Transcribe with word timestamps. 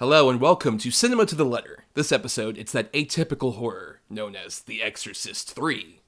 Hello 0.00 0.30
and 0.30 0.40
welcome 0.40 0.78
to 0.78 0.90
Cinema 0.90 1.26
to 1.26 1.34
the 1.34 1.44
Letter. 1.44 1.84
This 1.92 2.10
episode, 2.10 2.56
it's 2.56 2.72
that 2.72 2.90
atypical 2.94 3.56
horror 3.56 4.00
known 4.08 4.34
as 4.34 4.60
The 4.60 4.82
Exorcist 4.82 5.52
3. 5.52 5.99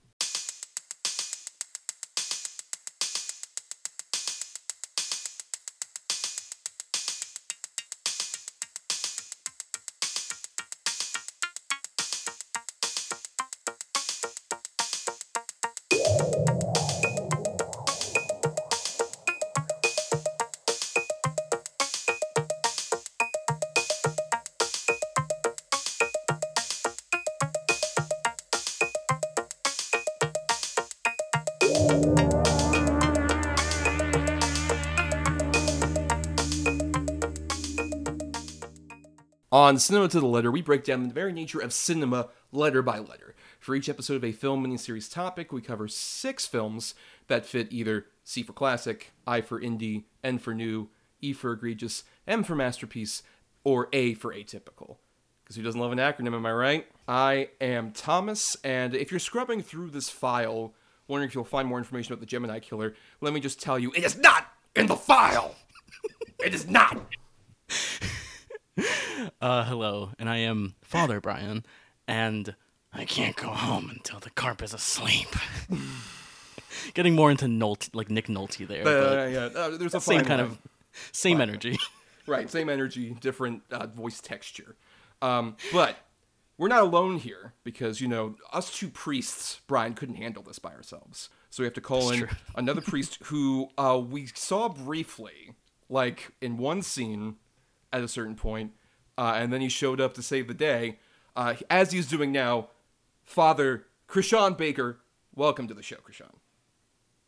On 39.73 39.79
Cinema 39.79 40.07
to 40.09 40.21
the 40.21 40.27
Letter, 40.27 40.51
we 40.51 40.61
break 40.61 40.85
down 40.85 41.09
the 41.09 41.15
very 41.15 41.33
nature 41.33 41.59
of 41.59 41.73
cinema 41.73 42.29
letter 42.53 42.83
by 42.83 42.99
letter. 42.99 43.35
For 43.59 43.75
each 43.75 43.89
episode 43.89 44.17
of 44.17 44.25
a 44.25 44.31
film 44.31 44.63
miniseries 44.63 45.11
topic, 45.11 45.51
we 45.51 45.63
cover 45.63 45.89
six 45.89 46.47
films 46.47 46.95
that 47.29 47.47
fit 47.47 47.69
either 47.71 48.05
C 48.23 48.43
for 48.43 48.53
classic, 48.53 49.13
I 49.27 49.41
for 49.41 49.59
indie, 49.59 50.05
N 50.23 50.39
for 50.39 50.53
new, 50.53 50.91
E 51.23 51.33
for 51.33 51.53
egregious, 51.53 52.05
M 52.29 52.45
for 52.45 52.55
masterpiece, 52.55 53.23
or 53.65 53.89
A 53.95 54.13
for 54.13 54.35
atypical. 54.35 54.99
Because 55.43 55.57
who 55.57 55.63
doesn't 55.63 55.81
love 55.81 55.93
an 55.93 55.97
acronym, 55.97 56.35
am 56.35 56.45
I 56.45 56.53
right? 56.53 56.87
I 57.09 57.49
am 57.59 57.93
Thomas, 57.93 58.59
and 58.63 58.95
if 58.95 59.11
you're 59.11 59.21
scrubbing 59.21 59.63
through 59.63 59.89
this 59.89 60.11
file, 60.11 60.75
wondering 61.09 61.31
if 61.31 61.35
you'll 61.35 61.45
find 61.45 61.67
more 61.67 61.79
information 61.79 62.13
about 62.13 62.21
the 62.21 62.27
Gemini 62.27 62.61
Killer, 62.61 62.93
let 63.23 63.33
me 63.33 63.41
just 63.41 63.59
tell 63.59 63.79
you, 63.79 63.91
it 63.93 64.05
is 64.05 64.19
not 64.19 64.49
in 64.77 64.87
the 64.87 64.97
file! 64.97 65.55
it 66.45 66.53
is 66.53 66.69
not! 66.69 67.07
Uh, 69.41 69.65
hello, 69.65 70.11
and 70.19 70.29
I 70.29 70.39
am 70.39 70.75
Father 70.83 71.21
Bryan, 71.21 71.65
and 72.09 72.57
I 72.93 73.05
can't 73.05 73.37
go 73.37 73.49
home 73.49 73.89
until 73.91 74.19
the 74.19 74.31
carp 74.31 74.63
is 74.63 74.75
asleep. 74.75 75.29
Getting 76.95 77.15
more 77.15 77.31
into 77.31 77.47
Nolte, 77.47 77.91
like 77.95 78.11
Nick 78.11 78.27
Nolte 78.27 78.67
there, 78.67 78.81
Uh, 78.81 78.85
but 78.85 79.31
yeah, 79.31 79.61
uh, 79.61 79.77
there's 79.77 79.95
a 79.95 80.01
same 80.01 80.19
fine 80.21 80.25
kind 80.27 80.43
line. 80.43 80.51
of 80.51 80.59
same 81.13 81.41
energy. 81.41 81.79
Right, 82.27 82.49
same 82.49 82.69
energy, 82.69 83.17
different 83.21 83.63
uh, 83.73 83.89
voice 83.89 84.21
texture. 84.21 84.77
Um, 85.21 85.57
but 85.73 85.97
we're 86.57 86.69
not 86.69 86.83
alone 86.83 87.17
here 87.17 87.53
because, 87.65 88.01
you 88.01 88.07
know, 88.07 88.37
us 88.53 88.73
two 88.73 88.89
priests, 88.89 89.61
Bryan, 89.67 89.95
couldn't 89.95 90.15
handle 90.15 90.45
this 90.45 90.61
by 90.61 90.73
ourselves. 90.73 91.31
So 91.51 91.65
we 91.65 91.67
have 91.67 91.75
to 91.75 91.81
call 91.81 92.11
in 92.11 92.21
true. 92.21 92.29
another 92.55 92.81
priest 92.81 93.19
who 93.25 93.71
uh, 93.77 94.01
we 94.09 94.27
saw 94.35 94.69
briefly, 94.69 95.55
like 95.89 96.31
in 96.41 96.59
one 96.59 96.83
scene 96.83 97.39
at 97.93 98.03
a 98.03 98.09
certain 98.09 98.35
point, 98.35 98.73
uh, 99.19 99.35
and 99.37 99.53
then 99.53 99.61
he 99.61 99.69
showed 99.69 100.01
up 100.01 100.15
to 100.15 100.23
save 100.23 100.49
the 100.49 100.55
day. 100.55 100.99
Uh, 101.37 101.55
as 101.71 101.93
he's 101.93 102.07
doing 102.07 102.33
now, 102.33 102.69
Father 103.23 103.87
Chrishaun 104.09 104.57
Baker, 104.57 104.99
welcome 105.35 105.69
to 105.69 105.75
the 105.75 105.83
show, 105.83 105.97
Chrishaun. 105.97 106.35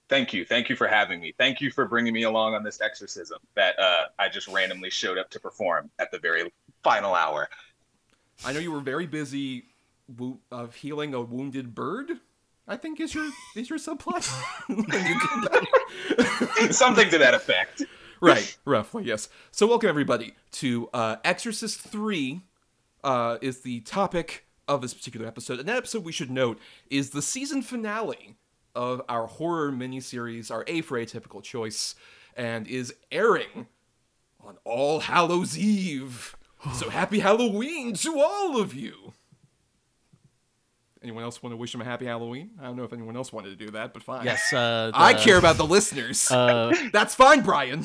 Thank 0.09 0.35
you. 0.35 0.45
Thank 0.45 0.69
you 0.69 0.77
for 0.77 0.87
having 0.87 1.21
me. 1.21 1.33
Thank 1.39 1.61
you 1.61 1.71
for 1.71 1.87
bringing 1.87 2.13
me 2.13 2.25
along 2.25 2.55
on 2.55 2.63
this 2.63 2.81
exorcism 2.83 3.39
that 3.55 3.79
uh, 3.79 4.07
I 4.19 4.29
just 4.29 4.49
randomly 4.49 4.91
showed 4.91 5.17
up 5.17 5.31
to 5.31 5.41
perform 5.41 5.91
at 5.99 6.11
the 6.11 6.19
very 6.19 6.53
final 6.83 7.15
hour. 7.15 7.49
I 8.45 8.53
know 8.53 8.59
you 8.59 8.71
were 8.71 8.81
very 8.81 9.07
busy 9.07 9.65
wo- 10.19 10.39
of 10.51 10.75
healing 10.75 11.15
a 11.15 11.23
wounded 11.23 11.75
bird. 11.75 12.11
I 12.69 12.77
think 12.77 13.01
is 13.01 13.15
your 13.15 13.29
is 13.57 13.71
your 13.71 13.79
subplot. 13.79 14.29
When 14.69 15.07
you 15.07 15.21
came 15.21 15.41
back. 15.43 16.73
Something 16.73 17.09
to 17.11 17.19
that 17.19 17.35
effect. 17.35 17.83
right, 18.21 18.57
roughly 18.65 19.05
yes. 19.05 19.29
So 19.51 19.67
welcome 19.67 19.89
everybody 19.89 20.35
to 20.53 20.89
uh, 20.93 21.17
Exorcist 21.25 21.81
Three. 21.81 22.43
Uh, 23.03 23.37
is 23.43 23.61
the 23.61 23.81
topic 23.81 24.47
of 24.67 24.81
this 24.81 24.95
particular 24.95 25.27
episode. 25.27 25.59
And 25.59 25.69
that 25.69 25.77
episode 25.77 26.05
we 26.05 26.13
should 26.13 26.31
note 26.31 26.59
is 26.91 27.11
the 27.11 27.21
season 27.21 27.61
finale 27.61 28.37
of 28.75 29.03
our 29.09 29.27
horror 29.27 29.71
miniseries, 29.71 30.51
our 30.51 30.65
A 30.67 30.81
for 30.81 30.99
Atypical 30.99 31.43
choice, 31.43 31.95
and 32.37 32.67
is 32.67 32.95
airing 33.13 33.67
on 34.41 34.57
All 34.65 35.01
Hallows 35.01 35.59
Eve. 35.59 36.37
So 36.73 36.89
happy 36.89 37.19
Halloween 37.19 37.93
to 37.95 38.19
all 38.19 38.59
of 38.59 38.75
you. 38.75 39.13
Anyone 41.05 41.23
else 41.23 41.43
want 41.43 41.53
to 41.53 41.57
wish 41.59 41.75
him 41.75 41.81
a 41.83 41.85
happy 41.85 42.07
Halloween? 42.07 42.51
I 42.61 42.65
don't 42.65 42.77
know 42.77 42.83
if 42.85 42.93
anyone 42.93 43.15
else 43.17 43.33
wanted 43.33 43.51
to 43.51 43.57
do 43.65 43.71
that, 43.73 43.93
but 43.93 44.03
fine. 44.03 44.25
Yes, 44.25 44.53
uh, 44.53 44.91
I 44.95 45.15
care 45.15 45.37
about 45.39 45.57
the 45.59 45.65
listeners. 45.67 46.29
Uh, 46.31 46.75
That's 46.93 47.15
fine, 47.15 47.43
Bryan. 47.43 47.85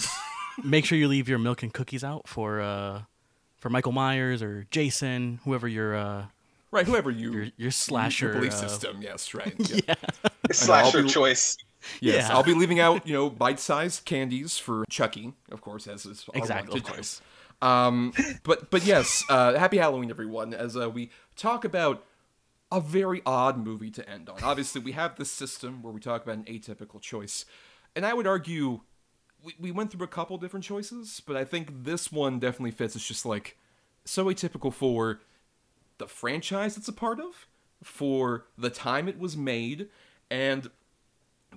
make 0.64 0.86
sure 0.86 0.98
you 0.98 1.08
leave 1.08 1.28
your 1.30 1.38
milk 1.38 1.62
and 1.62 1.74
cookies 1.74 2.04
out 2.04 2.28
for 2.28 2.62
uh, 2.62 3.02
for 3.58 3.70
Michael 3.70 3.92
Myers 3.92 4.42
or 4.42 4.66
Jason, 4.72 5.40
whoever 5.44 5.68
your 5.68 5.96
uh, 5.96 6.26
right, 6.72 6.86
whoever 6.88 7.12
you 7.12 7.32
your 7.34 7.48
your 7.58 7.72
slasher. 7.72 8.28
your 8.28 8.36
belief 8.36 8.54
uh, 8.54 8.68
system. 8.68 9.02
Yes, 9.02 9.34
right. 9.34 9.54
Yeah. 9.88 9.96
Slasher 10.52 11.04
be- 11.04 11.10
choice. 11.10 11.58
Yes, 12.02 12.28
Yeah. 12.28 12.36
I'll 12.36 12.44
be 12.44 12.54
leaving 12.54 12.80
out, 12.82 13.08
you 13.08 13.14
know, 13.14 13.30
bite-sized 13.30 14.04
candies 14.04 14.58
for 14.58 14.84
Chucky, 14.90 15.34
of 15.50 15.62
course, 15.62 15.88
as 15.88 16.06
is 16.06 16.26
Exactly, 16.34 16.78
of 16.80 16.84
to 16.86 16.90
do. 16.90 16.94
course. 16.96 17.22
Um, 17.62 18.14
but 18.44 18.70
but 18.70 18.84
yes, 18.86 19.24
uh, 19.30 19.58
happy 19.58 19.78
Halloween, 19.78 20.10
everyone. 20.10 20.54
As 20.54 20.76
uh, 20.78 20.90
we 20.90 21.10
talk 21.36 21.64
about 21.66 22.04
a 22.72 22.80
very 22.80 23.22
odd 23.26 23.58
movie 23.58 23.92
to 23.92 24.08
end 24.08 24.30
on. 24.30 24.44
Obviously, 24.44 24.82
we 24.82 24.92
have 24.92 25.16
this 25.16 25.32
system 25.32 25.82
where 25.82 25.94
we 25.94 26.00
talk 26.00 26.24
about 26.24 26.38
an 26.38 26.44
atypical 26.44 27.02
choice, 27.02 27.46
and 27.96 28.06
I 28.06 28.14
would 28.14 28.28
argue 28.28 28.82
we, 29.44 29.56
we 29.60 29.72
went 29.72 29.92
through 29.92 30.04
a 30.04 30.08
couple 30.08 30.38
different 30.38 30.66
choices, 30.66 31.22
but 31.26 31.36
I 31.36 31.46
think 31.46 31.84
this 31.84 32.12
one 32.12 32.40
definitely 32.40 32.72
fits. 32.72 32.96
It's 32.96 33.08
just 33.08 33.26
like 33.26 33.58
so 34.06 34.26
atypical 34.26 34.74
for 34.74 35.22
the 35.98 36.08
franchise 36.08 36.78
it's 36.78 36.88
a 36.88 36.94
part 36.94 37.20
of, 37.20 37.48
for 37.84 38.46
the 38.58 38.70
time 38.70 39.08
it 39.08 39.20
was 39.20 39.36
made, 39.36 39.88
and 40.30 40.70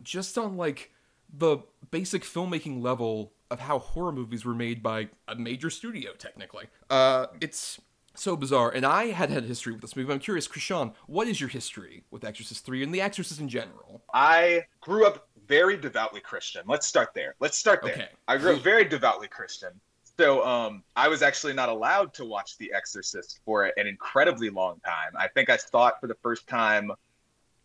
just 0.03 0.39
on 0.39 0.57
like 0.57 0.91
the 1.33 1.59
basic 1.91 2.23
filmmaking 2.23 2.83
level 2.83 3.33
of 3.51 3.61
how 3.61 3.79
horror 3.79 4.13
movies 4.13 4.45
were 4.45 4.55
made 4.55 4.83
by 4.83 5.09
a 5.29 5.35
major 5.35 5.69
studio 5.71 6.13
technically 6.15 6.67
uh 6.91 7.27
it's 7.41 7.81
so 8.15 8.37
bizarre 8.37 8.71
and 8.71 8.85
i 8.85 9.07
had 9.07 9.31
had 9.31 9.45
a 9.45 9.47
history 9.47 9.73
with 9.73 9.81
this 9.81 9.97
movie 9.97 10.13
i'm 10.13 10.19
curious 10.19 10.47
chrishaun 10.47 10.93
what 11.07 11.27
is 11.27 11.41
your 11.41 11.49
history 11.49 12.05
with 12.11 12.25
exorcist 12.25 12.65
3 12.65 12.83
and 12.83 12.95
the 12.95 13.01
exorcist 13.01 13.41
in 13.41 13.49
general 13.49 14.03
I 14.13 14.67
grew 14.81 15.07
up 15.07 15.29
very 15.47 15.77
devoutly 15.77 16.21
Christian. 16.21 16.63
Let's 16.67 16.87
start 16.87 17.11
there. 17.15 17.35
Let's 17.41 17.59
start 17.59 17.83
there. 17.83 17.93
Okay. 17.93 18.09
I 18.29 18.37
grew 18.37 18.57
up 18.57 18.63
very 18.63 18.85
devoutly 18.85 19.29
Christian. 19.29 19.71
So 20.19 20.45
um, 20.47 20.83
I 20.95 21.09
was 21.09 21.23
actually 21.23 21.55
not 21.55 21.69
allowed 21.69 22.13
to 22.15 22.25
watch 22.25 22.59
The 22.59 22.73
Exorcist 22.73 23.41
for 23.45 23.65
an 23.65 23.87
incredibly 23.87 24.51
long 24.51 24.81
time. 24.85 25.13
I 25.17 25.29
think 25.29 25.49
I 25.49 25.57
saw 25.57 25.89
it 25.89 25.95
for 26.01 26.07
the 26.07 26.17
first 26.23 26.47
time, 26.47 26.93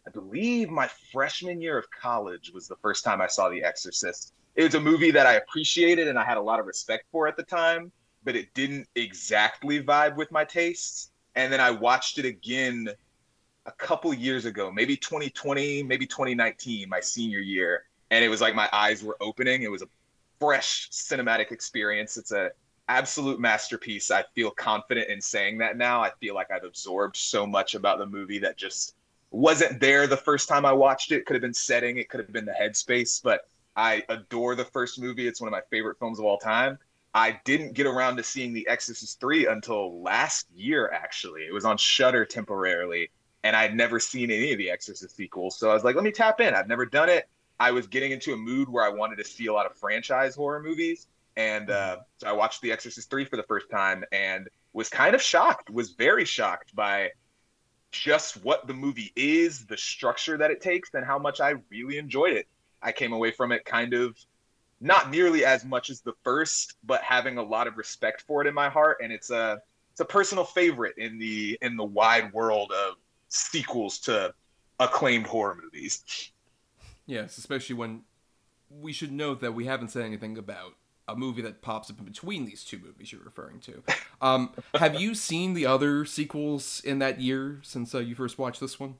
I 0.07 0.09
believe 0.11 0.69
my 0.69 0.89
freshman 1.11 1.59
year 1.61 1.77
of 1.77 1.89
college 1.91 2.51
was 2.53 2.67
the 2.67 2.77
first 2.77 3.03
time 3.03 3.21
I 3.21 3.27
saw 3.27 3.49
The 3.49 3.63
Exorcist. 3.63 4.33
It 4.55 4.63
was 4.63 4.75
a 4.75 4.79
movie 4.79 5.11
that 5.11 5.27
I 5.27 5.33
appreciated 5.33 6.07
and 6.07 6.17
I 6.17 6.23
had 6.23 6.37
a 6.37 6.41
lot 6.41 6.59
of 6.59 6.65
respect 6.65 7.05
for 7.11 7.27
at 7.27 7.35
the 7.35 7.43
time, 7.43 7.91
but 8.27 8.35
it 8.35 8.53
didn't 8.53 8.85
exactly 8.95 9.81
vibe 9.81 10.17
with 10.17 10.29
my 10.33 10.43
tastes. 10.43 11.11
And 11.35 11.51
then 11.51 11.61
I 11.61 11.71
watched 11.71 12.17
it 12.17 12.25
again 12.25 12.89
a 13.65 13.71
couple 13.71 14.13
years 14.13 14.43
ago, 14.43 14.69
maybe 14.69 14.97
2020, 14.97 15.81
maybe 15.83 16.05
2019, 16.05 16.89
my 16.89 16.99
senior 16.99 17.39
year, 17.39 17.85
and 18.11 18.25
it 18.25 18.27
was 18.27 18.41
like 18.41 18.53
my 18.53 18.67
eyes 18.73 19.01
were 19.01 19.15
opening. 19.21 19.63
It 19.63 19.71
was 19.71 19.81
a 19.81 19.87
fresh 20.41 20.89
cinematic 20.89 21.53
experience. 21.53 22.17
It's 22.17 22.33
a 22.33 22.51
absolute 22.89 23.39
masterpiece. 23.39 24.11
I 24.11 24.25
feel 24.35 24.51
confident 24.51 25.09
in 25.09 25.21
saying 25.21 25.59
that 25.59 25.77
now. 25.77 26.03
I 26.03 26.11
feel 26.19 26.35
like 26.35 26.51
I've 26.51 26.65
absorbed 26.65 27.15
so 27.15 27.47
much 27.47 27.75
about 27.75 27.97
the 27.97 28.07
movie 28.07 28.39
that 28.39 28.57
just 28.57 28.95
wasn't 29.31 29.79
there 29.79 30.05
the 30.05 30.17
first 30.17 30.49
time 30.49 30.65
I 30.65 30.73
watched 30.73 31.13
it. 31.13 31.25
Could 31.25 31.35
have 31.35 31.41
been 31.41 31.53
setting, 31.53 31.95
it 31.95 32.09
could 32.09 32.19
have 32.19 32.33
been 32.33 32.45
the 32.45 32.55
headspace, 32.61 33.23
but 33.23 33.47
I 33.77 34.03
adore 34.09 34.55
the 34.55 34.65
first 34.65 34.99
movie. 34.99 35.29
It's 35.29 35.39
one 35.39 35.47
of 35.47 35.53
my 35.53 35.63
favorite 35.69 35.97
films 35.97 36.19
of 36.19 36.25
all 36.25 36.37
time. 36.37 36.77
I 37.13 37.39
didn't 37.45 37.73
get 37.73 37.87
around 37.87 38.17
to 38.17 38.23
seeing 38.23 38.53
The 38.53 38.67
Exorcist 38.67 39.19
3 39.19 39.47
until 39.47 40.01
last 40.01 40.47
year, 40.53 40.91
actually. 40.91 41.43
It 41.43 41.53
was 41.53 41.65
on 41.65 41.77
Shudder 41.77 42.25
temporarily, 42.25 43.09
and 43.43 43.55
I'd 43.55 43.75
never 43.75 43.99
seen 43.99 44.29
any 44.29 44.51
of 44.51 44.57
the 44.57 44.69
Exorcist 44.69 45.15
sequels. 45.15 45.57
So 45.57 45.69
I 45.69 45.73
was 45.73 45.83
like, 45.83 45.95
let 45.95 46.03
me 46.03 46.11
tap 46.11 46.41
in. 46.41 46.53
I've 46.53 46.67
never 46.67 46.85
done 46.85 47.09
it. 47.09 47.27
I 47.59 47.71
was 47.71 47.87
getting 47.87 48.11
into 48.11 48.33
a 48.33 48.37
mood 48.37 48.69
where 48.69 48.83
I 48.83 48.89
wanted 48.89 49.17
to 49.17 49.23
see 49.23 49.47
a 49.47 49.53
lot 49.53 49.65
of 49.65 49.75
franchise 49.75 50.35
horror 50.35 50.61
movies. 50.61 51.07
And 51.35 51.69
uh, 51.69 51.97
so 52.17 52.27
I 52.27 52.33
watched 52.33 52.61
The 52.61 52.71
Exorcist 52.71 53.09
3 53.09 53.25
for 53.25 53.37
the 53.37 53.43
first 53.43 53.69
time 53.69 54.03
and 54.11 54.47
was 54.73 54.89
kind 54.89 55.15
of 55.15 55.21
shocked, 55.21 55.69
was 55.69 55.91
very 55.91 56.25
shocked 56.25 56.75
by 56.75 57.11
just 57.91 58.43
what 58.43 58.67
the 58.67 58.73
movie 58.73 59.11
is, 59.15 59.65
the 59.65 59.77
structure 59.77 60.37
that 60.37 60.51
it 60.51 60.61
takes, 60.61 60.93
and 60.93 61.05
how 61.05 61.17
much 61.17 61.39
I 61.39 61.55
really 61.69 61.97
enjoyed 61.97 62.33
it. 62.33 62.47
I 62.81 62.91
came 62.91 63.13
away 63.13 63.31
from 63.31 63.51
it 63.51 63.65
kind 63.65 63.93
of 63.93 64.17
not 64.79 65.09
nearly 65.09 65.43
as 65.43 65.65
much 65.65 65.89
as 65.89 66.01
the 66.01 66.13
first, 66.23 66.75
but 66.83 67.01
having 67.01 67.37
a 67.37 67.43
lot 67.43 67.67
of 67.67 67.77
respect 67.77 68.23
for 68.27 68.41
it 68.41 68.47
in 68.47 68.53
my 68.53 68.69
heart, 68.69 68.97
and 69.01 69.11
it's 69.11 69.29
a 69.29 69.59
it's 69.91 70.01
a 70.01 70.05
personal 70.05 70.43
favorite 70.43 70.95
in 70.97 71.17
the 71.17 71.57
in 71.61 71.75
the 71.75 71.83
wide 71.83 72.31
world 72.33 72.71
of 72.71 72.95
sequels 73.29 73.99
to 73.99 74.33
acclaimed 74.79 75.25
horror 75.25 75.57
movies. 75.61 76.31
Yes, 77.05 77.37
especially 77.37 77.75
when 77.75 78.03
we 78.69 78.91
should 78.91 79.11
note 79.11 79.41
that 79.41 79.53
we 79.53 79.65
haven't 79.65 79.89
said 79.89 80.03
anything 80.03 80.37
about 80.37 80.73
a 81.07 81.15
movie 81.15 81.41
that 81.41 81.61
pops 81.61 81.89
up 81.89 81.99
in 81.99 82.05
between 82.05 82.45
these 82.45 82.63
two 82.63 82.79
movies 82.79 83.11
you're 83.11 83.23
referring 83.23 83.59
to. 83.61 83.81
Um, 84.21 84.51
have 84.75 84.99
you 84.99 85.15
seen 85.15 85.53
the 85.53 85.65
other 85.65 86.05
sequels 86.05 86.81
in 86.83 86.99
that 86.99 87.21
year 87.21 87.59
since 87.63 87.95
uh, 87.95 87.99
you 87.99 88.13
first 88.13 88.37
watched 88.37 88.59
this 88.59 88.79
one? 88.79 88.95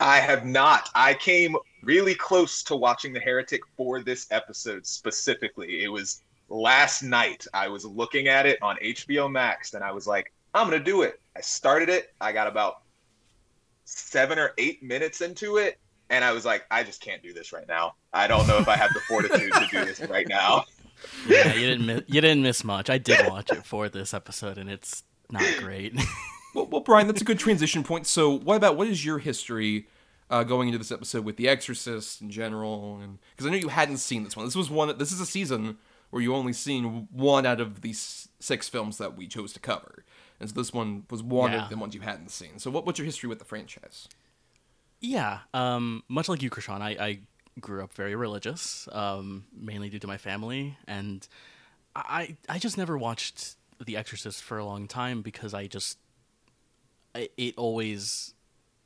I 0.00 0.20
have 0.20 0.44
not. 0.44 0.88
I 0.94 1.14
came 1.14 1.56
really 1.82 2.14
close 2.14 2.62
to 2.64 2.76
watching 2.76 3.12
The 3.12 3.20
Heretic 3.20 3.62
for 3.76 4.02
this 4.02 4.26
episode 4.30 4.86
specifically. 4.86 5.82
It 5.82 5.88
was 5.88 6.22
last 6.48 7.02
night. 7.02 7.46
I 7.52 7.68
was 7.68 7.84
looking 7.84 8.28
at 8.28 8.46
it 8.46 8.60
on 8.62 8.76
HBO 8.76 9.30
Max 9.30 9.74
and 9.74 9.82
I 9.82 9.92
was 9.92 10.06
like, 10.06 10.32
I'm 10.54 10.68
going 10.68 10.78
to 10.78 10.84
do 10.84 11.02
it. 11.02 11.20
I 11.36 11.40
started 11.40 11.88
it. 11.88 12.14
I 12.20 12.32
got 12.32 12.46
about 12.46 12.82
seven 13.84 14.38
or 14.38 14.52
eight 14.58 14.82
minutes 14.82 15.20
into 15.20 15.56
it. 15.56 15.78
And 16.10 16.24
I 16.24 16.32
was 16.32 16.44
like, 16.44 16.64
I 16.70 16.82
just 16.82 17.00
can't 17.00 17.22
do 17.22 17.32
this 17.32 17.52
right 17.52 17.66
now. 17.66 17.94
I 18.12 18.26
don't 18.26 18.46
know 18.46 18.58
if 18.58 18.68
I 18.68 18.76
have 18.76 18.92
the 18.92 19.00
fortitude 19.00 19.52
to 19.52 19.66
do 19.70 19.84
this 19.84 20.00
right 20.10 20.28
now. 20.28 20.64
Yeah, 21.26 21.54
you 21.54 21.66
didn't 21.66 21.86
miss, 21.86 22.02
you 22.06 22.20
didn't 22.20 22.42
miss 22.42 22.62
much. 22.64 22.90
I 22.90 22.98
did 22.98 23.26
watch 23.28 23.50
it 23.50 23.64
for 23.64 23.88
this 23.88 24.12
episode, 24.12 24.58
and 24.58 24.70
it's 24.70 25.02
not 25.30 25.42
great. 25.58 25.94
well, 26.54 26.66
well, 26.66 26.80
Bryan, 26.82 27.06
that's 27.06 27.22
a 27.22 27.24
good 27.24 27.38
transition 27.38 27.82
point. 27.82 28.06
So, 28.06 28.38
what 28.38 28.56
about 28.56 28.76
what 28.76 28.86
is 28.86 29.04
your 29.04 29.18
history 29.18 29.88
uh, 30.32 30.42
going 30.42 30.66
into 30.68 30.78
this 30.78 30.90
episode 30.90 31.24
with 31.24 31.36
The 31.36 31.48
Exorcist 31.48 32.20
in 32.20 32.30
general? 32.30 32.98
And 33.02 33.18
because 33.30 33.46
I 33.46 33.50
know 33.50 33.56
you 33.56 33.68
hadn't 33.68 33.98
seen 33.98 34.24
this 34.24 34.36
one. 34.36 34.44
This 34.46 34.56
was 34.56 34.70
one. 34.70 34.96
This 34.98 35.12
is 35.12 35.20
a 35.20 35.26
season 35.26 35.78
where 36.10 36.20
you 36.22 36.34
only 36.34 36.52
seen 36.52 37.08
one 37.12 37.46
out 37.46 37.60
of 37.60 37.82
these 37.82 38.28
six 38.40 38.68
films 38.68 38.98
that 38.98 39.16
we 39.16 39.26
chose 39.28 39.52
to 39.54 39.60
cover, 39.60 40.04
and 40.40 40.48
so 40.50 40.54
this 40.54 40.72
one 40.72 41.04
was 41.10 41.22
one 41.22 41.52
Yeah. 41.52 41.64
of 41.64 41.70
the 41.70 41.76
ones 41.76 41.94
you 41.94 42.00
hadn't 42.02 42.30
seen. 42.30 42.58
So, 42.58 42.70
what, 42.70 42.84
what's 42.84 42.98
your 42.98 43.06
history 43.06 43.28
with 43.28 43.38
the 43.38 43.44
franchise? 43.46 44.08
Yeah, 45.00 45.38
um, 45.54 46.02
much 46.08 46.28
like 46.28 46.42
you, 46.42 46.50
Chrishaun, 46.50 46.80
I, 46.80 46.90
I 46.90 47.18
grew 47.60 47.82
up 47.82 47.92
very 47.94 48.14
religious, 48.14 48.88
um, 48.92 49.44
mainly 49.56 49.88
due 49.88 49.98
to 49.98 50.06
my 50.06 50.16
family, 50.18 50.76
and 50.86 51.26
I 51.96 52.36
I 52.48 52.58
just 52.58 52.76
never 52.78 52.96
watched 52.98 53.56
The 53.84 53.96
Exorcist 53.96 54.42
for 54.42 54.58
a 54.58 54.64
long 54.64 54.86
time 54.88 55.22
because 55.22 55.54
I 55.54 55.66
just 55.66 55.98
I, 57.14 57.28
it 57.36 57.54
always 57.56 58.34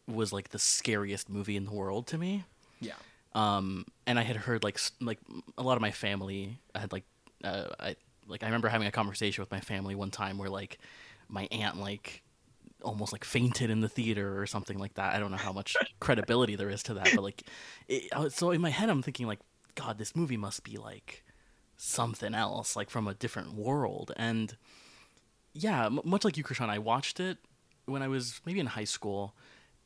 was 0.07 0.33
like 0.33 0.51
the 0.51 0.59
scariest 0.59 1.29
movie 1.29 1.57
in 1.57 1.65
the 1.65 1.73
world 1.73 2.07
to 2.09 2.19
me. 2.19 2.45
Yeah. 2.81 2.95
Um, 3.35 3.87
and 4.07 4.19
I 4.19 4.23
had 4.23 4.37
heard 4.37 4.65
like 4.65 4.79
like 5.01 5.19
a 5.59 5.63
lot 5.63 5.77
of 5.77 5.83
my 5.83 5.91
family 5.91 6.59
I 6.75 6.81
had 6.81 6.93
like 6.93 7.05
uh, 7.45 7.69
I 7.79 7.97
like 8.27 8.43
I 8.43 8.47
remember 8.47 8.69
having 8.69 8.89
a 8.89 8.93
conversation 8.93 9.43
with 9.43 9.51
my 9.51 9.61
family 9.61 9.95
one 9.95 10.11
time 10.11 10.39
where 10.39 10.49
like 10.49 10.79
my 11.29 11.49
aunt 11.51 11.79
like 11.79 12.23
almost 12.83 13.13
like 13.13 13.25
fainted 13.25 13.71
in 13.71 13.81
the 13.81 13.89
theater 13.89 14.41
or 14.41 14.47
something 14.47 14.79
like 14.79 14.95
that. 14.95 15.15
I 15.15 15.19
don't 15.19 15.31
know 15.31 15.37
how 15.37 15.53
much 15.53 15.77
credibility 16.01 16.57
there 16.57 16.71
is 16.71 16.83
to 16.85 16.95
that, 16.95 17.11
but 17.15 17.23
like, 17.23 17.43
it, 17.89 18.11
so 18.33 18.51
in 18.51 18.61
my 18.61 18.71
head, 18.71 18.89
I'm 18.89 19.03
thinking 19.03 19.27
like, 19.27 19.41
God, 19.75 19.99
this 19.99 20.15
movie 20.15 20.37
must 20.37 20.63
be 20.63 20.77
like 20.77 21.25
something 21.77 22.35
else, 22.35 22.77
like 22.77 22.91
from 22.91 23.09
a 23.09 23.15
different 23.15 23.55
world. 23.55 24.13
And 24.17 24.57
yeah, 25.53 25.87
m- 25.87 26.01
much 26.05 26.25
like 26.25 26.37
you, 26.37 26.45
Chrishaun, 26.45 26.69
I 26.69 26.79
watched 26.79 27.21
it 27.21 27.39
when 27.87 28.03
I 28.03 28.09
was 28.09 28.41
maybe 28.47 28.61
in 28.61 28.67
high 28.67 28.85
school, 28.85 29.35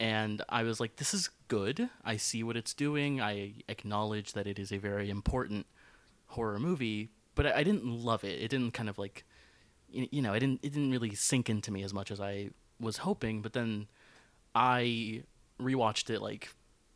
and 0.01 0.41
I 0.49 0.63
was 0.63 0.81
like, 0.81 0.97
this 0.97 1.13
is 1.13 1.29
good. 1.49 1.91
I 2.03 2.17
see 2.17 2.43
what 2.43 2.57
it's 2.57 2.73
doing. 2.73 3.21
I 3.21 3.53
acknowledge 3.69 4.33
that 4.33 4.47
it 4.47 4.59
is 4.59 4.73
a 4.73 4.79
very 4.79 5.11
important 5.11 5.67
horror 6.29 6.59
movie, 6.59 7.11
but 7.35 7.47
I, 7.47 7.59
I 7.59 7.63
didn't 7.63 7.85
love 7.85 8.25
it. 8.25 8.41
It 8.43 8.49
didn't 8.49 8.73
kind 8.73 8.89
of 8.89 8.99
like 8.99 9.25
you 9.93 10.23
know, 10.23 10.33
it 10.33 10.41
didn't 10.41 10.61
it 10.63 10.73
didn't 10.73 10.91
really 10.91 11.15
sink 11.15 11.51
into 11.51 11.71
me 11.71 11.83
as 11.83 11.93
much 11.93 12.11
as 12.11 12.21
I 12.21 12.51
was 12.81 12.99
hoping. 12.99 13.43
But 13.43 13.53
then 13.53 13.89
I 14.55 15.25
rewatched 15.61 16.11
it 16.11 16.23
like 16.23 16.49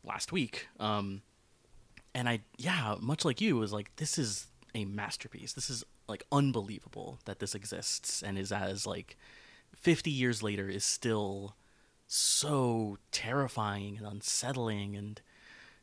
last 0.03 0.31
week, 0.31 0.67
um, 0.79 1.21
and 2.13 2.27
I 2.27 2.39
yeah, 2.57 2.95
much 2.99 3.23
like 3.23 3.39
you, 3.39 3.57
was 3.57 3.73
like 3.73 3.95
this 3.97 4.17
is 4.17 4.47
a 4.73 4.85
masterpiece. 4.85 5.53
This 5.53 5.69
is 5.69 5.83
like 6.07 6.25
unbelievable 6.31 7.19
that 7.25 7.39
this 7.39 7.53
exists 7.53 8.23
and 8.23 8.37
is 8.37 8.51
as 8.51 8.87
like 8.87 9.17
fifty 9.75 10.11
years 10.11 10.41
later 10.41 10.69
is 10.69 10.83
still 10.85 11.55
so 12.07 12.97
terrifying 13.11 13.97
and 13.97 14.05
unsettling 14.07 14.95
and 14.95 15.21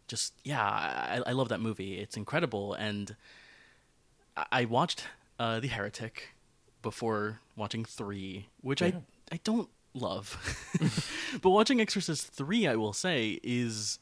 just 0.09 0.35
yeah, 0.45 0.63
I, 0.63 1.21
I 1.27 1.33
love 1.33 1.49
that 1.49 1.61
movie. 1.61 1.99
It's 1.99 2.17
incredible 2.17 2.75
and. 2.75 3.17
I- 4.37 4.47
I 4.51 4.65
watched 4.65 5.05
uh, 5.39 5.61
The 5.61 5.69
Heretic 5.69 6.31
before 6.81 7.41
watching 7.55 7.85
three, 7.85 8.49
which 8.63 8.81
I 8.81 8.95
I 9.31 9.41
don't 9.45 9.69
love, 9.93 10.39
but 11.43 11.51
watching 11.51 11.83
Exorcist 11.83 12.29
three, 12.29 12.67
I 12.67 12.75
will 12.77 12.95
say, 12.95 13.39
is 13.43 13.99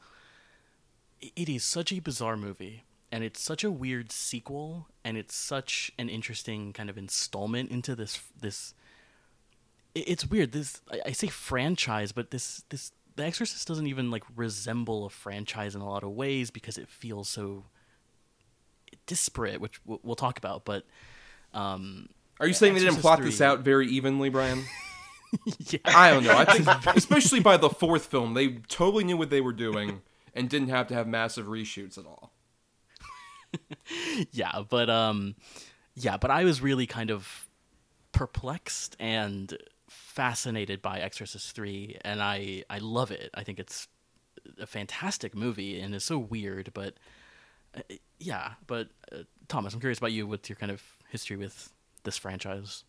it 1.20 1.48
is 1.48 1.64
such 1.64 1.92
a 1.92 1.98
bizarre 1.98 2.36
movie, 2.36 2.84
and 3.10 3.24
it's 3.24 3.40
such 3.42 3.64
a 3.64 3.72
weird 3.72 4.12
sequel, 4.12 4.86
and 5.04 5.16
it's 5.16 5.34
such 5.34 5.90
an 5.98 6.08
interesting 6.08 6.72
kind 6.72 6.88
of 6.88 6.96
installment 6.96 7.70
into 7.72 7.96
this 7.96 8.20
this. 8.40 8.72
It- 10.00 10.08
It's 10.08 10.26
weird. 10.26 10.52
This 10.52 10.80
I, 10.90 11.00
I 11.06 11.12
say 11.12 11.26
franchise, 11.28 12.12
but 12.12 12.30
this 12.30 12.64
this 12.70 12.92
The 13.16 13.24
Exorcist 13.24 13.66
doesn't 13.68 13.86
even 13.86 14.10
like 14.10 14.24
resemble 14.36 15.04
a 15.06 15.10
franchise 15.10 15.74
in 15.74 15.80
a 15.80 15.88
lot 15.88 16.02
of 16.04 16.10
ways 16.10 16.50
because 16.50 16.78
it 16.78 16.88
feels 16.88 17.28
so 17.28 17.64
disparate, 19.06 19.60
which 19.60 19.80
we'll, 19.84 20.00
we'll 20.02 20.16
talk 20.16 20.38
about. 20.38 20.64
But 20.64 20.84
um, 21.54 22.08
Are 22.38 22.46
you 22.46 22.54
saying 22.54 22.74
they 22.74 22.80
didn't 22.80 22.96
Exorcist 22.96 23.02
plot 23.02 23.22
this 23.22 23.40
out 23.40 23.60
very 23.60 23.86
evenly, 23.88 24.28
Bryan? 24.28 24.64
yeah, 25.58 25.78
I 25.84 26.10
don't 26.10 26.24
know. 26.24 26.36
I 26.36 26.44
think, 26.56 26.96
especially 26.96 27.40
by 27.40 27.56
the 27.56 27.70
fourth 27.70 28.06
film, 28.06 28.34
they 28.34 28.48
totally 28.68 29.04
knew 29.04 29.16
what 29.16 29.30
they 29.30 29.40
were 29.40 29.52
doing 29.52 30.02
and 30.34 30.48
didn't 30.48 30.68
have 30.68 30.86
to 30.88 30.94
have 30.94 31.06
massive 31.06 31.46
reshoots 31.46 31.98
at 31.98 32.06
all. 32.06 32.32
yeah, 34.32 34.62
but 34.68 34.88
um, 34.88 35.34
yeah, 35.94 36.16
but 36.16 36.30
I 36.30 36.44
was 36.44 36.60
really 36.60 36.86
kind 36.86 37.10
of 37.10 37.48
perplexed 38.12 38.96
and 39.00 39.56
fascinated 40.20 40.82
by 40.82 41.00
Exorcist 41.00 41.54
three, 41.56 41.96
and 42.02 42.22
I 42.22 42.62
I 42.68 42.76
love 42.76 43.10
it. 43.10 43.30
I 43.32 43.42
think 43.42 43.58
it's 43.58 43.88
a 44.60 44.66
fantastic 44.66 45.34
movie 45.34 45.80
and 45.80 45.94
it's 45.94 46.04
so 46.04 46.18
weird, 46.18 46.72
but 46.74 46.92
uh, 47.74 47.80
yeah. 48.18 48.50
But 48.66 48.88
uh, 49.10 49.22
Thomas, 49.48 49.72
I'm 49.72 49.80
curious 49.80 49.96
about 49.96 50.12
you. 50.12 50.26
What's 50.26 50.50
your 50.50 50.56
kind 50.56 50.70
of 50.70 50.82
history 51.08 51.38
with 51.38 51.72
this 52.04 52.18
franchise? 52.18 52.84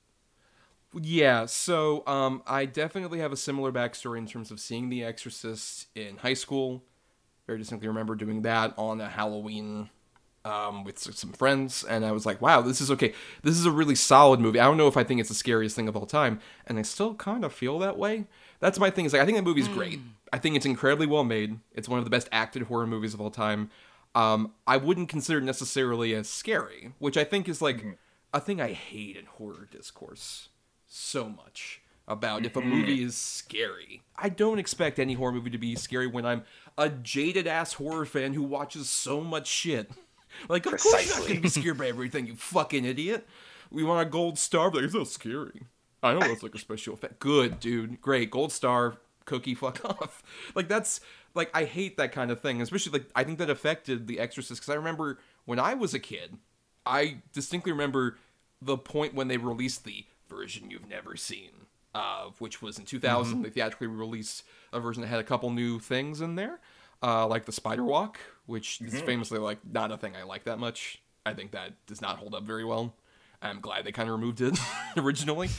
Yeah, 0.93 1.45
so 1.45 2.05
um, 2.05 2.43
I 2.45 2.65
definitely 2.65 3.19
have 3.19 3.31
a 3.31 3.37
similar 3.37 3.71
backstory 3.71 4.17
in 4.17 4.27
terms 4.27 4.51
of 4.51 4.59
seeing 4.59 4.89
The 4.89 5.05
Exorcist 5.05 5.87
in 5.95 6.17
high 6.17 6.33
school. 6.33 6.83
Very 7.47 7.59
distinctly 7.59 7.87
remember 7.87 8.15
doing 8.15 8.41
that 8.41 8.73
on 8.77 8.99
a 8.99 9.07
Halloween 9.07 9.89
um, 10.45 10.83
with 10.83 10.99
some 10.99 11.33
friends, 11.33 11.83
and 11.83 12.05
I 12.05 12.11
was 12.11 12.25
like, 12.25 12.41
"Wow, 12.41 12.61
this 12.61 12.81
is 12.81 12.91
okay. 12.91 13.13
This 13.43 13.57
is 13.57 13.65
a 13.65 13.71
really 13.71 13.95
solid 13.95 14.39
movie." 14.39 14.59
I 14.59 14.65
don't 14.65 14.77
know 14.77 14.87
if 14.87 14.97
I 14.97 15.03
think 15.03 15.19
it's 15.19 15.29
the 15.29 15.35
scariest 15.35 15.75
thing 15.75 15.87
of 15.87 15.95
all 15.95 16.05
time, 16.05 16.39
and 16.67 16.79
I 16.79 16.81
still 16.81 17.15
kind 17.15 17.43
of 17.43 17.53
feel 17.53 17.79
that 17.79 17.97
way. 17.97 18.25
That's 18.59 18.79
my 18.79 18.89
thing. 18.89 19.05
Is 19.05 19.13
like 19.13 19.21
I 19.21 19.25
think 19.25 19.37
that 19.37 19.43
movie's 19.43 19.67
great. 19.67 19.99
I 20.33 20.37
think 20.37 20.55
it's 20.55 20.65
incredibly 20.65 21.07
well 21.07 21.23
made. 21.23 21.59
It's 21.73 21.89
one 21.89 21.99
of 21.99 22.05
the 22.05 22.11
best 22.11 22.29
acted 22.31 22.63
horror 22.63 22.87
movies 22.87 23.13
of 23.13 23.21
all 23.21 23.31
time. 23.31 23.69
Um, 24.13 24.53
I 24.67 24.77
wouldn't 24.77 25.09
consider 25.09 25.39
it 25.39 25.43
necessarily 25.43 26.13
as 26.13 26.29
scary, 26.29 26.93
which 26.99 27.17
I 27.17 27.23
think 27.23 27.47
is 27.47 27.61
like 27.61 27.85
a 28.33 28.39
thing 28.39 28.61
I 28.61 28.73
hate 28.73 29.15
in 29.15 29.25
horror 29.25 29.67
discourse 29.71 30.49
so 30.87 31.29
much 31.29 31.81
about 32.07 32.45
if 32.45 32.55
a 32.55 32.61
movie 32.61 33.03
is 33.03 33.15
scary. 33.15 34.01
I 34.17 34.29
don't 34.29 34.59
expect 34.59 34.99
any 34.99 35.13
horror 35.13 35.31
movie 35.31 35.49
to 35.51 35.57
be 35.57 35.75
scary 35.75 36.07
when 36.07 36.25
I'm 36.25 36.43
a 36.77 36.89
jaded 36.89 37.47
ass 37.47 37.73
horror 37.73 38.05
fan 38.05 38.33
who 38.33 38.43
watches 38.43 38.89
so 38.89 39.21
much 39.21 39.47
shit. 39.47 39.91
Like, 40.49 40.65
of 40.65 40.79
course 40.79 41.07
you're 41.07 41.19
not 41.19 41.27
gonna 41.27 41.41
be 41.41 41.49
scared 41.49 41.77
by 41.77 41.87
everything, 41.87 42.27
you 42.27 42.35
fucking 42.35 42.85
idiot. 42.85 43.27
We 43.69 43.83
want 43.83 44.05
a 44.05 44.09
gold 44.09 44.37
star, 44.37 44.69
but 44.69 44.77
like, 44.77 44.85
it's 44.85 44.93
not 44.93 45.07
scary. 45.07 45.67
I 46.03 46.13
know 46.13 46.19
that's 46.19 46.43
like 46.43 46.55
a 46.55 46.59
special 46.59 46.93
effect. 46.93 47.19
Good, 47.19 47.59
dude. 47.59 48.01
Great. 48.01 48.31
Gold 48.31 48.51
star, 48.51 48.95
cookie, 49.25 49.53
fuck 49.55 49.83
off. 49.85 50.23
Like, 50.55 50.67
that's, 50.67 50.99
like, 51.35 51.49
I 51.53 51.65
hate 51.65 51.97
that 51.97 52.11
kind 52.11 52.31
of 52.31 52.41
thing. 52.41 52.61
Especially, 52.61 52.91
like, 52.91 53.09
I 53.15 53.23
think 53.23 53.37
that 53.37 53.49
affected 53.49 54.07
The 54.07 54.19
Exorcist, 54.19 54.61
because 54.61 54.73
I 54.73 54.77
remember 54.77 55.19
when 55.45 55.59
I 55.59 55.73
was 55.75 55.93
a 55.93 55.99
kid, 55.99 56.37
I 56.85 57.17
distinctly 57.33 57.71
remember 57.71 58.17
the 58.61 58.77
point 58.77 59.13
when 59.13 59.27
they 59.27 59.37
released 59.37 59.83
the 59.85 60.05
version 60.27 60.71
you've 60.71 60.89
never 60.89 61.15
seen, 61.15 61.51
uh, 61.93 62.29
which 62.39 62.61
was 62.61 62.79
in 62.79 62.85
2000. 62.85 63.43
They 63.43 63.49
theatrically 63.49 63.87
released 63.87 64.43
a 64.73 64.79
version 64.79 65.01
that 65.01 65.07
had 65.07 65.19
a 65.19 65.23
couple 65.23 65.51
new 65.51 65.79
things 65.79 66.19
in 66.21 66.35
there, 66.35 66.59
uh, 67.03 67.27
like 67.27 67.45
the 67.45 67.51
spider 67.51 67.83
walk, 67.83 68.19
which 68.45 68.81
is 68.81 69.01
famously 69.01 69.39
like 69.39 69.59
not 69.69 69.91
a 69.91 69.97
thing 69.97 70.15
I 70.15 70.23
like 70.23 70.43
that 70.45 70.59
much. 70.59 71.01
I 71.25 71.33
think 71.33 71.51
that 71.51 71.73
does 71.85 72.01
not 72.01 72.17
hold 72.17 72.33
up 72.33 72.43
very 72.43 72.65
well. 72.65 72.95
I'm 73.41 73.59
glad 73.59 73.85
they 73.85 73.91
kind 73.91 74.09
of 74.09 74.15
removed 74.19 74.41
it 74.41 74.59
originally. 74.97 75.49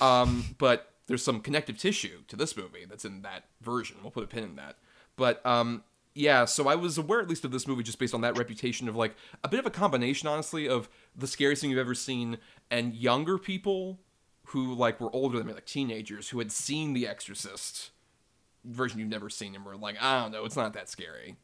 Um, 0.00 0.44
but 0.58 0.92
there's 1.06 1.22
some 1.22 1.40
connective 1.40 1.78
tissue 1.78 2.20
to 2.28 2.36
this 2.36 2.56
movie 2.56 2.84
that's 2.88 3.04
in 3.04 3.22
that 3.22 3.44
version. 3.60 3.96
We'll 4.02 4.10
put 4.10 4.24
a 4.24 4.26
pin 4.26 4.44
in 4.44 4.56
that. 4.56 4.76
But 5.16 5.44
um, 5.44 5.82
Yeah, 6.14 6.44
so 6.44 6.68
I 6.68 6.74
was 6.74 6.98
aware 6.98 7.20
at 7.20 7.28
least 7.28 7.44
of 7.44 7.50
this 7.50 7.66
movie 7.66 7.82
just 7.82 7.98
based 7.98 8.14
on 8.14 8.20
that 8.22 8.36
reputation 8.38 8.88
of 8.88 8.96
like 8.96 9.14
a 9.42 9.48
bit 9.48 9.60
of 9.60 9.66
a 9.66 9.70
combination, 9.70 10.28
honestly, 10.28 10.68
of 10.68 10.88
the 11.16 11.26
scariest 11.26 11.62
thing 11.62 11.70
you've 11.70 11.78
ever 11.78 11.94
seen 11.94 12.38
and 12.70 12.94
younger 12.94 13.38
people 13.38 13.98
who 14.46 14.74
like 14.74 15.00
were 15.00 15.14
older 15.14 15.38
than 15.38 15.46
me, 15.46 15.52
like 15.52 15.66
teenagers 15.66 16.28
who 16.30 16.38
had 16.38 16.50
seen 16.52 16.92
The 16.92 17.06
Exorcist 17.06 17.90
version 18.64 18.98
you've 19.00 19.08
never 19.08 19.30
seen 19.30 19.54
and 19.54 19.64
were 19.64 19.76
like, 19.76 19.96
I 20.00 20.22
don't 20.22 20.32
know, 20.32 20.44
it's 20.44 20.56
not 20.56 20.74
that 20.74 20.88
scary. 20.88 21.36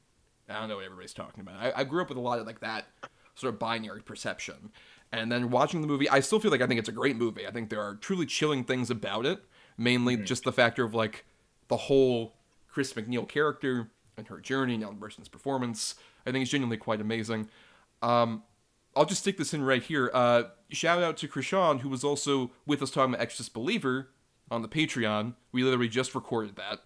I 0.49 0.61
don't 0.61 0.68
know 0.68 0.76
what 0.76 0.85
everybody's 0.85 1.14
talking 1.14 1.40
about. 1.40 1.56
I, 1.56 1.80
I 1.80 1.85
grew 1.85 2.02
up 2.02 2.08
with 2.08 2.18
a 2.18 2.20
lot 2.20 2.38
of 2.38 2.46
like 2.46 2.61
that 2.61 2.87
sort 3.35 3.52
of 3.52 3.58
binary 3.58 4.02
perception. 4.02 4.70
And 5.12 5.30
then 5.30 5.50
watching 5.50 5.80
the 5.80 5.87
movie, 5.87 6.08
I 6.08 6.20
still 6.20 6.40
feel 6.40 6.50
like 6.50 6.62
I 6.62 6.66
think 6.66 6.78
it's 6.78 6.88
a 6.88 6.92
great 6.92 7.16
movie. 7.16 7.46
I 7.46 7.50
think 7.50 7.70
there 7.70 7.80
are 7.80 7.94
truly 7.94 8.26
chilling 8.26 8.64
things 8.64 8.90
about 8.90 9.26
it, 9.26 9.40
mainly 9.78 10.16
just 10.16 10.44
the 10.44 10.52
factor 10.52 10.85
of 10.85 10.94
like 10.94 11.25
the 11.68 11.76
whole 11.76 12.35
Chris 12.68 12.92
MacNeil 12.92 13.28
character 13.28 13.90
and 14.16 14.26
her 14.28 14.40
journey, 14.40 14.75
and 14.75 14.82
Ellen 14.82 14.96
Burstyn's 14.96 15.28
performance. 15.28 15.94
I 16.26 16.32
think 16.32 16.42
it's 16.42 16.50
genuinely 16.50 16.76
quite 16.76 17.00
amazing. 17.00 17.49
Um, 18.02 18.42
I'll 18.94 19.04
just 19.04 19.20
stick 19.20 19.37
this 19.37 19.52
in 19.52 19.62
right 19.62 19.82
here. 19.82 20.11
Uh, 20.12 20.44
shout 20.70 21.02
out 21.02 21.16
to 21.18 21.28
Chrishaun, 21.28 21.80
who 21.80 21.88
was 21.88 22.02
also 22.02 22.50
with 22.66 22.82
us 22.82 22.90
talking 22.90 23.12
about 23.12 23.23
Exorcist 23.23 23.52
Believer 23.52 24.08
on 24.50 24.62
the 24.62 24.68
Patreon. 24.68 25.35
We 25.52 25.62
literally 25.64 25.88
just 25.88 26.14
recorded 26.14 26.56
that, 26.56 26.80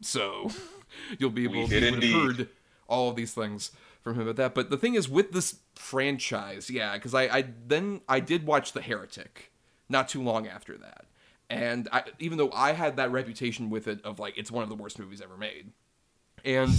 so 0.00 0.50
you'll 1.18 1.30
be 1.30 1.44
able 1.44 1.68
to 1.68 1.80
have 1.80 2.02
heard 2.02 2.48
all 2.88 3.10
of 3.10 3.16
these 3.16 3.34
things 3.34 3.70
from 4.02 4.14
him 4.14 4.22
about 4.22 4.36
that. 4.36 4.54
But 4.54 4.70
the 4.70 4.76
thing 4.76 4.94
is, 4.94 5.08
with 5.08 5.32
this 5.32 5.56
franchise, 5.74 6.70
yeah, 6.70 6.94
because 6.94 7.14
I, 7.14 7.22
I 7.22 7.44
then 7.66 8.02
I 8.08 8.20
did 8.20 8.46
watch 8.46 8.72
The 8.72 8.82
Heretic 8.82 9.52
not 9.88 10.08
too 10.08 10.22
long 10.22 10.46
after 10.46 10.76
that, 10.78 11.06
and 11.50 11.88
I, 11.92 12.04
even 12.18 12.38
though 12.38 12.50
I 12.52 12.72
had 12.72 12.96
that 12.96 13.10
reputation 13.10 13.70
with 13.70 13.88
it 13.88 14.04
of 14.04 14.18
like 14.18 14.36
it's 14.36 14.50
one 14.50 14.62
of 14.62 14.68
the 14.68 14.74
worst 14.74 14.98
movies 14.98 15.20
ever 15.20 15.36
made, 15.36 15.72
and 16.44 16.72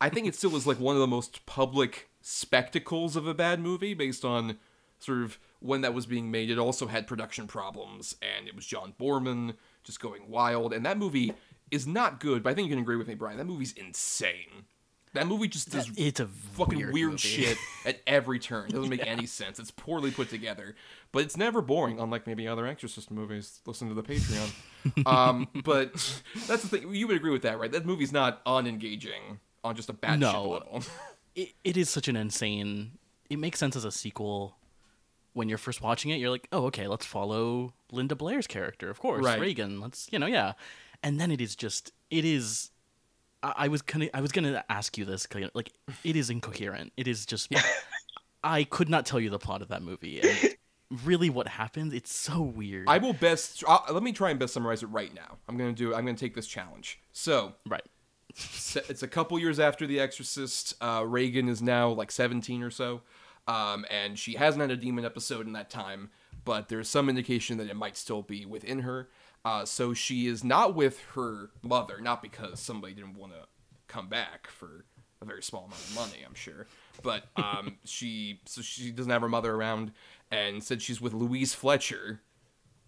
I 0.00 0.08
think 0.08 0.26
it 0.26 0.34
still 0.34 0.54
is 0.56 0.66
like 0.66 0.78
one 0.78 0.94
of 0.94 1.00
the 1.00 1.06
most 1.06 1.46
public 1.46 2.08
spectacles 2.20 3.16
of 3.16 3.26
a 3.26 3.34
bad 3.34 3.60
movie 3.60 3.94
based 3.94 4.24
on 4.24 4.58
sort 4.98 5.22
of 5.22 5.38
when 5.60 5.80
that 5.80 5.94
was 5.94 6.06
being 6.06 6.30
made. 6.30 6.50
It 6.50 6.58
also 6.58 6.86
had 6.86 7.06
production 7.06 7.46
problems, 7.46 8.16
and 8.22 8.46
it 8.46 8.54
was 8.54 8.66
John 8.66 8.94
Boorman 9.00 9.54
just 9.84 10.00
going 10.00 10.28
wild. 10.28 10.72
And 10.72 10.84
that 10.84 10.98
movie 10.98 11.32
is 11.70 11.86
not 11.86 12.20
good, 12.20 12.42
but 12.42 12.50
I 12.50 12.54
think 12.54 12.68
you 12.68 12.74
can 12.74 12.82
agree 12.82 12.96
with 12.96 13.08
me, 13.08 13.14
Bryan. 13.14 13.38
That 13.38 13.46
movie's 13.46 13.72
insane. 13.72 14.64
That 15.12 15.26
movie 15.26 15.48
just 15.48 15.70
does 15.70 15.90
It's 15.96 16.20
a 16.20 16.26
fucking 16.26 16.78
weird, 16.78 16.92
weird, 16.92 17.20
shit 17.20 17.56
at 17.86 18.00
every 18.06 18.38
turn. 18.38 18.66
It 18.66 18.72
doesn't 18.72 18.90
make 18.90 19.06
any 19.06 19.24
sense. 19.24 19.58
It's 19.58 19.70
poorly 19.70 20.10
put 20.10 20.28
together, 20.28 20.74
but 21.10 21.22
it's 21.22 21.38
never 21.38 21.62
boring. 21.62 21.98
Unlike 21.98 22.26
maybe 22.26 22.46
other 22.46 22.66
Exorcist 22.66 23.10
movies. 23.10 23.60
Listen 23.64 23.88
to 23.88 23.94
the 23.94 24.02
Patreon. 24.02 24.50
um, 25.06 25.48
but 25.64 25.92
that's 26.46 26.62
the 26.62 26.68
thing. 26.68 26.94
You 26.94 27.06
would 27.06 27.16
agree 27.16 27.30
with 27.30 27.42
that, 27.42 27.58
right? 27.58 27.72
That 27.72 27.86
movie's 27.86 28.12
not 28.12 28.44
unengaging 28.44 29.38
on 29.64 29.74
just 29.74 29.88
a 29.88 29.94
bad 29.94 30.20
No. 30.20 30.30
shit 30.32 30.40
level. 30.40 30.82
it, 31.34 31.52
it 31.64 31.76
is 31.78 31.88
such 31.88 32.08
an 32.08 32.16
insane. 32.16 32.92
It 33.30 33.38
makes 33.38 33.58
sense 33.58 33.74
as 33.74 33.84
a 33.86 33.92
sequel. 33.92 34.56
When 35.32 35.48
you're 35.50 35.58
first 35.58 35.82
watching 35.82 36.10
it, 36.10 36.16
you're 36.16 36.30
like, 36.30 36.48
"Oh, 36.50 36.64
okay, 36.66 36.88
let's 36.88 37.04
follow 37.04 37.74
Linda 37.92 38.14
Blair's 38.16 38.46
character, 38.46 38.88
of 38.88 38.98
course, 39.00 39.22
Right. 39.22 39.38
Regan. 39.38 39.80
Let's, 39.80 40.08
you 40.10 40.18
know, 40.18 40.26
yeah." 40.26 40.52
And 41.06 41.20
then 41.20 41.30
it 41.30 41.40
is 41.40 41.54
just, 41.54 41.92
it 42.10 42.24
is. 42.24 42.72
I, 43.40 43.52
I 43.56 43.68
was 43.68 43.80
gonna, 43.80 44.08
I 44.12 44.20
was 44.20 44.32
gonna 44.32 44.64
ask 44.68 44.98
you 44.98 45.04
this, 45.04 45.28
like, 45.54 45.70
it 46.02 46.16
is 46.16 46.30
incoherent. 46.30 46.92
It 46.96 47.06
is 47.06 47.24
just. 47.24 47.54
I 48.42 48.64
could 48.64 48.88
not 48.88 49.06
tell 49.06 49.20
you 49.20 49.30
the 49.30 49.38
plot 49.38 49.62
of 49.62 49.68
that 49.68 49.82
movie. 49.82 50.20
And 50.20 50.56
really, 51.04 51.30
what 51.30 51.46
happens? 51.46 51.94
It's 51.94 52.12
so 52.12 52.42
weird. 52.42 52.88
I 52.88 52.98
will 52.98 53.12
best. 53.12 53.62
Uh, 53.64 53.78
let 53.92 54.02
me 54.02 54.10
try 54.10 54.30
and 54.30 54.40
best 54.40 54.52
summarize 54.52 54.82
it 54.82 54.86
right 54.86 55.14
now. 55.14 55.38
I'm 55.48 55.56
gonna 55.56 55.72
do. 55.72 55.94
I'm 55.94 56.04
gonna 56.04 56.18
take 56.18 56.34
this 56.34 56.48
challenge. 56.48 56.98
So 57.12 57.52
right. 57.68 57.84
it's 58.28 59.04
a 59.04 59.08
couple 59.08 59.38
years 59.38 59.60
after 59.60 59.86
The 59.86 60.00
Exorcist. 60.00 60.74
Uh, 60.80 61.04
Regan 61.06 61.48
is 61.48 61.62
now 61.62 61.88
like 61.90 62.10
17 62.10 62.64
or 62.64 62.70
so, 62.70 63.02
um, 63.46 63.86
and 63.90 64.18
she 64.18 64.34
hasn't 64.34 64.60
had 64.60 64.72
a 64.72 64.76
demon 64.76 65.04
episode 65.04 65.46
in 65.46 65.52
that 65.52 65.70
time. 65.70 66.10
But 66.44 66.68
there's 66.68 66.88
some 66.88 67.08
indication 67.08 67.58
that 67.58 67.68
it 67.68 67.76
might 67.76 67.96
still 67.96 68.22
be 68.22 68.44
within 68.44 68.80
her. 68.80 69.08
Uh, 69.46 69.64
so 69.64 69.94
she 69.94 70.26
is 70.26 70.42
not 70.42 70.74
with 70.74 71.00
her 71.14 71.50
mother, 71.62 72.00
not 72.00 72.20
because 72.20 72.58
somebody 72.58 72.92
didn't 72.92 73.16
want 73.16 73.30
to 73.30 73.46
come 73.86 74.08
back 74.08 74.48
for 74.48 74.84
a 75.22 75.24
very 75.24 75.40
small 75.40 75.66
amount 75.66 75.80
of 75.82 75.94
money, 75.94 76.24
I'm 76.26 76.34
sure. 76.34 76.66
But 77.00 77.26
um, 77.36 77.76
she 77.84 78.40
so 78.44 78.60
she 78.60 78.90
doesn't 78.90 79.12
have 79.12 79.22
her 79.22 79.28
mother 79.28 79.54
around, 79.54 79.92
and 80.32 80.64
said 80.64 80.82
she's 80.82 81.00
with 81.00 81.12
Louise 81.12 81.54
Fletcher, 81.54 82.22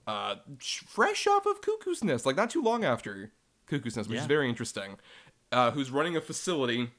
uh, 0.09 0.35
fresh 0.59 1.29
off 1.29 1.47
of 1.47 1.61
Cuckoo's 1.61 2.03
Nest, 2.03 2.27
like 2.27 2.35
not 2.35 2.51
too 2.51 2.61
long 2.61 2.85
after 2.85 3.31
Cuckoo's 3.67 3.97
Nest, 3.97 4.09
which 4.09 4.19
is 4.19 4.27
very 4.27 4.49
interesting. 4.49 4.97
Uh, 5.53 5.71
who's 5.71 5.93
running 5.93 6.17
a 6.17 6.21
facility 6.21 6.91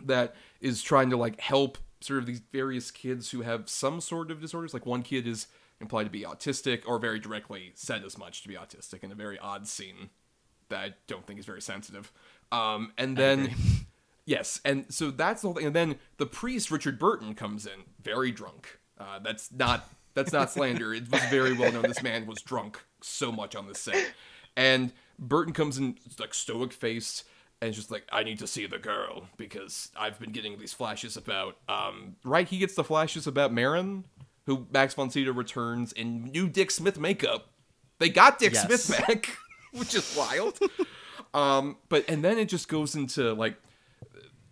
that 0.00 0.36
is 0.60 0.80
trying 0.80 1.10
to 1.10 1.16
like 1.16 1.40
help 1.40 1.76
sort 1.98 2.20
of 2.20 2.26
these 2.26 2.40
various 2.52 2.92
kids 2.92 3.32
who 3.32 3.40
have 3.40 3.68
some 3.68 4.00
sort 4.00 4.30
of 4.30 4.40
disorders. 4.40 4.72
Like 4.72 4.86
one 4.86 5.02
kid 5.02 5.26
is 5.26 5.48
implied 5.80 6.04
to 6.04 6.10
be 6.10 6.22
autistic, 6.22 6.82
or 6.86 6.98
very 6.98 7.18
directly 7.18 7.72
said 7.74 8.04
as 8.04 8.16
much 8.16 8.42
to 8.42 8.48
be 8.48 8.54
autistic 8.54 9.04
in 9.04 9.12
a 9.12 9.14
very 9.14 9.38
odd 9.38 9.66
scene 9.66 10.10
that 10.68 10.78
I 10.78 10.94
don't 11.06 11.26
think 11.26 11.38
is 11.38 11.46
very 11.46 11.62
sensitive. 11.62 12.12
Um, 12.52 12.92
and 12.98 13.16
then. 13.16 13.54
Yes, 14.28 14.60
and 14.64 14.92
so 14.92 15.12
that's 15.12 15.42
the 15.42 15.46
whole 15.46 15.54
thing. 15.54 15.66
And 15.66 15.76
then 15.76 16.00
the 16.16 16.26
priest 16.26 16.72
Richard 16.72 16.98
Burton 16.98 17.36
comes 17.36 17.64
in, 17.64 17.84
very 18.02 18.32
drunk. 18.32 18.80
Uh, 18.98 19.20
that's 19.20 19.52
not 19.52 19.88
that's 20.14 20.32
not 20.32 20.50
slander. 20.50 20.92
It 20.92 21.10
was 21.10 21.22
very 21.26 21.52
well 21.52 21.70
known 21.70 21.82
this 21.82 22.02
man 22.02 22.26
was 22.26 22.42
drunk 22.42 22.82
so 23.02 23.30
much 23.30 23.54
on 23.54 23.68
this 23.68 23.78
set. 23.78 24.12
And 24.56 24.92
Burton 25.18 25.52
comes 25.52 25.78
in 25.78 25.96
like 26.18 26.34
stoic 26.34 26.72
faced 26.72 27.24
and 27.60 27.72
just 27.72 27.90
like, 27.90 28.04
I 28.10 28.22
need 28.22 28.38
to 28.40 28.46
see 28.46 28.66
the 28.66 28.78
girl 28.78 29.28
because 29.36 29.90
I've 29.96 30.18
been 30.18 30.32
getting 30.32 30.58
these 30.58 30.72
flashes 30.72 31.16
about 31.16 31.58
um 31.68 32.16
right, 32.24 32.48
he 32.48 32.58
gets 32.58 32.74
the 32.74 32.84
flashes 32.84 33.28
about 33.28 33.52
Merrin, 33.52 34.04
who 34.46 34.66
Max 34.72 34.94
von 34.94 35.10
Sydow 35.10 35.32
returns 35.32 35.92
in 35.92 36.24
new 36.24 36.48
Dick 36.48 36.70
Smith 36.70 36.98
makeup. 36.98 37.48
They 37.98 38.08
got 38.08 38.38
Dick 38.38 38.54
Yes. 38.54 38.84
Smith 38.84 39.06
back, 39.06 39.36
which 39.72 39.94
is 39.94 40.14
wild. 40.16 40.58
um, 41.34 41.76
but 41.88 42.04
and 42.08 42.24
then 42.24 42.38
it 42.38 42.48
just 42.48 42.68
goes 42.68 42.94
into 42.94 43.32
like 43.34 43.56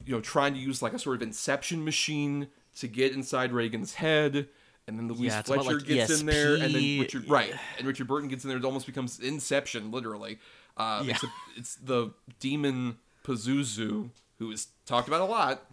you 0.04 0.12
know, 0.14 0.20
trying 0.20 0.52
to 0.54 0.60
use 0.60 0.82
like 0.82 0.92
a 0.92 0.98
sort 0.98 1.16
of 1.16 1.22
inception 1.22 1.82
machine 1.84 2.48
to 2.76 2.86
get 2.88 3.12
inside 3.12 3.52
Regan's 3.52 3.94
head. 3.94 4.48
And 4.86 4.98
then 4.98 5.08
Louise 5.08 5.32
Yeah, 5.32 5.40
Fletcher 5.40 5.76
like, 5.78 5.86
gets 5.86 6.20
in 6.20 6.26
there, 6.26 6.56
and 6.56 6.74
then 6.74 7.00
Richard 7.00 7.26
right, 7.30 7.54
and 7.78 7.86
Richard 7.86 8.06
Burton 8.06 8.28
gets 8.28 8.44
in 8.44 8.48
there. 8.50 8.58
It 8.58 8.64
almost 8.66 8.84
becomes 8.84 9.18
Inception, 9.18 9.90
literally. 9.90 10.38
Uh, 10.76 11.02
Yeah. 11.06 11.16
it's 11.56 11.76
the 11.76 12.10
demon 12.38 12.98
Pazuzu, 13.24 14.10
who 14.38 14.50
is 14.50 14.66
talked 14.84 15.08
about 15.08 15.22
a 15.22 15.24
lot. 15.24 15.64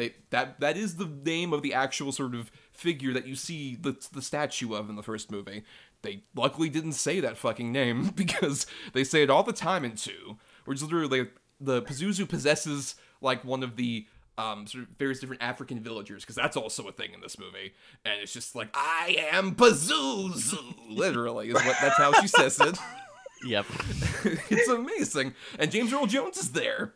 They 0.00 0.14
that 0.30 0.60
that 0.60 0.78
is 0.78 0.96
the 0.96 1.04
name 1.04 1.52
of 1.52 1.60
the 1.60 1.74
actual 1.74 2.10
sort 2.10 2.34
of 2.34 2.50
figure 2.72 3.12
that 3.12 3.26
you 3.26 3.34
see 3.34 3.76
the 3.76 3.94
the 4.12 4.22
statue 4.22 4.74
of 4.74 4.88
in 4.88 4.96
the 4.96 5.02
first 5.02 5.30
movie. 5.30 5.62
They 6.00 6.22
luckily 6.34 6.70
didn't 6.70 6.92
say 6.92 7.20
that 7.20 7.36
fucking 7.36 7.70
name 7.70 8.08
because 8.14 8.66
they 8.94 9.04
say 9.04 9.22
it 9.22 9.28
all 9.28 9.42
the 9.42 9.52
time 9.52 9.84
in 9.84 9.96
two, 9.96 10.38
which 10.64 10.76
is 10.76 10.82
literally 10.82 11.20
like 11.20 11.32
the 11.60 11.82
Pazuzu 11.82 12.26
possesses 12.26 12.94
like 13.20 13.44
one 13.44 13.62
of 13.62 13.76
the 13.76 14.06
um, 14.38 14.66
sort 14.66 14.84
of 14.84 14.90
various 14.98 15.20
different 15.20 15.42
African 15.42 15.80
villagers 15.80 16.22
because 16.22 16.36
that's 16.36 16.56
also 16.56 16.88
a 16.88 16.92
thing 16.92 17.12
in 17.12 17.20
this 17.20 17.38
movie, 17.38 17.74
and 18.06 18.20
it's 18.22 18.32
just 18.32 18.54
like 18.54 18.70
I 18.72 19.26
am 19.32 19.54
Pazuzu, 19.54 20.74
literally 20.88 21.50
is 21.50 21.54
what 21.54 21.76
that's 21.78 21.98
how 21.98 22.18
she 22.22 22.28
says 22.28 22.58
it. 22.58 22.78
Yep. 23.44 23.66
it's 24.50 24.68
amazing, 24.68 25.34
and 25.58 25.70
James 25.70 25.92
Earl 25.92 26.06
Jones 26.06 26.38
is 26.38 26.52
there, 26.52 26.94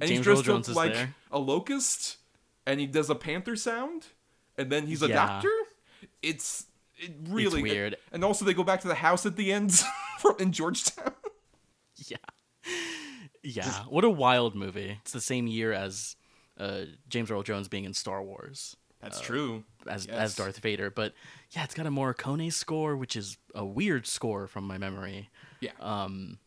and 0.00 0.08
he's 0.08 0.18
James 0.18 0.28
Earl 0.28 0.42
Jones 0.42 0.68
up 0.68 0.70
is 0.70 0.76
like 0.76 0.94
there. 0.94 1.14
a 1.32 1.38
locust, 1.38 2.18
and 2.66 2.80
he 2.80 2.86
does 2.86 3.08
a 3.10 3.14
panther 3.14 3.56
sound, 3.56 4.06
and 4.58 4.70
then 4.70 4.86
he's 4.86 5.02
a 5.02 5.08
Yeah. 5.08 5.14
doctor. 5.14 5.50
It's 6.22 6.66
it 6.98 7.12
really 7.28 7.62
weird. 7.62 7.96
and 8.12 8.24
also 8.24 8.44
they 8.44 8.54
go 8.54 8.64
back 8.64 8.80
to 8.82 8.88
the 8.88 8.94
house 8.96 9.24
at 9.26 9.36
the 9.36 9.52
end 9.52 9.72
from 10.18 10.36
in 10.38 10.52
Georgetown. 10.52 11.12
Yeah. 12.08 12.16
Yeah. 13.42 13.72
What 13.88 14.04
a 14.04 14.10
wild 14.10 14.54
movie. 14.54 14.98
It's 15.00 15.12
the 15.12 15.20
same 15.20 15.46
year 15.46 15.72
as 15.72 16.16
uh, 16.58 16.82
James 17.08 17.30
Earl 17.30 17.42
Jones 17.42 17.68
being 17.68 17.84
in 17.84 17.94
Star 17.94 18.22
Wars 18.22 18.76
That's 19.00 19.20
true. 19.20 19.64
as 19.86 20.06
Yes. 20.06 20.14
as 20.16 20.36
Darth 20.36 20.58
Vader. 20.58 20.90
But 20.90 21.14
yeah, 21.52 21.64
it's 21.64 21.74
got 21.74 21.86
a 21.86 21.90
Morricone 21.90 22.52
score, 22.52 22.96
which 22.96 23.16
is 23.16 23.38
a 23.54 23.64
weird 23.64 24.06
score 24.06 24.46
from 24.46 24.64
my 24.66 24.76
memory. 24.78 25.30
Yeah. 25.60 25.70
Um, 25.80 26.38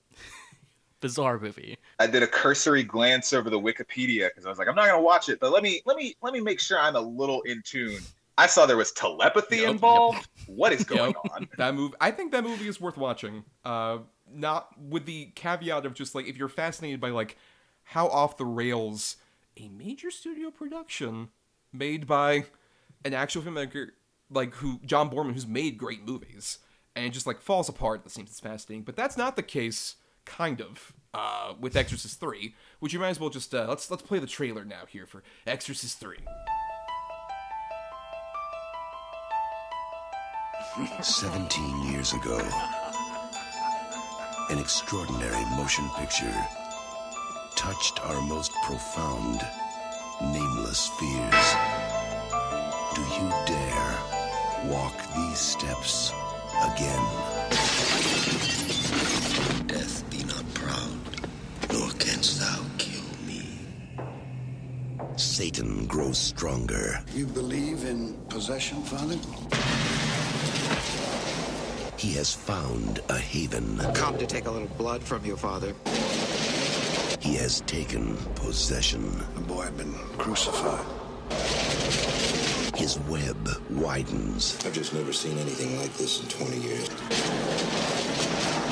bizarre 1.01 1.39
movie. 1.39 1.77
I 1.99 2.07
did 2.07 2.23
a 2.23 2.27
cursory 2.27 2.83
glance 2.83 3.33
over 3.33 3.49
the 3.49 3.59
Wikipedia 3.59 4.29
because 4.29 4.45
I 4.45 4.49
was 4.49 4.57
like, 4.59 4.67
I'm 4.67 4.75
not 4.75 4.87
gonna 4.87 5.01
watch 5.01 5.29
it, 5.29 5.39
but 5.39 5.51
let 5.51 5.63
me 5.63 5.81
let 5.85 5.97
me 5.97 6.15
let 6.21 6.33
me 6.33 6.39
make 6.41 6.59
sure 6.59 6.79
I'm 6.79 6.95
a 6.95 7.01
little 7.01 7.41
in 7.43 7.61
tune. 7.63 7.99
I 8.37 8.47
saw 8.47 8.65
there 8.65 8.77
was 8.77 8.91
telepathy 8.93 9.57
Yep, 9.57 9.63
yep. 9.63 9.71
involved. 9.71 10.27
What 10.45 10.71
is 10.73 10.83
going 10.85 11.13
Yep. 11.23 11.33
on? 11.33 11.47
that 11.57 11.75
movie 11.75 11.95
i 12.01 12.11
think 12.11 12.31
that 12.31 12.43
movie 12.43 12.67
is 12.67 12.79
worth 12.81 12.97
watching 12.97 13.43
uh 13.65 13.99
not 14.31 14.69
with 14.79 15.05
the 15.05 15.25
caveat 15.35 15.85
of 15.85 15.93
just 15.93 16.15
like 16.15 16.27
if 16.27 16.37
you're 16.37 16.47
fascinated 16.49 16.99
by 17.01 17.09
like 17.09 17.37
how 17.83 18.07
off 18.07 18.37
the 18.37 18.45
rails 18.45 19.17
a 19.57 19.67
major 19.69 20.09
studio 20.11 20.51
production 20.51 21.29
made 21.73 22.07
by 22.07 22.45
an 23.03 23.13
actual 23.13 23.41
filmmaker 23.41 23.89
like 24.29 24.53
who 24.55 24.79
john 24.85 25.09
boorman 25.09 25.33
who's 25.33 25.47
made 25.47 25.77
great 25.77 26.05
movies 26.07 26.59
and 26.95 27.05
it 27.05 27.09
just 27.09 27.27
like 27.27 27.41
falls 27.41 27.67
apart 27.69 28.03
that 28.03 28.09
seems 28.11 28.39
fascinating 28.39 28.83
but 28.83 28.95
that's 28.95 29.17
not 29.17 29.35
the 29.35 29.43
case 29.43 29.95
kind 30.29 30.61
of, 30.61 30.93
uh, 31.13 31.53
with 31.59 31.75
Exorcist 31.75 32.19
Three, 32.19 32.55
which 32.79 32.93
you 32.93 32.99
might 32.99 33.09
as 33.09 33.19
well 33.19 33.29
just 33.29 33.53
uh, 33.53 33.65
let's 33.67 33.89
let's 33.89 34.03
play 34.03 34.19
the 34.19 34.27
trailer 34.27 34.63
now 34.63 34.85
here 34.87 35.05
for 35.05 35.23
Exorcist 35.45 35.99
Three. 35.99 36.19
Seventeen 41.01 41.91
years 41.91 42.13
ago, 42.13 42.37
an 44.49 44.59
extraordinary 44.59 45.43
motion 45.57 45.89
picture 45.97 46.47
touched 47.55 47.99
our 48.05 48.21
most 48.21 48.51
profound, 48.65 49.41
nameless 50.21 50.87
fears. 50.99 51.45
Do 52.95 53.01
you 53.01 53.29
dare 53.45 53.97
walk 54.71 54.95
these 55.15 55.39
steps 55.39 56.13
again? 56.63 57.38
Canst 62.19 62.41
thou 62.41 62.65
kill 62.77 63.01
me. 63.25 63.47
Satan 65.15 65.87
grows 65.87 66.17
stronger. 66.17 67.01
You 67.15 67.25
believe 67.25 67.85
in 67.85 68.13
possession, 68.27 68.83
Father? 68.83 69.15
He 71.95 72.11
has 72.15 72.35
found 72.35 72.99
a 73.07 73.17
haven. 73.17 73.77
Come 73.93 74.17
to 74.17 74.27
take 74.27 74.47
a 74.47 74.51
little 74.51 74.67
blood 74.77 75.01
from 75.01 75.23
you, 75.23 75.37
Father. 75.37 75.73
He 77.21 77.35
has 77.35 77.61
taken 77.61 78.17
possession. 78.35 79.23
The 79.35 79.41
boy 79.41 79.61
had 79.61 79.77
been 79.77 79.93
crucified. 80.17 80.85
His 82.75 82.99
web 83.07 83.47
widens. 83.69 84.57
I've 84.65 84.73
just 84.73 84.93
never 84.93 85.13
seen 85.13 85.37
anything 85.37 85.79
like 85.79 85.93
this 85.93 86.21
in 86.21 86.27
20 86.27 86.57
years. 86.57 86.89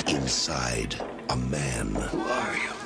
Inside, 0.05 0.99
a 1.29 1.37
man. 1.37 1.95
Who 1.95 2.19
are 2.19 2.53
you? 2.57 2.76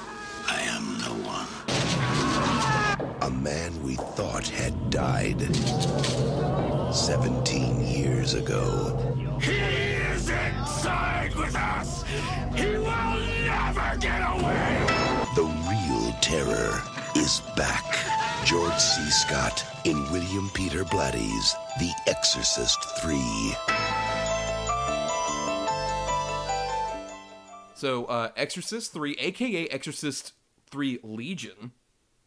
We 3.83 3.95
thought 3.95 4.47
had 4.47 4.89
died 4.89 5.39
17 6.93 7.81
years 7.81 8.33
ago. 8.33 8.97
He 9.41 9.51
is 9.51 10.29
inside 10.29 11.33
with 11.35 11.55
us! 11.55 12.03
He 12.55 12.65
will 12.65 13.19
never 13.45 13.97
get 14.00 14.21
away! 14.21 14.88
The 15.35 15.43
real 15.69 16.13
terror 16.21 16.81
is 17.15 17.41
back. 17.55 17.97
George 18.45 18.77
C. 18.79 19.09
Scott 19.09 19.63
in 19.85 19.97
William 20.11 20.50
Peter 20.53 20.83
Blatty's 20.83 21.55
The 21.79 21.91
Exorcist 22.07 22.83
3. 23.01 23.17
So, 27.75 28.05
uh, 28.05 28.29
Exorcist 28.35 28.93
3, 28.93 29.15
aka 29.19 29.67
Exorcist 29.67 30.33
3 30.69 31.00
Legion, 31.03 31.71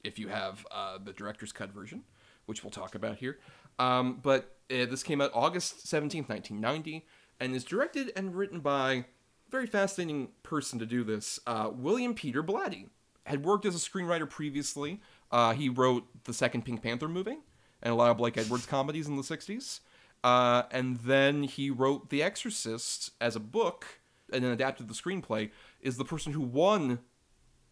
if 0.04 0.18
you 0.18 0.28
have 0.28 0.66
uh, 0.70 0.98
the 1.02 1.12
director's 1.12 1.52
cut 1.52 1.72
version, 1.72 2.02
which 2.46 2.62
we'll 2.62 2.70
talk 2.70 2.94
about 2.94 3.16
here. 3.16 3.38
Um, 3.78 4.20
but 4.22 4.56
uh, 4.70 4.86
this 4.86 5.02
came 5.02 5.20
out 5.20 5.30
August 5.34 5.86
17th, 5.86 6.28
1990, 6.28 7.06
and 7.40 7.54
is 7.54 7.64
directed 7.64 8.12
and 8.14 8.36
written 8.36 8.60
by 8.60 8.92
a 8.92 9.04
very 9.50 9.66
fascinating 9.66 10.28
person 10.42 10.78
to 10.78 10.86
do 10.86 11.02
this, 11.02 11.40
uh, 11.46 11.70
William 11.72 12.14
Peter 12.14 12.42
Blatty. 12.42 12.88
Had 13.26 13.42
worked 13.42 13.64
as 13.64 13.74
a 13.74 13.78
screenwriter 13.78 14.28
previously. 14.28 15.00
Uh, 15.30 15.54
he 15.54 15.70
wrote 15.70 16.04
the 16.24 16.34
second 16.34 16.66
Pink 16.66 16.82
Panther 16.82 17.08
movie 17.08 17.38
and 17.82 17.92
a 17.92 17.94
lot 17.94 18.10
of 18.10 18.18
Blake 18.18 18.36
Edwards 18.36 18.66
comedies 18.66 19.06
in 19.06 19.16
the 19.16 19.22
60s. 19.22 19.80
Uh, 20.22 20.64
and 20.70 20.98
then 20.98 21.42
he 21.42 21.70
wrote 21.70 22.10
The 22.10 22.22
Exorcist 22.22 23.10
as 23.20 23.36
a 23.36 23.40
book 23.40 24.00
and 24.32 24.42
then 24.42 24.52
adapted 24.52 24.88
the 24.88 24.94
screenplay, 24.94 25.50
is 25.80 25.96
the 25.96 26.04
person 26.04 26.32
who 26.32 26.40
won 26.40 27.00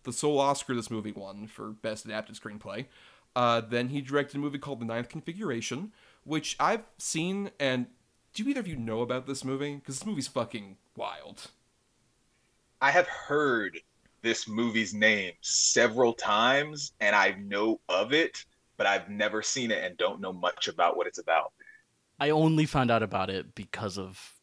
the 0.04 0.12
sole 0.12 0.40
Oscar 0.40 0.74
this 0.74 0.90
movie 0.90 1.12
won 1.12 1.46
for 1.46 1.70
Best 1.70 2.04
Adapted 2.04 2.36
Screenplay. 2.36 2.86
Uh, 3.34 3.60
then 3.60 3.88
he 3.88 4.00
directed 4.00 4.36
a 4.36 4.40
movie 4.40 4.58
called 4.58 4.80
The 4.80 4.84
Ninth 4.84 5.08
Configuration, 5.08 5.92
which 6.24 6.56
I've 6.60 6.84
seen. 6.98 7.50
And 7.58 7.86
do 8.34 8.46
either 8.48 8.60
of 8.60 8.68
you 8.68 8.76
know 8.76 9.00
about 9.00 9.26
this 9.26 9.44
movie? 9.44 9.76
Because 9.76 9.98
this 9.98 10.06
movie's 10.06 10.28
fucking 10.28 10.76
wild. 10.96 11.50
I 12.80 12.90
have 12.90 13.06
heard 13.06 13.78
this 14.22 14.48
movie's 14.48 14.94
name 14.94 15.32
several 15.40 16.12
times 16.12 16.92
and 17.00 17.14
I 17.14 17.36
know 17.38 17.80
of 17.88 18.12
it, 18.12 18.44
but 18.76 18.86
I've 18.86 19.08
never 19.08 19.42
seen 19.42 19.70
it 19.70 19.84
and 19.84 19.96
don't 19.96 20.20
know 20.20 20.32
much 20.32 20.68
about 20.68 20.96
what 20.96 21.06
it's 21.06 21.18
about. 21.18 21.52
I 22.20 22.30
only 22.30 22.66
found 22.66 22.90
out 22.90 23.02
about 23.02 23.30
it 23.30 23.54
because 23.54 23.98
of 23.98 24.34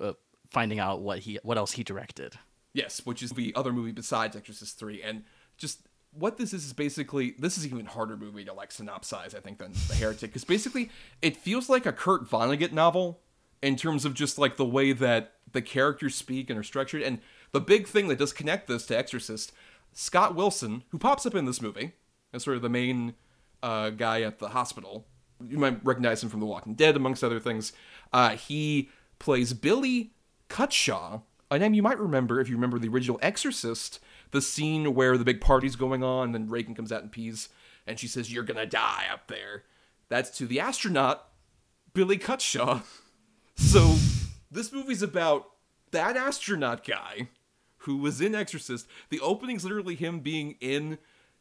uh, 0.00 0.14
finding 0.50 0.78
out 0.78 1.00
what 1.00 1.20
he 1.20 1.38
what 1.42 1.58
else 1.58 1.72
he 1.72 1.84
directed. 1.84 2.34
Yes, 2.72 3.04
which 3.04 3.22
is 3.22 3.32
the 3.32 3.52
other 3.56 3.72
movie 3.72 3.92
besides 3.92 4.36
Exorcist 4.36 4.78
3. 4.78 5.02
And 5.02 5.24
just 5.56 5.80
what 6.12 6.36
this 6.36 6.52
is 6.52 6.64
is 6.64 6.72
basically 6.72 7.34
this 7.38 7.58
is 7.58 7.66
even 7.66 7.86
harder 7.86 8.16
movie 8.16 8.44
to 8.44 8.52
like 8.52 8.70
synopsize, 8.70 9.34
I 9.34 9.40
think, 9.40 9.58
than 9.58 9.72
The 9.88 9.94
Heretic. 9.94 10.30
Because 10.30 10.44
basically 10.44 10.90
it 11.22 11.36
feels 11.36 11.68
like 11.68 11.86
a 11.86 11.92
Kurt 11.92 12.28
Vonnegut 12.28 12.72
novel 12.72 13.20
in 13.62 13.76
terms 13.76 14.04
of 14.04 14.14
just 14.14 14.38
like 14.38 14.56
the 14.56 14.64
way 14.64 14.92
that 14.92 15.34
the 15.52 15.62
characters 15.62 16.14
speak 16.14 16.50
and 16.50 16.58
are 16.58 16.64
structured. 16.64 17.02
And 17.02 17.20
the 17.52 17.60
big 17.60 17.86
thing 17.86 18.08
that 18.08 18.18
does 18.18 18.32
connect 18.32 18.68
this 18.68 18.86
to 18.86 18.96
Exorcist, 18.96 19.52
Scott 19.92 20.34
Wilson, 20.34 20.84
who 20.90 20.98
pops 20.98 21.26
up 21.26 21.34
in 21.34 21.44
this 21.44 21.60
movie 21.60 21.92
as 22.32 22.44
sort 22.44 22.56
of 22.56 22.62
the 22.62 22.68
main 22.68 23.14
uh, 23.62 23.90
guy 23.90 24.22
at 24.22 24.38
the 24.38 24.50
hospital. 24.50 25.06
You 25.46 25.58
might 25.58 25.84
recognize 25.84 26.22
him 26.22 26.28
from 26.28 26.40
The 26.40 26.46
Walking 26.46 26.74
Dead, 26.74 26.96
amongst 26.96 27.24
other 27.24 27.40
things. 27.40 27.72
Uh, 28.12 28.30
he 28.30 28.90
plays 29.18 29.52
Billy 29.52 30.12
Cutshaw, 30.48 31.22
a 31.50 31.58
name 31.58 31.74
you 31.74 31.82
might 31.82 31.98
remember 31.98 32.40
if 32.40 32.48
you 32.48 32.54
remember 32.54 32.78
the 32.78 32.88
original 32.88 33.18
Exorcist, 33.22 33.98
the 34.30 34.40
scene 34.40 34.94
where 34.94 35.18
the 35.18 35.24
big 35.24 35.40
party's 35.40 35.76
going 35.76 36.02
on, 36.02 36.26
and 36.26 36.34
then 36.34 36.48
Regan 36.48 36.74
comes 36.74 36.92
out 36.92 37.02
and 37.02 37.10
pees, 37.10 37.48
and 37.86 37.98
she 37.98 38.06
says, 38.06 38.32
You're 38.32 38.44
gonna 38.44 38.66
die 38.66 39.06
up 39.12 39.26
there. 39.26 39.64
That's 40.08 40.30
to 40.38 40.46
the 40.46 40.60
astronaut, 40.60 41.28
Billy 41.94 42.18
Cutshaw. 42.18 42.82
So, 43.56 43.96
this 44.50 44.72
movie's 44.72 45.02
about 45.02 45.50
that 45.90 46.16
astronaut 46.16 46.82
guy 46.82 47.28
who 47.78 47.98
was 47.98 48.22
in 48.22 48.34
Exorcist. 48.34 48.86
The 49.10 49.20
opening's 49.20 49.64
literally 49.64 49.96
him 49.96 50.20
being 50.20 50.56
in 50.60 50.96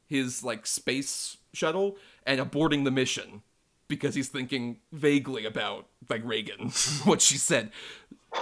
his, 0.05 0.43
like, 0.43 0.67
space 0.67 1.37
shuttle 1.53 1.95
and 2.25 2.41
aborting 2.41 2.83
the 2.83 2.91
mission 2.91 3.41
because 3.87 4.15
he's 4.15 4.27
thinking 4.27 4.79
vaguely 4.91 5.45
about, 5.45 5.87
like, 6.09 6.21
Regan, 6.25 6.69
what 7.05 7.21
she 7.21 7.37
said. 7.37 7.71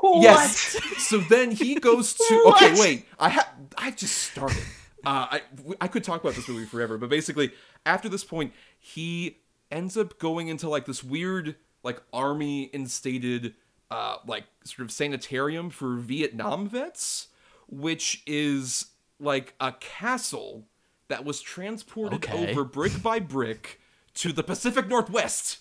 Yes. 0.04 0.78
So 0.98 1.18
then 1.20 1.52
he 1.52 1.76
goes 1.80 2.14
to. 2.14 2.44
Okay, 2.56 2.80
wait. 2.80 3.06
I 3.20 3.30
ha- 3.30 3.54
I 3.78 3.92
just 3.92 4.16
started. 4.18 4.58
Uh, 5.06 5.28
I 5.32 5.42
I 5.82 5.88
could 5.88 6.04
talk 6.04 6.22
about 6.22 6.36
this 6.36 6.48
movie 6.48 6.66
forever, 6.66 6.98
but 6.98 7.10
basically, 7.10 7.52
after 7.86 8.10
this 8.10 8.24
point, 8.24 8.54
he 8.80 9.38
ends 9.72 9.96
up 9.98 10.20
going 10.20 10.48
into 10.50 10.68
like 10.70 10.86
this 10.86 11.04
weird, 11.04 11.56
like 11.84 12.02
army 12.12 12.64
instated, 12.74 13.54
uh, 13.92 14.18
like 14.26 14.44
sort 14.66 14.86
of 14.86 14.92
sanitarium 14.92 15.70
for 15.70 15.96
Vietnam 15.96 16.68
vets, 16.68 17.28
which 17.68 18.24
is 18.28 18.88
like 19.20 19.54
a 19.60 19.72
castle 19.74 20.66
that 21.08 21.24
was 21.24 21.42
transported 21.42 22.26
Okay. 22.26 22.52
over 22.52 22.64
brick 22.66 23.02
by 23.02 23.20
brick 23.20 23.80
to 24.16 24.34
the 24.34 24.44
Pacific 24.44 24.88
Northwest. 24.88 25.60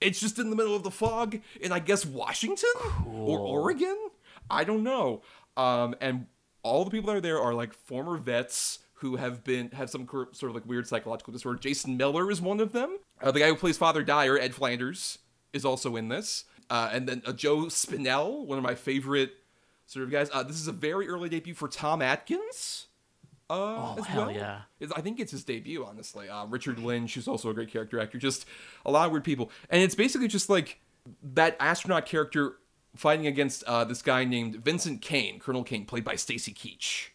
It's 0.00 0.20
just 0.20 0.38
in 0.38 0.50
the 0.50 0.56
middle 0.56 0.74
of 0.74 0.82
the 0.82 0.90
fog 0.90 1.38
in, 1.60 1.72
I 1.72 1.78
guess, 1.78 2.06
Washington 2.06 2.70
or 3.06 3.38
Oregon. 3.38 3.96
I 4.50 4.64
don't 4.64 4.82
know. 4.82 5.22
Um, 5.56 5.94
and 6.00 6.26
all 6.62 6.84
the 6.84 6.90
people 6.90 7.08
that 7.08 7.16
are 7.16 7.20
there 7.20 7.40
are 7.40 7.54
like 7.54 7.74
former 7.74 8.16
vets 8.16 8.78
who 8.94 9.16
have 9.16 9.44
been 9.44 9.70
have 9.70 9.90
some 9.90 10.06
sort 10.06 10.50
of 10.50 10.54
like 10.54 10.66
weird 10.66 10.86
psychological 10.86 11.32
disorder. 11.32 11.58
Jason 11.58 11.96
Miller 11.96 12.30
is 12.30 12.40
one 12.40 12.60
of 12.60 12.72
them. 12.72 12.98
Uh, 13.22 13.30
the 13.30 13.40
guy 13.40 13.48
who 13.48 13.56
plays 13.56 13.78
Father 13.78 14.02
Dyer, 14.02 14.38
Ed 14.38 14.54
Flanders, 14.54 15.18
is 15.52 15.64
also 15.64 15.96
in 15.96 16.08
this. 16.08 16.44
Uh, 16.68 16.90
and 16.92 17.08
then 17.08 17.22
uh, 17.26 17.32
Joe 17.32 17.64
Spinell, 17.64 18.44
one 18.46 18.58
of 18.58 18.64
my 18.64 18.74
favorite 18.74 19.32
sort 19.86 20.04
of 20.04 20.10
guys. 20.10 20.30
Uh, 20.32 20.42
this 20.42 20.56
is 20.56 20.68
a 20.68 20.72
very 20.72 21.08
early 21.08 21.28
debut 21.28 21.54
for 21.54 21.68
Tom 21.68 22.00
Atkins. 22.02 22.86
Uh, 23.50 23.54
Oh, 23.54 23.96
as 23.98 24.06
hell 24.06 24.26
well. 24.26 24.34
yeah. 24.34 24.60
It's- 24.78 24.96
I 24.96 25.00
think 25.02 25.18
it's 25.20 25.32
his 25.32 25.42
debut, 25.44 25.84
honestly. 25.84 26.28
Uh, 26.28 26.46
Richard 26.46 26.78
Lynch, 26.78 27.14
who's 27.14 27.26
also 27.28 27.50
a 27.50 27.54
great 27.54 27.70
character 27.70 27.98
actor. 28.00 28.16
Just 28.18 28.46
a 28.86 28.90
lot 28.90 29.06
of 29.06 29.12
weird 29.12 29.24
people. 29.24 29.50
And 29.68 29.82
it's 29.82 29.94
basically 29.94 30.28
just 30.28 30.48
like 30.48 30.80
that 31.22 31.56
astronaut 31.58 32.06
character 32.06 32.54
fighting 32.96 33.26
against 33.26 33.64
uh, 33.64 33.84
this 33.84 34.02
guy 34.02 34.24
named 34.24 34.56
Vincent 34.56 35.02
Kane, 35.02 35.38
Colonel 35.40 35.64
Kane, 35.64 35.84
played 35.84 36.04
by 36.04 36.14
Stacy 36.16 36.52
Keach, 36.52 37.08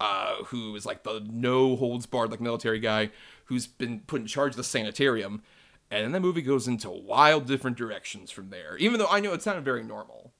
uh, 0.00 0.44
who 0.46 0.74
is 0.76 0.84
like 0.86 1.02
the 1.02 1.20
no 1.30 1.76
holds 1.76 2.06
barred, 2.06 2.30
like 2.30 2.40
military 2.40 2.78
guy 2.80 3.10
who's 3.46 3.66
been 3.66 4.00
put 4.00 4.20
in 4.22 4.26
charge 4.26 4.52
of 4.52 4.56
the 4.56 4.64
sanitarium. 4.64 5.42
And 5.90 6.02
then 6.04 6.12
the 6.12 6.20
movie 6.20 6.42
goes 6.42 6.66
into 6.66 6.88
wild 6.90 7.46
different 7.46 7.76
directions 7.76 8.30
from 8.30 8.48
there. 8.50 8.76
Even 8.78 8.98
though 8.98 9.06
I 9.08 9.20
know 9.20 9.32
it 9.34 9.42
sounded 9.42 9.64
very 9.64 9.82
normal 9.84 10.32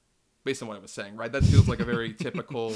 based 0.43 0.61
on 0.61 0.67
what 0.67 0.77
I 0.77 0.79
was 0.81 0.91
saying, 0.91 1.15
right? 1.15 1.31
That 1.31 1.43
feels 1.43 1.67
like 1.67 1.79
a 1.79 1.85
very 1.85 2.13
typical 2.19 2.71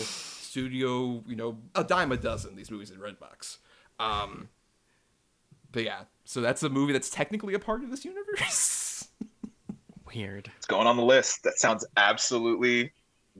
studio, 0.49 1.23
you 1.27 1.35
know, 1.35 1.57
a 1.75 1.83
dime 1.83 2.11
a 2.11 2.17
dozen 2.17 2.55
these 2.55 2.71
movies 2.71 2.91
in 2.91 2.97
Redbox. 2.97 3.57
Um, 3.99 4.49
but 5.71 5.83
yeah, 5.83 6.01
so 6.25 6.41
that's 6.41 6.63
a 6.63 6.69
movie 6.69 6.93
that's 6.93 7.09
technically 7.09 7.53
a 7.53 7.59
part 7.59 7.83
of 7.83 7.91
this 7.91 8.03
universe. 8.03 9.07
Weird. 10.15 10.51
It's 10.57 10.65
going 10.65 10.87
on 10.87 10.97
the 10.97 11.03
list. 11.03 11.43
That 11.43 11.59
sounds 11.59 11.85
absolutely 11.95 12.91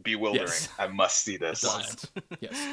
bewildering. 0.04 0.48
Yes. 0.48 0.70
I 0.78 0.88
must 0.88 1.24
see 1.24 1.38
this. 1.38 1.66
Yes. 2.40 2.68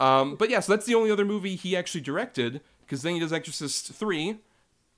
Um, 0.00 0.36
but 0.36 0.50
yeah, 0.50 0.60
so 0.60 0.72
that's 0.72 0.86
the 0.86 0.94
only 0.94 1.10
other 1.10 1.24
movie 1.24 1.56
he 1.56 1.76
actually 1.76 2.00
directed, 2.00 2.60
because 2.80 3.02
then 3.02 3.14
he 3.14 3.20
does 3.20 3.32
Exorcist 3.32 3.92
3, 3.92 4.38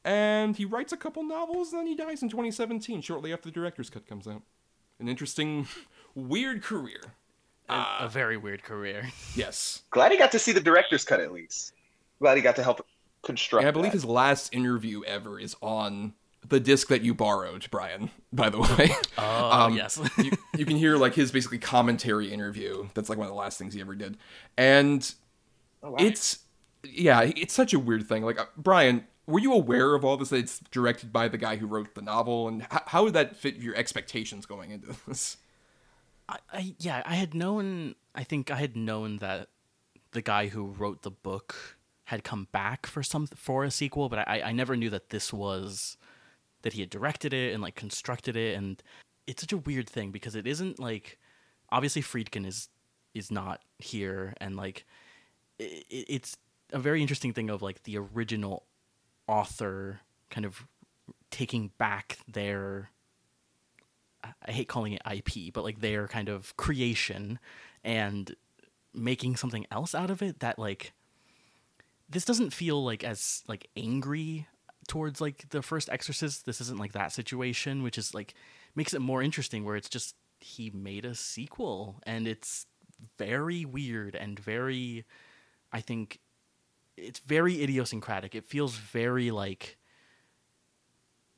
and 0.05 0.57
he 0.57 0.65
writes 0.65 0.93
a 0.93 0.97
couple 0.97 1.23
novels, 1.23 1.73
and 1.73 1.81
then 1.81 1.87
he 1.87 1.95
dies 1.95 2.23
in 2.23 2.29
2017, 2.29 3.03
shortly 3.03 3.33
after 3.33 3.49
the 3.49 3.53
director's 3.53 3.91
cut 3.91 4.09
comes 4.09 4.27
out. 4.27 4.43
An 4.99 5.09
interesting, 5.09 5.69
weird 6.15 6.63
career. 6.63 7.01
A, 7.69 7.85
a 8.01 8.09
very 8.09 8.37
weird 8.37 8.63
career. 8.63 9.09
Yes. 9.35 9.83
Glad 9.91 10.11
he 10.13 10.19
got 10.19 10.33
to 10.33 10.39
see 10.39 10.53
the 10.53 10.61
director's 10.61 11.05
cut 11.05 11.21
at 11.21 11.33
least. 11.33 11.73
Glad 12.21 12.37
he 12.37 12.43
got 12.43 12.57
to 12.57 12.63
help 12.63 12.85
construct. 13.23 13.63
And 13.63 13.69
I 13.69 13.71
believe 13.73 13.93
that. 13.93 13.97
his 13.99 14.05
last 14.05 14.53
interview 14.55 15.03
ever 15.05 15.39
is 15.39 15.55
on 15.61 16.15
the 16.49 16.59
disc 16.61 16.89
that 16.89 17.03
you 17.03 17.15
borrowed, 17.15 17.69
Bryan, 17.71 18.11
by 18.33 18.49
the 18.49 18.59
way. 18.79 18.91
Oh 19.19 19.51
Um, 19.67 19.77
yes. 19.77 20.01
you, 20.19 20.31
you 20.57 20.65
can 20.65 20.77
hear 20.77 20.97
like 20.97 21.15
his 21.15 21.31
basically 21.31 21.59
commentary 21.59 22.33
interview. 22.33 22.89
That's 22.95 23.09
like 23.09 23.19
one 23.19 23.27
of 23.27 23.33
the 23.33 23.39
last 23.39 23.59
things 23.59 23.75
he 23.75 23.81
ever 23.81 23.95
did. 23.95 24.17
And 24.57 25.13
Oh, 25.83 25.91
wow. 25.93 25.97
it's 26.01 26.41
yeah, 26.85 27.21
it's 27.23 27.55
such 27.55 27.73
a 27.75 27.79
weird 27.79 28.09
thing. 28.09 28.25
Like 28.25 28.41
uh, 28.41 28.47
Bryan, 28.57 29.05
were 29.27 29.39
you 29.41 29.53
aware 29.53 29.95
of 29.95 30.05
all 30.05 30.17
this? 30.17 30.31
That 30.31 30.39
it's 30.39 30.59
directed 30.71 31.13
by 31.13 31.29
the 31.29 31.39
guy 31.39 31.57
who 31.57 31.67
wrote 31.67 31.95
the 31.95 32.03
novel, 32.03 32.49
and 32.49 32.63
h- 32.63 32.83
how 32.87 33.05
would 33.05 33.13
that 33.15 33.37
fit 33.37 33.57
your 33.57 33.75
expectations 33.77 34.47
going 34.47 34.71
into 34.73 34.97
this? 35.07 35.37
I, 36.29 36.39
I 36.53 36.75
yeah, 36.79 37.03
I 37.07 37.15
had 37.15 37.35
known. 37.35 37.95
I 38.15 38.25
think 38.25 38.51
I 38.51 38.57
had 38.57 38.77
known 38.77 39.19
that 39.19 39.49
the 40.13 40.23
guy 40.23 40.49
who 40.49 40.67
wrote 40.67 41.03
the 41.03 41.11
book 41.11 41.77
had 42.05 42.25
come 42.25 42.49
back 42.53 42.87
for 42.87 43.03
some 43.03 43.27
for 43.27 43.65
a 43.65 43.71
sequel, 43.71 44.09
but 44.09 44.27
I 44.29 44.43
I 44.47 44.53
never 44.53 44.77
knew 44.77 44.91
that 44.91 45.11
this 45.11 45.33
was 45.33 45.97
that 46.63 46.73
he 46.73 46.81
had 46.81 46.91
directed 46.91 47.33
it 47.33 47.55
and 47.55 47.63
like 47.63 47.75
constructed 47.75 48.37
it, 48.37 48.57
and 48.57 48.83
it's 49.27 49.43
such 49.43 49.53
a 49.53 49.59
weird 49.59 49.89
thing 49.89 50.11
because 50.11 50.35
it 50.35 50.47
isn't 50.47 50.79
like 50.79 51.19
obviously 51.71 52.03
Friedkin 52.03 52.47
is 52.47 52.69
is 53.15 53.31
not 53.31 53.63
here, 53.79 54.35
and 54.41 54.57
like 54.57 54.85
it, 55.59 55.85
it's 55.91 56.37
a 56.73 56.79
very 56.79 57.01
interesting 57.01 57.33
thing 57.33 57.51
of 57.51 57.63
like 57.63 57.85
the 57.85 57.99
original 57.99 58.65
author 59.27 60.01
kind 60.31 60.45
of 60.45 60.67
taking 61.31 61.71
back 61.79 62.19
their 62.27 62.91
I 64.25 64.53
hate 64.53 64.69
calling 64.69 64.93
it 64.93 65.03
IP, 65.11 65.53
but 65.53 65.65
like 65.65 65.81
their 65.81 66.09
kind 66.09 66.29
of 66.29 66.57
creation 66.57 67.39
and 67.85 68.35
making 68.95 69.37
something 69.37 69.67
else 69.71 69.95
out 69.95 70.11
of 70.11 70.23
it 70.23 70.41
that 70.41 70.59
like 70.59 70.93
this 72.09 72.25
doesn't 72.25 72.53
feel 72.53 72.83
like 72.83 73.05
as 73.05 73.43
like 73.47 73.69
angry 73.77 74.47
towards 74.89 75.21
like 75.21 75.49
the 75.51 75.63
first 75.63 75.89
exorcist. 75.91 76.47
This 76.47 76.61
isn't 76.61 76.79
like 76.79 76.93
that 76.93 77.13
situation 77.13 77.83
which 77.83 77.99
is 77.99 78.15
like 78.15 78.35
makes 78.75 78.95
it 78.95 79.01
more 79.01 79.23
interesting 79.23 79.65
where 79.65 79.77
it's 79.77 79.89
just 79.89 80.15
he 80.41 80.71
made 80.71 81.05
a 81.05 81.15
sequel 81.15 82.01
and 82.05 82.27
it's 82.27 82.67
very 83.17 83.65
weird 83.65 84.17
and 84.17 84.39
very 84.39 85.05
i 85.73 85.81
think 85.81 86.21
it's 86.99 87.21
very 87.21 87.63
idiosyncratic. 87.63 88.35
It 88.35 88.45
feels 88.45 88.77
very 88.77 89.31
like 89.31 89.79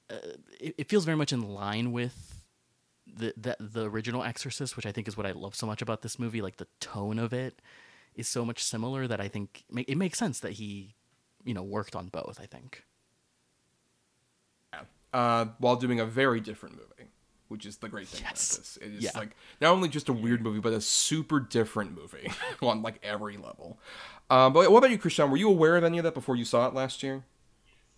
uh, 0.09 0.17
it, 0.59 0.75
it 0.79 0.89
feels 0.89 1.05
very 1.05 1.17
much 1.17 1.33
in 1.33 1.43
line 1.43 1.93
with 1.93 2.40
the, 3.17 3.35
the 3.37 3.57
the 3.61 3.91
original 3.91 4.23
Exorcist, 4.23 4.77
which 4.77 4.87
I 4.87 4.93
think 4.93 5.09
is 5.09 5.17
what 5.17 5.27
I 5.27 5.33
love 5.33 5.55
so 5.55 5.67
much 5.67 5.83
about 5.83 6.03
this 6.03 6.19
movie. 6.19 6.41
Like 6.43 6.57
the 6.57 6.67
tone 6.81 7.19
of 7.19 7.33
it 7.33 7.61
is 8.15 8.29
so 8.29 8.45
much 8.45 8.63
similar 8.63 9.07
that 9.07 9.21
I 9.21 9.29
think 9.29 9.65
it 9.77 9.97
makes 9.97 10.19
sense 10.19 10.41
that 10.41 10.53
he, 10.53 10.95
you 11.45 11.55
know, 11.55 11.63
worked 11.63 11.95
on 11.97 12.09
both. 12.09 12.39
I 12.43 12.47
think. 12.47 12.85
uh, 15.13 15.47
while 15.59 15.75
doing 15.75 15.99
a 15.99 16.07
very 16.07 16.41
different 16.41 16.77
movie, 16.77 17.11
which 17.49 17.67
is 17.67 17.79
the 17.79 17.89
great 17.89 18.07
thing 18.07 18.23
Yes. 18.23 18.53
about 18.53 18.59
this. 18.61 18.77
It 18.81 18.95
is 18.95 19.03
Yeah. 19.05 19.11
like 19.19 19.37
not 19.61 19.73
only 19.73 19.89
just 19.89 20.09
a 20.09 20.13
weird 20.13 20.41
movie, 20.41 20.61
but 20.61 20.73
a 20.73 20.81
super 20.81 21.41
different 21.41 21.97
movie 21.97 22.31
on 22.63 22.81
like 22.83 23.01
every 23.03 23.37
level. 23.37 23.79
Um, 24.31 24.53
but 24.53 24.71
what 24.71 24.79
about 24.79 24.91
you, 24.93 24.99
Christian? 24.99 25.29
Were 25.29 25.37
you 25.37 25.49
aware 25.49 25.77
of 25.77 25.83
any 25.83 25.99
of 25.99 26.05
that 26.05 26.15
before 26.15 26.37
you 26.37 26.45
saw 26.45 26.69
it 26.69 26.75
last 26.75 27.03
year? 27.03 27.25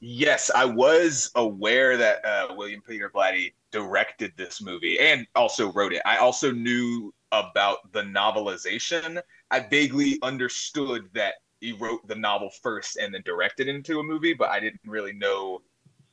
Yes, 0.04 0.50
I 0.52 0.64
was 0.64 1.30
aware 1.36 1.96
that 1.96 2.24
uh, 2.24 2.54
William 2.56 2.82
Peter 2.82 3.08
Blatty 3.08 3.54
directed 3.70 4.32
this 4.36 4.60
movie 4.60 4.98
and 4.98 5.24
also 5.36 5.70
wrote 5.72 5.92
it. 5.92 6.02
I 6.04 6.16
also 6.16 6.50
knew 6.50 7.14
about 7.30 7.92
the 7.92 8.02
novelization. 8.02 9.22
I 9.52 9.60
vaguely 9.60 10.18
understood 10.22 11.08
that 11.14 11.34
he 11.60 11.70
wrote 11.70 12.04
the 12.08 12.16
novel 12.16 12.50
first 12.62 12.96
and 12.96 13.14
then 13.14 13.22
directed 13.24 13.68
it 13.68 13.76
into 13.76 14.00
a 14.00 14.02
movie, 14.02 14.34
but 14.34 14.50
I 14.50 14.58
didn't 14.58 14.80
really 14.84 15.12
know 15.12 15.62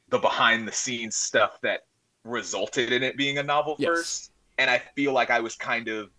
the 0.09 0.19
behind 0.19 0.67
the 0.67 0.71
scenes 0.71 1.15
stuff 1.15 1.59
that 1.63 1.81
resulted 2.25 2.91
in 2.91 3.01
it 3.01 3.17
being 3.17 3.39
a 3.39 3.43
novel 3.43 3.75
Yes. 3.79 3.87
first. 3.87 4.31
And 4.59 4.69
I 4.69 4.83
feel 4.95 5.13
like 5.13 5.31
I 5.31 5.39
was 5.39 5.55
kind 5.55 5.87
of 5.87 6.11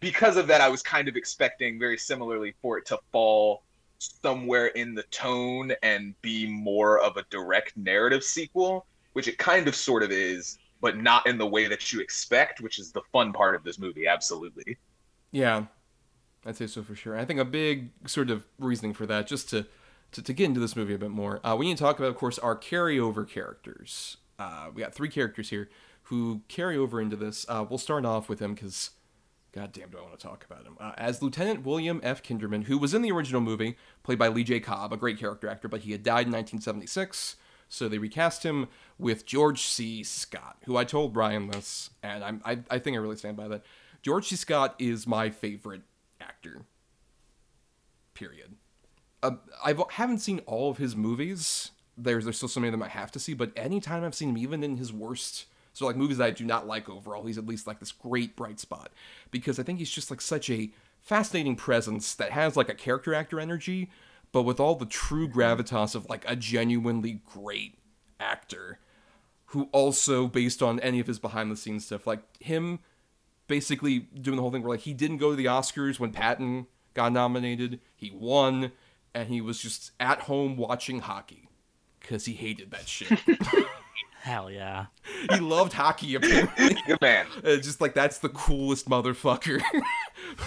because 0.00 0.36
of 0.36 0.46
that 0.48 0.60
I 0.60 0.68
was 0.68 0.82
kind 0.82 1.08
of 1.08 1.16
expecting 1.16 1.78
very 1.78 1.96
similarly 1.96 2.54
for 2.60 2.76
it 2.76 2.84
to 2.88 2.98
fall 3.10 3.62
somewhere 3.98 4.68
in 4.68 4.94
the 4.94 5.02
tone 5.04 5.72
and 5.82 6.14
be 6.22 6.46
more 6.46 7.00
of 7.00 7.16
a 7.16 7.24
direct 7.30 7.76
narrative 7.76 8.22
sequel, 8.22 8.86
which 9.12 9.28
it 9.28 9.38
kind 9.38 9.68
of 9.68 9.74
sort 9.74 10.02
of 10.02 10.10
is, 10.10 10.58
but 10.80 10.96
not 10.98 11.26
in 11.26 11.38
the 11.38 11.46
way 11.46 11.66
that 11.66 11.92
you 11.92 12.00
expect, 12.00 12.60
which 12.60 12.78
is 12.78 12.92
the 12.92 13.02
fun 13.12 13.32
part 13.32 13.54
of 13.54 13.64
this 13.64 13.78
movie, 13.78 14.06
absolutely. 14.06 14.76
Yeah, 15.32 15.66
I'd 16.44 16.56
say 16.56 16.66
so 16.66 16.82
for 16.82 16.94
sure. 16.94 17.18
I 17.18 17.24
think 17.24 17.40
a 17.40 17.44
big 17.44 17.90
sort 18.06 18.30
of 18.30 18.46
reasoning 18.58 18.94
for 18.94 19.06
that, 19.06 19.26
just 19.26 19.50
to 19.50 19.66
to, 20.12 20.22
to 20.22 20.32
get 20.32 20.44
into 20.44 20.60
this 20.60 20.76
movie 20.76 20.94
a 20.94 20.98
bit 20.98 21.10
more, 21.10 21.44
uh, 21.44 21.56
we 21.56 21.66
need 21.66 21.76
to 21.76 21.82
talk 21.82 21.98
about, 21.98 22.08
of 22.08 22.16
course, 22.16 22.38
our 22.38 22.56
carryover 22.56 23.28
characters. 23.28 24.16
Uh, 24.38 24.68
we 24.72 24.80
got 24.80 24.94
three 24.94 25.08
characters 25.08 25.50
here 25.50 25.68
who 26.04 26.42
carry 26.48 26.76
over 26.76 27.00
into 27.00 27.16
this. 27.16 27.44
Uh, 27.48 27.64
we'll 27.68 27.78
start 27.78 28.04
off 28.04 28.28
with 28.28 28.40
him 28.40 28.54
because, 28.54 28.90
god 29.56 29.72
damn, 29.72 29.88
do 29.88 29.96
I 29.96 30.02
want 30.02 30.18
to 30.18 30.26
talk 30.26 30.44
about 30.44 30.66
him. 30.66 30.76
Uh, 30.78 30.92
as 30.98 31.22
Lieutenant 31.22 31.64
William 31.64 31.98
F. 32.02 32.22
Kinderman, 32.22 32.64
who 32.64 32.76
was 32.76 32.92
in 32.92 33.00
the 33.00 33.10
original 33.10 33.40
movie, 33.40 33.76
played 34.02 34.18
by 34.18 34.28
Lee 34.28 34.44
J. 34.44 34.60
Cobb, 34.60 34.92
a 34.92 34.98
great 34.98 35.18
character 35.18 35.48
actor, 35.48 35.66
but 35.66 35.80
he 35.80 35.92
had 35.92 36.02
died 36.02 36.26
in 36.26 36.32
1976. 36.32 37.36
So 37.66 37.88
they 37.88 37.96
recast 37.96 38.42
him 38.44 38.68
with 38.98 39.24
George 39.24 39.62
C. 39.62 40.04
Scott, 40.04 40.58
who 40.66 40.76
I 40.76 40.84
told 40.84 41.14
Bryan 41.14 41.48
this, 41.48 41.88
and 42.02 42.22
I'm, 42.22 42.42
I, 42.44 42.58
I 42.70 42.78
think 42.78 42.96
I 42.96 43.00
really 43.00 43.16
stand 43.16 43.38
by 43.38 43.48
that. 43.48 43.64
George 44.02 44.28
C. 44.28 44.36
Scott 44.36 44.74
is 44.78 45.06
my 45.06 45.30
favorite 45.30 45.82
actor. 46.20 46.66
Period. 48.12 48.56
Uh, 49.22 49.36
I 49.64 49.74
haven't 49.92 50.18
seen 50.18 50.40
all 50.40 50.70
of 50.70 50.76
his 50.76 50.94
movies. 50.94 51.70
There's 51.96 52.24
there's 52.24 52.36
still 52.36 52.50
so 52.50 52.60
many 52.60 52.68
of 52.68 52.72
them 52.72 52.82
I 52.82 52.88
have 52.88 53.10
to 53.12 53.18
see, 53.18 53.32
but 53.32 53.52
anytime 53.56 54.04
I've 54.04 54.14
seen 54.14 54.28
him, 54.28 54.38
even 54.38 54.62
in 54.62 54.76
his 54.76 54.92
worst, 54.92 55.46
so 55.76 55.84
like 55.84 55.96
movies 55.96 56.16
that 56.16 56.28
I 56.28 56.30
do 56.30 56.46
not 56.46 56.66
like 56.66 56.88
overall, 56.88 57.26
he's 57.26 57.36
at 57.36 57.44
least 57.44 57.66
like 57.66 57.80
this 57.80 57.92
great 57.92 58.34
bright 58.34 58.58
spot 58.58 58.90
because 59.30 59.58
I 59.58 59.62
think 59.62 59.78
he's 59.78 59.90
just 59.90 60.10
like 60.10 60.22
such 60.22 60.48
a 60.48 60.70
fascinating 61.02 61.54
presence 61.54 62.14
that 62.14 62.30
has 62.32 62.56
like 62.56 62.70
a 62.70 62.74
character 62.74 63.12
actor 63.12 63.38
energy, 63.38 63.90
but 64.32 64.44
with 64.44 64.58
all 64.58 64.74
the 64.74 64.86
true 64.86 65.28
gravitas 65.28 65.94
of 65.94 66.08
like 66.08 66.24
a 66.26 66.34
genuinely 66.34 67.20
great 67.26 67.76
actor 68.18 68.78
who 69.50 69.68
also 69.70 70.26
based 70.26 70.62
on 70.62 70.80
any 70.80 70.98
of 70.98 71.08
his 71.08 71.18
behind 71.18 71.50
the 71.52 71.56
scenes 71.56 71.84
stuff 71.84 72.06
like 72.06 72.22
him 72.40 72.78
basically 73.46 73.98
doing 73.98 74.36
the 74.36 74.42
whole 74.42 74.50
thing 74.50 74.62
where 74.62 74.70
like 74.70 74.80
he 74.80 74.94
didn't 74.94 75.18
go 75.18 75.28
to 75.28 75.36
the 75.36 75.44
Oscars 75.44 76.00
when 76.00 76.10
Patton 76.10 76.68
got 76.94 77.12
nominated. 77.12 77.80
He 77.94 78.10
won, 78.10 78.72
and 79.14 79.28
he 79.28 79.42
was 79.42 79.60
just 79.60 79.92
at 80.00 80.20
home 80.20 80.56
watching 80.56 81.00
hockey 81.00 81.50
because 82.00 82.24
he 82.24 82.32
hated 82.32 82.70
that 82.70 82.88
shit. 82.88 83.20
Hell 84.26 84.50
yeah. 84.50 84.86
he 85.30 85.38
loved 85.38 85.72
hockey 85.72 86.16
apparently. 86.16 86.76
Good 86.88 87.00
man. 87.00 87.26
Uh, 87.44 87.56
just 87.58 87.80
like 87.80 87.94
that's 87.94 88.18
the 88.18 88.28
coolest 88.28 88.88
motherfucker. 88.88 89.62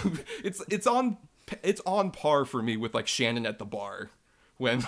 it's 0.44 0.62
it's 0.68 0.86
on 0.86 1.16
it's 1.62 1.80
on 1.86 2.10
par 2.10 2.44
for 2.44 2.62
me 2.62 2.76
with 2.76 2.92
like 2.92 3.06
Shannon 3.06 3.46
at 3.46 3.58
the 3.58 3.64
bar 3.64 4.10
when 4.58 4.84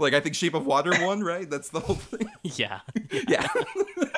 like 0.00 0.14
I 0.14 0.18
think 0.20 0.34
Shape 0.34 0.54
of 0.54 0.66
Water 0.66 0.90
won, 1.00 1.22
right? 1.22 1.48
That's 1.48 1.68
the 1.68 1.78
whole 1.78 1.94
thing. 1.94 2.28
Yeah. 2.42 2.80
yeah 3.28 3.46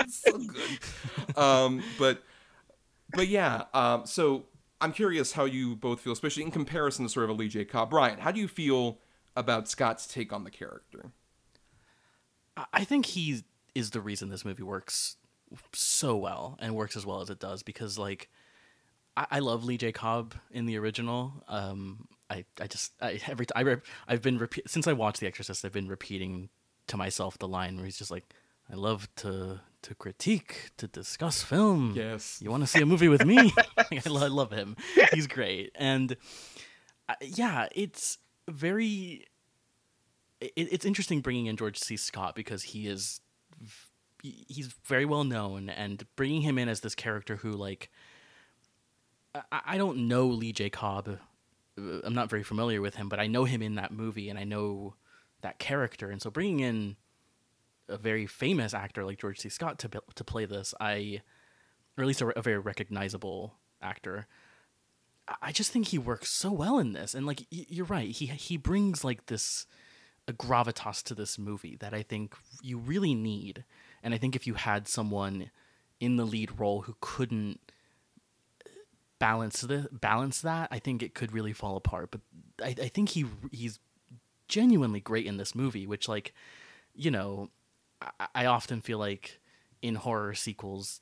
It's 0.00 0.22
so 0.22 0.38
good 0.38 1.36
um 1.38 1.82
but 1.98 2.22
but 3.14 3.28
yeah 3.28 3.64
um 3.74 4.06
so 4.06 4.44
i'm 4.80 4.92
curious 4.92 5.32
how 5.32 5.44
you 5.44 5.76
both 5.76 6.00
feel 6.00 6.12
especially 6.12 6.42
in 6.42 6.50
comparison 6.50 7.04
to 7.04 7.10
sort 7.10 7.24
of 7.24 7.30
a 7.30 7.32
lee 7.34 7.48
j 7.48 7.64
cobb 7.64 7.90
bryan 7.90 8.18
how 8.20 8.30
do 8.30 8.40
you 8.40 8.48
feel 8.48 8.98
about 9.36 9.68
scott's 9.68 10.06
take 10.06 10.32
on 10.32 10.44
the 10.44 10.50
character 10.50 11.10
I- 12.56 12.66
I 12.72 12.84
think 12.84 13.06
he 13.06 13.44
is 13.76 13.90
the 13.90 14.00
reason 14.00 14.30
this 14.30 14.44
movie 14.44 14.62
works 14.62 15.16
so 15.72 16.16
well 16.16 16.56
and 16.60 16.74
works 16.74 16.96
as 16.96 17.06
well 17.06 17.20
as 17.20 17.30
it 17.30 17.38
does 17.38 17.62
because 17.62 17.98
like 17.98 18.28
I, 19.16 19.26
I 19.32 19.38
love 19.38 19.64
Lee 19.64 19.76
J 19.76 19.92
Cobb 19.92 20.34
in 20.50 20.66
the 20.66 20.78
original. 20.78 21.44
Um, 21.48 22.08
I 22.28 22.44
I 22.60 22.66
just 22.66 22.92
I 23.00 23.20
every 23.28 23.46
I 23.54 23.60
re- 23.60 23.80
I've 24.08 24.22
been 24.22 24.38
repeat 24.38 24.68
since 24.68 24.86
I 24.86 24.92
watched 24.92 25.20
The 25.20 25.26
Exorcist. 25.26 25.64
I've 25.64 25.72
been 25.72 25.88
repeating 25.88 26.48
to 26.88 26.96
myself 26.96 27.38
the 27.38 27.48
line 27.48 27.76
where 27.76 27.84
he's 27.84 27.98
just 27.98 28.10
like, 28.10 28.24
"I 28.70 28.74
love 28.74 29.08
to 29.16 29.60
to 29.82 29.94
critique, 29.94 30.70
to 30.78 30.88
discuss 30.88 31.42
film. 31.42 31.92
Yes. 31.94 32.40
you 32.42 32.50
want 32.50 32.64
to 32.64 32.66
see 32.66 32.80
a 32.80 32.86
movie 32.86 33.08
with 33.08 33.24
me? 33.24 33.52
I, 33.78 34.00
lo- 34.08 34.24
I 34.24 34.28
love 34.28 34.50
him. 34.50 34.76
He's 35.12 35.28
great, 35.28 35.70
and 35.76 36.16
uh, 37.08 37.14
yeah, 37.20 37.68
it's 37.72 38.18
very 38.48 39.26
it, 40.40 40.52
it's 40.56 40.84
interesting 40.84 41.20
bringing 41.20 41.46
in 41.46 41.56
George 41.56 41.78
C. 41.78 41.96
Scott 41.96 42.34
because 42.34 42.62
he 42.64 42.88
is 42.88 43.20
he's 44.22 44.74
very 44.84 45.04
well 45.04 45.24
known 45.24 45.68
and 45.68 46.06
bringing 46.16 46.42
him 46.42 46.58
in 46.58 46.68
as 46.68 46.80
this 46.80 46.94
character 46.94 47.36
who 47.36 47.52
like 47.52 47.90
I, 49.34 49.60
I 49.66 49.78
don't 49.78 50.08
know 50.08 50.26
Lee 50.26 50.52
J. 50.52 50.70
Cobb. 50.70 51.18
I'm 51.76 52.14
not 52.14 52.30
very 52.30 52.42
familiar 52.42 52.80
with 52.80 52.94
him, 52.94 53.08
but 53.08 53.20
I 53.20 53.26
know 53.26 53.44
him 53.44 53.60
in 53.60 53.74
that 53.74 53.92
movie, 53.92 54.30
and 54.30 54.38
I 54.38 54.44
know 54.44 54.94
that 55.42 55.58
character. 55.58 56.10
And 56.10 56.22
so 56.22 56.30
bringing 56.30 56.60
in 56.60 56.96
a 57.88 57.98
very 57.98 58.26
famous 58.26 58.72
actor 58.74 59.04
like 59.04 59.20
George 59.20 59.40
C. 59.40 59.48
Scott 59.48 59.78
to 59.80 59.90
to 60.14 60.24
play 60.24 60.44
this, 60.44 60.74
I, 60.80 61.20
or 61.96 62.04
at 62.04 62.06
least 62.06 62.22
a, 62.22 62.38
a 62.38 62.42
very 62.42 62.58
recognizable 62.58 63.54
actor. 63.82 64.26
I 65.42 65.50
just 65.50 65.72
think 65.72 65.88
he 65.88 65.98
works 65.98 66.30
so 66.30 66.52
well 66.52 66.78
in 66.78 66.92
this, 66.92 67.14
and 67.14 67.26
like 67.26 67.46
you're 67.50 67.86
right, 67.86 68.10
he 68.10 68.26
he 68.26 68.56
brings 68.56 69.04
like 69.04 69.26
this 69.26 69.66
a 70.28 70.32
gravitas 70.32 71.02
to 71.04 71.14
this 71.14 71.38
movie 71.38 71.76
that 71.76 71.94
I 71.94 72.02
think 72.02 72.34
you 72.62 72.78
really 72.78 73.14
need. 73.14 73.64
And 74.06 74.14
I 74.14 74.18
think 74.18 74.36
if 74.36 74.46
you 74.46 74.54
had 74.54 74.86
someone 74.86 75.50
in 75.98 76.14
the 76.14 76.24
lead 76.24 76.60
role 76.60 76.82
who 76.82 76.94
couldn't 77.00 77.58
balance 79.18 79.62
the 79.62 79.88
balance 79.90 80.42
that, 80.42 80.68
I 80.70 80.78
think 80.78 81.02
it 81.02 81.12
could 81.12 81.32
really 81.32 81.52
fall 81.52 81.76
apart. 81.76 82.12
But 82.12 82.20
I, 82.62 82.68
I 82.68 82.88
think 82.88 83.08
he 83.08 83.24
he's 83.50 83.80
genuinely 84.46 85.00
great 85.00 85.26
in 85.26 85.38
this 85.38 85.56
movie, 85.56 85.88
which 85.88 86.06
like, 86.08 86.32
you 86.94 87.10
know, 87.10 87.50
I, 88.00 88.28
I 88.32 88.46
often 88.46 88.80
feel 88.80 88.98
like 88.98 89.40
in 89.82 89.96
horror 89.96 90.34
sequels, 90.34 91.00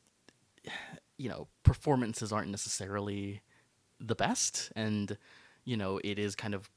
you 1.19 1.29
know, 1.29 1.49
performances 1.63 2.33
aren't 2.33 2.51
necessarily 2.51 3.43
the 4.01 4.15
best, 4.15 4.73
and 4.75 5.19
you 5.67 5.77
know, 5.77 6.01
it 6.03 6.19
is 6.19 6.35
kind 6.35 6.55
of 6.55 6.71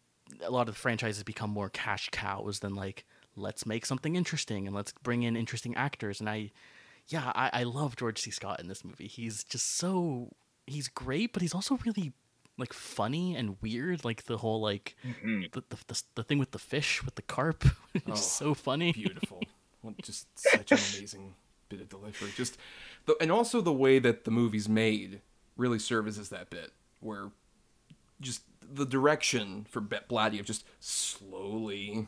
a 0.44 0.52
lot 0.52 0.68
of 0.68 0.76
the 0.76 0.82
franchises 0.82 1.24
become 1.24 1.52
more 1.52 1.70
cash 1.70 2.10
cows 2.12 2.60
than 2.60 2.76
like 2.76 3.06
let's 3.38 3.66
make 3.66 3.86
something 3.86 4.16
interesting 4.16 4.68
and 4.68 4.76
let's 4.76 4.92
bring 5.04 5.24
in 5.24 5.36
interesting 5.36 5.76
actors. 5.76 6.20
And 6.20 6.30
I, 6.30 6.52
yeah, 7.08 7.32
I, 7.36 7.50
I 7.54 7.64
love 7.64 7.96
George 7.96 8.20
C. 8.20 8.32
Scott 8.32 8.60
in 8.60 8.68
this 8.68 8.84
movie. 8.84 9.08
He's 9.08 9.44
just 9.44 9.78
so 9.78 10.34
he's 10.66 10.88
great, 10.88 11.34
but 11.34 11.42
he's 11.42 11.56
also 11.56 11.80
really 11.86 12.14
like 12.58 12.74
funny 12.74 13.36
and 13.36 13.58
weird. 13.62 14.04
Like 14.04 14.26
the 14.26 14.38
whole 14.38 14.60
like 14.60 14.96
mm-hmm. 15.06 15.44
the, 15.52 15.64
the, 15.70 15.78
the 15.88 16.04
the 16.16 16.24
thing 16.24 16.40
with 16.40 16.52
the 16.52 16.60
fish 16.60 17.04
with 17.04 17.16
the 17.16 17.22
carp. 17.22 17.64
it's 17.94 18.12
oh, 18.12 18.16
so 18.16 18.54
funny. 18.54 18.92
Beautiful. 18.92 19.42
just 20.02 20.28
such 20.38 20.72
an 20.72 20.78
amazing 20.78 21.36
bit 21.70 21.82
of 21.82 21.90
delivery. 21.90 22.32
Just 22.36 22.58
the, 23.06 23.16
and 23.22 23.32
also 23.32 23.62
the 23.62 23.74
way 23.74 24.00
that 24.00 24.26
the 24.26 24.32
movie's 24.32 24.68
made 24.68 25.22
really 25.56 25.80
services 25.80 26.30
that 26.30 26.50
bit 26.50 26.72
where 27.00 27.30
just 28.20 28.42
the 28.62 28.86
direction 28.86 29.66
for 29.70 29.80
Bet 29.80 30.10
Blatty 30.10 30.40
of 30.40 30.46
just 30.46 30.66
slowly 30.80 32.08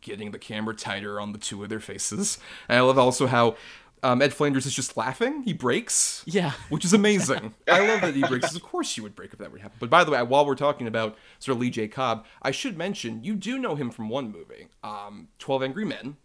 getting 0.00 0.30
the 0.30 0.38
camera 0.38 0.74
tighter 0.74 1.20
on 1.20 1.32
the 1.32 1.38
two 1.38 1.62
of 1.62 1.68
their 1.68 1.80
faces. 1.80 2.38
And 2.68 2.78
I 2.78 2.80
love 2.82 2.98
also 2.98 3.26
how 3.26 3.56
um, 4.02 4.22
Ed 4.22 4.32
Flanders 4.32 4.66
is 4.66 4.74
just 4.74 4.96
laughing. 4.96 5.42
He 5.42 5.52
breaks. 5.52 6.22
Yeah. 6.26 6.52
Which 6.68 6.84
is 6.84 6.92
amazing. 6.92 7.54
I 7.68 7.86
love 7.86 8.00
that 8.00 8.14
he 8.14 8.22
breaks. 8.22 8.54
Of 8.54 8.62
course 8.62 8.96
you 8.96 9.02
would 9.02 9.14
break 9.14 9.32
if 9.32 9.38
that 9.38 9.52
would 9.52 9.60
happen. 9.60 9.76
But 9.80 9.90
by 9.90 10.04
the 10.04 10.10
way, 10.10 10.22
while 10.22 10.46
we're 10.46 10.54
talking 10.54 10.86
about 10.86 11.16
sort 11.38 11.56
of 11.56 11.60
Lee 11.60 11.70
J. 11.70 11.88
Cobb, 11.88 12.24
I 12.42 12.50
should 12.50 12.78
mention 12.78 13.22
you 13.24 13.34
do 13.34 13.58
know 13.58 13.74
him 13.74 13.90
from 13.90 14.08
one 14.08 14.30
movie, 14.32 14.68
um, 14.82 15.28
12 15.38 15.62
Angry 15.62 15.84
Men, 15.84 16.16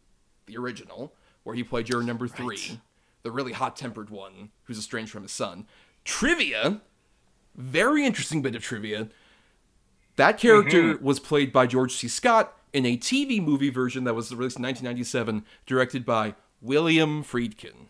the 0.45 0.57
original, 0.57 1.13
where 1.43 1.55
he 1.55 1.63
played 1.63 1.89
your 1.89 2.01
number 2.01 2.27
three, 2.27 2.55
right. 2.69 2.79
the 3.23 3.31
really 3.31 3.53
hot 3.53 3.75
tempered 3.75 4.09
one 4.09 4.51
who's 4.63 4.77
estranged 4.77 5.11
from 5.11 5.23
his 5.23 5.31
son. 5.31 5.67
Trivia, 6.03 6.81
very 7.55 8.05
interesting 8.05 8.41
bit 8.41 8.55
of 8.55 8.63
trivia. 8.63 9.09
That 10.15 10.37
character 10.37 10.81
mm-hmm. 10.81 11.03
was 11.03 11.19
played 11.19 11.51
by 11.51 11.67
George 11.67 11.93
C. 11.93 12.07
Scott 12.07 12.57
in 12.73 12.85
a 12.85 12.97
TV 12.97 13.41
movie 13.41 13.69
version 13.69 14.03
that 14.03 14.13
was 14.13 14.33
released 14.33 14.57
in 14.57 14.63
1997, 14.63 15.45
directed 15.65 16.05
by 16.05 16.35
William 16.61 17.23
Friedkin. 17.23 17.87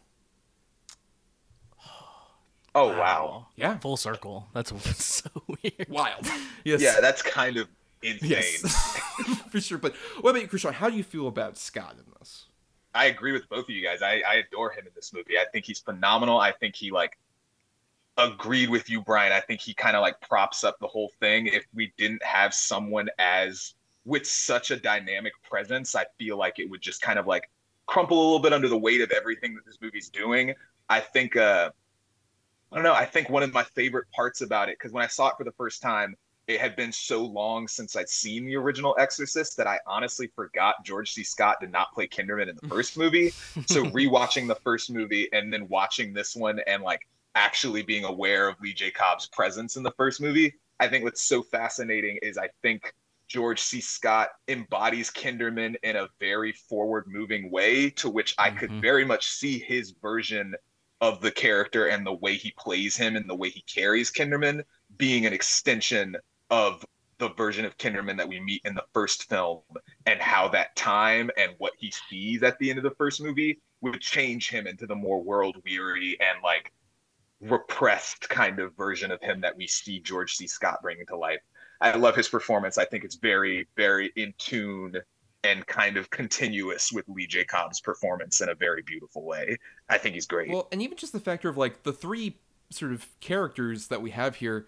Oh 2.75 2.89
wow. 2.89 2.97
wow. 2.97 3.47
Yeah. 3.55 3.77
Full 3.77 3.97
circle. 3.97 4.47
That's 4.53 4.71
so 5.05 5.29
weird. 5.47 5.87
Wild. 5.89 6.27
Yes. 6.65 6.81
Yeah, 6.81 6.99
that's 6.99 7.21
kind 7.21 7.57
of 7.57 7.67
insane. 8.01 8.31
Yes. 8.31 8.61
For 9.51 9.61
sure. 9.61 9.77
But 9.77 9.93
what 10.21 10.31
about 10.31 10.41
you, 10.41 10.47
Chrishaun? 10.47 10.73
How 10.73 10.89
do 10.89 10.97
you 10.97 11.03
feel 11.03 11.27
about 11.27 11.59
Scott 11.59 11.93
in 11.99 12.11
this? 12.17 12.45
I 12.95 13.05
agree 13.05 13.33
with 13.33 13.47
both 13.49 13.65
of 13.65 13.69
you 13.69 13.83
guys. 13.83 14.01
I, 14.01 14.23
I 14.27 14.35
adore 14.47 14.71
him 14.71 14.87
in 14.87 14.91
this 14.95 15.13
movie. 15.13 15.37
I 15.37 15.45
think 15.51 15.65
he's 15.65 15.77
phenomenal. 15.77 16.39
I 16.39 16.53
think 16.53 16.75
he 16.75 16.89
like 16.89 17.19
agreed 18.17 18.69
with 18.69 18.89
you, 18.89 18.99
Bryan. 18.99 19.31
I 19.31 19.41
think 19.41 19.61
he 19.61 19.75
kind 19.75 19.95
of 19.95 20.01
like 20.01 20.19
props 20.21 20.63
up 20.63 20.79
the 20.79 20.87
whole 20.87 21.11
thing. 21.19 21.45
If 21.45 21.65
we 21.71 21.93
didn't 21.97 22.23
have 22.23 22.51
someone 22.51 23.09
as 23.19 23.75
with 24.05 24.25
such 24.25 24.71
a 24.71 24.75
dynamic 24.75 25.33
presence, 25.43 25.95
I 25.95 26.05
feel 26.17 26.37
like 26.37 26.59
it 26.59 26.69
would 26.69 26.81
just 26.81 27.01
kind 27.01 27.19
of 27.19 27.27
like 27.27 27.49
crumple 27.87 28.19
a 28.19 28.23
little 28.23 28.39
bit 28.39 28.53
under 28.53 28.67
the 28.67 28.77
weight 28.77 29.01
of 29.01 29.11
everything 29.11 29.55
that 29.55 29.65
this 29.65 29.77
movie's 29.81 30.09
doing. 30.09 30.53
I 30.89 30.99
think 30.99 31.35
uh 31.35 31.71
I 32.71 32.75
don't 32.75 32.83
know, 32.83 32.93
I 32.93 33.05
think 33.05 33.29
one 33.29 33.43
of 33.43 33.53
my 33.53 33.63
favorite 33.63 34.05
parts 34.11 34.41
about 34.41 34.69
it 34.69 34.79
cuz 34.79 34.91
when 34.91 35.03
I 35.03 35.07
saw 35.07 35.29
it 35.29 35.35
for 35.37 35.43
the 35.43 35.51
first 35.53 35.81
time, 35.81 36.15
it 36.47 36.61
had 36.61 36.75
been 36.75 36.91
so 36.91 37.23
long 37.25 37.67
since 37.67 37.95
I'd 37.95 38.09
seen 38.09 38.45
the 38.45 38.55
original 38.55 38.95
Exorcist 38.99 39.57
that 39.57 39.65
I 39.65 39.79
honestly 39.87 40.27
forgot 40.35 40.75
George 40.85 41.11
C. 41.11 41.23
Scott 41.23 41.57
did 41.59 41.71
not 41.71 41.91
play 41.93 42.07
Kinderman 42.07 42.49
in 42.49 42.57
the 42.61 42.67
first 42.67 42.97
movie. 43.03 43.29
so 43.65 43.83
rewatching 43.85 44.47
the 44.47 44.55
first 44.55 44.91
movie 44.91 45.27
and 45.33 45.51
then 45.51 45.67
watching 45.67 46.13
this 46.13 46.35
one 46.35 46.59
and 46.67 46.83
like 46.83 47.07
actually 47.33 47.81
being 47.81 48.05
aware 48.05 48.47
of 48.47 48.59
Lee 48.61 48.73
J. 48.73 48.91
Cobb's 48.91 49.27
presence 49.27 49.75
in 49.75 49.83
the 49.83 49.91
first 49.91 50.21
movie. 50.21 50.53
I 50.79 50.87
think 50.87 51.03
what's 51.03 51.21
so 51.21 51.41
fascinating 51.41 52.19
is 52.21 52.37
I 52.37 52.49
think 52.61 52.93
George 53.27 53.59
C. 53.59 53.81
Scott 53.81 54.29
embodies 54.47 55.09
Kinderman 55.09 55.75
in 55.83 55.95
a 55.95 56.09
very 56.19 56.51
forward 56.51 57.05
moving 57.07 57.51
way, 57.51 57.89
to 57.91 58.09
which 58.09 58.35
I 58.37 58.49
mm-hmm. 58.49 58.57
could 58.57 58.81
very 58.81 59.05
much 59.05 59.27
see 59.29 59.59
his 59.59 59.91
version 60.01 60.55
of 61.01 61.21
the 61.21 61.31
character 61.31 61.87
and 61.87 62.05
the 62.05 62.13
way 62.13 62.35
he 62.35 62.53
plays 62.57 62.95
him 62.95 63.15
and 63.15 63.29
the 63.29 63.35
way 63.35 63.49
he 63.49 63.61
carries 63.61 64.11
Kinderman 64.11 64.63
being 64.97 65.25
an 65.25 65.33
extension 65.33 66.15
of 66.49 66.85
the 67.17 67.29
version 67.29 67.65
of 67.65 67.77
Kinderman 67.77 68.17
that 68.17 68.27
we 68.27 68.39
meet 68.39 68.61
in 68.65 68.75
the 68.75 68.85
first 68.93 69.29
film 69.29 69.61
and 70.05 70.21
how 70.21 70.47
that 70.49 70.75
time 70.75 71.29
and 71.37 71.53
what 71.57 71.73
he 71.77 71.93
sees 72.09 72.43
at 72.43 72.57
the 72.59 72.69
end 72.69 72.77
of 72.77 72.83
the 72.83 72.95
first 72.97 73.21
movie 73.21 73.59
would 73.81 74.01
change 74.01 74.49
him 74.49 74.67
into 74.67 74.85
the 74.85 74.95
more 74.95 75.21
world 75.21 75.57
weary 75.65 76.17
and 76.19 76.43
like 76.43 76.71
repressed 77.41 78.27
kind 78.29 78.59
of 78.59 78.75
version 78.75 79.11
of 79.11 79.21
him 79.21 79.41
that 79.41 79.55
we 79.55 79.67
see 79.67 79.99
George 79.99 80.35
C. 80.35 80.47
Scott 80.47 80.79
bringing 80.81 81.05
to 81.07 81.17
life. 81.17 81.41
I 81.81 81.95
love 81.95 82.15
his 82.15 82.29
performance. 82.29 82.77
I 82.77 82.85
think 82.85 83.03
it's 83.03 83.15
very, 83.15 83.67
very 83.75 84.11
in 84.15 84.33
tune 84.37 84.97
and 85.43 85.65
kind 85.67 85.97
of 85.97 86.09
continuous 86.09 86.91
with 86.91 87.05
Lee 87.07 87.27
J. 87.27 87.43
Cobb's 87.43 87.79
performance 87.79 88.41
in 88.41 88.49
a 88.49 88.55
very 88.55 88.81
beautiful 88.81 89.23
way. 89.23 89.57
I 89.89 89.97
think 89.97 90.15
he's 90.15 90.25
great. 90.25 90.49
Well, 90.49 90.67
and 90.71 90.81
even 90.81 90.97
just 90.97 91.13
the 91.13 91.19
factor 91.19 91.49
of 91.49 91.57
like 91.57 91.83
the 91.83 91.93
three 91.93 92.37
sort 92.71 92.91
of 92.91 93.07
characters 93.19 93.87
that 93.87 94.01
we 94.01 94.11
have 94.11 94.37
here 94.37 94.67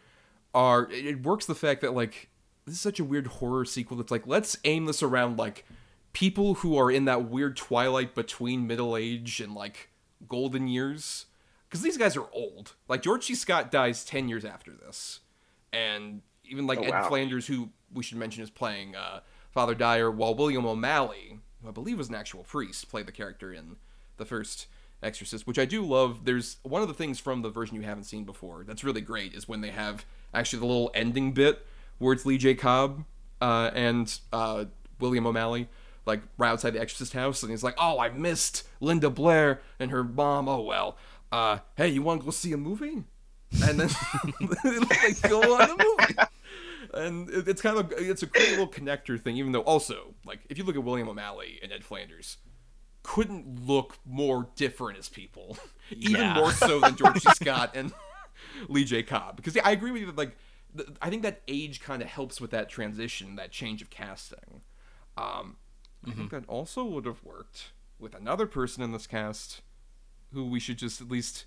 are 0.53 0.89
it 0.91 1.23
works 1.23 1.45
the 1.45 1.55
fact 1.55 1.81
that 1.81 1.93
like 1.93 2.29
this 2.65 2.75
is 2.75 2.81
such 2.81 2.99
a 2.99 3.03
weird 3.03 3.27
horror 3.27 3.65
sequel 3.65 3.97
that's 3.97 4.11
like 4.11 4.27
let's 4.27 4.57
aim 4.65 4.85
this 4.85 5.01
around 5.01 5.37
like 5.37 5.65
people 6.13 6.55
who 6.55 6.77
are 6.77 6.91
in 6.91 7.05
that 7.05 7.29
weird 7.29 7.57
twilight 7.57 8.13
between 8.13 8.67
middle 8.67 8.95
age 8.95 9.39
and 9.39 9.53
like 9.53 9.89
golden 10.27 10.67
years 10.67 11.25
because 11.67 11.81
these 11.81 11.97
guys 11.97 12.15
are 12.15 12.27
old. 12.31 12.73
Like 12.87 13.01
George 13.01 13.25
C. 13.25 13.35
Scott 13.35 13.71
dies 13.71 14.05
ten 14.05 14.29
years 14.29 14.45
after 14.45 14.71
this, 14.71 15.21
and 15.73 16.21
even 16.49 16.67
like 16.67 16.79
oh, 16.79 16.83
Ed 16.83 16.91
wow. 16.91 17.07
Flanders, 17.07 17.47
who 17.47 17.69
we 17.93 18.03
should 18.03 18.17
mention 18.17 18.43
is 18.43 18.49
playing 18.49 18.95
uh, 18.95 19.21
Father 19.51 19.75
Dyer, 19.75 20.11
while 20.11 20.35
William 20.35 20.65
O'Malley, 20.65 21.39
who 21.61 21.69
I 21.69 21.71
believe 21.71 21.97
was 21.97 22.09
an 22.09 22.15
actual 22.15 22.43
priest, 22.43 22.89
played 22.89 23.05
the 23.05 23.11
character 23.11 23.53
in 23.53 23.77
the 24.17 24.25
first 24.25 24.67
Exorcist, 25.03 25.45
which 25.45 25.59
I 25.59 25.65
do 25.65 25.85
love. 25.85 26.25
There's 26.25 26.57
one 26.63 26.81
of 26.81 26.87
the 26.87 26.93
things 26.93 27.19
from 27.19 27.43
the 27.43 27.49
version 27.49 27.75
you 27.75 27.83
haven't 27.83 28.05
seen 28.05 28.23
before 28.23 28.63
that's 28.65 28.83
really 28.83 29.01
great 29.01 29.33
is 29.33 29.47
when 29.47 29.61
they 29.61 29.69
have 29.69 30.05
actually 30.33 30.59
the 30.59 30.65
little 30.65 30.91
ending 30.95 31.33
bit 31.33 31.65
where 31.99 32.13
it's 32.13 32.25
Lee 32.25 32.37
J. 32.37 32.55
Cobb 32.55 33.05
uh, 33.39 33.69
and 33.75 34.19
uh, 34.33 34.65
William 34.99 35.27
O'Malley 35.27 35.69
like 36.05 36.21
right 36.37 36.49
outside 36.49 36.71
the 36.71 36.79
Exorcist 36.79 37.13
house, 37.13 37.43
and 37.43 37.51
he's 37.51 37.63
like, 37.63 37.75
"Oh, 37.77 37.99
I 37.99 38.09
missed 38.09 38.63
Linda 38.79 39.09
Blair 39.09 39.59
and 39.77 39.91
her 39.91 40.03
mom. 40.03 40.47
Oh 40.47 40.61
well." 40.61 40.97
uh, 41.31 41.59
hey, 41.75 41.89
you 41.89 42.01
want 42.01 42.21
to 42.21 42.25
go 42.25 42.31
see 42.31 42.53
a 42.53 42.57
movie? 42.57 43.03
And 43.63 43.79
then 43.79 43.89
like 44.49 45.21
go 45.21 45.41
on 45.55 45.69
the 45.69 45.95
movie. 45.99 46.15
And 46.93 47.29
it's 47.29 47.61
kind 47.61 47.77
of 47.77 47.91
a, 47.91 48.09
it's 48.09 48.23
a 48.23 48.27
cool 48.27 48.49
little 48.49 48.67
connector 48.67 49.21
thing. 49.21 49.37
Even 49.37 49.51
though 49.51 49.61
also 49.61 50.15
like 50.25 50.39
if 50.49 50.57
you 50.57 50.63
look 50.63 50.75
at 50.75 50.83
William 50.83 51.09
O'Malley 51.09 51.59
and 51.61 51.71
Ed 51.71 51.83
Flanders, 51.83 52.37
couldn't 53.03 53.65
look 53.65 53.97
more 54.05 54.49
different 54.55 54.99
as 54.99 55.09
people, 55.09 55.57
even 55.91 56.21
yeah. 56.21 56.33
more 56.33 56.51
so 56.51 56.79
than 56.79 56.95
George 56.95 57.19
C. 57.21 57.29
Scott 57.31 57.71
and 57.73 57.93
Lee 58.67 58.83
J. 58.83 59.03
Cobb. 59.03 59.37
Because 59.37 59.55
yeah, 59.55 59.65
I 59.65 59.71
agree 59.71 59.91
with 59.91 60.01
you 60.01 60.07
that 60.07 60.17
like 60.17 60.35
I 61.01 61.09
think 61.09 61.23
that 61.23 61.41
age 61.47 61.81
kind 61.81 62.01
of 62.01 62.07
helps 62.07 62.41
with 62.41 62.51
that 62.51 62.69
transition, 62.69 63.35
that 63.37 63.51
change 63.51 63.81
of 63.81 63.89
casting. 63.89 64.61
Um, 65.17 65.25
mm-hmm. 65.25 66.11
I 66.11 66.13
think 66.13 66.27
mm-hmm. 66.27 66.35
that 66.35 66.49
also 66.49 66.83
would 66.83 67.05
have 67.05 67.23
worked 67.23 67.71
with 67.99 68.13
another 68.13 68.45
person 68.45 68.83
in 68.83 68.91
this 68.91 69.07
cast 69.07 69.61
who 70.33 70.45
we 70.45 70.59
should 70.59 70.77
just 70.77 71.01
at 71.01 71.09
least, 71.09 71.45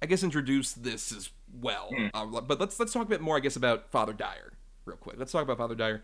I 0.00 0.06
guess, 0.06 0.22
introduce 0.22 0.72
this 0.72 1.10
as 1.10 1.30
well. 1.52 1.90
Mm. 1.92 2.10
Uh, 2.12 2.40
but 2.40 2.60
let's 2.60 2.78
let's 2.78 2.92
talk 2.92 3.06
a 3.06 3.08
bit 3.08 3.20
more, 3.20 3.36
I 3.36 3.40
guess, 3.40 3.56
about 3.56 3.90
Father 3.90 4.12
Dyer 4.12 4.52
real 4.84 4.96
quick. 4.96 5.16
Let's 5.18 5.32
talk 5.32 5.42
about 5.42 5.58
Father 5.58 5.74
Dyer. 5.74 6.02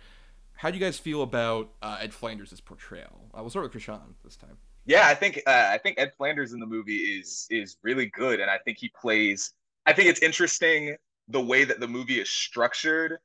How 0.53 0.71
do 0.71 0.79
you 0.79 0.85
guys 0.85 0.99
feel 0.99 1.23
about 1.23 1.71
uh, 1.83 1.99
Ed 2.01 2.13
Flanders' 2.13 2.61
portrayal? 2.61 3.31
Uh, 3.33 3.41
we'll 3.41 3.51
start 3.51 3.73
with 3.73 3.81
Chrishaun 3.81 4.15
this 4.25 4.37
time. 4.37 4.57
Yeah, 4.87 5.07
I 5.07 5.15
think 5.15 5.41
uh, 5.47 5.69
I 5.71 5.79
think 5.79 6.01
Ed 6.01 6.13
Flanders 6.17 6.53
in 6.53 6.61
the 6.61 6.67
movie 6.67 6.97
is 6.97 7.47
is 7.51 7.77
really 7.83 8.07
good, 8.07 8.41
and 8.41 8.51
I 8.51 8.59
think 8.59 8.79
he 8.79 8.91
plays. 9.01 9.53
I 9.87 9.93
think 9.93 10.09
it's 10.09 10.21
interesting 10.21 10.97
the 11.29 11.41
way 11.41 11.65
that 11.65 11.79
the 11.79 11.87
movie 11.87 12.21
is 12.21 12.29
structured, 12.29 13.19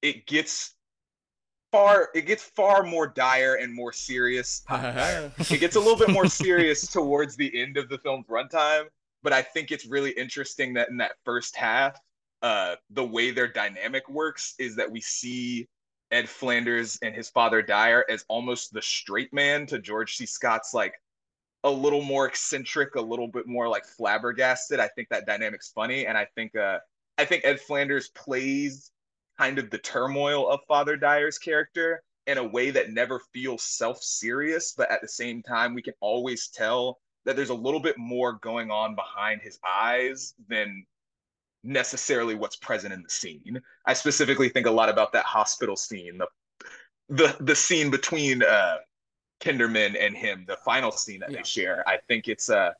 it 0.00 0.26
gets 0.26 0.74
far 1.72 2.08
it 2.14 2.26
gets 2.26 2.42
far 2.42 2.82
more 2.82 3.06
dire 3.06 3.56
and 3.56 3.74
more 3.74 3.92
serious. 3.92 4.62
it 4.70 5.60
gets 5.60 5.76
a 5.76 5.80
little 5.80 5.96
bit 5.96 6.10
more 6.10 6.26
serious 6.26 6.86
towards 6.86 7.36
the 7.36 7.60
end 7.60 7.76
of 7.76 7.88
the 7.88 7.98
film's 7.98 8.26
runtime, 8.28 8.84
but 9.22 9.32
I 9.32 9.42
think 9.42 9.70
it's 9.72 9.86
really 9.86 10.12
interesting 10.12 10.74
that 10.74 10.88
in 10.88 10.96
that 10.98 11.12
first 11.24 11.56
half, 11.56 11.98
uh, 12.42 12.76
the 12.90 13.04
way 13.04 13.30
their 13.30 13.48
dynamic 13.48 14.08
works 14.08 14.54
is 14.58 14.76
that 14.76 14.90
we 14.90 15.00
see 15.00 15.68
Ed 16.10 16.28
Flanders 16.28 16.98
and 17.02 17.14
his 17.14 17.28
father 17.30 17.62
Dyer 17.62 18.04
as 18.08 18.24
almost 18.28 18.72
the 18.72 18.82
straight 18.82 19.32
man 19.32 19.66
to 19.66 19.78
George 19.78 20.16
C. 20.16 20.26
Scott's 20.26 20.74
like 20.74 20.94
a 21.62 21.70
little 21.70 22.02
more 22.02 22.26
eccentric, 22.26 22.94
a 22.94 23.00
little 23.00 23.28
bit 23.28 23.46
more 23.46 23.68
like 23.68 23.84
flabbergasted. 23.84 24.80
I 24.80 24.88
think 24.88 25.08
that 25.10 25.26
dynamic's 25.26 25.70
funny, 25.70 26.06
and 26.06 26.16
I 26.16 26.26
think 26.34 26.56
uh, 26.56 26.78
I 27.18 27.24
think 27.26 27.44
Ed 27.44 27.60
Flanders 27.60 28.08
plays 28.08 28.90
kind 29.38 29.58
of 29.58 29.70
the 29.70 29.78
turmoil 29.78 30.48
of 30.48 30.60
Father 30.66 30.96
Dyer's 30.96 31.38
character 31.38 32.02
in 32.26 32.38
a 32.38 32.46
way 32.46 32.70
that 32.70 32.90
never 32.90 33.20
feels 33.32 33.62
self-serious, 33.62 34.74
but 34.76 34.90
at 34.90 35.00
the 35.00 35.08
same 35.08 35.42
time, 35.42 35.74
we 35.74 35.82
can 35.82 35.94
always 36.00 36.48
tell 36.48 36.98
that 37.24 37.36
there's 37.36 37.50
a 37.50 37.54
little 37.54 37.80
bit 37.80 37.98
more 37.98 38.34
going 38.34 38.70
on 38.70 38.94
behind 38.94 39.40
his 39.42 39.58
eyes 39.66 40.34
than 40.48 40.84
necessarily 41.62 42.34
what's 42.34 42.56
present 42.56 42.92
in 42.92 43.02
the 43.02 43.10
scene. 43.10 43.60
I 43.86 43.92
specifically 43.92 44.48
think 44.48 44.66
a 44.66 44.70
lot 44.70 44.88
about 44.88 45.12
that 45.12 45.24
hospital 45.24 45.76
scene, 45.76 46.18
the 46.18 46.26
the 47.08 47.36
the 47.40 47.56
scene 47.56 47.90
between 47.90 48.42
uh, 48.42 48.76
Kinderman 49.40 49.96
and 50.00 50.16
him, 50.16 50.44
the 50.46 50.56
final 50.58 50.90
scene 50.90 51.20
that 51.20 51.30
yeah. 51.30 51.38
they 51.38 51.42
share. 51.42 51.88
I 51.88 51.98
think 52.08 52.28
it's 52.28 52.48
a 52.48 52.58
uh, 52.58 52.72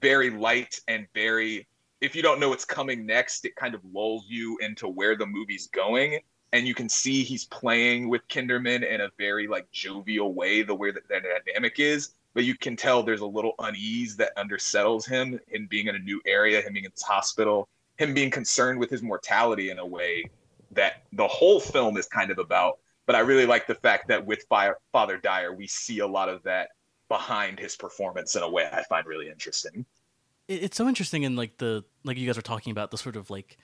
very 0.00 0.30
light 0.30 0.80
and 0.88 1.06
very. 1.14 1.66
If 2.00 2.14
you 2.14 2.22
don't 2.22 2.40
know 2.40 2.50
what's 2.50 2.64
coming 2.64 3.06
next, 3.06 3.44
it 3.44 3.56
kind 3.56 3.74
of 3.74 3.80
lulls 3.84 4.24
you 4.28 4.58
into 4.60 4.88
where 4.88 5.16
the 5.16 5.26
movie's 5.26 5.68
going, 5.68 6.20
and 6.52 6.66
you 6.66 6.74
can 6.74 6.88
see 6.88 7.22
he's 7.22 7.44
playing 7.46 8.08
with 8.08 8.26
Kinderman 8.28 8.86
in 8.86 9.00
a 9.00 9.10
very 9.18 9.46
like 9.46 9.70
jovial 9.70 10.34
way, 10.34 10.62
the 10.62 10.74
way 10.74 10.90
that 10.90 11.08
that 11.08 11.22
dynamic 11.46 11.78
is. 11.78 12.10
But 12.34 12.44
you 12.44 12.56
can 12.56 12.74
tell 12.74 13.02
there's 13.02 13.20
a 13.20 13.26
little 13.26 13.54
unease 13.60 14.16
that 14.16 14.36
undersettles 14.36 15.06
him 15.06 15.38
in 15.48 15.66
being 15.66 15.86
in 15.86 15.94
a 15.94 16.00
new 16.00 16.20
area, 16.26 16.60
him 16.60 16.72
being 16.72 16.84
in 16.84 16.90
this 16.90 17.02
hospital, 17.02 17.68
him 17.96 18.14
being 18.14 18.30
concerned 18.30 18.78
with 18.78 18.90
his 18.90 19.02
mortality 19.02 19.70
in 19.70 19.78
a 19.78 19.86
way 19.86 20.24
that 20.72 21.04
the 21.12 21.26
whole 21.28 21.60
film 21.60 21.96
is 21.96 22.06
kind 22.06 22.30
of 22.30 22.38
about 22.38 22.78
but 23.06 23.16
I 23.16 23.20
really 23.20 23.46
like 23.46 23.66
the 23.66 23.74
fact 23.74 24.08
that 24.08 24.24
with 24.24 24.44
Fire, 24.48 24.78
Father 24.92 25.18
Dyer, 25.18 25.52
we 25.52 25.66
see 25.66 25.98
a 25.98 26.06
lot 26.06 26.28
of 26.28 26.42
that 26.44 26.70
behind 27.08 27.58
his 27.58 27.76
performance 27.76 28.34
in 28.34 28.42
a 28.42 28.48
way 28.48 28.68
I 28.72 28.82
find 28.84 29.06
really 29.06 29.28
interesting. 29.28 29.84
It's 30.48 30.76
so 30.76 30.88
interesting 30.88 31.22
in 31.22 31.36
like 31.36 31.58
the 31.58 31.84
like 32.04 32.16
you 32.16 32.26
guys 32.26 32.36
were 32.36 32.42
talking 32.42 32.70
about 32.70 32.90
the 32.90 32.98
sort 32.98 33.16
of 33.16 33.30
like 33.30 33.56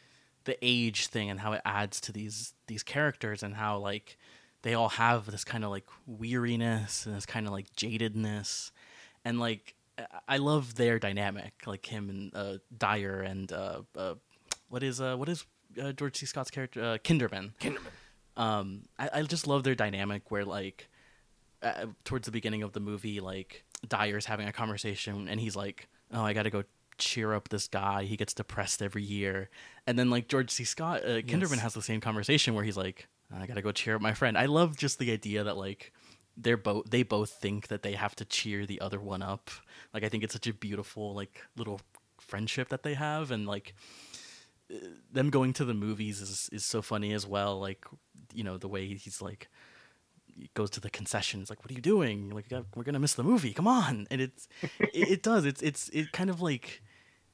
the 0.45 0.57
age 0.63 1.09
thing 1.09 1.31
and 1.31 1.41
how 1.41 1.53
it 1.53 1.63
adds 1.65 2.01
to 2.03 2.13
these 2.13 2.55
these 2.67 2.83
characters 2.83 3.43
and 3.43 3.55
how 3.55 3.79
like 3.79 4.19
they 4.63 4.75
all 4.75 4.89
have 4.91 5.31
this 5.31 5.45
kind 5.45 5.65
of 5.65 5.71
like 5.71 5.87
weariness 6.07 7.07
and 7.07 7.15
this 7.15 7.27
kind 7.27 7.47
of 7.47 7.53
like 7.53 7.75
jadedness 7.77 8.71
and 9.25 9.41
like 9.41 9.75
I 10.29 10.39
love 10.39 10.75
their 10.75 10.99
dynamic 10.99 11.53
like 11.67 11.87
him 11.87 12.09
and 12.09 12.35
uh, 12.35 12.59
Dyer 12.77 13.21
and 13.21 13.53
uh, 13.53 13.83
uh, 13.97 14.15
what 14.69 14.83
is 14.83 15.01
uh 15.01 15.17
what 15.17 15.29
is 15.29 15.45
uh, 15.81 15.93
George 15.93 16.17
C. 16.17 16.27
Scott's 16.27 16.51
character 16.51 16.83
uh, 16.83 16.99
Kinderman 16.99 17.53
Kinderman 17.61 17.93
um, 18.37 18.83
I, 18.99 19.11
I 19.15 19.23
just 19.23 19.47
love 19.47 19.65
their 19.65 19.75
dynamic 19.75 20.31
where 20.31 20.45
like 20.45 20.89
uh, 21.63 21.87
towards 22.05 22.27
the 22.27 22.33
beginning 22.33 22.63
of 22.63 22.73
the 22.73 22.81
movie, 22.81 23.21
like 23.21 23.65
Dyer's 23.87 24.27
having 24.27 24.49
a 24.49 24.53
conversation 24.53 25.29
and 25.29 25.41
he's 25.41 25.57
like, 25.57 25.89
"Oh, 26.13 26.23
I 26.23 26.33
got 26.33 26.45
to 26.45 26.51
go 26.51 26.65
cheer 26.97 27.35
up 27.35 27.49
this 27.49 27.69
guy. 27.69 28.05
He 28.05 28.17
gets 28.17 28.33
depressed 28.33 28.83
every 28.83 29.03
year." 29.03 29.51
And 29.87 29.99
then 29.99 30.11
like 30.11 30.29
George 30.29 30.51
C. 30.51 30.65
Scott, 30.65 31.05
uh, 31.05 31.21
Kinderman 31.21 31.57
yes. 31.57 31.61
has 31.61 31.75
the 31.75 31.83
same 31.83 32.01
conversation 32.01 32.55
where 32.55 32.65
he's 32.65 32.77
like, 32.77 33.09
"I 33.35 33.47
got 33.47 33.55
to 33.55 33.63
go 33.63 33.73
cheer 33.73 33.97
up 33.97 34.01
my 34.01 34.15
friend." 34.15 34.39
I 34.39 34.47
love 34.47 34.77
just 34.77 34.99
the 34.99 35.13
idea 35.13 35.45
that 35.45 35.57
like 35.57 35.93
they're 36.43 36.57
both 36.57 36.91
they 36.91 37.03
both 37.03 37.31
think 37.31 37.69
that 37.69 37.83
they 37.83 37.93
have 37.93 38.17
to 38.17 38.25
cheer 38.25 38.67
the 38.67 38.81
other 38.81 39.01
one 39.01 39.23
up. 39.23 39.51
Like 39.93 40.05
I 40.05 40.09
think 40.09 40.25
it's 40.25 40.33
such 40.33 40.47
a 40.47 40.55
beautiful 40.55 41.15
like 41.15 41.43
little 41.57 41.81
friendship 42.19 42.69
that 42.69 42.83
they 42.83 42.95
have 42.95 43.31
and 43.31 43.47
like 43.47 43.75
them 45.13 45.31
going 45.31 45.53
to 45.55 45.65
the 45.65 45.75
movies 45.75 46.21
is 46.21 46.49
is 46.53 46.65
so 46.65 46.83
funny 46.83 47.13
as 47.13 47.27
well. 47.27 47.59
Like, 47.59 47.85
you 48.33 48.45
know, 48.45 48.57
the 48.59 48.69
way 48.69 48.95
he's 48.95 49.21
like 49.21 49.49
he 50.27 50.51
goes 50.55 50.71
to 50.71 50.81
the 50.81 50.91
concessions, 50.91 51.51
like, 51.51 51.63
"What 51.65 51.71
are 51.71 51.75
you 51.75 51.81
doing? 51.81 52.31
Like, 52.31 52.47
we're 52.75 52.85
gonna 52.85 53.01
miss 53.01 53.15
the 53.15 53.25
movie. 53.25 53.53
Come 53.53 53.67
on!" 53.67 54.07
And 54.11 54.21
it's 54.21 54.49
it, 54.79 54.91
it 54.95 55.23
does. 55.23 55.45
It's 55.45 55.61
it's 55.63 55.89
it 55.91 56.13
kind 56.13 56.31
of 56.31 56.41
like 56.41 56.83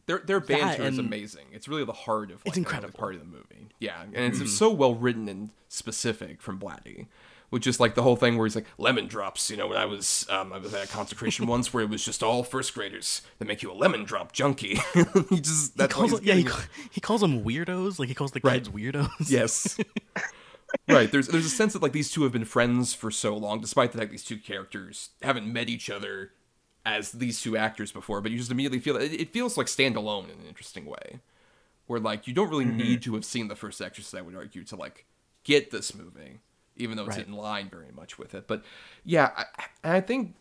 their 0.06 0.18
their 0.18 0.40
banter 0.40 0.84
is 0.84 0.98
amazing. 0.98 1.46
It's 1.52 1.68
really 1.68 1.84
the 1.84 1.92
heart 1.92 2.30
of 2.30 2.38
like, 2.38 2.48
it's 2.48 2.56
incredible 2.56 2.98
part 2.98 3.14
of 3.14 3.20
the 3.20 3.26
movie. 3.26 3.68
Yeah, 3.80 4.02
and 4.02 4.16
it's 4.16 4.38
mm-hmm. 4.38 4.46
so 4.46 4.70
well 4.70 4.94
written 4.94 5.28
and 5.28 5.50
specific 5.68 6.40
from 6.40 6.58
Blatty 6.58 7.06
which 7.50 7.66
is 7.66 7.78
like 7.78 7.94
the 7.94 8.02
whole 8.02 8.16
thing 8.16 8.36
where 8.36 8.46
he's 8.46 8.56
like 8.56 8.66
lemon 8.78 9.06
drops. 9.06 9.50
You 9.50 9.56
know, 9.56 9.68
when 9.68 9.78
I 9.78 9.86
was 9.86 10.26
um, 10.30 10.52
I 10.52 10.58
was 10.58 10.74
at 10.74 10.84
a 10.84 10.88
consecration 10.88 11.46
once 11.48 11.72
where 11.72 11.84
it 11.84 11.90
was 11.90 12.04
just 12.04 12.22
all 12.22 12.42
first 12.42 12.74
graders 12.74 13.22
that 13.38 13.46
make 13.46 13.62
you 13.62 13.70
a 13.70 13.74
lemon 13.74 14.04
drop 14.04 14.32
junkie. 14.32 14.78
he 15.30 15.40
just 15.40 15.76
that's 15.76 15.94
he 15.94 16.00
calls, 16.00 16.22
yeah 16.22 16.34
he, 16.34 16.48
he, 16.90 17.00
calls 17.00 17.20
them 17.20 17.44
weirdos. 17.44 17.98
Like 17.98 18.08
he 18.08 18.14
calls 18.14 18.32
the 18.32 18.40
right. 18.42 18.64
kids 18.64 18.68
weirdos. 18.68 19.30
Yes. 19.30 19.78
right. 20.88 21.10
There's 21.10 21.28
there's 21.28 21.46
a 21.46 21.50
sense 21.50 21.72
that 21.72 21.82
like 21.82 21.92
these 21.92 22.10
two 22.10 22.22
have 22.24 22.32
been 22.32 22.44
friends 22.44 22.94
for 22.94 23.10
so 23.10 23.36
long, 23.36 23.60
despite 23.60 23.92
the 23.92 23.98
fact 23.98 24.10
these 24.10 24.24
two 24.24 24.38
characters 24.38 25.10
haven't 25.22 25.50
met 25.50 25.68
each 25.68 25.90
other 25.90 26.32
as 26.84 27.12
these 27.12 27.40
two 27.40 27.56
actors 27.56 27.92
before. 27.92 28.20
But 28.20 28.32
you 28.32 28.38
just 28.38 28.50
immediately 28.50 28.80
feel 28.80 28.96
it, 28.96 29.12
it 29.12 29.32
feels 29.32 29.56
like 29.56 29.66
standalone 29.66 30.24
in 30.24 30.40
an 30.40 30.46
interesting 30.48 30.86
way, 30.86 31.20
where 31.86 32.00
like 32.00 32.26
you 32.26 32.34
don't 32.34 32.50
really 32.50 32.64
mm-hmm. 32.64 32.78
need 32.78 33.02
to 33.02 33.14
have 33.14 33.24
seen 33.24 33.48
the 33.48 33.56
first 33.56 33.80
Exorcist. 33.80 34.14
I 34.14 34.22
would 34.22 34.34
argue 34.34 34.64
to 34.64 34.76
like 34.76 35.06
get 35.44 35.70
this 35.70 35.94
movie 35.94 36.40
even 36.76 36.96
though 36.96 37.06
it's 37.06 37.16
right. 37.16 37.26
in 37.26 37.32
line 37.32 37.68
very 37.68 37.92
much 37.94 38.18
with 38.18 38.34
it. 38.34 38.46
But 38.46 38.64
yeah, 39.04 39.30
I, 39.36 39.96
I 39.96 40.00
think 40.00 40.34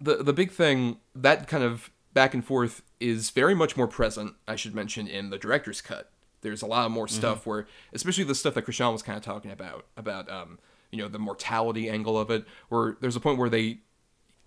the 0.00 0.22
the 0.22 0.32
big 0.32 0.50
thing 0.50 0.98
that 1.14 1.48
kind 1.48 1.64
of 1.64 1.90
back 2.12 2.34
and 2.34 2.44
forth 2.44 2.82
is 3.00 3.30
very 3.30 3.54
much 3.54 3.76
more 3.76 3.88
present. 3.88 4.34
I 4.46 4.56
should 4.56 4.74
mention 4.74 5.06
in 5.06 5.30
the 5.30 5.38
director's 5.38 5.80
cut. 5.80 6.10
There's 6.42 6.62
a 6.62 6.66
lot 6.66 6.90
more 6.90 7.06
mm-hmm. 7.06 7.16
stuff 7.16 7.46
where, 7.46 7.66
especially 7.92 8.24
the 8.24 8.34
stuff 8.34 8.54
that 8.54 8.66
Chrishaun 8.66 8.92
was 8.92 9.02
kind 9.02 9.16
of 9.16 9.24
talking 9.24 9.50
about, 9.50 9.86
about 9.96 10.30
um, 10.30 10.58
you 10.90 10.98
know, 10.98 11.08
the 11.08 11.18
mortality 11.18 11.88
angle 11.88 12.18
of 12.18 12.30
it. 12.30 12.44
Where 12.68 12.96
there's 13.00 13.16
a 13.16 13.20
point 13.20 13.38
where 13.38 13.48
they, 13.48 13.78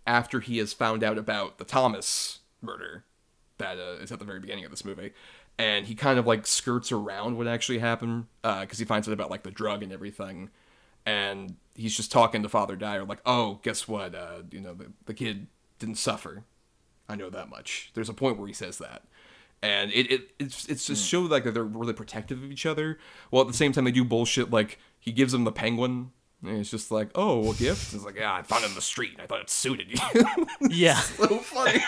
after 0.05 0.41
he 0.41 0.57
has 0.57 0.73
found 0.73 1.03
out 1.03 1.17
about 1.17 1.57
the 1.57 1.65
Thomas 1.65 2.39
murder, 2.61 3.05
that 3.57 3.77
uh, 3.77 4.01
is 4.01 4.11
at 4.11 4.19
the 4.19 4.25
very 4.25 4.39
beginning 4.39 4.65
of 4.65 4.71
this 4.71 4.85
movie, 4.85 5.13
and 5.57 5.85
he 5.85 5.95
kind 5.95 6.19
of 6.19 6.27
like 6.27 6.45
skirts 6.45 6.91
around 6.91 7.37
what 7.37 7.47
actually 7.47 7.79
happened 7.79 8.25
because 8.41 8.67
uh, 8.71 8.77
he 8.77 8.85
finds 8.85 9.07
out 9.07 9.13
about 9.13 9.29
like 9.29 9.43
the 9.43 9.51
drug 9.51 9.83
and 9.83 9.91
everything 9.91 10.49
and 11.05 11.55
he's 11.75 11.95
just 11.95 12.11
talking 12.11 12.43
to 12.43 12.49
father 12.49 12.75
dyer 12.75 13.03
like 13.05 13.21
oh 13.25 13.59
guess 13.63 13.87
what 13.87 14.13
uh, 14.15 14.41
you 14.51 14.59
know 14.59 14.73
the, 14.73 14.91
the 15.05 15.13
kid 15.13 15.47
didn't 15.79 15.95
suffer 15.95 16.43
i 17.07 17.15
know 17.15 17.29
that 17.29 17.49
much 17.49 17.91
there's 17.93 18.09
a 18.09 18.13
point 18.13 18.37
where 18.37 18.47
he 18.47 18.53
says 18.53 18.77
that 18.77 19.03
and 19.61 19.91
it, 19.93 20.11
it 20.11 20.29
it's 20.39 20.65
it's 20.67 20.85
just 20.85 21.05
mm. 21.05 21.09
show 21.09 21.21
like 21.21 21.43
that 21.43 21.53
they're 21.53 21.63
really 21.63 21.93
protective 21.93 22.43
of 22.43 22.51
each 22.51 22.65
other 22.65 22.97
while 23.29 23.41
at 23.41 23.47
the 23.47 23.53
same 23.53 23.71
time 23.71 23.85
they 23.85 23.91
do 23.91 24.03
bullshit 24.03 24.51
like 24.51 24.79
he 24.99 25.11
gives 25.11 25.33
him 25.33 25.43
the 25.43 25.51
penguin 25.51 26.11
and 26.43 26.59
it's 26.59 26.69
just 26.69 26.91
like, 26.91 27.09
oh, 27.15 27.51
a 27.51 27.55
gift? 27.55 27.93
It's 27.93 28.05
like, 28.05 28.17
yeah, 28.17 28.33
I 28.33 28.43
found 28.43 28.63
it 28.63 28.69
in 28.69 28.75
the 28.75 28.81
street. 28.81 29.17
I 29.19 29.25
thought 29.25 29.41
it 29.41 29.49
suited 29.49 29.87
you. 29.89 30.25
yeah, 30.69 30.99
so 30.99 31.39
funny. 31.39 31.79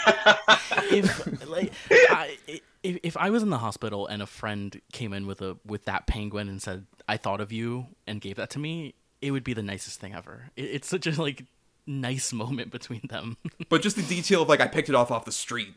if 0.92 1.48
like, 1.48 1.72
I, 1.92 2.38
if, 2.84 2.98
if 3.04 3.18
I 3.18 3.30
was 3.30 3.44
in 3.44 3.50
the 3.50 3.58
hospital 3.58 4.08
and 4.08 4.22
a 4.22 4.28
friend 4.28 4.82
came 4.92 5.14
in 5.14 5.28
with 5.28 5.42
a 5.42 5.58
with 5.66 5.86
that 5.86 6.08
penguin 6.08 6.50
and 6.50 6.62
said, 6.62 6.86
"I 7.08 7.18
thought 7.18 7.42
of 7.42 7.52
you" 7.52 7.88
and 8.06 8.22
gave 8.22 8.36
that 8.38 8.50
to 8.52 8.60
me, 8.60 8.96
it 9.22 9.32
would 9.32 9.44
be 9.44 9.54
the 9.54 9.64
nicest 9.64 10.00
thing 10.00 10.14
ever. 10.14 10.50
It, 10.56 10.66
it's 10.66 10.88
such 10.88 11.08
a 11.08 11.22
like 11.22 11.46
nice 11.86 12.34
moment 12.34 12.72
between 12.72 13.02
them. 13.10 13.38
but 13.70 13.82
just 13.82 13.96
the 13.96 14.04
detail 14.04 14.42
of 14.42 14.50
like 14.50 14.62
I 14.62 14.68
picked 14.68 14.90
it 14.90 14.96
off 14.96 15.12
off 15.12 15.26
the 15.26 15.32
street. 15.32 15.74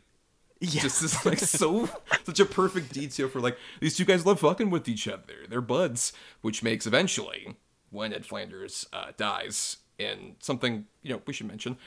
Yeah. 0.60 0.82
Just 0.82 1.02
is 1.02 1.24
like 1.24 1.38
so 1.38 1.88
such 2.24 2.40
a 2.40 2.44
perfect 2.44 2.92
detail 2.92 3.28
for 3.28 3.40
like 3.40 3.56
these 3.80 3.96
two 3.96 4.04
guys 4.04 4.26
love 4.26 4.40
fucking 4.40 4.70
with 4.70 4.88
each 4.88 5.08
other. 5.08 5.46
They're 5.48 5.62
buds, 5.62 6.12
which 6.42 6.62
makes 6.62 6.86
eventually 6.86 7.56
when 7.88 8.12
Ed 8.12 8.26
Flanders 8.26 8.86
uh, 8.92 9.12
dies 9.16 9.78
in 9.98 10.36
something 10.40 10.86
you 11.02 11.12
know 11.12 11.22
we 11.26 11.32
should 11.32 11.48
mention. 11.48 11.78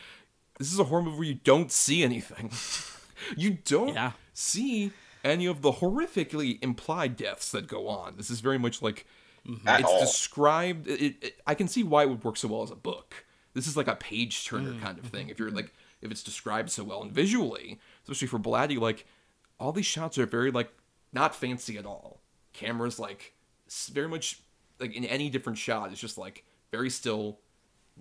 This 0.58 0.71
is 0.71 0.80
a 0.80 0.86
horror 0.86 1.04
movie 1.04 1.17
where 1.17 1.28
you 1.28 1.34
don't 1.36 1.71
see 1.71 2.04
anything. 2.04 2.52
you 3.38 3.59
don't 3.64 3.93
yeah. 3.93 4.11
see 4.34 4.91
any 5.24 5.45
of 5.45 5.61
the 5.61 5.74
horrifically 5.74 6.61
implied 6.61 7.15
deaths 7.15 7.51
that 7.51 7.67
go 7.67 7.88
on. 7.88 8.15
This 8.17 8.30
is 8.30 8.41
very 8.41 8.57
much 8.57 8.82
like 8.82 9.05
mm-hmm. 9.47 9.67
it's 9.67 9.89
all. 9.89 9.99
described. 9.99 10.88
It, 10.88 11.15
it, 11.21 11.41
I 11.47 11.55
can 11.55 11.67
see 11.67 11.84
why 11.84 12.03
it 12.03 12.09
would 12.09 12.24
work 12.24 12.38
so 12.38 12.47
well 12.47 12.63
as 12.63 12.71
a 12.71 12.76
book. 12.76 13.26
This 13.53 13.67
is 13.67 13.78
like 13.78 13.88
a 13.88 13.95
page 13.95 14.45
turner 14.45 14.71
mm-hmm. 14.71 14.84
kind 14.84 14.97
of 14.99 15.05
thing. 15.05 15.30
If 15.30 15.39
you're 15.39 15.51
like 15.51 15.74
if 16.01 16.11
it's 16.11 16.24
described 16.24 16.69
so 16.69 16.84
well 16.84 17.01
and 17.01 17.11
visually, 17.11 17.80
especially 18.03 18.28
for 18.28 18.39
Blatty, 18.39 18.80
like 18.80 19.05
all 19.59 19.71
these 19.71 19.86
shots 19.86 20.17
are 20.17 20.26
very 20.26 20.51
like 20.51 20.71
not 21.13 21.36
fancy 21.36 21.78
at 21.78 21.86
all. 21.86 22.21
Cameras 22.51 22.99
like 22.99 23.34
very 23.91 24.07
much 24.07 24.41
like 24.80 24.93
in 24.93 25.05
any 25.05 25.30
different 25.30 25.57
shot, 25.57 25.91
it's 25.91 26.01
just 26.01 26.17
like 26.17 26.43
very 26.71 26.89
still, 26.89 27.39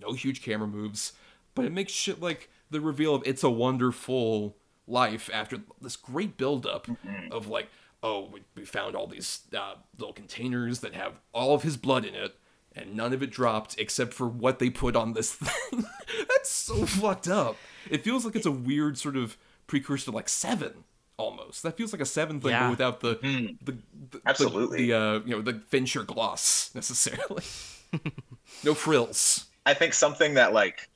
no 0.01 0.13
huge 0.13 0.43
camera 0.43 0.67
moves, 0.67 1.13
but 1.55 1.65
it 1.65 1.73
makes 1.73 1.93
shit 1.93 2.21
like 2.21 2.51
the 2.71 2.81
reveal 2.81 3.15
of 3.15 3.23
"It's 3.25 3.45
a 3.45 3.51
Wonderful 3.51 4.57
Life" 4.87 5.31
after 5.33 5.59
this 5.81 5.97
great 5.97 6.37
buildup 6.37 6.87
mm-hmm. 6.87 7.33
of 7.33 7.47
like 7.47 7.69
oh, 8.03 8.29
we, 8.33 8.43
we 8.55 8.65
found 8.65 8.97
all 8.97 9.07
these 9.07 9.43
uh, 9.57 9.75
little 9.99 10.13
containers 10.13 10.81
that 10.81 10.95
have 10.95 11.15
all 11.33 11.55
of 11.55 11.63
his 11.63 11.77
blood 11.77 12.05
in 12.05 12.15
it, 12.15 12.37
and 12.75 12.97
none 12.97 13.13
of 13.13 13.23
it 13.23 13.31
dropped 13.31 13.79
except 13.79 14.13
for 14.13 14.27
what 14.27 14.59
they 14.59 14.71
put 14.71 14.97
on 14.97 15.13
this 15.13 15.35
thing. 15.35 15.85
That's 16.29 16.51
so 16.51 16.85
fucked 16.87 17.29
up. 17.29 17.57
It 17.91 18.03
feels 18.05 18.25
like 18.25 18.37
it's 18.37 18.47
a 18.47 18.51
weird 18.51 18.99
sort 18.99 19.17
of 19.17 19.37
precursor 19.67 20.07
to 20.07 20.11
like 20.11 20.29
Seven, 20.29 20.85
almost. 21.17 21.63
That 21.63 21.77
feels 21.77 21.93
like 21.93 22.03
a 22.03 22.07
Seven 22.07 22.41
thing, 22.41 22.51
Yeah. 22.51 22.65
but 22.65 22.71
without 22.71 23.01
the 23.01 23.19
the, 23.63 23.79
the 24.11 24.21
Absolutely. 24.27 24.87
the, 24.87 24.93
uh, 24.93 25.21
you 25.25 25.37
know 25.37 25.43
the 25.43 25.55
Fincher 25.69 26.03
gloss 26.03 26.71
necessarily. 26.75 27.45
no 28.65 28.75
frills. 28.75 29.47
I 29.65 29.75
think 29.75 29.95
something 29.95 30.35
that 30.35 30.53
like 30.53 30.89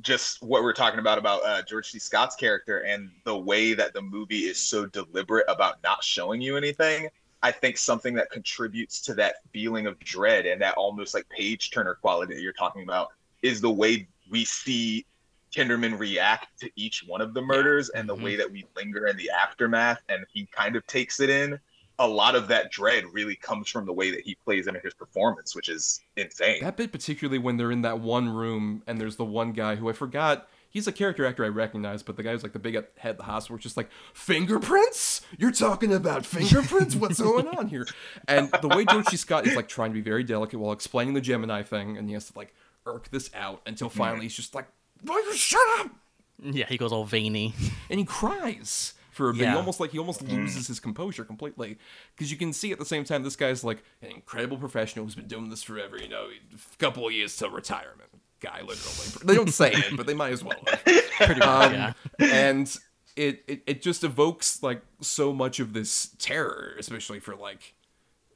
just 0.00 0.42
what 0.42 0.62
we're 0.62 0.72
talking 0.72 1.00
about 1.00 1.18
about 1.18 1.44
uh, 1.44 1.62
George 1.62 1.90
C. 1.90 1.98
Scott's 1.98 2.36
character 2.36 2.80
and 2.80 3.10
the 3.24 3.36
way 3.36 3.74
that 3.74 3.94
the 3.94 4.02
movie 4.02 4.44
is 4.44 4.58
so 4.58 4.86
deliberate 4.86 5.46
about 5.48 5.82
not 5.82 6.02
showing 6.02 6.40
you 6.40 6.56
anything. 6.56 7.08
I 7.42 7.52
think 7.52 7.76
something 7.76 8.14
that 8.14 8.30
contributes 8.30 9.00
to 9.02 9.14
that 9.14 9.36
feeling 9.52 9.86
of 9.86 9.98
dread 9.98 10.46
and 10.46 10.62
that 10.62 10.74
almost 10.76 11.12
like 11.12 11.28
page 11.28 11.70
turner 11.70 11.94
quality 11.94 12.34
that 12.34 12.40
you're 12.40 12.52
talking 12.52 12.82
about 12.82 13.08
is 13.42 13.60
the 13.60 13.70
way 13.70 14.08
we 14.30 14.44
see 14.44 15.04
Kinderman 15.54 15.98
react 15.98 16.58
to 16.60 16.70
each 16.74 17.04
one 17.06 17.20
of 17.20 17.34
the 17.34 17.42
murders 17.42 17.90
and 17.90 18.08
the 18.08 18.14
way 18.14 18.34
that 18.36 18.50
we 18.50 18.64
linger 18.76 19.06
in 19.06 19.16
the 19.16 19.30
aftermath 19.30 20.00
and 20.08 20.24
he 20.32 20.46
kind 20.46 20.74
of 20.74 20.86
takes 20.86 21.20
it 21.20 21.30
in. 21.30 21.60
A 21.98 22.06
lot 22.08 22.34
of 22.34 22.48
that 22.48 22.70
dread 22.72 23.04
really 23.12 23.36
comes 23.36 23.68
from 23.68 23.86
the 23.86 23.92
way 23.92 24.10
that 24.10 24.20
he 24.22 24.34
plays 24.34 24.66
into 24.66 24.80
his 24.80 24.94
performance, 24.94 25.54
which 25.54 25.68
is 25.68 26.00
insane. 26.16 26.60
That 26.62 26.76
bit, 26.76 26.90
particularly 26.90 27.38
when 27.38 27.56
they're 27.56 27.70
in 27.70 27.82
that 27.82 28.00
one 28.00 28.28
room 28.28 28.82
and 28.86 29.00
there's 29.00 29.16
the 29.16 29.24
one 29.24 29.52
guy 29.52 29.76
who 29.76 29.88
I 29.88 29.92
forgot. 29.92 30.48
He's 30.70 30.88
a 30.88 30.92
character 30.92 31.24
actor 31.24 31.44
I 31.44 31.48
recognize, 31.48 32.02
but 32.02 32.16
the 32.16 32.24
guy 32.24 32.32
who's 32.32 32.42
like 32.42 32.52
the 32.52 32.58
big 32.58 32.74
head 32.74 33.10
at 33.10 33.16
the 33.16 33.22
hospital, 33.22 33.56
is 33.58 33.62
just 33.62 33.76
like 33.76 33.90
fingerprints. 34.12 35.20
You're 35.38 35.52
talking 35.52 35.92
about 35.92 36.26
fingerprints? 36.26 36.96
What's 36.96 37.20
going 37.20 37.46
on 37.46 37.68
here? 37.68 37.86
And 38.26 38.50
the 38.60 38.66
way 38.66 38.84
George 38.84 39.06
Scott 39.06 39.46
is 39.46 39.54
like 39.54 39.68
trying 39.68 39.90
to 39.90 39.94
be 39.94 40.00
very 40.00 40.24
delicate 40.24 40.58
while 40.58 40.72
explaining 40.72 41.14
the 41.14 41.20
Gemini 41.20 41.62
thing, 41.62 41.96
and 41.96 42.08
he 42.08 42.14
has 42.14 42.28
to 42.30 42.36
like 42.36 42.52
irk 42.86 43.08
this 43.12 43.30
out 43.34 43.62
until 43.66 43.88
finally 43.88 44.22
he's 44.22 44.34
just 44.34 44.52
like, 44.52 44.66
"Why 45.02 45.22
you 45.24 45.34
shut 45.36 45.60
up?" 45.78 45.90
Yeah, 46.42 46.66
he 46.66 46.76
goes 46.76 46.92
all 46.92 47.04
veiny. 47.04 47.54
and 47.88 48.00
he 48.00 48.04
cries 48.04 48.94
for 49.14 49.30
a 49.30 49.34
bit. 49.34 49.48
He 49.48 49.54
almost 49.54 49.80
like 49.80 49.90
he 49.92 49.98
almost 49.98 50.22
loses 50.22 50.66
his 50.66 50.80
composure 50.80 51.24
completely 51.24 51.78
because 52.14 52.30
you 52.30 52.36
can 52.36 52.52
see 52.52 52.72
at 52.72 52.78
the 52.78 52.84
same 52.84 53.04
time 53.04 53.22
this 53.22 53.36
guy's 53.36 53.64
like 53.64 53.82
an 54.02 54.10
incredible 54.10 54.56
professional 54.58 55.04
who's 55.04 55.14
been 55.14 55.26
doing 55.28 55.50
this 55.50 55.62
forever. 55.62 55.96
You 55.96 56.08
know, 56.08 56.26
a 56.28 56.76
couple 56.78 57.06
of 57.06 57.12
years 57.12 57.36
till 57.36 57.50
retirement. 57.50 58.10
Guy, 58.40 58.60
literally. 58.60 59.08
They 59.24 59.34
don't 59.34 59.48
say 59.50 59.72
it, 59.72 59.96
but 59.96 60.06
they 60.06 60.12
might 60.14 60.32
as 60.32 60.44
well. 60.44 60.58
Pretty 60.84 61.40
much, 61.40 61.42
Um, 61.42 61.72
yeah. 61.72 61.92
and 62.18 62.76
it, 63.16 63.42
it 63.46 63.62
it 63.66 63.82
just 63.82 64.04
evokes 64.04 64.62
like 64.62 64.82
so 65.00 65.32
much 65.32 65.60
of 65.60 65.72
this 65.72 66.10
terror, 66.18 66.74
especially 66.78 67.20
for 67.20 67.34
like 67.36 67.74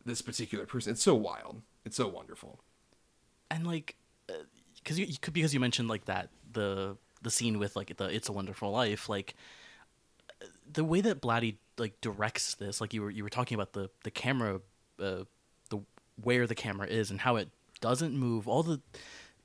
this 0.07 0.23
particular 0.23 0.65
person. 0.65 0.93
It's 0.93 1.03
so 1.03 1.15
wild. 1.15 1.61
It's 1.85 1.97
so 1.97 2.09
wonderful. 2.09 2.61
and 3.51 3.67
like 3.67 3.97
because 4.83 4.99
you, 4.99 5.07
you 5.07 5.17
could 5.21 5.35
because 5.35 5.53
you 5.53 5.61
mentioned 5.61 5.89
like 5.89 6.05
that 6.07 6.31
the 6.53 6.97
the 7.21 7.31
scene 7.31 7.59
with 7.59 7.77
like 7.77 7.95
the 7.97 8.05
it's 8.07 8.29
a 8.29 8.33
wonderful 8.33 8.71
life 8.71 9.09
like 9.09 9.35
the 10.73 10.85
way 10.85 11.01
that 11.01 11.21
blatty 11.21 11.57
like 11.79 12.01
directs 12.01 12.55
this 12.55 12.81
like 12.81 12.93
you 12.95 13.03
were 13.03 13.11
you 13.11 13.23
were 13.23 13.31
talking 13.31 13.55
about 13.55 13.73
the 13.73 13.91
the 14.05 14.11
camera 14.11 14.61
uh, 15.01 15.25
the 15.71 15.79
where 16.23 16.47
the 16.47 16.55
camera 16.55 16.87
is 16.87 17.11
and 17.11 17.21
how 17.21 17.37
it 17.37 17.49
doesn't 17.81 18.17
move 18.17 18.49
all 18.49 18.63
the 18.63 18.81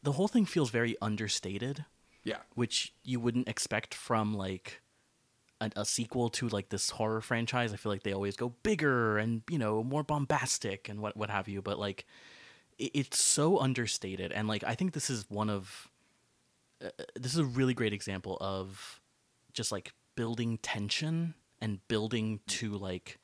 the 0.01 0.13
whole 0.13 0.27
thing 0.27 0.45
feels 0.45 0.69
very 0.69 0.95
understated 1.01 1.85
Yeah. 2.23 2.39
which 2.55 2.93
you 3.03 3.19
wouldn't 3.19 3.47
expect 3.47 3.93
from 3.93 4.33
like 4.33 4.81
a, 5.61 5.71
a 5.77 5.85
sequel 5.85 6.29
to 6.31 6.49
like 6.49 6.69
this 6.69 6.89
horror 6.89 7.21
franchise. 7.21 7.71
I 7.73 7.77
feel 7.77 7.91
like 7.91 8.03
they 8.03 8.11
always 8.13 8.35
go 8.35 8.49
bigger 8.63 9.17
and 9.17 9.43
you 9.49 9.57
know 9.57 9.83
more 9.83 10.03
bombastic 10.03 10.89
and 10.89 10.99
what 10.99 11.15
what 11.15 11.29
have 11.29 11.47
you. 11.47 11.61
But 11.61 11.79
like, 11.79 12.05
it, 12.77 12.91
it's 12.93 13.23
so 13.23 13.59
understated, 13.59 14.31
and 14.33 14.47
like 14.47 14.63
I 14.65 14.75
think 14.75 14.91
this 14.93 15.09
is 15.09 15.25
one 15.29 15.49
of 15.49 15.89
uh, 16.83 16.89
this 17.15 17.33
is 17.33 17.39
a 17.39 17.45
really 17.45 17.73
great 17.73 17.93
example 17.93 18.37
of 18.41 18.99
just 19.53 19.71
like 19.71 19.93
building 20.15 20.57
tension 20.59 21.33
and 21.61 21.85
building 21.87 22.39
to 22.47 22.73
like 22.73 23.19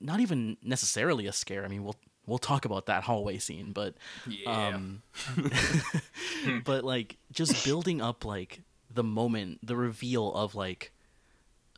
not 0.00 0.20
even 0.20 0.56
necessarily 0.62 1.26
a 1.26 1.32
scare. 1.32 1.64
I 1.64 1.68
mean, 1.68 1.84
we'll 1.84 1.96
we'll 2.26 2.38
talk 2.38 2.64
about 2.64 2.86
that 2.86 3.04
hallway 3.04 3.38
scene, 3.38 3.72
but 3.72 3.94
Yeah. 4.26 4.68
um, 4.74 5.02
but 6.64 6.84
like 6.84 7.16
just 7.32 7.64
building 7.64 8.00
up 8.00 8.24
like 8.24 8.62
the 8.92 9.04
moment, 9.04 9.66
the 9.66 9.76
reveal 9.76 10.32
of 10.34 10.54
like 10.54 10.92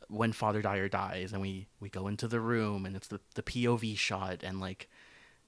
when 0.09 0.31
Father 0.31 0.61
Dyer 0.61 0.87
dies, 0.87 1.33
and 1.33 1.41
we 1.41 1.67
we 1.79 1.89
go 1.89 2.07
into 2.07 2.27
the 2.27 2.39
room, 2.39 2.85
and 2.85 2.95
it's 2.95 3.07
the 3.07 3.19
the 3.35 3.43
POV 3.43 3.97
shot, 3.97 4.43
and 4.43 4.59
like 4.59 4.89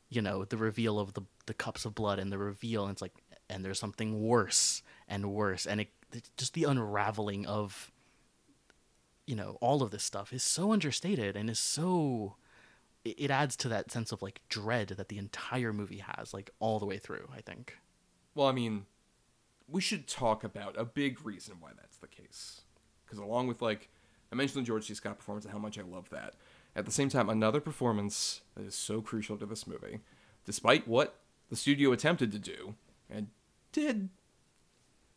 you 0.09 0.21
know 0.21 0.45
the 0.45 0.57
reveal 0.57 0.99
of 0.99 1.13
the 1.13 1.21
the 1.45 1.53
cups 1.53 1.86
of 1.86 1.95
blood, 1.95 2.19
and 2.19 2.32
the 2.32 2.38
reveal, 2.38 2.84
and 2.84 2.91
it's 2.93 3.01
like 3.01 3.13
and 3.49 3.63
there's 3.65 3.80
something 3.80 4.21
worse 4.21 4.82
and 5.07 5.32
worse, 5.32 5.65
and 5.65 5.82
it 5.82 5.89
just 6.38 6.53
the 6.53 6.63
unraveling 6.65 7.45
of 7.45 7.91
you 9.30 9.36
know 9.36 9.57
all 9.61 9.84
of 9.84 9.91
this 9.91 10.03
stuff 10.03 10.34
is 10.34 10.43
so 10.43 10.73
understated 10.73 11.36
and 11.36 11.49
is 11.49 11.59
so 11.59 12.36
it 13.05 13.32
adds 13.32 13.55
to 13.55 13.69
that 13.69 13.91
sense 13.91 14.11
of 14.11 14.21
like 14.21 14.41
dread 14.49 14.89
that 14.89 15.07
the 15.07 15.17
entire 15.17 15.71
movie 15.71 16.03
has 16.15 16.34
like 16.34 16.49
all 16.59 16.80
the 16.80 16.86
way 16.86 16.97
through 16.97 17.27
i 17.36 17.41
think 17.41 17.77
Well, 18.36 18.47
I 18.47 18.51
mean, 18.53 18.86
we 19.67 19.82
should 19.82 20.07
talk 20.07 20.43
about 20.43 20.75
a 20.77 20.86
big 20.86 21.25
reason 21.25 21.55
why 21.59 21.71
that's 21.75 21.97
the 21.97 22.07
case. 22.07 22.61
Because 23.05 23.19
along 23.19 23.47
with 23.47 23.61
like 23.61 23.89
I 24.32 24.36
mentioned 24.36 24.63
the 24.63 24.67
George 24.67 24.86
C. 24.86 24.93
Scott 24.93 25.17
performance 25.17 25.45
and 25.45 25.51
how 25.51 25.59
much 25.59 25.77
I 25.77 25.82
love 25.82 26.09
that. 26.11 26.36
At 26.75 26.86
the 26.86 26.91
same 26.91 27.09
time, 27.09 27.30
another 27.30 27.59
performance 27.59 28.41
that 28.55 28.65
is 28.65 28.75
so 28.75 29.01
crucial 29.01 29.38
to 29.38 29.45
this 29.45 29.67
movie, 29.67 29.99
despite 30.45 30.88
what 30.88 31.19
the 31.49 31.55
studio 31.55 31.91
attempted 31.91 32.32
to 32.32 32.39
do 32.39 32.75
and 33.09 33.27
did 33.71 34.09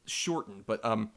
shorten, 0.07 0.65
but 0.67 0.85
um, 0.85 1.11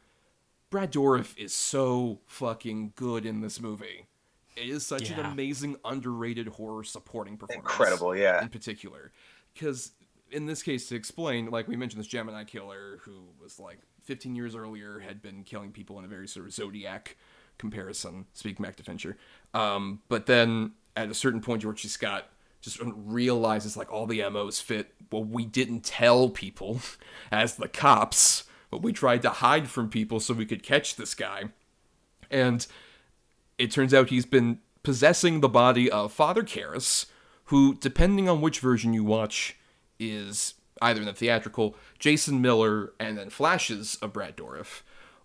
Brad 0.69 0.91
Dourif 0.91 1.37
is 1.37 1.53
so 1.53 2.19
fucking 2.27 2.93
good 2.95 3.25
in 3.25 3.41
this 3.41 3.61
movie. 3.61 4.07
It 4.55 4.69
is 4.69 4.85
such 4.85 5.09
an 5.09 5.19
amazing, 5.19 5.75
underrated 5.83 6.47
horror 6.47 6.83
supporting 6.83 7.37
performance. 7.37 7.69
Incredible, 7.69 8.15
yeah. 8.15 8.41
In 8.41 8.49
particular, 8.49 9.11
because 9.53 9.91
in 10.31 10.45
this 10.45 10.63
case, 10.63 10.87
to 10.89 10.95
explain, 10.95 11.49
like 11.49 11.67
we 11.67 11.75
mentioned, 11.75 11.99
this 11.99 12.07
Gemini 12.07 12.43
killer 12.43 12.99
who 13.01 13.23
was 13.41 13.59
like 13.59 13.79
15 14.03 14.35
years 14.35 14.55
earlier 14.55 14.99
had 14.99 15.21
been 15.21 15.43
killing 15.43 15.71
people 15.71 15.99
in 15.99 16.05
a 16.05 16.07
very 16.07 16.27
sort 16.27 16.45
of 16.45 16.53
Zodiac 16.53 17.17
comparison. 17.57 18.25
Speaking 18.33 18.63
back 18.63 18.75
to 18.77 18.83
Fincher, 18.83 19.17
um, 19.53 20.01
but 20.07 20.25
then 20.25 20.71
at 20.95 21.09
a 21.09 21.13
certain 21.13 21.41
point, 21.41 21.61
George 21.61 21.81
C. 21.81 21.87
Scott 21.87 22.29
just 22.61 22.79
realizes 22.81 23.77
like 23.77 23.91
all 23.91 24.07
the 24.07 24.27
MOs 24.29 24.59
fit. 24.59 24.93
Well, 25.11 25.23
we 25.23 25.45
didn't 25.45 25.83
tell 25.83 26.29
people 26.29 26.79
as 27.31 27.55
the 27.55 27.67
cops, 27.67 28.45
but 28.69 28.81
we 28.81 28.93
tried 28.93 29.21
to 29.23 29.29
hide 29.29 29.69
from 29.69 29.89
people 29.89 30.19
so 30.19 30.33
we 30.33 30.45
could 30.45 30.63
catch 30.63 30.95
this 30.95 31.13
guy. 31.13 31.45
And 32.29 32.65
it 33.57 33.71
turns 33.71 33.93
out 33.93 34.09
he's 34.09 34.25
been 34.25 34.59
possessing 34.83 35.39
the 35.39 35.49
body 35.49 35.89
of 35.89 36.11
Father 36.11 36.43
Karras, 36.43 37.05
who, 37.45 37.75
depending 37.75 38.27
on 38.27 38.41
which 38.41 38.59
version 38.59 38.93
you 38.93 39.03
watch, 39.03 39.57
is 39.99 40.55
either 40.81 41.01
in 41.01 41.05
the 41.05 41.13
theatrical 41.13 41.75
Jason 41.99 42.41
Miller 42.41 42.93
and 42.99 43.17
then 43.17 43.29
flashes 43.29 43.97
of 44.01 44.13
Brad 44.13 44.35
Dourif, 44.35 44.81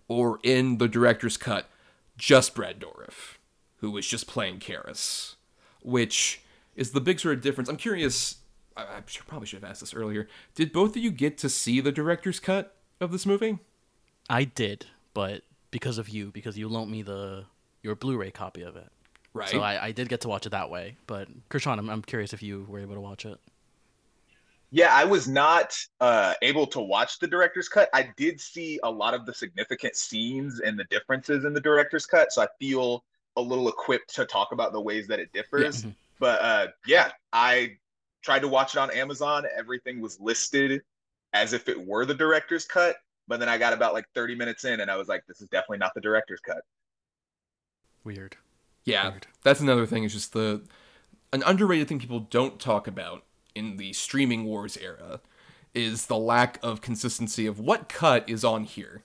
or 0.07 0.39
in 0.43 0.77
the 0.77 0.87
director's 0.87 1.37
cut, 1.37 1.69
just 2.17 2.55
Brad 2.55 2.79
Dourif, 2.79 3.37
who 3.77 3.91
was 3.91 4.07
just 4.07 4.27
playing 4.27 4.59
Karras, 4.59 5.35
which 5.81 6.41
is 6.75 6.91
the 6.91 7.01
big 7.01 7.19
sort 7.19 7.35
of 7.35 7.41
difference. 7.41 7.69
I'm 7.69 7.77
curious. 7.77 8.37
I, 8.77 8.83
I 8.83 9.01
probably 9.27 9.47
should 9.47 9.61
have 9.61 9.69
asked 9.69 9.81
this 9.81 9.93
earlier. 9.93 10.27
Did 10.55 10.71
both 10.71 10.95
of 10.95 11.03
you 11.03 11.11
get 11.11 11.37
to 11.39 11.49
see 11.49 11.81
the 11.81 11.91
director's 11.91 12.39
cut 12.39 12.75
of 13.01 13.11
this 13.11 13.25
movie? 13.25 13.57
i 14.29 14.43
did 14.43 14.85
but 15.13 15.41
because 15.71 15.97
of 15.97 16.07
you 16.07 16.31
because 16.31 16.57
you 16.57 16.69
loaned 16.69 16.89
me 16.91 17.01
the 17.01 17.43
your 17.83 17.95
blu-ray 17.95 18.31
copy 18.31 18.61
of 18.61 18.75
it 18.75 18.87
Right. 19.33 19.47
so 19.49 19.61
I, 19.61 19.85
I 19.87 19.91
did 19.93 20.09
get 20.09 20.21
to 20.21 20.27
watch 20.27 20.45
it 20.45 20.49
that 20.49 20.69
way 20.69 20.97
but 21.07 21.27
Chrishaun, 21.49 21.79
I'm, 21.79 21.89
I'm 21.89 22.01
curious 22.01 22.33
if 22.33 22.43
you 22.43 22.65
were 22.69 22.79
able 22.79 22.95
to 22.95 23.01
watch 23.01 23.25
it 23.25 23.39
Yeah, 24.71 24.93
I 24.93 25.03
was 25.05 25.27
not 25.27 25.75
uh, 25.99 26.33
able 26.41 26.65
to 26.67 26.79
watch 26.79 27.19
the 27.19 27.27
director's 27.27 27.67
cut. 27.67 27.89
I 27.93 28.09
did 28.15 28.39
see 28.39 28.79
a 28.83 28.89
lot 28.91 29.13
of 29.13 29.25
the 29.25 29.33
significant 29.33 29.95
scenes 29.97 30.61
and 30.61 30.77
the 30.79 30.85
differences 30.85 31.43
in 31.43 31.53
the 31.53 31.59
director's 31.59 32.05
cut, 32.05 32.31
so 32.31 32.41
I 32.41 32.47
feel 32.59 33.03
a 33.35 33.41
little 33.41 33.67
equipped 33.67 34.13
to 34.15 34.25
talk 34.25 34.53
about 34.53 34.71
the 34.71 34.79
ways 34.79 35.07
that 35.07 35.19
it 35.19 35.31
differs. 35.33 35.83
Mhm. 35.83 35.93
But 36.19 36.41
uh, 36.41 36.67
yeah, 36.85 37.11
I 37.33 37.77
tried 38.21 38.41
to 38.41 38.47
watch 38.47 38.75
it 38.75 38.79
on 38.79 38.91
Amazon. 38.91 39.43
Everything 39.57 39.99
was 39.99 40.19
listed 40.19 40.83
as 41.33 41.53
if 41.53 41.69
it 41.69 41.85
were 41.85 42.05
the 42.05 42.13
director's 42.13 42.65
cut, 42.65 42.97
but 43.27 43.39
then 43.39 43.49
I 43.49 43.57
got 43.57 43.73
about 43.73 43.93
like 43.93 44.05
30 44.15 44.35
minutes 44.35 44.65
in, 44.65 44.79
and 44.81 44.91
I 44.91 44.97
was 44.97 45.07
like, 45.07 45.25
"This 45.27 45.41
is 45.41 45.49
definitely 45.49 45.77
not 45.79 45.93
the 45.95 46.01
director's 46.01 46.41
cut." 46.41 46.63
weird 48.03 48.35
Yeah, 48.83 49.09
Weird. 49.09 49.27
that's 49.43 49.59
another 49.59 49.85
thing. 49.85 50.03
It's 50.03 50.13
just 50.13 50.33
the 50.33 50.63
an 51.33 51.43
underrated 51.45 51.87
thing 51.87 51.99
people 51.99 52.21
don't 52.21 52.59
talk 52.59 52.87
about 52.87 53.23
in 53.55 53.77
the 53.77 53.93
streaming 53.93 54.43
wars 54.45 54.75
era 54.77 55.21
is 55.73 56.07
the 56.07 56.17
lack 56.17 56.59
of 56.61 56.81
consistency 56.81 57.45
of 57.45 57.59
what 57.59 57.87
cut 57.87 58.27
is 58.29 58.43
on 58.43 58.63
here 58.63 59.03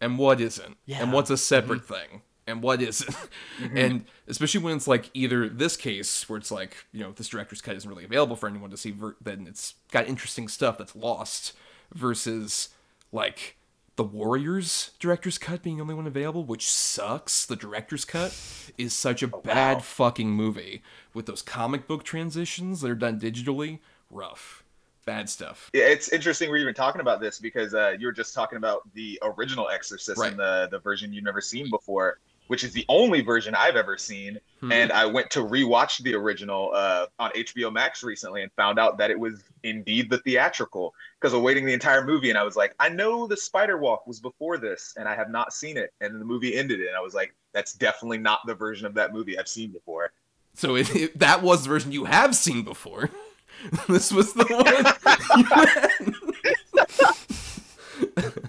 and 0.00 0.18
what 0.18 0.40
isn't, 0.40 0.76
Yeah. 0.84 1.02
and 1.02 1.12
what's 1.12 1.30
a 1.30 1.36
separate 1.38 1.82
mm-hmm. 1.82 1.94
thing. 1.94 2.22
And 2.48 2.62
what 2.62 2.82
isn't. 2.82 3.14
And 3.74 4.04
especially 4.26 4.62
when 4.62 4.76
it's 4.76 4.86
like 4.88 5.10
either 5.14 5.48
this 5.48 5.76
case 5.76 6.28
where 6.28 6.38
it's 6.38 6.50
like, 6.50 6.86
you 6.92 7.00
know, 7.00 7.12
this 7.12 7.28
director's 7.28 7.60
cut 7.60 7.76
isn't 7.76 7.88
really 7.90 8.04
available 8.04 8.36
for 8.36 8.48
anyone 8.48 8.70
to 8.70 8.76
see, 8.76 8.90
ver- 8.92 9.16
then 9.20 9.46
it's 9.48 9.74
got 9.92 10.06
interesting 10.08 10.48
stuff 10.48 10.78
that's 10.78 10.94
lost 10.96 11.52
versus 11.94 12.68
like 13.12 13.56
the 13.96 14.04
Warriors 14.04 14.92
director's 15.00 15.38
cut 15.38 15.62
being 15.62 15.76
the 15.76 15.82
only 15.82 15.94
one 15.94 16.06
available, 16.06 16.44
which 16.44 16.70
sucks. 16.70 17.44
The 17.44 17.56
director's 17.56 18.04
cut 18.04 18.30
is 18.78 18.92
such 18.92 19.22
a 19.24 19.28
bad 19.28 19.82
fucking 19.82 20.30
movie 20.30 20.82
with 21.14 21.26
those 21.26 21.42
comic 21.42 21.88
book 21.88 22.04
transitions 22.04 22.80
that 22.80 22.90
are 22.90 22.94
done 22.94 23.18
digitally. 23.18 23.80
Rough. 24.10 24.62
Bad 25.04 25.28
stuff. 25.28 25.70
Yeah, 25.72 25.84
it's 25.86 26.10
interesting 26.12 26.50
we're 26.50 26.58
even 26.58 26.74
talking 26.74 27.00
about 27.00 27.20
this 27.20 27.40
because 27.40 27.74
uh, 27.74 27.96
you 27.98 28.06
were 28.06 28.12
just 28.12 28.34
talking 28.34 28.56
about 28.58 28.82
the 28.94 29.18
original 29.22 29.68
Exorcist 29.68 30.20
Right. 30.20 30.30
and 30.30 30.38
the 30.38 30.68
the 30.70 30.78
version 30.78 31.12
you've 31.14 31.24
never 31.24 31.40
seen 31.40 31.70
before, 31.70 32.18
which 32.48 32.64
is 32.64 32.72
the 32.72 32.84
only 32.88 33.20
version 33.20 33.54
I've 33.54 33.76
ever 33.76 33.96
seen. 33.96 34.38
Hmm. 34.60 34.72
And 34.72 34.92
I 34.92 35.06
went 35.06 35.30
to 35.30 35.40
rewatch 35.40 36.02
the 36.02 36.14
original 36.14 36.72
uh, 36.74 37.06
on 37.18 37.30
HBO 37.30 37.72
Max 37.72 38.02
recently 38.02 38.42
and 38.42 38.50
found 38.52 38.78
out 38.78 38.98
that 38.98 39.10
it 39.10 39.18
was 39.18 39.42
indeed 39.62 40.10
the 40.10 40.18
theatrical 40.18 40.92
because 41.20 41.32
of 41.32 41.42
waiting 41.42 41.64
the 41.64 41.72
entire 41.72 42.04
movie. 42.04 42.30
And 42.30 42.38
I 42.38 42.42
was 42.42 42.56
like, 42.56 42.74
I 42.80 42.88
know 42.88 43.26
the 43.26 43.36
Spider 43.36 43.78
Walk 43.78 44.06
was 44.06 44.20
before 44.20 44.58
this, 44.58 44.94
and 44.98 45.08
I 45.08 45.14
have 45.14 45.30
not 45.30 45.52
seen 45.52 45.76
it. 45.76 45.92
And 46.00 46.20
the 46.20 46.24
movie 46.24 46.56
ended, 46.56 46.80
and 46.80 46.96
I 46.96 47.00
was 47.00 47.14
like, 47.14 47.34
that's 47.52 47.72
definitely 47.74 48.18
not 48.18 48.40
the 48.46 48.54
version 48.54 48.86
of 48.86 48.94
that 48.94 49.12
movie 49.12 49.38
I've 49.38 49.48
seen 49.48 49.70
before. 49.70 50.10
So 50.54 50.76
it, 50.76 50.94
it- 50.96 51.18
that 51.18 51.42
was 51.42 51.62
the 51.62 51.68
version 51.68 51.92
you 51.92 52.06
have 52.06 52.34
seen 52.34 52.64
before. 52.64 53.10
this 53.88 54.12
was 54.12 54.32
the 54.32 54.44
one. 54.44 54.84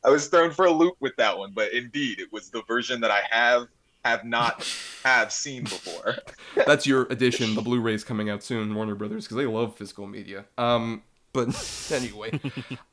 you 0.05 0.09
had. 0.09 0.11
I 0.11 0.13
was 0.13 0.27
thrown 0.29 0.51
for 0.51 0.67
a 0.67 0.71
loop 0.71 0.95
with 1.01 1.17
that 1.17 1.37
one, 1.37 1.53
but 1.55 1.73
indeed, 1.73 2.21
it 2.21 2.33
was 2.33 2.51
the 2.51 2.63
version 2.63 3.01
that 3.01 3.11
I 3.11 3.21
have 3.31 3.69
have 4.05 4.25
not 4.25 4.67
have 5.05 5.33
seen 5.33 5.65
before. 5.65 6.17
That's 6.67 6.87
your 6.87 7.03
edition. 7.05 7.55
The 7.55 7.63
Blu-ray's 7.63 8.05
coming 8.05 8.31
out 8.31 8.43
soon, 8.43 8.75
Warner 8.75 8.95
Brothers, 8.95 9.25
because 9.25 9.37
they 9.37 9.47
love 9.47 9.77
physical 9.77 10.07
media. 10.07 10.47
Um, 10.59 11.03
but 11.33 11.49
anyway, 11.93 12.41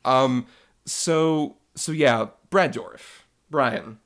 um, 0.06 0.48
so 0.86 1.58
so 1.76 1.92
yeah, 1.92 2.28
Brad 2.50 2.74
Dourif, 2.74 3.24
Bryan, 3.50 4.00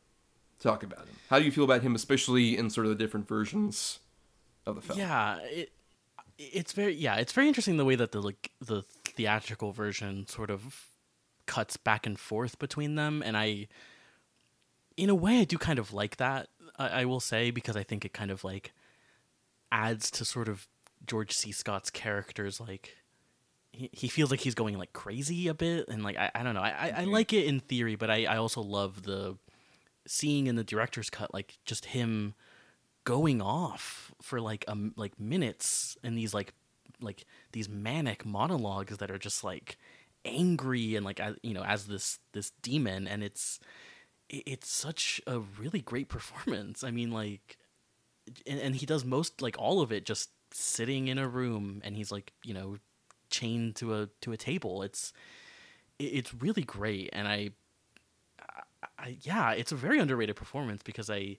talk 0.60 0.84
about 0.84 1.00
him. 1.00 1.16
How 1.30 1.40
do 1.40 1.46
you 1.46 1.52
feel 1.52 1.64
about 1.64 1.82
him, 1.82 1.96
especially 1.96 2.58
in 2.58 2.70
sort 2.70 2.86
of 2.86 2.90
the 2.90 3.04
different 3.04 3.28
versions 3.28 4.00
of 4.66 4.76
the 4.76 4.82
film? 4.82 5.00
Yeah, 5.00 5.38
it 5.40 5.72
it's 6.38 6.74
very 6.74 6.94
yeah, 6.94 7.16
it's 7.16 7.34
very 7.34 7.48
interesting 7.48 7.78
the 7.78 7.86
way 7.86 7.96
that 7.96 8.12
the 8.12 8.22
like 8.22 8.52
the 8.60 8.84
theatrical 9.06 9.72
version 9.72 10.28
sort 10.28 10.50
of 10.50 10.88
cuts 11.52 11.76
back 11.76 12.06
and 12.06 12.18
forth 12.18 12.58
between 12.60 12.96
them, 12.96 13.22
and 13.26 13.36
I, 13.36 13.68
in 14.96 15.10
a 15.10 15.16
way, 15.16 15.42
I 15.42 15.44
do 15.44 15.58
kind 15.58 15.80
of 15.80 15.92
like 15.92 16.16
that. 16.16 16.48
I, 16.80 17.02
I 17.02 17.06
will 17.06 17.20
say 17.20 17.52
because 17.52 17.76
I 17.76 17.84
think 17.84 18.06
it 18.06 18.14
kind 18.14 18.32
of 18.32 18.46
like 18.46 18.72
adds 19.70 20.10
to 20.12 20.24
sort 20.24 20.48
of 20.48 20.70
George 21.06 21.34
C. 21.34 21.52
Scott's 21.52 21.90
characters 21.90 22.60
like. 22.60 22.98
He, 23.74 23.90
he 23.94 24.10
feels 24.10 24.32
like 24.32 24.42
he's 24.42 24.54
going 24.54 24.78
like 24.78 24.92
crazy 24.92 25.48
a 25.48 25.54
bit 25.54 25.88
and 25.88 26.04
like 26.04 26.18
I, 26.18 26.30
I 26.36 26.44
don't 26.44 26.56
know 26.56 26.62
I, 26.62 26.72
I, 26.72 26.94
I 26.98 27.04
like 27.06 27.32
it 27.32 27.46
in 27.46 27.62
theory 27.62 27.96
but 27.96 28.10
I, 28.10 28.26
I 28.26 28.36
also 28.36 28.60
love 28.60 29.04
the 29.04 29.38
seeing 30.06 30.48
in 30.48 30.58
the 30.58 30.64
director's 30.66 31.10
cut 31.10 31.34
like 31.34 31.58
just 31.64 31.86
him 31.86 32.34
going 33.06 33.42
off 33.42 34.14
for 34.22 34.42
like 34.42 34.66
um 34.68 34.94
like 34.98 35.18
minutes 35.18 35.96
and 36.04 36.18
these 36.18 36.34
like 36.34 36.54
like 37.00 37.26
these 37.54 37.70
manic 37.70 38.26
monologues 38.26 38.98
that 38.98 39.10
are 39.10 39.18
just 39.18 39.42
like 39.42 39.78
angry 40.26 40.96
and 40.96 41.06
like 41.06 41.20
as, 41.20 41.36
you 41.42 41.54
know 41.54 41.64
as 41.64 41.86
this 41.86 42.20
this 42.34 42.52
demon 42.62 43.08
and 43.08 43.24
it's 43.24 43.60
it's 44.30 44.70
such 44.70 45.20
a 45.28 45.40
really 45.40 45.82
great 45.82 46.10
performance. 46.10 46.84
I 46.84 46.92
mean 46.92 47.12
like 47.12 47.58
and, 48.48 48.60
and 48.60 48.76
he 48.76 48.86
does 48.86 49.04
most 49.04 49.42
like 49.42 49.56
all 49.60 49.82
of 49.82 49.92
it 49.92 50.06
just 50.06 50.30
sitting 50.52 51.08
in 51.08 51.18
a 51.18 51.28
room 51.28 51.82
and 51.84 51.96
he's 51.96 52.12
like 52.12 52.34
you 52.44 52.54
know 52.54 52.78
chained 53.30 53.76
to 53.78 53.96
a 53.96 54.10
to 54.22 54.32
a 54.32 54.38
table. 54.38 54.84
It's 54.84 55.14
it's 56.00 56.34
really 56.34 56.64
great 56.64 57.10
and 57.14 57.28
I, 57.28 57.52
I, 58.40 58.88
I 58.98 59.18
yeah 59.22 59.52
it's 59.52 59.72
a 59.72 59.76
very 59.76 60.00
underrated 60.00 60.36
performance 60.36 60.82
because 60.84 61.10
i 61.10 61.38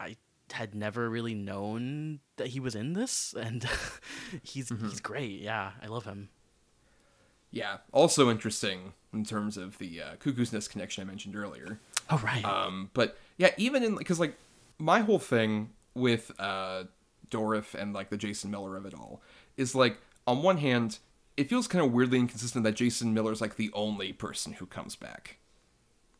i 0.00 0.16
had 0.52 0.74
never 0.74 1.08
really 1.08 1.34
known 1.34 2.18
that 2.36 2.48
he 2.48 2.58
was 2.58 2.74
in 2.74 2.94
this 2.94 3.34
and 3.38 3.64
he's 4.42 4.70
mm-hmm. 4.70 4.88
he's 4.88 5.00
great. 5.00 5.40
Yeah 5.40 5.70
i 5.82 5.86
love 5.86 6.04
him 6.04 6.30
Yeah. 7.50 7.78
Also 7.92 8.30
interesting 8.30 8.92
in 9.12 9.24
terms 9.24 9.56
of 9.56 9.78
the 9.78 10.00
uh, 10.00 10.14
Cuckoo's 10.20 10.52
Nest 10.52 10.70
connection 10.70 11.02
I 11.02 11.04
mentioned 11.06 11.34
earlier. 11.36 11.80
oh 12.10 12.18
right 12.18 12.44
Um, 12.44 12.90
but 12.94 13.18
yeah, 13.38 13.50
even 13.56 13.82
in 13.82 13.96
because 13.96 14.20
like 14.20 14.36
my 14.78 15.00
whole 15.00 15.18
thing 15.18 15.70
with 15.94 16.30
uh, 16.38 16.84
Dourif 17.30 17.74
and 17.74 17.92
like 17.92 18.10
the 18.10 18.16
Jason 18.16 18.50
Miller 18.50 18.76
of 18.76 18.86
it 18.86 18.94
all 18.94 19.20
is 19.56 19.74
like 19.74 19.98
on 20.26 20.42
one 20.42 20.58
hand, 20.58 20.98
it 21.36 21.48
feels 21.48 21.66
kind 21.66 21.84
of 21.84 21.92
weirdly 21.92 22.18
inconsistent 22.18 22.64
that 22.64 22.76
Jason 22.76 23.12
Miller's 23.14 23.40
like 23.40 23.56
the 23.56 23.70
only 23.72 24.12
person 24.12 24.52
who 24.54 24.66
comes 24.66 24.94
back, 24.94 25.38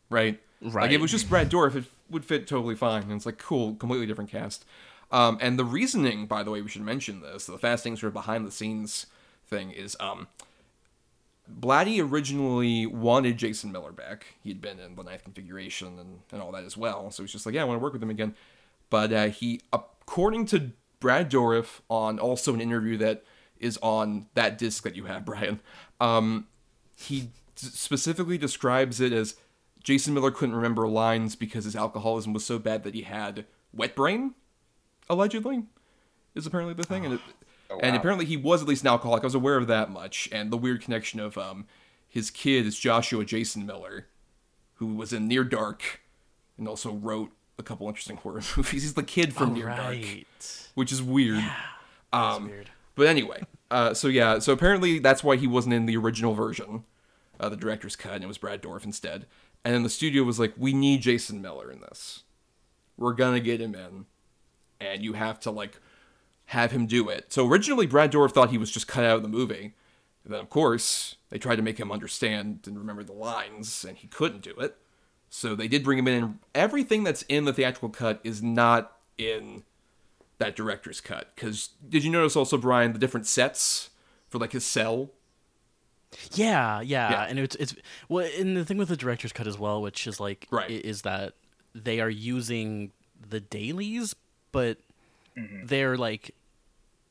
right? 0.09 0.41
Right. 0.61 0.75
Like 0.75 0.75
Right. 0.75 0.93
it 0.93 1.01
was 1.01 1.11
just 1.11 1.29
Brad 1.31 1.51
Dourif, 1.51 1.75
it 1.77 1.85
would 2.11 2.25
fit 2.25 2.47
totally 2.47 2.75
fine, 2.75 3.05
and 3.05 3.13
it's 3.13 3.25
like 3.25 3.39
cool, 3.39 3.75
completely 3.77 4.07
different 4.07 4.31
cast. 4.31 4.65
Um, 5.11 5.39
and 5.41 5.59
the 5.59 5.65
reasoning, 5.65 6.27
by 6.27 6.43
the 6.43 6.51
way, 6.51 6.61
we 6.61 6.69
should 6.69 6.83
mention 6.83 7.21
this. 7.23 7.47
The 7.47 7.57
fasting 7.59 7.97
sort 7.97 8.09
of 8.09 8.13
behind 8.15 8.47
the 8.47 8.51
scenes 8.51 9.07
thing 9.47 9.71
is 9.71 9.97
um, 10.01 10.29
Blatty 11.59 12.01
originally 12.01 12.87
wanted 12.87 13.37
Jason 13.37 13.73
Miller 13.73 13.93
back. 13.93 14.27
He'd 14.43 14.61
been 14.61 14.79
in 14.79 14.95
the 14.95 15.03
ninth 15.03 15.25
configuration 15.25 15.99
and, 15.99 16.21
and 16.33 16.43
all 16.43 16.53
that 16.53 16.65
as 16.65 16.77
well. 16.77 17.11
So 17.11 17.23
he's 17.23 17.33
just 17.33 17.47
like, 17.47 17.55
yeah, 17.55 17.63
I 17.63 17.65
want 17.65 17.79
to 17.79 17.83
work 17.83 17.93
with 17.93 18.03
him 18.03 18.11
again. 18.11 18.35
But 18.91 19.13
uh, 19.13 19.29
he, 19.29 19.61
according 19.73 20.47
to 20.47 20.73
Brad 20.99 21.31
Dourif, 21.31 21.81
on 21.89 22.19
also 22.19 22.55
an 22.55 22.61
interview 22.61 22.97
that 22.99 23.25
is 23.59 23.79
on 23.83 24.27
that 24.35 24.59
disc 24.59 24.83
that 24.85 24.97
you 24.97 25.05
have, 25.05 25.25
Bryan, 25.27 25.61
um, 26.01 26.47
he 26.97 27.31
specifically 27.57 28.39
describes 28.39 29.01
it 29.01 29.13
as 29.13 29.37
Jason 29.83 30.15
Miller 30.15 30.31
couldn't 30.31 30.55
remember 30.55 30.87
lines 30.87 31.37
because 31.37 31.65
his 31.65 31.77
alcoholism 31.77 32.33
was 32.33 32.45
so 32.45 32.59
bad 32.59 32.83
that 32.83 32.95
he 32.95 33.03
had 33.03 33.47
wet 33.73 33.95
brain, 33.95 34.35
allegedly, 35.09 35.65
is 36.35 36.47
apparently 36.47 36.75
the 36.75 36.85
thing. 36.85 37.05
And 37.05 37.15
it, 37.15 37.21
and 37.83 37.95
apparently 37.97 38.25
he 38.25 38.37
was 38.37 38.63
at 38.63 38.69
least 38.69 38.83
an 38.83 38.89
alcoholic. 38.89 39.23
I 39.23 39.27
was 39.27 39.35
aware 39.35 39.57
of 39.57 39.67
that 39.69 39.91
much. 39.91 40.29
And 40.33 40.51
the 40.51 40.57
weird 40.57 40.83
connection 40.83 41.21
of 41.21 41.39
um, 41.39 41.67
his 42.09 42.31
kid 42.31 42.67
is 42.67 42.79
Joshua 42.79 43.25
Jason 43.25 43.65
Miller, 43.67 44.07
who 44.75 44.95
was 44.95 45.13
in 45.13 45.29
Near 45.29 45.45
Dark 45.45 46.01
and 46.59 46.67
also 46.69 46.93
wrote 46.93 47.31
a 47.59 47.63
couple 47.63 47.87
interesting 47.89 48.17
horror 48.17 48.43
movies. 48.57 48.83
He's 48.83 48.95
the 48.95 49.03
kid 49.03 49.33
from 49.35 49.51
Oh, 49.51 49.55
Near 49.55 49.67
Dark, 49.67 49.97
which 50.75 50.93
is 50.93 51.03
weird. 51.03 51.45
Um, 52.13 52.49
weird. 52.49 52.71
But 52.97 53.07
anyway, 53.07 53.43
uh, 53.71 53.95
so 53.95 54.09
yeah, 54.09 54.39
so 54.41 54.53
apparently 54.53 54.99
that's 54.99 55.23
why 55.23 55.37
he 55.37 55.47
wasn't 55.47 55.75
in 55.75 55.87
the 55.87 55.97
original 55.97 56.35
version, 56.35 56.85
uh, 57.39 57.49
the 57.49 57.57
director's 57.57 57.97
cut, 57.97 58.15
and 58.15 58.25
it 58.25 58.27
was 58.27 58.37
Brad 58.39 58.61
Dourif 58.63 58.85
instead. 58.85 59.27
And 59.65 59.75
then 59.75 59.83
the 59.85 59.89
studio 59.91 60.23
was 60.25 60.39
like, 60.41 60.55
"We 60.57 60.73
need 60.73 61.03
Jason 61.03 61.41
Miller 61.41 61.71
in 61.71 61.81
this. 61.81 62.25
We're 62.97 63.13
gonna 63.15 63.41
get 63.41 63.61
him 63.61 63.75
in, 63.75 64.07
and 64.81 65.03
you 65.03 65.13
have 65.15 65.39
to 65.41 65.51
like 65.51 65.79
have 66.51 66.73
him 66.73 66.87
do 66.87 67.09
it." 67.09 67.33
So 67.33 67.49
originally, 67.49 67.87
Brad 67.87 68.13
Dourif 68.13 68.33
thought 68.33 68.51
he 68.51 68.59
was 68.59 68.71
just 68.71 68.87
cut 68.89 69.05
out 69.05 69.17
of 69.17 69.23
the 69.23 69.29
movie. 69.29 69.75
And 70.25 70.35
then, 70.35 70.41
of 70.41 70.51
course, 70.51 71.17
they 71.31 71.39
tried 71.39 71.57
to 71.57 71.63
make 71.63 71.79
him 71.79 71.91
understand 71.91 72.61
and 72.67 72.79
remember 72.79 73.03
the 73.03 73.13
lines, 73.13 73.85
and 73.89 73.97
he 73.97 74.07
couldn't 74.07 74.43
do 74.43 74.55
it. 74.59 74.77
So 75.31 75.55
they 75.55 75.69
did 75.69 75.83
bring 75.83 75.99
him 75.99 76.09
in. 76.09 76.39
Everything 76.55 77.05
that's 77.05 77.23
in 77.23 77.45
the 77.47 77.53
theatrical 77.53 77.89
cut 77.89 78.21
is 78.23 78.43
not 78.43 78.99
in 79.17 79.63
that 80.39 80.57
director's 80.57 81.01
cut. 81.01 81.33
Because 81.35 81.71
did 81.89 82.05
you 82.05 82.11
notice 82.11 82.37
also, 82.37 82.59
Bryan, 82.59 82.93
the 82.93 82.99
different 82.99 83.27
sets 83.27 83.91
for 84.29 84.39
like 84.39 84.53
his 84.53 84.65
cell? 84.65 85.11
Yeah, 86.33 86.81
yeah, 86.81 87.11
Yeah. 87.11 87.27
and 87.29 87.39
it's 87.39 87.55
it's 87.57 87.75
well, 88.09 88.29
and 88.39 88.57
the 88.57 88.65
thing 88.65 88.77
with 88.77 88.89
the 88.89 88.97
director's 88.97 89.33
cut 89.33 89.47
as 89.47 89.59
well, 89.59 89.81
which 89.81 90.07
is 90.07 90.19
like, 90.19 90.49
Right. 90.51 90.71
is 90.71 91.03
that 91.03 91.35
they 91.75 92.01
are 92.01 92.11
using 92.11 92.91
the 93.29 93.39
dailies, 93.41 94.17
but 94.51 94.79
mm-hmm. 95.37 95.67
they're 95.67 95.97
like, 95.97 96.35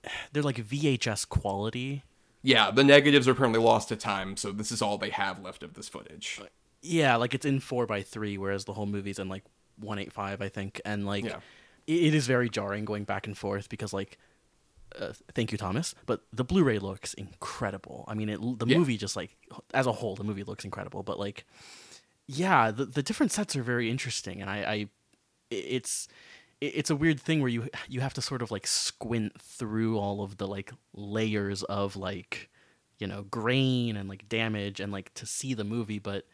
they're 0.31 0.43
like 0.43 0.57
VHS 0.57 1.27
quality. 1.29 2.03
Yeah, 2.41 2.71
the 2.71 2.83
negatives 2.83 3.27
are 3.27 3.31
apparently 3.31 3.59
lost 3.59 3.89
to 3.89 3.95
time, 3.97 4.37
so 4.37 4.51
this 4.51 4.71
is 4.71 4.81
all 4.81 4.97
they 4.97 5.09
have 5.09 5.41
left 5.43 5.61
of 5.61 5.73
this 5.73 5.89
footage. 5.89 6.39
Yeah, 6.81 7.17
like 7.17 7.33
it's 7.33 7.45
in 7.45 7.59
four 7.59 7.85
by 7.85 8.01
three, 8.01 8.37
whereas 8.37 8.63
the 8.65 8.73
whole 8.73 8.85
movie's 8.85 9.19
in 9.19 9.27
like 9.27 9.43
one 9.77 9.99
eight 9.99 10.13
five, 10.13 10.41
I 10.41 10.47
think, 10.47 10.79
and 10.85 11.05
like 11.05 11.25
Yeah. 11.25 11.39
it, 11.87 12.13
is 12.13 12.27
very 12.27 12.49
jarring 12.49 12.85
going 12.85 13.03
back 13.03 13.27
and 13.27 13.37
forth 13.37 13.67
because 13.69 13.93
like. 13.93 14.17
Uh, 14.99 15.13
thank 15.35 15.51
you, 15.51 15.57
Thomas. 15.57 15.93
But 16.07 16.21
the 16.33 16.43
Blu-ray 16.43 16.79
looks 16.79 17.13
incredible. 17.13 18.05
I 18.07 18.15
mean, 18.15 18.27
it, 18.27 18.39
the 18.57 18.65
Yeah. 18.65 18.79
movie 18.79 18.97
just 18.97 19.15
like 19.15 19.37
as 19.71 19.85
a 19.85 19.91
whole, 19.91 20.15
the 20.15 20.23
movie 20.23 20.43
looks 20.43 20.65
incredible. 20.65 21.03
But 21.03 21.19
like, 21.19 21.45
yeah, 22.25 22.71
the 22.71 22.85
the 22.85 23.03
different 23.03 23.31
sets 23.31 23.55
are 23.55 23.61
very 23.61 23.91
interesting, 23.91 24.41
and 24.41 24.49
I, 24.49 24.57
I 24.57 24.87
it's 25.51 26.07
it- 26.07 26.13
it's 26.61 26.89
a 26.89 26.95
weird 26.95 27.19
thing 27.19 27.39
where 27.41 27.49
you 27.49 27.69
you 27.87 28.01
have 28.01 28.13
to 28.15 28.21
sort 28.21 28.41
of 28.41 28.51
like 28.51 28.67
squint 28.67 29.41
through 29.41 29.97
all 29.97 30.21
of 30.23 30.37
the 30.37 30.47
like 30.47 30.71
layers 30.93 31.63
of 31.63 31.95
like 31.95 32.49
you 32.97 33.07
know 33.07 33.23
grain 33.23 33.95
and 33.95 34.09
like 34.09 34.27
damage 34.27 34.79
and 34.79 34.91
like 34.91 35.13
to 35.13 35.25
see 35.25 35.53
the 35.53 35.63
movie 35.63 35.99
but 35.99 36.25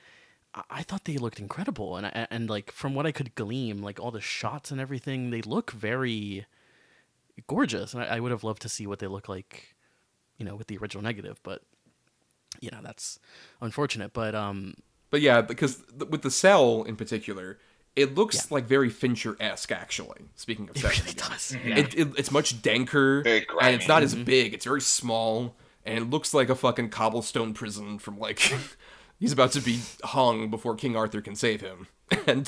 I- 0.56 0.64
I 0.70 0.84
thought 0.84 1.04
they 1.04 1.18
looked 1.18 1.40
incredible, 1.40 1.98
and 1.98 2.06
I, 2.08 2.28
and 2.32 2.50
like 2.50 2.72
from 2.72 2.96
what 2.96 3.06
I 3.06 3.12
could 3.12 3.36
glean, 3.36 3.82
like 3.82 4.00
all 4.00 4.12
the 4.12 4.22
shots 4.22 4.72
and 4.72 4.80
everything, 4.80 5.30
they 5.30 5.42
look 5.42 5.72
very 5.72 6.46
gorgeous, 7.48 7.94
and 7.94 8.02
I, 8.04 8.16
I 8.16 8.20
would 8.20 8.32
have 8.32 8.44
loved 8.46 8.62
to 8.64 8.70
see 8.70 8.88
what 8.88 9.00
they 9.00 9.08
look 9.08 9.28
like, 9.28 9.76
you 10.38 10.46
know, 10.46 10.56
with 10.56 10.68
the 10.68 10.78
original 10.78 11.04
negative. 11.04 11.40
But 11.44 11.62
you 12.62 12.72
know, 12.72 12.80
that's 12.82 13.20
unfortunate. 13.62 14.14
But 14.14 14.34
um, 14.34 14.76
But 15.10 15.20
yeah, 15.22 15.42
because 15.42 15.84
th- 16.00 16.10
with 16.10 16.22
the 16.22 16.32
cell 16.32 16.84
in 16.84 16.96
particular, 16.96 17.60
it 17.96 18.16
looks 18.16 18.52
like 18.52 18.66
very 18.66 18.90
Fincher 18.90 19.38
esque. 19.40 19.72
Actually, 19.72 20.26
speaking 20.36 20.70
of 20.70 20.76
it 20.76 20.84
really 20.84 20.96
again. 21.12 21.16
does. 21.30 21.58
It, 21.64 21.94
it, 21.98 22.08
it's 22.18 22.32
much 22.32 22.62
danker, 22.62 23.24
Very 23.24 23.46
and 23.62 23.76
it's 23.76 23.88
not 23.88 24.02
grimy. 24.02 24.06
as 24.06 24.16
big. 24.16 24.54
It's 24.54 24.66
very 24.66 24.82
small, 24.82 25.56
and 25.86 25.98
it 25.98 26.10
looks 26.10 26.34
like 26.34 26.50
a 26.50 26.56
fucking 26.56 26.90
cobblestone 26.90 27.54
prison 27.54 28.00
from 28.00 28.20
like 28.20 28.40
he's 29.20 29.32
about 29.32 29.52
to 29.54 29.62
be 29.62 29.80
hung 30.04 30.50
before 30.50 30.76
King 30.76 30.96
Arthur 30.96 31.22
can 31.22 31.36
save 31.36 31.62
him. 31.62 31.88
And 32.28 32.48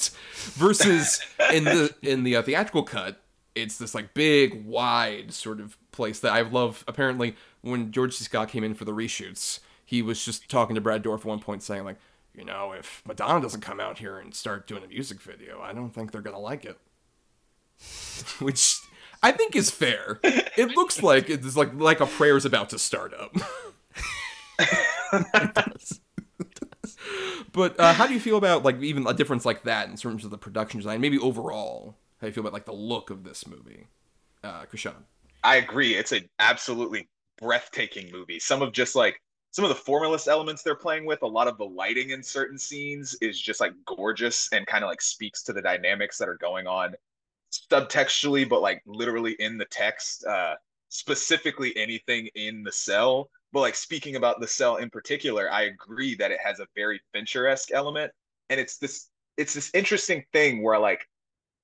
versus 0.54 1.20
in 1.52 1.64
the 1.64 1.93
in 2.04 2.24
the 2.24 2.36
uh, 2.36 2.41
theatrical 2.43 2.84
cut, 2.84 3.22
it's 3.56 3.78
this 3.78 3.95
like 3.95 4.14
big, 4.14 4.66
wide 4.66 5.34
sort 5.34 5.60
of 5.60 5.78
place 5.91 6.20
that 6.20 6.32
I 6.32 6.41
love. 6.41 6.84
Apparently, 6.88 7.36
when 7.62 7.91
George 7.91 8.14
C. 8.16 8.24
Scott 8.24 8.50
came 8.50 8.64
in 8.64 8.76
for 8.76 8.86
the 8.86 8.91
reshoots, 8.91 9.60
he 9.84 10.04
was 10.04 10.24
just 10.24 10.48
talking 10.50 10.76
to 10.76 10.82
Brad 10.82 11.04
Dourif 11.04 11.20
at 11.22 11.26
one 11.26 11.39
point, 11.39 11.64
saying 11.64 11.86
like, 11.86 11.98
you 12.38 12.46
know, 12.46 12.72
if 12.72 13.02
Madonna 13.06 13.42
doesn't 13.42 13.62
come 13.62 13.80
out 13.80 13.98
here 13.98 14.20
and 14.20 14.34
start 14.34 14.68
doing 14.68 14.84
a 14.84 14.88
music 14.88 15.20
video, 15.20 15.60
I 15.60 15.74
don't 15.74 15.90
think 15.90 16.12
they're 16.12 16.22
gonna 16.22 16.40
like 16.40 16.64
it. 16.64 16.78
Which 18.40 18.80
I 19.22 19.32
think 19.32 19.56
is 19.56 19.72
fair. 19.72 20.20
It 20.24 20.76
looks 20.76 21.04
like 21.04 21.30
it's 21.30 21.58
like 21.58 21.74
like 21.74 22.00
a 22.00 22.06
prayer's 22.06 22.46
about 22.46 22.70
to 22.70 22.80
start 22.80 23.14
up. 23.14 23.36
But 27.58 27.80
uh, 27.80 27.92
how 27.92 28.06
do 28.06 28.14
you 28.14 28.20
feel 28.20 28.38
about 28.38 28.64
like 28.64 28.80
even 28.84 29.08
a 29.08 29.14
difference 29.14 29.44
like 29.44 29.64
that 29.64 29.90
in 29.90 29.96
terms 29.96 30.24
of 30.24 30.30
the 30.30 30.38
production 30.38 30.80
design? 30.80 31.02
Maybe 31.02 31.18
overall, 31.18 31.96
how 32.20 32.26
do 32.26 32.28
you 32.28 32.34
feel 32.34 32.44
about 32.44 32.54
like 32.54 32.66
the 32.66 32.72
look 32.72 33.10
of 33.10 33.24
this 33.24 33.48
movie, 33.48 33.88
uh, 34.44 34.66
Chrishaun? 34.72 34.94
I 35.44 35.56
agree. 35.56 35.96
It's 35.96 36.12
an 36.12 36.30
absolutely 36.38 37.10
breathtaking 37.40 38.12
movie. 38.12 38.38
Some 38.38 38.62
of 38.62 38.74
just 38.74 38.96
like 38.96 39.20
some 39.58 39.66
of 39.66 39.70
the 39.70 39.84
formalist 39.84 40.28
elements 40.28 40.62
they're 40.62 40.76
playing 40.76 41.03
with, 41.03 41.24
a 41.24 41.28
lot 41.28 41.47
of 41.47 41.58
the 41.58 41.66
lighting 41.66 42.12
in 42.12 42.22
certain 42.22 42.60
scenes 42.60 43.18
is 43.22 43.41
just 43.41 43.60
like 43.60 43.74
gorgeous 43.88 44.47
and 44.53 44.68
kind 44.68 44.84
of 44.84 44.88
like 44.88 45.01
speaks 45.01 45.41
to 45.41 45.51
the 45.51 45.64
dynamics 45.64 46.20
that 46.20 46.30
are 46.30 46.38
going 46.38 46.68
on 46.68 46.93
subtextually, 47.72 48.47
but 48.47 48.62
like 48.62 48.84
literally 48.86 49.36
in 49.39 49.58
the 49.58 49.66
text, 49.66 50.24
uh, 50.26 50.53
specifically 50.89 51.76
anything 51.76 52.30
in 52.36 52.62
the 52.62 52.72
cell. 52.72 53.32
But 53.51 53.62
like 53.62 53.74
speaking 53.74 54.16
about 54.16 54.39
the 54.39 54.47
cell 54.47 54.76
in 54.76 54.91
particular, 54.91 55.51
I 55.51 55.64
agree 55.64 56.14
that 56.18 56.30
it 56.30 56.39
has 56.39 56.60
a 56.60 56.68
very 56.76 57.01
Fincher-esque 57.12 57.72
element. 57.72 58.12
And 58.51 58.60
it's 58.60 58.78
this 58.78 59.10
it's 59.38 59.55
this 59.55 59.72
interesting 59.74 60.24
thing 60.34 60.62
where 60.62 60.78
like 60.78 61.08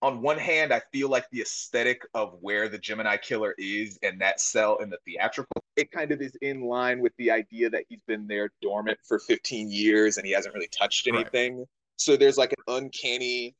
on 0.03 0.21
one 0.21 0.37
hand, 0.37 0.73
I 0.73 0.81
feel 0.91 1.07
like 1.07 1.29
the 1.29 1.41
aesthetic 1.41 2.05
of 2.13 2.35
where 2.41 2.67
the 2.67 2.77
Gemini 2.77 3.15
killer 3.15 3.55
is 3.57 3.97
and 4.03 4.19
that 4.19 4.41
cell 4.41 4.75
in 4.79 4.89
the 4.89 4.97
theatrical, 5.05 5.63
it 5.77 5.91
kind 5.91 6.11
of 6.11 6.21
is 6.21 6.35
in 6.41 6.61
line 6.61 6.99
with 6.99 7.13
the 7.17 7.31
idea 7.31 7.69
that 7.69 7.85
he's 7.87 8.01
been 8.01 8.27
there 8.27 8.51
dormant 8.61 8.99
for 9.05 9.17
15 9.17 9.71
years 9.71 10.17
and 10.17 10.25
he 10.25 10.33
hasn't 10.33 10.53
really 10.53 10.67
touched 10.67 11.07
Right. 11.07 11.21
anything. 11.21 11.65
So 11.95 12.17
there's 12.17 12.37
like 12.37 12.51
an 12.51 12.81
uncanny 12.83 13.55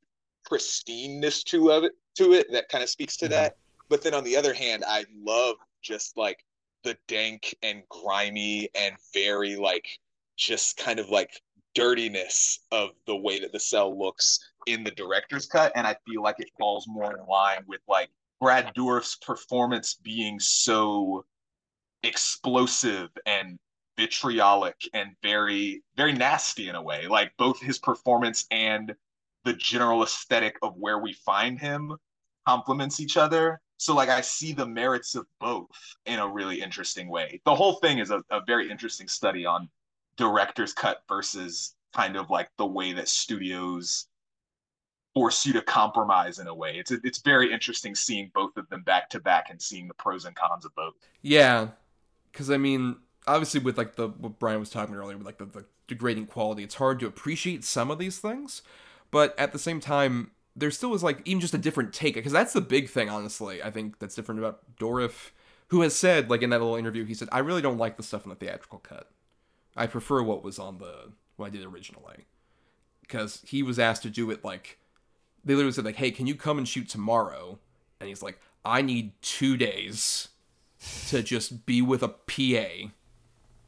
pristineness 0.46 1.46
to 1.46 1.72
of 1.72 1.86
it 1.86 1.94
to 2.16 2.34
it 2.34 2.52
that 2.52 2.68
kind 2.68 2.84
of 2.84 2.90
speaks 2.90 3.16
to 3.18 3.26
mm-hmm. 3.26 3.36
that. 3.36 3.56
But 3.88 4.02
then 4.02 4.14
on 4.14 4.26
the 4.26 4.36
other 4.36 4.54
hand, 4.54 4.84
I 4.86 5.06
love 5.16 5.56
just 5.82 6.18
like 6.18 6.44
the 6.84 6.98
dank 7.08 7.56
and 7.64 7.84
grimy 7.88 8.70
and 8.76 8.96
very 9.14 9.56
like 9.56 9.88
just 10.36 10.76
kind 10.76 11.00
of 11.00 11.08
like 11.08 11.42
dirtiness 11.76 12.60
of 12.72 12.90
the 13.08 13.16
way 13.16 13.40
that 13.40 13.52
the 13.52 13.60
cell 13.60 13.98
looks 13.98 14.40
in 14.68 14.84
the 14.84 14.92
director's 14.92 15.46
cut 15.46 15.72
and 15.76 15.86
i 15.86 15.96
feel 16.08 16.22
like 16.22 16.40
it 16.40 16.50
falls 16.60 16.86
more 16.88 17.16
in 17.18 17.26
line 17.28 17.64
with 17.68 17.82
like 17.88 18.10
brad 18.40 18.72
dourif's 18.74 19.16
performance 19.16 19.96
being 19.96 20.40
so 20.40 21.26
explosive 22.04 23.10
and 23.26 23.58
vitriolic 23.98 24.76
and 24.94 25.12
very 25.22 25.84
very 25.96 26.14
nasty 26.14 26.70
in 26.70 26.76
a 26.76 26.82
way. 26.82 27.08
Like 27.08 27.32
both 27.38 27.60
his 27.60 27.80
performance 27.80 28.46
and 28.52 28.94
the 29.46 29.54
general 29.54 30.04
aesthetic 30.04 30.58
of 30.62 30.76
where 30.78 31.00
we 31.00 31.14
find 31.14 31.60
him 31.60 31.96
complements 32.48 33.00
each 33.00 33.18
other. 33.18 33.62
So 33.78 33.94
like 33.94 34.10
i 34.10 34.22
see 34.22 34.54
the 34.54 34.66
merits 34.66 35.16
of 35.16 35.26
both 35.40 35.70
in 36.06 36.20
a 36.20 36.28
really 36.28 36.62
interesting 36.62 37.10
way. 37.10 37.42
The 37.46 37.56
whole 37.56 37.76
thing 37.76 38.00
is 38.00 38.12
a, 38.12 38.22
a 38.30 38.42
very 38.46 38.70
interesting 38.70 39.08
study 39.08 39.46
on 39.46 39.70
director's 40.18 40.74
cut 40.74 41.04
versus 41.08 41.76
kind 41.96 42.16
of 42.16 42.30
like 42.30 42.50
the 42.58 42.66
way 42.66 42.94
that 42.94 43.08
studios 43.08 44.08
force 45.14 45.46
you 45.46 45.54
to 45.54 45.62
compromise 45.62 46.40
in 46.40 46.48
a 46.48 46.54
way. 46.54 46.76
It's 46.78 46.92
it's 46.92 47.20
very 47.20 47.52
interesting 47.52 47.96
seeing 47.96 48.32
both 48.34 48.58
of 48.58 48.68
them 48.70 48.82
back 48.82 49.10
to 49.12 49.20
back 49.20 49.50
and 49.50 49.62
seeing 49.62 49.88
the 49.88 49.94
pros 49.94 50.26
and 50.26 50.36
cons 50.36 50.66
of 50.66 50.74
both. 50.76 50.96
Yeah, 51.22 51.70
because 52.32 52.50
I 52.50 52.58
mean, 52.58 52.98
obviously 53.28 53.60
with 53.60 53.78
like 53.78 53.96
the 53.96 54.10
what 54.10 54.40
Bryan 54.40 54.60
was 54.60 54.70
talking 54.70 54.96
earlier 54.96 55.18
with 55.18 55.26
like 55.26 55.38
the, 55.38 55.46
the 55.46 55.66
degrading 55.88 56.28
quality, 56.28 56.64
it's 56.64 56.76
hard 56.76 57.00
to 57.00 57.08
appreciate 57.08 57.64
some 57.64 57.92
of 57.92 58.00
these 58.00 58.18
things, 58.20 58.62
but 59.12 59.38
at 59.40 59.52
the 59.52 59.60
same 59.60 59.80
time, 59.80 60.32
there 60.56 60.72
still 60.72 60.94
is 60.94 61.04
like 61.04 61.22
even 61.26 61.40
just 61.42 61.54
a 61.54 61.60
different 61.60 61.94
take 61.94 62.16
because 62.16 62.32
that's 62.32 62.54
the 62.54 62.62
big 62.62 62.90
thing, 62.90 63.10
honestly. 63.10 63.62
I 63.62 63.72
think 63.72 64.00
that's 64.00 64.16
different 64.16 64.40
about 64.40 64.62
Dourif, 64.80 65.32
who 65.68 65.82
has 65.82 65.96
said 65.96 66.30
like 66.30 66.42
in 66.42 66.50
that 66.50 66.60
little 66.60 66.76
interview, 66.76 67.06
he 67.06 67.14
said, 67.14 67.30
"I 67.32 67.40
really 67.40 67.62
don't 67.62 67.78
like 67.78 67.98
the 67.98 68.04
stuff 68.04 68.24
in 68.24 68.30
the 68.30 68.36
theatrical 68.36 68.80
cut. 68.80 69.10
I 69.76 69.88
prefer 69.88 70.22
what 70.22 70.44
was 70.44 70.60
on 70.60 70.78
the 70.78 71.12
what 71.36 71.48
I 71.48 71.50
did 71.50 71.66
originally." 71.66 72.26
Because 73.02 73.42
he 73.46 73.64
was 73.64 73.80
asked 73.80 74.04
to 74.04 74.10
do 74.10 74.32
it 74.32 74.44
like 74.44 74.80
they 75.44 75.56
literally 75.56 75.74
said 75.74 75.86
like, 75.86 75.96
"Hey, 75.96 76.12
can 76.12 76.28
you 76.28 76.36
come 76.36 76.58
and 76.58 76.68
shoot 76.68 76.90
tomorrow?" 76.90 77.60
And 78.00 78.08
he's 78.08 78.24
like, 78.24 78.40
"I 78.64 78.82
need 78.82 79.14
two 79.22 79.58
days 79.58 80.30
to 81.10 81.22
just 81.24 81.66
be 81.66 81.82
with 81.82 82.04
a 82.04 82.10
PA." 82.10 82.92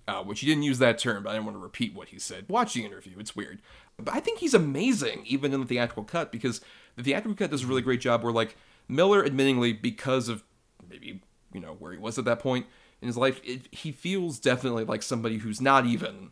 Uh, 0.08 0.24
which 0.24 0.42
he 0.42 0.46
didn't 0.46 0.62
use 0.62 0.78
that 0.78 1.00
term, 1.00 1.24
but 1.24 1.32
I 1.32 1.34
didn't 1.34 1.46
want 1.46 1.58
to 1.58 1.64
repeat 1.64 1.96
what 1.96 2.10
he 2.10 2.20
said. 2.20 2.46
Watch 2.48 2.76
the 2.76 2.86
interview; 2.86 3.14
it's 3.18 3.36
weird. 3.36 3.62
But 3.98 4.14
I 4.14 4.20
think 4.20 4.40
he's 4.40 4.54
amazing, 4.54 5.24
even 5.26 5.52
in 5.52 5.62
the 5.62 5.66
theatrical 5.66 6.04
cut, 6.04 6.32
because 6.32 6.62
the 6.96 7.02
theatrical 7.02 7.36
cut 7.36 7.50
does 7.50 7.64
a 7.64 7.68
really 7.68 7.82
great 7.82 8.02
job. 8.02 8.24
Where 8.24 8.32
like 8.32 8.56
Miller, 8.88 9.28
admittingly, 9.28 9.82
because 9.82 10.30
of 10.30 10.44
maybe 10.88 11.22
you 11.54 11.60
know 11.60 11.76
where 11.80 11.92
he 11.92 11.98
was 11.98 12.20
at 12.20 12.26
that 12.26 12.40
point 12.40 12.68
in 13.02 13.08
his 13.08 13.18
life, 13.18 13.42
it, 13.44 13.68
he 13.72 13.92
feels 13.92 14.40
definitely 14.40 14.86
like 14.86 15.04
somebody 15.04 15.38
who's 15.38 15.62
not 15.62 15.86
even 15.86 16.32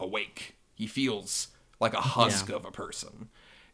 awake. 0.00 0.56
He 0.74 0.86
feels 0.86 1.48
like 1.80 1.94
a 1.94 2.00
husk 2.00 2.48
of 2.50 2.64
a 2.64 2.70
person 2.70 3.28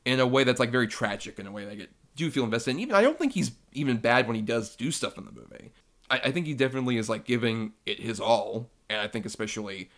in 0.04 0.20
a 0.20 0.26
way 0.26 0.44
that's 0.44 0.60
like 0.60 0.70
very 0.70 0.88
tragic 0.88 1.38
in 1.38 1.46
a 1.46 1.52
way 1.52 1.64
that 1.64 1.72
I 1.72 1.74
get 1.76 1.90
do 2.16 2.30
feel 2.30 2.44
invested 2.44 2.72
in. 2.72 2.80
Even 2.80 2.94
I 2.94 3.02
don't 3.02 3.18
think 3.18 3.32
he's 3.32 3.52
even 3.72 3.98
bad 3.98 4.26
when 4.26 4.36
he 4.36 4.42
does 4.42 4.76
do 4.76 4.90
stuff 4.90 5.16
in 5.16 5.24
the 5.24 5.32
movie. 5.32 5.72
I, 6.10 6.20
I 6.24 6.30
think 6.30 6.46
he 6.46 6.54
definitely 6.54 6.96
is 6.96 7.08
like 7.08 7.24
giving 7.24 7.72
it 7.86 8.00
his 8.00 8.20
all, 8.20 8.68
and 8.88 9.00
I 9.00 9.08
think 9.08 9.24
especially 9.26 9.90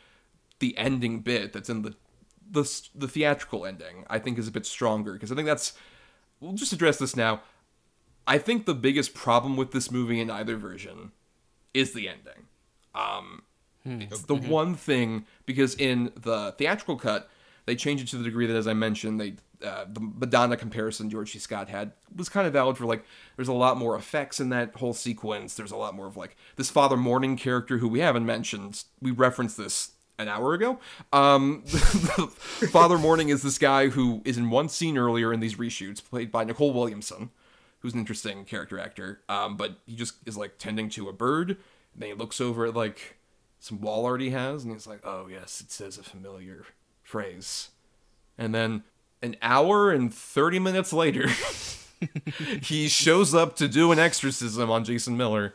the 0.59 0.77
ending 0.77 1.21
bit 1.21 1.53
that's 1.53 1.71
in 1.71 1.83
the 1.83 1.95
the 2.51 2.71
the 2.95 3.09
theatrical 3.09 3.65
ending 3.65 4.05
I 4.09 4.19
think 4.19 4.39
is 4.39 4.47
a 4.47 4.53
bit 4.53 4.67
stronger 4.67 5.15
because 5.15 5.33
I 5.33 5.35
think 5.35 5.47
that's 5.47 5.73
we'll 6.41 6.53
just 6.53 6.73
address 6.73 6.99
this 6.99 7.17
now. 7.17 7.43
I 8.27 8.39
think 8.39 8.67
the 8.67 8.75
biggest 8.75 9.15
problem 9.15 9.57
with 9.57 9.73
this 9.73 9.91
movie 9.91 10.21
in 10.21 10.31
either 10.31 10.57
version 10.57 11.13
is 11.75 11.93
the 11.93 12.09
ending. 12.09 12.47
Um, 12.95 13.43
it's 13.85 14.23
the 14.23 14.35
one 14.35 14.75
thing 14.75 15.27
because 15.45 15.75
in 15.75 16.13
the 16.15 16.55
theatrical 16.57 16.97
cut 16.97 17.29
they 17.67 17.77
changed 17.77 18.05
it 18.05 18.09
to 18.11 18.17
the 18.17 18.25
degree 18.25 18.47
that, 18.47 18.57
as 18.57 18.67
I 18.67 18.73
mentioned, 18.73 19.21
they 19.21 19.35
uh, 19.65 19.85
the 19.89 20.01
Madonna 20.01 20.57
comparison 20.57 21.09
George 21.09 21.33
C. 21.33 21.39
Scott 21.39 21.69
had 21.69 21.93
was 22.15 22.29
kind 22.29 22.47
of 22.47 22.53
valid 22.53 22.77
for 22.77 22.85
like 22.85 23.05
there's 23.37 23.49
a 23.49 23.53
lot 23.53 23.77
more 23.77 23.97
effects 23.97 24.41
in 24.41 24.49
that 24.49 24.75
whole 24.77 24.95
sequence. 24.95 25.55
There's 25.55 25.71
a 25.71 25.77
lot 25.77 25.95
more 25.95 26.07
of 26.07 26.17
like 26.17 26.37
this 26.57 26.71
Father 26.71 26.97
Morning 26.97 27.37
character 27.37 27.79
who 27.79 27.89
we 27.89 28.01
haven't 28.01 28.27
mentioned. 28.27 28.85
We 29.01 29.13
referenced 29.13 29.57
this 29.57 29.93
an 30.19 30.29
hour 30.29 30.55
ago. 30.55 30.81
Um, 31.13 31.63
Father 32.73 32.99
Morning 32.99 33.29
is 33.29 33.43
this 33.43 33.59
guy 33.59 33.89
who 33.89 34.23
is 34.25 34.37
in 34.37 34.51
one 34.51 34.69
scene 34.69 34.99
earlier 34.99 35.33
in 35.33 35.41
these 35.41 35.57
reshoots, 35.57 36.03
played 36.05 36.33
by 36.33 36.45
Nicol 36.45 36.73
Williamson, 36.73 37.31
who's 37.83 37.95
an 37.95 38.01
interesting 38.01 38.45
character 38.45 38.79
actor. 38.79 39.21
Um, 39.29 39.57
but 39.57 39.79
he 39.87 39.95
just 39.97 40.15
is 40.25 40.37
like 40.37 40.59
tending 40.59 40.89
to 40.91 41.09
a 41.09 41.13
bird. 41.13 41.51
And 41.51 41.59
then 41.99 42.09
he 42.11 42.15
looks 42.15 42.41
over 42.41 42.67
at 42.67 42.75
like 42.75 43.17
some 43.59 43.81
wall 43.81 44.07
art 44.07 44.21
he 44.21 44.31
has, 44.31 44.65
and 44.65 44.73
he's 44.73 44.87
like, 44.87 45.01
"Oh 45.05 45.27
yes, 45.29 45.61
it 45.61 45.71
says 45.71 45.99
a 45.99 46.03
familiar 46.03 46.65
phrase." 47.03 47.71
And 48.39 48.55
then 48.55 48.85
an 49.23 49.37
hour 49.43 49.91
and 49.91 50.13
thirty 50.13 50.59
minutes 50.59 50.93
later, 50.93 51.29
he 52.63 52.89
shows 52.89 53.35
up 53.35 53.57
to 53.57 53.69
do 53.69 53.93
an 53.93 53.99
exorcism 53.99 54.71
on 54.71 54.85
Jason 54.85 55.17
Miller, 55.17 55.55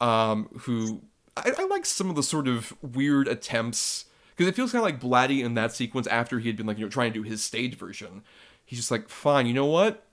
um, 0.00 0.48
who 0.60 1.02
I, 1.36 1.52
I 1.58 1.64
like 1.66 1.86
some 1.86 2.08
of 2.08 2.16
the 2.16 2.22
sort 2.22 2.48
of 2.48 2.74
weird 2.82 3.28
attempts 3.28 4.06
because 4.34 4.48
it 4.48 4.56
feels 4.56 4.72
kind 4.72 4.80
of 4.80 4.84
like 4.84 5.00
Blatty 5.00 5.44
in 5.44 5.54
that 5.54 5.72
sequence 5.72 6.06
after 6.06 6.38
he 6.38 6.48
had 6.48 6.56
been 6.56 6.66
like 6.66 6.78
you 6.78 6.84
know 6.84 6.90
trying 6.90 7.12
to 7.12 7.22
do 7.22 7.28
his 7.28 7.42
stage 7.42 7.76
version. 7.76 8.22
He's 8.64 8.78
just 8.78 8.90
like, 8.90 9.08
fine, 9.08 9.46
you 9.46 9.52
know 9.52 9.66
what? 9.66 10.03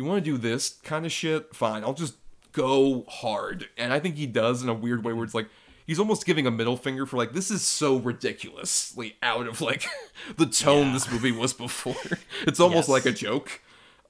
You 0.00 0.06
want 0.06 0.24
to 0.24 0.30
do 0.30 0.38
this 0.38 0.78
kind 0.82 1.04
of 1.04 1.12
shit? 1.12 1.54
Fine, 1.54 1.84
I'll 1.84 1.92
just 1.92 2.14
go 2.52 3.04
hard. 3.06 3.68
And 3.76 3.92
I 3.92 4.00
think 4.00 4.14
he 4.16 4.26
does 4.26 4.62
in 4.62 4.70
a 4.70 4.74
weird 4.74 5.04
way 5.04 5.12
where 5.12 5.24
it's 5.24 5.34
like 5.34 5.48
he's 5.86 5.98
almost 5.98 6.24
giving 6.24 6.46
a 6.46 6.50
middle 6.50 6.78
finger 6.78 7.04
for 7.04 7.18
like 7.18 7.34
this 7.34 7.50
is 7.50 7.60
so 7.60 7.96
ridiculously 7.96 9.16
out 9.22 9.46
of 9.46 9.60
like 9.60 9.84
the 10.38 10.46
tone 10.46 10.86
Yeah. 10.86 10.92
this 10.94 11.12
movie 11.12 11.32
was 11.32 11.52
before. 11.52 11.94
It's 12.46 12.58
almost 12.60 12.88
Yes. 12.88 13.04
like 13.04 13.04
a 13.04 13.12
joke, 13.12 13.60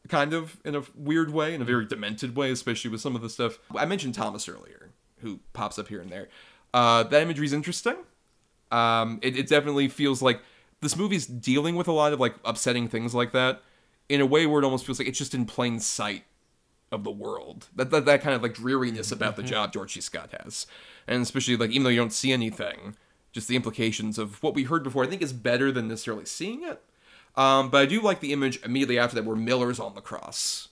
kind 0.09 0.32
of 0.32 0.59
in 0.64 0.76
a 0.76 0.84
weird 0.95 1.32
way, 1.32 1.55
in 1.55 1.61
a 1.61 1.64
very 1.64 1.86
demented 1.86 2.36
way, 2.36 2.53
especially 2.53 2.93
with 2.93 3.01
some 3.01 3.16
of 3.16 3.22
the 3.22 3.28
stuff 3.28 3.59
I 3.76 3.84
mentioned 3.84 4.14
Thomas 4.14 4.49
earlier, 4.49 4.91
who 5.22 5.41
pops 5.55 5.76
up 5.76 5.88
here 5.88 6.01
and 6.01 6.09
there. 6.12 6.28
Uh, 6.72 7.03
that 7.03 7.20
imagery 7.20 7.47
is 7.47 7.53
interesting. 7.53 7.97
Um, 8.70 9.18
it, 9.22 9.36
it 9.36 9.49
definitely 9.49 9.88
feels 9.88 10.22
like 10.22 10.41
this 10.82 10.97
movie's 10.97 11.26
dealing 11.26 11.74
with 11.74 11.88
a 11.88 11.93
lot 11.93 12.12
of 12.12 12.20
like 12.20 12.36
upsetting 12.45 12.86
things 12.86 13.12
like 13.12 13.32
that 13.32 13.62
in 14.11 14.20
a 14.20 14.26
way 14.26 14.44
where 14.44 14.61
it 14.61 14.64
almost 14.64 14.84
feels 14.84 14.98
like 14.98 15.06
it's 15.06 15.18
just 15.18 15.34
in 15.34 15.46
plain 15.46 15.78
sight 15.78 16.24
of 16.90 17.04
the 17.04 17.11
world. 17.11 17.68
That 17.76 17.90
that, 17.90 18.04
that 18.04 18.22
kind 18.22 18.34
of 18.34 18.42
like 18.42 18.54
dreariness 18.54 19.12
about 19.12 19.36
the 19.36 19.42
job 19.42 19.72
George 19.72 19.94
C. 19.94 20.00
Scott 20.00 20.34
has, 20.42 20.66
and 21.06 21.22
especially 21.22 21.56
like 21.56 21.70
even 21.70 21.84
though 21.84 21.90
you 21.90 22.00
don't 22.00 22.12
see 22.12 22.32
anything, 22.32 22.96
just 23.32 23.46
the 23.46 23.56
implications 23.56 24.18
of 24.18 24.42
what 24.42 24.54
we 24.54 24.64
heard 24.64 24.82
before. 24.82 25.04
I 25.04 25.06
think 25.06 25.22
is 25.22 25.32
better 25.32 25.70
than 25.70 25.88
necessarily 25.88 26.24
seeing 26.24 26.64
it. 26.64 26.82
Um, 27.36 27.70
but 27.70 27.82
I 27.82 27.86
do 27.86 28.02
like 28.02 28.18
the 28.18 28.32
image 28.32 28.61
immediately 28.64 28.98
after 28.98 29.14
that 29.14 29.24
where 29.24 29.36
Miller's 29.36 29.78
on 29.78 29.94
the 29.94 30.00
cross, 30.00 30.68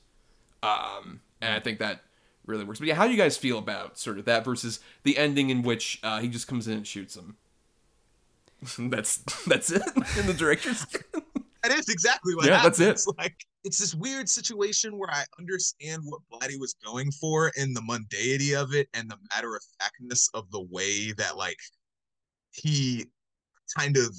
um, 0.62 1.20
and 1.40 1.54
I 1.54 1.60
think 1.60 1.78
that 1.78 2.02
really 2.44 2.64
works. 2.64 2.80
But 2.80 2.88
yeah, 2.88 2.94
how 2.94 3.06
do 3.06 3.12
you 3.12 3.16
guys 3.16 3.36
feel 3.36 3.58
about 3.58 3.96
sort 3.96 4.18
of 4.18 4.24
that 4.24 4.44
versus 4.44 4.80
the 5.04 5.16
ending 5.16 5.50
in 5.50 5.62
which 5.62 6.00
uh, 6.02 6.18
he 6.18 6.26
just 6.26 6.48
comes 6.48 6.66
in 6.66 6.78
and 6.78 6.86
shoots 6.86 7.14
him? 7.14 7.36
that's 8.90 9.18
that's 9.46 9.70
it 9.70 9.82
in 10.18 10.26
the 10.26 10.34
director's. 10.34 10.84
That 11.62 11.72
is 11.72 11.88
exactly 11.88 12.34
what 12.34 12.46
Yeah, 12.46 12.62
that's 12.62 12.78
happens. 12.78 13.06
Like 13.18 13.36
it's 13.64 13.78
this 13.78 13.94
weird 13.94 14.28
situation 14.28 14.96
where 14.96 15.10
I 15.10 15.24
understand 15.38 16.02
what 16.04 16.20
Blatty 16.32 16.58
was 16.58 16.74
going 16.84 17.10
for 17.12 17.52
and 17.58 17.76
the 17.76 17.80
mundanity 17.80 18.60
of 18.60 18.74
it 18.74 18.88
and 18.94 19.10
the 19.10 19.18
matter 19.34 19.54
of 19.56 19.62
factness 19.80 20.28
of 20.34 20.50
the 20.50 20.62
way 20.70 21.12
that 21.12 21.36
like 21.36 21.58
he 22.52 23.06
kind 23.76 23.96
of 23.96 24.14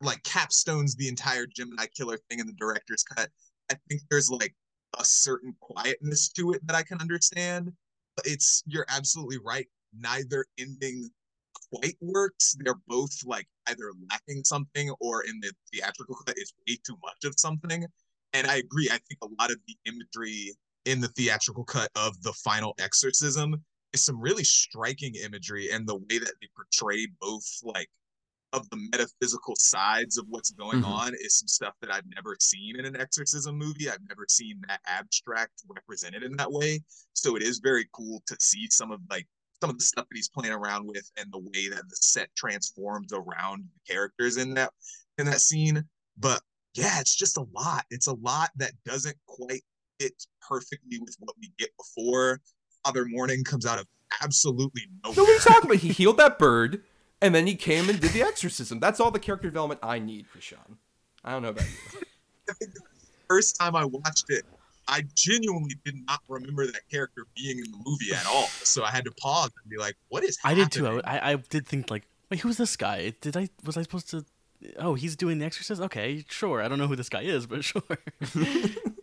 like 0.00 0.22
capstones 0.22 0.96
the 0.96 1.08
entire 1.08 1.46
Gemini 1.46 1.86
killer 1.96 2.18
thing 2.28 2.40
in 2.40 2.46
the 2.46 2.52
director's 2.54 3.02
cut. 3.02 3.28
I 3.70 3.76
think 3.88 4.02
there's 4.10 4.30
like 4.30 4.54
a 4.98 5.04
certain 5.04 5.54
quietness 5.60 6.28
to 6.30 6.52
it 6.52 6.66
that 6.66 6.76
I 6.76 6.82
can 6.82 7.00
understand. 7.00 7.72
But 8.16 8.26
it's 8.26 8.62
you're 8.66 8.86
absolutely 8.88 9.38
right. 9.44 9.66
Neither 9.96 10.44
ending 10.58 11.08
quite 11.74 11.96
works. 12.00 12.54
They're 12.60 12.74
both 12.86 13.12
like 13.24 13.46
either 13.66 13.92
lacking 14.10 14.44
something 14.44 14.90
or 15.00 15.24
in 15.24 15.40
the 15.40 15.52
theatrical 15.72 16.16
cut 16.26 16.36
it's 16.38 16.52
way 16.68 16.76
too 16.86 16.96
much 17.02 17.24
of 17.24 17.34
something. 17.38 17.86
And 18.32 18.46
I 18.46 18.56
agree. 18.56 18.88
I 18.90 18.98
think 18.98 19.18
a 19.22 19.28
lot 19.40 19.50
of 19.50 19.58
the 19.66 19.76
imagery 19.86 20.52
in 20.84 21.00
the 21.00 21.08
theatrical 21.08 21.64
cut 21.64 21.90
of 21.96 22.20
the 22.22 22.32
final 22.32 22.74
exorcism 22.78 23.64
is 23.92 24.04
some 24.04 24.20
really 24.20 24.44
striking 24.44 25.14
imagery 25.14 25.70
and 25.70 25.88
the 25.88 25.96
way 25.96 26.18
that 26.18 26.34
they 26.40 26.48
portray 26.56 27.06
both 27.20 27.44
like 27.62 27.88
of 28.52 28.68
the 28.70 28.76
metaphysical 28.92 29.54
sides 29.58 30.16
of 30.16 30.26
what's 30.28 30.50
going 30.52 30.80
Mhm. 30.80 30.84
on 30.84 31.14
is 31.14 31.38
some 31.38 31.48
stuff 31.48 31.74
that 31.80 31.92
I've 31.92 32.06
never 32.06 32.36
seen 32.40 32.78
in 32.78 32.84
an 32.84 32.96
exorcism 32.96 33.56
movie. 33.58 33.90
I've 33.90 34.06
never 34.08 34.26
seen 34.28 34.60
that 34.68 34.80
abstract 34.86 35.62
represented 35.68 36.22
in 36.22 36.36
that 36.36 36.52
way. 36.52 36.84
So 37.14 37.34
it 37.36 37.42
is 37.42 37.58
very 37.58 37.88
cool 37.92 38.22
to 38.26 38.36
see 38.40 38.68
some 38.70 38.92
of 38.92 39.00
like 39.10 39.26
some 39.64 39.70
of 39.70 39.78
the 39.78 39.84
stuff 39.84 40.06
that 40.10 40.14
he's 40.14 40.28
playing 40.28 40.52
around 40.52 40.86
with 40.86 41.10
and 41.16 41.32
the 41.32 41.38
way 41.38 41.70
that 41.70 41.88
the 41.88 41.96
set 41.96 42.28
transforms 42.36 43.14
around 43.14 43.64
the 43.64 43.94
characters 43.94 44.36
in 44.36 44.52
that 44.52 44.70
in 45.16 45.24
that 45.24 45.40
scene. 45.40 45.82
But 46.18 46.42
yeah, 46.74 47.00
it's 47.00 47.16
just 47.16 47.38
a 47.38 47.46
lot. 47.54 47.86
It's 47.88 48.08
a 48.08 48.12
lot 48.12 48.50
that 48.56 48.72
doesn't 48.84 49.16
quite 49.24 49.62
fit 49.98 50.12
perfectly 50.46 50.98
with 50.98 51.16
what 51.18 51.34
we 51.40 51.50
get 51.58 51.70
before. 51.78 52.42
Father 52.84 53.06
Morning 53.06 53.42
comes 53.42 53.64
out 53.64 53.78
of 53.78 53.86
absolutely 54.22 54.82
nowhere. 55.02 55.16
No, 55.16 55.22
what 55.22 55.30
are 55.30 55.32
you 55.32 55.38
talking 55.38 55.70
about? 55.70 55.78
He 55.78 55.88
healed 55.88 56.18
that 56.18 56.38
bird, 56.38 56.82
and 57.22 57.34
then 57.34 57.46
he 57.46 57.54
came 57.54 57.88
and 57.88 57.98
did 57.98 58.10
the 58.10 58.22
exorcism. 58.22 58.80
That's 58.80 59.00
all 59.00 59.10
the 59.10 59.18
character 59.18 59.48
development 59.48 59.80
I 59.82 59.98
need, 59.98 60.26
for 60.26 60.40
Chrishaun. 60.40 60.76
I 61.24 61.32
don't 61.32 61.40
know 61.40 61.48
about 61.48 61.64
you. 61.64 62.66
First 63.30 63.58
time 63.58 63.74
I 63.74 63.86
watched 63.86 64.26
it, 64.28 64.44
I 64.88 65.04
genuinely 65.14 65.76
did 65.84 65.96
not 66.06 66.20
remember 66.28 66.66
that 66.66 66.88
character 66.90 67.26
being 67.36 67.58
in 67.58 67.70
the 67.70 67.78
movie 67.84 68.14
at 68.14 68.26
all. 68.26 68.48
So 68.64 68.82
I 68.82 68.90
had 68.90 69.04
to 69.04 69.12
pause 69.12 69.50
and 69.62 69.70
be 69.70 69.76
like, 69.76 69.94
"What 70.08 70.24
is?" 70.24 70.36
I 70.42 70.54
did 70.54 70.72
too. 70.72 71.00
I, 71.04 71.32
I 71.32 71.36
did 71.36 71.66
think 71.66 71.90
like, 71.90 72.02
wait, 72.30 72.40
who's 72.40 72.56
this 72.56 72.76
guy? 72.76 73.12
Did 73.20 73.36
I 73.36 73.48
was 73.64 73.76
I 73.76 73.82
supposed 73.82 74.10
to? 74.10 74.24
Oh, 74.78 74.94
he's 74.94 75.14
doing 75.14 75.38
the 75.38 75.44
Exorcist. 75.44 75.80
Okay, 75.80 76.24
sure. 76.28 76.62
I 76.62 76.68
don't 76.68 76.78
know 76.78 76.86
who 76.86 76.96
this 76.96 77.08
guy 77.08 77.22
is, 77.22 77.46
but 77.46 77.62
sure. 77.70 77.82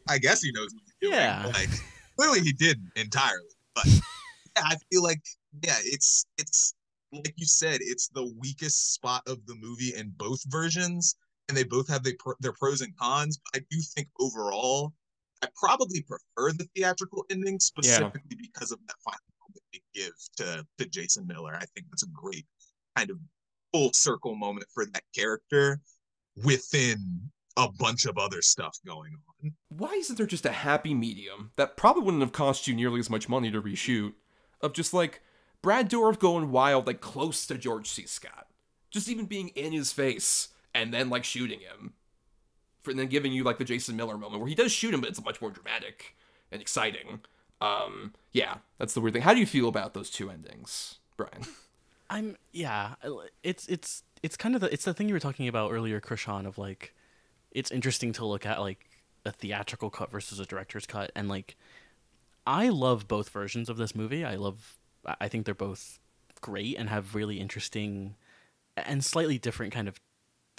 I 0.10 0.18
guess 0.18 0.42
he 0.42 0.52
knows 0.52 0.74
what 0.74 0.84
he's 0.84 1.10
doing. 1.10 1.14
Yeah. 1.14 1.46
Like, 1.54 1.70
clearly 2.18 2.42
he 2.42 2.52
didn't 2.52 2.92
entirely. 2.96 3.50
But 3.76 3.86
yeah, 4.56 4.64
I 4.66 4.76
feel 4.92 5.04
like 5.04 5.22
yeah, 5.64 5.78
it's 5.84 6.26
it's 6.38 6.76
like 7.14 7.34
you 7.38 7.46
said, 7.46 7.80
it's 7.82 8.08
the 8.10 8.34
weakest 8.40 8.94
spot 8.94 9.24
of 9.28 9.46
the 9.46 9.56
movie 9.56 9.94
in 9.96 10.14
both 10.18 10.42
versions, 10.48 11.16
and 11.48 11.58
they 11.58 11.64
both 11.64 11.88
have 11.88 12.04
their 12.04 12.16
their 12.40 12.54
pros 12.54 12.82
and 12.82 12.96
cons. 12.98 13.40
But 13.46 13.62
I 13.62 13.66
do 13.70 13.80
think 13.82 14.08
overall, 14.20 14.94
I 15.42 15.48
probably 15.56 16.04
prefer 16.04 16.52
the 16.52 16.68
theatrical 16.76 17.26
ending 17.30 17.60
specifically 17.60 18.38
because 18.38 18.72
of 18.72 18.80
that 18.88 18.96
final 19.04 19.20
moment 19.40 19.62
they 19.74 19.82
give 19.94 20.14
to 20.38 20.66
to 20.78 20.86
Jason 20.86 21.26
Miller. 21.28 21.56
I 21.56 21.66
think 21.74 21.88
that's 21.90 22.04
a 22.04 22.10
great 22.14 22.46
kind 22.96 23.10
of 23.10 23.18
full 23.74 23.92
circle 23.94 24.36
moment 24.36 24.68
for 24.74 24.86
that 24.86 25.04
character 25.16 25.80
within 26.44 27.32
a 27.58 27.70
bunch 27.72 28.06
of 28.06 28.18
other 28.18 28.42
stuff 28.42 28.78
going 28.86 29.14
on. 29.44 29.52
Why 29.70 29.90
isn't 29.90 30.16
there 30.16 30.26
just 30.26 30.46
a 30.46 30.52
happy 30.52 30.94
medium 30.94 31.52
that 31.58 31.78
probably 31.78 32.04
wouldn't 32.04 32.24
have 32.24 32.32
cost 32.32 32.68
you 32.68 32.74
nearly 32.74 33.00
as 33.00 33.10
much 33.10 33.28
money 33.28 33.52
to 33.52 33.62
reshoot 33.62 34.14
of 34.62 34.74
just 34.74 34.94
like 34.94 35.22
Brad 35.62 35.90
Dourif 35.90 36.20
going 36.20 36.52
wild, 36.52 36.88
like 36.88 37.02
close 37.02 37.46
to 37.48 37.58
George 37.58 37.90
C. 37.90 38.06
Scott, 38.06 38.48
just 38.90 39.10
even 39.10 39.26
being 39.26 39.50
in 39.50 39.74
his 39.74 39.92
face 39.92 40.50
and 40.74 40.94
then 40.94 41.10
like 41.10 41.24
shooting 41.24 41.60
him, 41.60 41.94
for 42.82 42.92
and 42.92 43.00
then 43.00 43.08
giving 43.08 43.32
you 43.32 43.44
like 43.44 43.58
the 43.58 43.64
Jason 43.64 43.96
Miller 43.96 44.18
moment 44.18 44.42
where 44.42 44.50
he 44.50 44.56
does 44.56 44.72
shoot 44.72 44.94
him, 44.94 45.02
but 45.02 45.10
it's 45.10 45.24
much 45.24 45.42
more 45.42 45.52
dramatic 45.52 46.16
and 46.52 46.62
exciting. 46.62 47.22
Um, 47.62 48.14
yeah, 48.32 48.58
that's 48.78 48.94
the 48.94 49.02
weird 49.02 49.14
thing. 49.14 49.22
How 49.22 49.34
do 49.34 49.40
you 49.40 49.46
feel 49.46 49.68
about 49.68 49.94
those 49.94 50.10
two 50.10 50.30
endings, 50.30 51.00
Bryan? 51.16 51.46
I'm 52.10 52.38
yeah. 52.52 52.96
It's 53.44 53.68
it's 53.68 54.04
it's 54.24 54.36
kind 54.36 54.56
of 54.56 54.62
the 54.62 54.74
it's 54.74 54.86
the 54.86 54.94
thing 54.94 55.08
you 55.08 55.14
were 55.14 55.20
talking 55.20 55.48
about 55.48 55.72
earlier, 55.72 56.02
Chrishaun, 56.02 56.46
of 56.46 56.58
like 56.58 56.94
it's 57.52 57.72
interesting 57.72 58.14
to 58.14 58.26
look 58.26 58.46
at 58.46 58.60
like 58.60 58.90
a 59.26 59.32
theatrical 59.32 59.90
cut 59.90 60.12
versus 60.12 60.40
a 60.40 60.46
director's 60.46 60.86
cut, 60.86 61.12
and 61.16 61.30
like 61.30 61.56
I 62.46 62.70
love 62.70 63.08
both 63.08 63.30
versions 63.30 63.70
of 63.70 63.78
this 63.78 63.96
movie. 63.96 64.26
I 64.26 64.36
love 64.36 64.76
I 65.06 65.16
I 65.22 65.28
think 65.28 65.46
they're 65.46 65.56
both 65.56 66.00
great 66.42 66.76
and 66.78 66.90
have 66.90 67.16
really 67.16 67.40
interesting 67.40 68.16
and 68.76 69.06
slightly 69.06 69.38
different 69.38 69.72
kind 69.72 69.88
of 69.88 70.00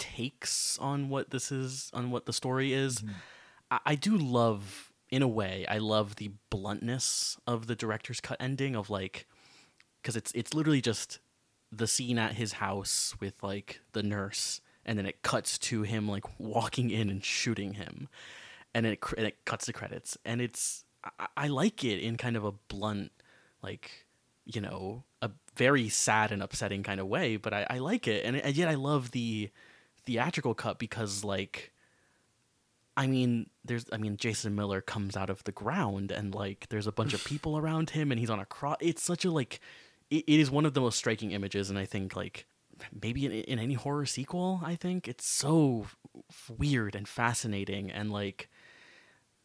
takes 0.03 0.77
on 0.79 1.09
what 1.09 1.29
this 1.29 1.51
is 1.51 1.89
on 1.93 2.11
what 2.11 2.25
the 2.25 2.33
story 2.33 2.73
is. 2.73 2.99
Mm-hmm. 2.99 3.11
I, 3.71 3.79
I 3.85 3.95
do 3.95 4.17
love 4.17 4.91
in 5.09 5.21
a 5.21 5.27
way 5.27 5.65
I 5.69 5.77
love 5.77 6.15
the 6.15 6.31
bluntness 6.49 7.37
of 7.45 7.67
the 7.67 7.75
director's 7.75 8.19
cut 8.19 8.37
ending 8.39 8.75
of 8.75 8.89
like 8.89 9.27
because 10.01 10.15
it's 10.15 10.31
it's 10.33 10.53
literally 10.53 10.81
just 10.81 11.19
the 11.71 11.87
scene 11.87 12.17
at 12.17 12.33
his 12.33 12.53
house 12.53 13.15
with 13.19 13.35
like 13.43 13.81
the 13.93 14.03
nurse 14.03 14.61
and 14.85 14.97
then 14.97 15.05
it 15.05 15.21
cuts 15.21 15.57
to 15.57 15.83
him 15.83 16.07
like 16.07 16.23
walking 16.39 16.89
in 16.89 17.09
and 17.09 17.23
shooting 17.23 17.75
him. 17.75 18.09
And 18.73 18.85
it 18.85 18.99
and 19.17 19.27
it 19.27 19.45
cuts 19.45 19.67
the 19.67 19.73
credits. 19.73 20.17
And 20.25 20.41
it's 20.41 20.83
I, 21.19 21.27
I 21.37 21.47
like 21.47 21.83
it 21.83 21.99
in 21.99 22.17
kind 22.17 22.35
of 22.35 22.43
a 22.43 22.51
blunt 22.51 23.11
like 23.61 24.05
you 24.45 24.59
know 24.59 25.03
a 25.21 25.31
very 25.55 25.87
sad 25.87 26.31
and 26.31 26.43
upsetting 26.43 26.83
kind 26.83 26.99
of 26.99 27.07
way 27.07 27.37
but 27.37 27.53
i, 27.53 27.65
I 27.69 27.77
like 27.77 28.07
it. 28.07 28.25
And, 28.25 28.35
and 28.35 28.55
yet 28.55 28.67
i 28.67 28.73
love 28.73 29.11
the 29.11 29.51
theatrical 30.05 30.53
cut 30.53 30.79
because 30.79 31.23
like 31.23 31.71
I 32.95 33.07
mean, 33.07 33.49
there's 33.65 33.85
I 33.91 33.97
mean, 33.97 34.17
Jason 34.17 34.55
Miller 34.55 34.81
comes 34.81 35.17
out 35.17 35.29
of 35.29 35.43
the 35.43 35.51
ground 35.51 36.11
and 36.11 36.33
like 36.33 36.67
there's 36.69 36.87
a 36.87 36.91
bunch 36.91 37.13
of 37.13 37.23
people 37.25 37.57
around 37.57 37.91
him 37.91 38.11
and 38.11 38.19
he's 38.19 38.29
on 38.29 38.39
a 38.39 38.45
cross. 38.45 38.77
It's 38.79 39.03
such 39.03 39.25
a 39.25 39.31
like 39.31 39.59
it, 40.09 40.23
it 40.27 40.39
is 40.39 40.51
one 40.51 40.65
of 40.65 40.73
the 40.73 40.81
most 40.81 40.97
striking 40.97 41.31
images 41.31 41.69
and 41.69 41.79
I 41.79 41.85
think 41.85 42.15
like 42.15 42.45
maybe 43.01 43.25
in, 43.25 43.31
in 43.31 43.59
any 43.59 43.73
horror 43.73 44.05
sequel, 44.05 44.61
I 44.63 44.75
think 44.75 45.07
it's 45.07 45.25
so 45.25 45.87
f- 46.29 46.51
weird 46.57 46.95
and 46.95 47.07
fascinating 47.07 47.91
and 47.91 48.11
like 48.11 48.49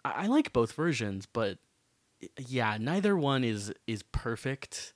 I, 0.05 0.25
I 0.25 0.27
like 0.27 0.53
both 0.53 0.73
versions, 0.73 1.27
but 1.27 1.59
yeah, 2.39 2.77
neither 2.79 3.17
one 3.17 3.45
is 3.45 3.73
is 3.87 4.03
perfect. 4.03 4.93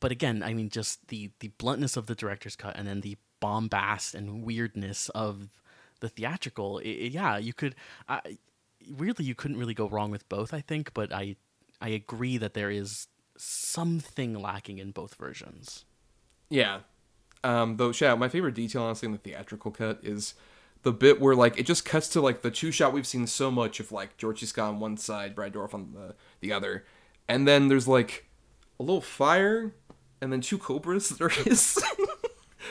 But 0.00 0.10
again, 0.10 0.42
I 0.42 0.54
mean, 0.54 0.68
just 0.68 1.08
the 1.08 1.30
the 1.40 1.48
bluntness 1.58 1.96
of 1.96 2.06
the 2.06 2.14
director's 2.14 2.56
cut 2.56 2.76
and 2.76 2.88
then 2.88 3.02
the 3.02 3.16
bombast 3.42 4.14
and 4.14 4.42
weirdness 4.44 5.08
of 5.10 5.48
the 6.00 6.08
theatrical. 6.08 6.80
i 6.84 6.88
i- 6.88 7.10
yeah, 7.18 7.36
you 7.36 7.52
could. 7.52 7.74
I, 8.08 8.38
weirdly, 8.88 9.24
you 9.26 9.34
couldn't 9.34 9.58
really 9.58 9.74
go 9.74 9.88
wrong 9.88 10.10
with 10.10 10.28
both. 10.28 10.54
I 10.54 10.60
think, 10.62 10.94
but 10.94 11.12
I 11.12 11.36
I 11.80 11.88
agree 11.90 12.38
that 12.38 12.54
there 12.54 12.70
is 12.70 13.08
something 13.36 14.34
lacking 14.40 14.78
in 14.78 14.90
both 14.92 15.14
versions. 15.16 15.84
Yeah. 16.48 16.80
Um, 17.44 17.76
though, 17.76 17.90
shout 17.90 18.10
out, 18.12 18.18
my 18.20 18.28
favorite 18.28 18.54
detail, 18.54 18.82
honestly, 18.84 19.06
in 19.06 19.12
the 19.12 19.18
theatrical 19.18 19.72
cut 19.72 19.98
is 20.04 20.34
the 20.84 20.92
bit 20.92 21.20
where, 21.20 21.34
like, 21.34 21.58
it 21.58 21.66
just 21.66 21.84
cuts 21.84 22.08
to, 22.10 22.20
like, 22.20 22.42
the 22.42 22.50
two 22.52 22.70
shot 22.70 22.92
we've 22.92 23.06
seen 23.06 23.26
so 23.26 23.50
much 23.50 23.80
of, 23.80 23.90
like, 23.90 24.16
George 24.16 24.40
C. 24.40 24.46
Scott 24.46 24.68
on 24.68 24.78
one 24.80 24.96
side, 24.96 25.34
Brad 25.34 25.52
Dourif 25.54 25.74
on 25.74 25.92
the, 25.92 26.14
the 26.40 26.52
other. 26.52 26.84
And 27.28 27.48
then 27.48 27.66
there's, 27.68 27.88
like, 27.88 28.26
a 28.78 28.82
little 28.84 29.00
fire 29.00 29.74
and 30.20 30.32
then 30.32 30.40
two 30.40 30.58
cobras 30.58 31.08
that 31.08 31.20
are 31.20 31.28
his. 31.48 31.82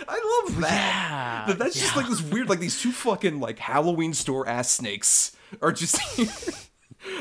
I 0.07 0.43
love 0.45 0.61
that. 0.61 0.69
Yeah, 0.71 1.45
That- 1.47 1.59
that's 1.59 1.75
just 1.79 1.95
yeah. 1.95 2.01
like 2.01 2.09
this 2.09 2.21
weird, 2.21 2.49
like 2.49 2.59
these 2.59 2.81
two 2.81 2.91
fucking 2.91 3.39
like 3.39 3.59
Halloween 3.59 4.13
store 4.13 4.47
ass 4.47 4.69
snakes 4.71 5.35
are 5.61 5.71
just 5.71 5.95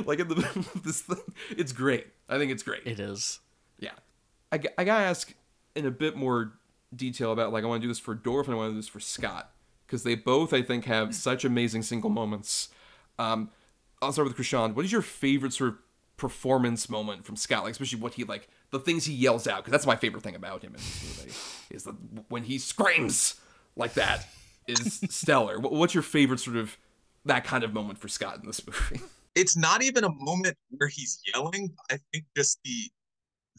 like 0.05 0.19
in 0.21 0.29
the 0.29 0.37
middle 0.37 0.61
of 0.75 0.83
this 0.83 1.03
thing. 1.03 1.19
It's 1.51 1.73
great. 1.73 2.07
I 2.29 2.39
think 2.39 2.53
it's 2.53 2.63
great. 2.63 2.83
It 2.87 3.01
is. 3.01 3.41
Yeah. 3.79 3.93
I, 4.53 4.61
I 4.79 4.85
gotta 4.85 5.05
ask 5.05 5.33
in 5.75 5.87
a 5.87 5.91
bit 5.91 6.17
more 6.17 6.53
detail 6.95 7.33
about 7.33 7.53
like 7.53 7.65
I 7.65 7.67
want 7.67 7.81
to 7.83 7.85
do 7.85 7.89
this 7.91 7.99
for 7.99 8.15
Dorf 8.15 8.47
and 8.47 8.55
I 8.55 8.59
want 8.59 8.71
to 8.71 8.73
do 8.75 8.79
this 8.79 8.89
for 8.89 9.01
Scott 9.01 9.53
because 9.87 10.03
they 10.03 10.15
both 10.15 10.53
I 10.53 10.63
think 10.63 10.85
have 10.87 11.15
such 11.15 11.45
amazing 11.45 11.83
single 11.83 12.11
moments. 12.11 12.69
Um, 13.19 13.51
I'll 14.03 14.13
start 14.13 14.29
with 14.29 14.37
Chrishaun. 14.37 14.75
What 14.75 14.85
is 14.85 14.93
your 14.93 15.03
favorite 15.03 15.53
sort 15.53 15.71
of 15.71 15.79
performance 16.17 16.89
moment 16.89 17.25
from 17.25 17.37
Scott? 17.37 17.65
Like 17.65 17.73
especially 17.73 18.01
what 18.01 18.15
he 18.15 18.25
like 18.25 18.49
the 18.71 18.79
things 18.81 19.05
he 19.05 19.13
yells 19.15 19.47
out 19.47 19.59
because 19.59 19.73
that's 19.73 19.87
my 19.87 19.97
favorite 19.97 20.23
thing 20.23 20.35
about 20.37 20.63
him 20.63 20.71
in 20.75 20.77
this 20.81 21.19
movie 21.19 21.33
is 21.75 21.85
that 21.85 21.95
when 22.29 22.45
he 22.45 22.59
screams 22.59 23.35
like 23.77 23.95
that 23.95 24.27
is 24.69 25.01
stellar. 25.11 25.59
What's 25.59 25.95
your 25.95 26.03
favorite 26.03 26.41
sort 26.41 26.57
of 26.57 26.77
that 27.25 27.45
kind 27.45 27.65
of 27.65 27.73
moment 27.73 27.99
for 27.99 28.09
Scott 28.09 28.39
in 28.41 28.47
this 28.47 28.65
movie? 28.67 29.01
It's 29.37 29.57
not 29.57 29.85
even 29.85 30.03
a 30.03 30.11
moment 30.11 30.57
where 30.71 30.89
he's 30.89 31.21
yelling. 31.33 31.73
I 31.89 32.01
think 32.13 32.25
just 32.37 32.59
the 32.65 32.91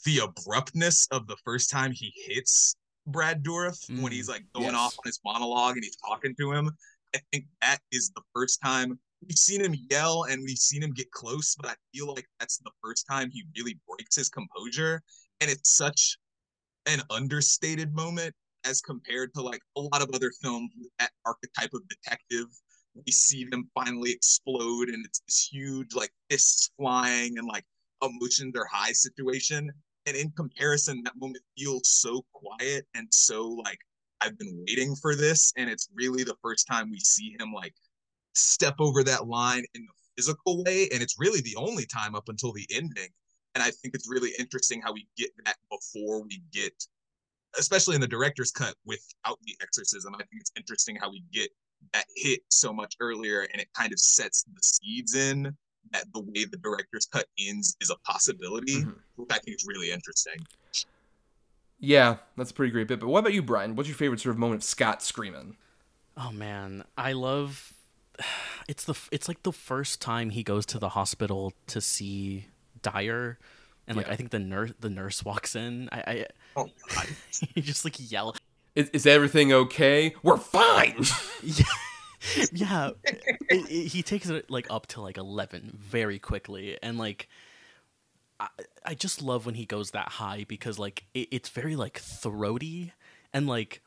the 0.03 0.19
abruptness 0.19 1.07
of 1.11 1.27
the 1.27 1.37
first 1.45 1.69
time 1.69 1.93
he 1.93 2.11
hits 2.27 2.75
Brad 3.07 3.41
Dourif 3.41 3.89
when 3.89 4.11
Mm, 4.11 4.11
he's 4.11 4.27
like 4.27 4.43
going 4.53 4.65
yes. 4.67 4.75
off 4.75 4.95
on 4.99 5.03
his 5.05 5.21
monologue 5.23 5.75
and 5.77 5.83
he's 5.85 5.95
talking 5.95 6.35
to 6.39 6.51
him. 6.51 6.71
I 7.15 7.19
think 7.31 7.45
that 7.61 7.79
is 7.89 8.11
the 8.13 8.21
first 8.35 8.59
time 8.61 8.99
we've 9.27 9.37
seen 9.37 9.61
him 9.61 9.75
yell 9.89 10.25
and 10.29 10.41
we've 10.43 10.57
seen 10.57 10.83
him 10.83 10.93
get 10.93 11.11
close, 11.11 11.55
but 11.55 11.69
I 11.69 11.75
feel 11.93 12.07
like 12.13 12.27
that's 12.39 12.57
the 12.59 12.71
first 12.83 13.05
time 13.09 13.29
he 13.31 13.43
really 13.57 13.79
breaks 13.87 14.15
his 14.15 14.29
composure. 14.29 15.01
And 15.39 15.49
it's 15.49 15.75
such 15.75 16.17
an 16.87 17.01
understated 17.09 17.93
moment 17.93 18.33
as 18.65 18.81
compared 18.81 19.33
to 19.33 19.41
like 19.41 19.61
a 19.75 19.81
lot 19.81 20.01
of 20.01 20.09
other 20.13 20.31
films 20.41 20.71
that 20.99 21.11
archetype 21.25 21.73
of 21.73 21.81
detective. 21.87 22.45
We 23.05 23.11
see 23.11 23.45
them 23.45 23.69
finally 23.73 24.11
explode 24.11 24.89
and 24.89 25.05
it's 25.05 25.21
this 25.27 25.49
huge 25.51 25.95
like 25.95 26.11
fists 26.29 26.71
flying 26.77 27.37
and 27.37 27.47
like 27.47 27.63
emotions 28.03 28.53
are 28.55 28.67
high 28.71 28.91
situation. 28.91 29.71
And 30.07 30.17
in 30.17 30.31
comparison, 30.31 31.03
that 31.03 31.13
moment 31.19 31.43
feels 31.57 31.87
so 31.87 32.25
quiet 32.33 32.85
and 32.95 33.07
so 33.11 33.47
like 33.47 33.79
I've 34.19 34.37
been 34.37 34.63
waiting 34.67 34.95
for 34.95 35.15
this. 35.15 35.51
And 35.57 35.69
it's 35.69 35.89
really 35.93 36.23
the 36.23 36.37
first 36.43 36.67
time 36.67 36.91
we 36.91 36.99
see 36.99 37.35
him 37.39 37.53
like 37.53 37.73
step 38.33 38.75
over 38.79 39.03
that 39.03 39.27
line 39.27 39.65
in 39.73 39.85
the 39.85 39.93
physical 40.15 40.63
way. 40.63 40.89
And 40.93 41.01
it's 41.01 41.19
really 41.19 41.41
the 41.41 41.55
only 41.57 41.85
time 41.85 42.15
up 42.15 42.29
until 42.29 42.51
the 42.51 42.67
ending. 42.73 43.09
And 43.55 43.63
I 43.63 43.71
think 43.71 43.93
it's 43.95 44.09
really 44.09 44.31
interesting 44.39 44.81
how 44.81 44.93
we 44.93 45.07
get 45.17 45.31
that 45.45 45.57
before 45.69 46.21
we 46.23 46.41
get, 46.51 46.73
especially 47.57 47.95
in 47.95 48.01
the 48.01 48.07
director's 48.07 48.51
cut 48.51 48.75
without 48.85 49.39
the 49.43 49.55
exorcism. 49.61 50.15
I 50.15 50.19
think 50.19 50.39
it's 50.41 50.51
interesting 50.55 50.95
how 50.95 51.09
we 51.09 51.23
get 51.31 51.49
that 51.93 52.05
hit 52.15 52.41
so 52.49 52.71
much 52.71 52.95
earlier 52.99 53.41
and 53.51 53.61
it 53.61 53.67
kind 53.73 53.91
of 53.91 53.99
sets 53.99 54.43
the 54.43 54.61
seeds 54.61 55.15
in 55.15 55.55
that 55.91 56.05
the 56.13 56.21
way 56.21 56.45
the 56.45 56.57
director's 56.57 57.07
cut 57.07 57.25
ends 57.39 57.75
is 57.81 57.89
a 57.89 57.95
possibility, 58.09 58.83
Mhm. 58.83 58.95
which 59.15 59.29
I 59.31 59.39
think 59.39 59.55
is 59.55 59.65
really 59.67 59.91
interesting. 59.91 60.45
Yeah, 61.79 62.17
that's 62.37 62.51
a 62.51 62.53
pretty 62.53 62.71
great 62.71 62.87
bit. 62.87 62.99
But 62.99 63.07
what 63.07 63.19
about 63.19 63.33
you, 63.33 63.41
Bryan? 63.41 63.75
What's 63.75 63.89
your 63.89 63.97
favorite 63.97 64.19
sort 64.21 64.35
of 64.35 64.39
moment 64.39 64.61
of 64.61 64.63
Scott 64.63 65.01
screaming? 65.01 65.57
Oh 66.15 66.31
man, 66.31 66.85
I 66.97 67.13
love. 67.13 67.73
It's 68.67 68.83
the 68.85 68.97
it's 69.11 69.27
like 69.27 69.43
the 69.43 69.51
first 69.51 70.01
time 70.01 70.29
he 70.29 70.43
goes 70.43 70.65
to 70.67 70.79
the 70.79 70.89
hospital 70.89 71.53
to 71.67 71.81
see 71.81 72.45
Dyer, 72.81 73.37
and 73.87 73.97
like 73.97 74.07
Yeah. 74.07 74.13
I 74.13 74.15
think 74.15 74.29
the 74.31 74.39
nurse 74.39 74.71
the 74.79 74.89
nurse 74.89 75.25
walks 75.25 75.55
in. 75.55 75.89
I, 75.91 76.03
I 76.07 76.25
Oh, 76.55 76.69
God. 76.93 77.07
he 77.55 77.61
just 77.61 77.83
like 77.85 77.95
yell. 78.11 78.35
Is, 78.75 78.89
is 78.89 79.05
everything 79.05 79.51
okay? 79.53 80.13
We're 80.23 80.37
fine. 80.37 81.03
Yeah, 81.43 82.45
yeah. 82.51 82.89
It, 83.03 83.23
it- 83.49 83.87
he 83.87 84.03
takes 84.03 84.29
it 84.29 84.49
like 84.51 84.67
up 84.69 84.85
to 84.87 85.01
like 85.01 85.17
eleven 85.17 85.75
very 85.79 86.19
quickly, 86.19 86.77
and 86.83 86.97
like 86.99 87.27
I, 88.39 88.47
I 88.85 88.93
just 88.93 89.21
love 89.23 89.47
when 89.47 89.55
he 89.55 89.65
goes 89.65 89.91
that 89.91 90.07
high 90.09 90.45
because 90.47 90.77
like 90.77 91.05
it, 91.15 91.27
it's 91.31 91.49
very 91.49 91.75
like 91.75 91.97
throaty 91.99 92.93
and 93.33 93.47
like 93.47 93.81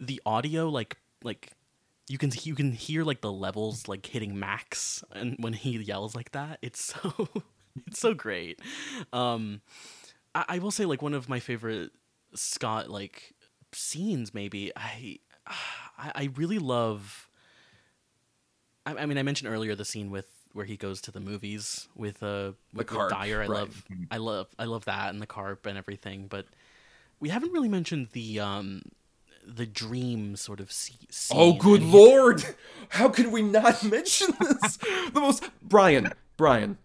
the 0.00 0.20
audio 0.24 0.68
like 0.70 0.96
like 1.22 1.50
you 2.08 2.18
can 2.18 2.30
you 2.42 2.54
can 2.54 2.72
hear 2.72 3.02
like 3.02 3.20
the 3.20 3.32
levels 3.32 3.88
like 3.88 4.04
hitting 4.04 4.38
max 4.38 5.02
and 5.12 5.36
when 5.38 5.52
he 5.52 5.78
yells 5.78 6.14
like 6.14 6.32
that 6.32 6.58
it's 6.62 6.82
so 6.84 7.28
it's 7.86 7.98
so 7.98 8.14
great 8.14 8.60
um 9.12 9.60
I, 10.34 10.44
I 10.48 10.58
will 10.58 10.70
say 10.70 10.84
like 10.84 11.02
one 11.02 11.14
of 11.14 11.28
my 11.28 11.40
favorite 11.40 11.92
scott 12.34 12.90
like 12.90 13.32
scenes 13.72 14.34
maybe 14.34 14.72
i 14.76 15.18
i, 15.46 16.12
I 16.14 16.30
really 16.36 16.58
love 16.58 17.28
I, 18.86 18.96
I 18.96 19.06
mean 19.06 19.18
i 19.18 19.22
mentioned 19.22 19.52
earlier 19.52 19.74
the 19.74 19.84
scene 19.84 20.10
with 20.10 20.26
where 20.52 20.66
he 20.66 20.76
goes 20.76 21.00
to 21.02 21.10
the 21.10 21.20
movies 21.20 21.88
with 21.96 22.22
uh 22.22 22.52
with, 22.72 22.78
with 22.78 22.86
carp, 22.88 23.10
dyer 23.10 23.38
i 23.38 23.46
right. 23.46 23.48
love 23.48 23.84
i 24.10 24.16
love 24.18 24.54
i 24.58 24.64
love 24.64 24.84
that 24.84 25.10
and 25.10 25.22
the 25.22 25.26
carp 25.26 25.66
and 25.66 25.78
everything 25.78 26.26
but 26.28 26.46
we 27.18 27.30
haven't 27.30 27.52
really 27.52 27.68
mentioned 27.68 28.08
the 28.12 28.40
um 28.40 28.82
the 29.46 29.66
dream 29.66 30.36
sort 30.36 30.60
of 30.60 30.72
scene. 30.72 31.06
oh, 31.32 31.52
good 31.54 31.82
and- 31.82 31.92
lord! 31.92 32.44
How 32.90 33.08
can 33.08 33.30
we 33.30 33.42
not 33.42 33.82
mention 33.84 34.28
this? 34.40 34.76
the 34.78 35.12
most 35.20 35.44
Bryan, 35.62 36.12
Bryan, 36.36 36.78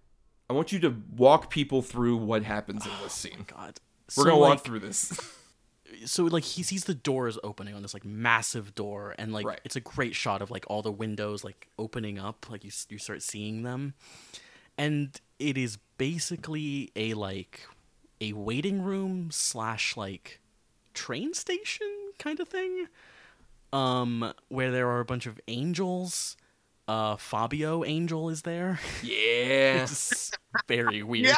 I 0.49 0.53
want 0.53 0.71
you 0.71 0.79
to 0.79 0.95
walk 1.15 1.49
people 1.49 1.81
through 1.81 2.17
what 2.17 2.43
happens 2.43 2.85
in 2.85 2.91
this 3.03 3.25
oh 3.25 3.29
scene. 3.29 3.45
God, 3.47 3.79
We're 4.17 4.23
So, 4.23 4.23
gonna 4.25 4.35
like, 4.37 4.49
walk 4.57 4.65
through 4.65 4.79
this. 4.79 5.17
so 6.05 6.23
like 6.25 6.43
he 6.43 6.63
sees 6.63 6.83
the 6.85 6.93
doors 6.93 7.37
opening 7.43 7.73
on 7.75 7.81
this 7.81 7.93
like 7.93 8.05
massive 8.05 8.73
door 8.75 9.15
and 9.17 9.33
like 9.33 9.45
Right. 9.45 9.61
it's 9.65 9.75
a 9.75 9.81
great 9.81 10.15
shot 10.15 10.41
of 10.41 10.49
like 10.51 10.63
all 10.67 10.81
the 10.81 10.91
windows 10.91 11.43
like 11.43 11.67
opening 11.79 12.17
up 12.19 12.45
like 12.49 12.63
you 12.63 12.71
you 12.89 12.97
start 12.99 13.21
seeing 13.23 13.63
them 13.63 13.95
and 14.77 15.19
it 15.39 15.57
is 15.57 15.77
basically 15.97 16.91
a 16.95 17.15
like 17.15 17.65
a 18.21 18.33
waiting 18.33 18.81
room 18.81 19.29
slash 19.31 19.97
like 19.97 20.39
train 20.93 21.33
station 21.33 21.87
kind 22.17 22.39
of 22.39 22.47
thing 22.47 22.87
um 23.71 24.33
where 24.47 24.71
there 24.71 24.89
are 24.89 24.99
a 24.99 25.05
bunch 25.05 25.25
of 25.25 25.39
angels. 25.47 26.35
Uh 26.87 27.15
fabio 27.17 27.83
angel 27.85 28.29
is 28.29 28.41
there. 28.41 28.79
Yeah, 29.03 29.83
it's 29.83 30.31
very 30.67 31.03
weird. 31.11 31.35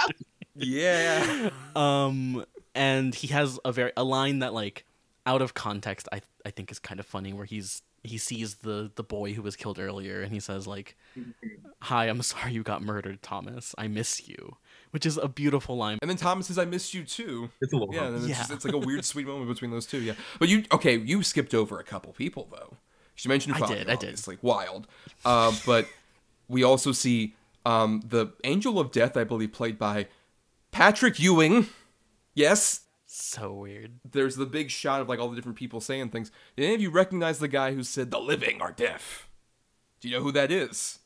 Yeah. 0.55 1.49
yeah. 1.49 1.49
um 1.75 2.45
and 2.73 3.13
he 3.13 3.27
has 3.27 3.59
a 3.65 3.71
very 3.71 3.91
a 3.97 4.03
line 4.03 4.39
that 4.39 4.53
like 4.53 4.85
out 5.25 5.41
of 5.41 5.53
context 5.53 6.07
i 6.11 6.21
i 6.45 6.49
think 6.49 6.71
is 6.71 6.79
kind 6.79 6.99
of 6.99 7.05
funny 7.05 7.31
where 7.31 7.45
he's 7.45 7.81
he 8.03 8.17
sees 8.17 8.55
the 8.55 8.91
the 8.95 9.03
boy 9.03 9.33
who 9.33 9.41
was 9.41 9.55
killed 9.55 9.77
earlier 9.77 10.21
and 10.21 10.33
he 10.33 10.39
says 10.39 10.65
like 10.67 10.97
hi 11.81 12.05
i'm 12.05 12.21
sorry 12.21 12.53
you 12.53 12.63
got 12.63 12.81
murdered 12.81 13.21
thomas. 13.21 13.75
I 13.77 13.87
miss 13.87 14.27
you 14.27 14.57
which 14.91 15.05
is 15.05 15.17
a 15.17 15.27
beautiful 15.27 15.75
line 15.77 15.97
And 16.01 16.09
then 16.09 16.17
Thomas 16.17 16.47
says, 16.47 16.57
"I 16.57 16.65
missed 16.65 16.93
you 16.93 17.03
too." 17.03 17.49
It's 17.61 17.73
a 17.73 17.77
little 17.77 17.93
Yeah, 17.93 18.15
it's, 18.15 18.27
Yeah. 18.27 18.35
just, 18.37 18.51
it's 18.51 18.65
like 18.65 18.73
a 18.73 18.77
weird, 18.77 19.03
sweet 19.03 19.25
moment 19.27 19.49
between 19.49 19.71
those 19.71 19.85
two. 19.85 19.99
Yeah, 20.01 20.13
but 20.39 20.47
you 20.49 20.63
okay? 20.71 20.97
You 20.97 21.23
skipped 21.23 21.53
over 21.53 21.79
a 21.79 21.83
couple 21.83 22.13
people 22.13 22.47
though. 22.51 22.77
She 23.15 23.27
mentioned 23.29 23.55
I 23.55 23.67
did, 23.67 23.89
I 23.89 23.95
did. 23.95 24.09
obviously, 24.09 24.37
wild. 24.41 24.87
Uh, 25.25 25.53
but 25.65 25.87
we 26.47 26.63
also 26.63 26.91
see 26.91 27.35
um, 27.65 28.01
the 28.07 28.33
Angel 28.43 28.79
of 28.79 28.91
Death, 28.91 29.15
I 29.17 29.23
believe, 29.23 29.51
played 29.53 29.77
by 29.77 30.07
Patrick 30.71 31.19
Ewing. 31.19 31.67
Yes, 32.33 32.81
so 33.05 33.51
weird 33.53 33.99
there's 34.09 34.37
the 34.37 34.45
big 34.45 34.71
shot 34.71 35.01
of 35.01 35.09
like 35.09 35.19
all 35.19 35.29
the 35.29 35.35
different 35.35 35.57
people 35.57 35.81
saying 35.81 36.09
things. 36.09 36.31
Did 36.55 36.65
any 36.65 36.75
of 36.75 36.81
you 36.81 36.89
recognize 36.89 37.39
the 37.39 37.47
guy 37.49 37.73
who 37.75 37.83
said, 37.83 38.09
"The 38.09 38.19
living 38.19 38.61
are 38.61 38.71
deaf"? 38.71 39.27
Do 39.99 40.07
you 40.09 40.15
know 40.17 40.23
who 40.23 40.31
that 40.31 40.49
is? 40.51 40.97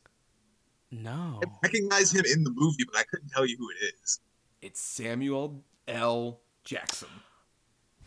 No 1.02 1.40
I 1.44 1.48
recognize 1.64 2.14
him 2.14 2.24
in 2.32 2.44
the 2.44 2.52
movie, 2.52 2.84
but 2.92 3.00
I 3.00 3.04
couldn't 3.04 3.30
tell 3.30 3.46
you 3.46 3.58
who 3.58 3.70
it 3.70 3.94
is. 4.02 4.20
It's 4.62 4.82
Samuel 4.82 5.64
L. 5.88 6.40
Jackson. 6.64 7.10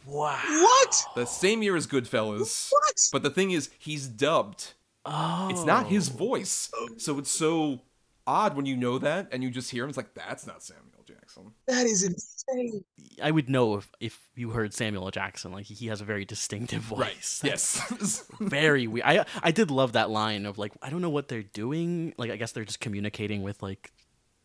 wow 0.07 0.41
What? 0.45 1.05
The 1.15 1.25
same 1.27 1.63
year 1.63 1.77
as 1.77 1.87
Goodfellas. 1.87 2.71
What? 2.71 3.09
But 3.13 3.23
the 3.23 3.31
thing 3.31 3.53
is, 3.53 3.71
he's 3.79 4.07
dubbed. 4.07 4.75
oh 5.05 5.49
It's 5.51 5.65
not 5.65 5.87
his 5.87 6.11
oh. 6.11 6.17
voice. 6.17 6.71
So 6.97 7.19
it's 7.19 7.31
so 7.31 7.81
odd 8.27 8.57
when 8.57 8.67
you 8.67 8.77
know 8.77 8.99
that 8.99 9.29
and 9.33 9.43
you 9.43 9.51
just 9.51 9.71
hear 9.71 9.85
him. 9.85 9.89
It's 9.89 9.97
like, 9.97 10.15
that's 10.15 10.47
not 10.47 10.63
Samuel 10.63 10.98
Jackson. 11.45 11.53
That 11.67 11.87
is 11.87 12.03
insane. 12.03 12.85
i 13.23 13.31
would 13.31 13.49
know 13.49 13.77
if 13.77 13.91
if 14.01 14.19
you 14.35 14.51
heard 14.51 14.73
samuel 14.75 15.05
L. 15.05 15.11
jackson 15.11 15.53
like 15.53 15.67
he 15.67 15.87
has 15.89 16.01
a 16.01 16.05
very 16.05 16.25
distinctive 16.25 16.83
voice 16.83 17.41
Yes. 17.45 18.25
very 18.41 18.87
weird. 18.87 19.07
I 19.07 19.25
I 19.43 19.51
did 19.51 19.71
love 19.71 19.93
that 19.93 20.11
line 20.11 20.47
of 20.47 20.59
like 20.59 20.73
I 20.83 20.91
don't 20.91 21.03
know 21.03 21.11
what 21.11 21.29
they're 21.29 21.43
doing. 21.43 22.15
Like 22.19 22.31
I 22.31 22.37
guess 22.37 22.53
they're 22.53 22.65
just 22.65 22.81
communicating 22.81 23.43
with 23.43 23.63
like 23.63 23.93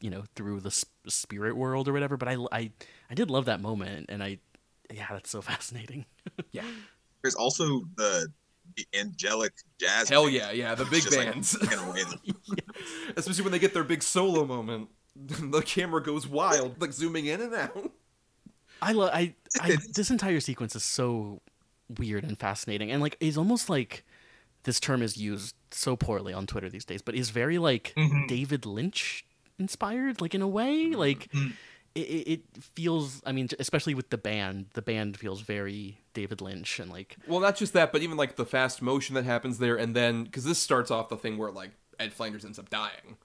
you 0.01 0.09
know 0.09 0.23
through 0.35 0.59
the 0.61 0.71
sp- 0.71 0.91
spirit 1.07 1.55
world 1.55 1.87
or 1.87 1.93
whatever. 1.93 2.17
But 2.17 2.27
I 2.29 2.37
I 2.51 2.71
I 3.09 3.13
did 3.13 3.29
love 3.29 3.45
that 3.45 3.61
moment, 3.61 4.07
and 4.09 4.21
I 4.23 4.39
yeah, 4.91 5.07
that's 5.11 5.29
so 5.29 5.41
fascinating. 5.51 6.05
yeah. 6.51 6.63
There's 7.21 7.35
also 7.35 7.83
the 7.95 8.27
the 8.75 8.85
angelic 8.97 9.53
jazz. 9.79 10.09
Hell 10.09 10.23
band. 10.23 10.35
yeah. 10.35 10.51
Yeah. 10.51 10.75
The 10.75 10.85
big 10.85 11.03
just, 11.03 11.15
like, 11.15 11.31
bands. 11.31 11.57
taken 11.59 11.79
away 11.79 12.03
the- 12.03 12.63
Especially 13.17 13.43
when 13.43 13.51
they 13.51 13.59
get 13.59 13.73
their 13.73 13.83
big 13.83 14.01
solo 14.03 14.45
moment. 14.45 14.89
the 15.25 15.61
camera 15.61 16.01
goes 16.01 16.27
wild, 16.27 16.81
like 16.81 16.91
zooming 16.93 17.25
in 17.25 17.41
and 17.41 17.53
out. 17.53 17.91
I 18.81 18.91
love 18.93 19.11
I, 19.13 19.35
I 19.61 19.77
this 19.93 20.09
entire 20.11 20.39
sequence 20.39 20.75
is 20.75 20.83
so 20.83 21.41
weird 21.97 22.23
and 22.23 22.37
fascinating 22.37 22.91
and 22.91 23.01
like 23.01 23.17
it's 23.19 23.37
almost 23.37 23.69
like 23.69 24.03
this 24.63 24.79
term 24.79 25.01
is 25.01 25.17
used 25.17 25.55
so 25.71 25.95
poorly 25.95 26.33
on 26.33 26.47
Twitter 26.47 26.69
these 26.69 26.85
days, 26.85 27.01
but 27.01 27.15
is 27.15 27.29
very 27.29 27.57
like 27.59 27.93
Mhm. 27.97 28.27
David 28.27 28.65
Lynch 28.65 29.25
inspired, 29.59 30.21
like 30.21 30.33
in 30.33 30.41
a 30.41 30.47
way. 30.47 30.91
Like 30.91 31.29
Mhm. 31.31 31.53
it, 31.95 31.99
it 31.99 32.27
it 32.55 32.63
feels. 32.73 33.21
I 33.25 33.31
mean, 33.33 33.49
especially 33.59 33.93
with 33.93 34.09
the 34.09 34.17
band, 34.17 34.67
the 34.73 34.81
band 34.81 35.17
feels 35.17 35.41
very 35.41 35.99
David 36.13 36.41
Lynch 36.41 36.79
and 36.79 36.89
like 36.89 37.17
Well, 37.27 37.39
not 37.39 37.55
just 37.57 37.73
that, 37.73 37.91
but 37.91 38.01
even 38.01 38.17
like 38.17 38.35
the 38.37 38.45
fast 38.45 38.81
motion 38.81 39.15
that 39.15 39.25
happens 39.25 39.59
there, 39.59 39.75
and 39.75 39.95
then 39.95 40.23
because 40.23 40.43
this 40.45 40.59
starts 40.59 40.89
off 40.89 41.09
the 41.09 41.17
thing 41.17 41.37
where 41.37 41.51
like 41.51 41.71
Ed 41.99 42.13
Flanders 42.13 42.43
ends 42.45 42.57
up 42.57 42.69
dying, 42.69 43.17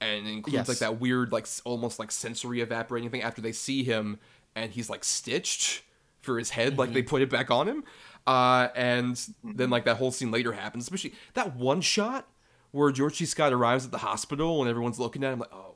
and 0.00 0.26
it 0.26 0.30
includes 0.30 0.54
Yes. 0.54 0.68
like 0.68 0.78
that 0.78 1.00
weird 1.00 1.32
like 1.32 1.46
almost 1.64 1.98
like 1.98 2.10
sensory 2.10 2.60
evaporating 2.60 3.10
thing 3.10 3.22
after 3.22 3.40
they 3.40 3.52
see 3.52 3.82
him 3.84 4.18
and 4.54 4.72
he's 4.72 4.88
like 4.90 5.04
stitched 5.04 5.82
for 6.22 6.38
his 6.38 6.50
head, 6.50 6.76
like 6.78 6.92
they 6.92 7.02
put 7.02 7.22
it 7.22 7.30
back 7.30 7.50
on 7.50 7.68
him, 7.68 7.84
uh, 8.26 8.68
and 8.74 9.24
then 9.44 9.70
like 9.70 9.84
that 9.84 9.96
whole 9.98 10.10
scene 10.10 10.30
later 10.30 10.52
happens, 10.52 10.84
especially 10.84 11.14
that 11.34 11.54
one 11.56 11.80
shot 11.80 12.26
where 12.72 12.90
George 12.90 13.16
C. 13.16 13.24
Scott 13.26 13.52
arrives 13.52 13.84
at 13.84 13.90
the 13.92 13.98
hospital 13.98 14.60
and 14.60 14.68
everyone's 14.68 14.98
looking 14.98 15.22
at 15.24 15.32
him 15.32 15.38
like, 15.38 15.52
oh, 15.52 15.74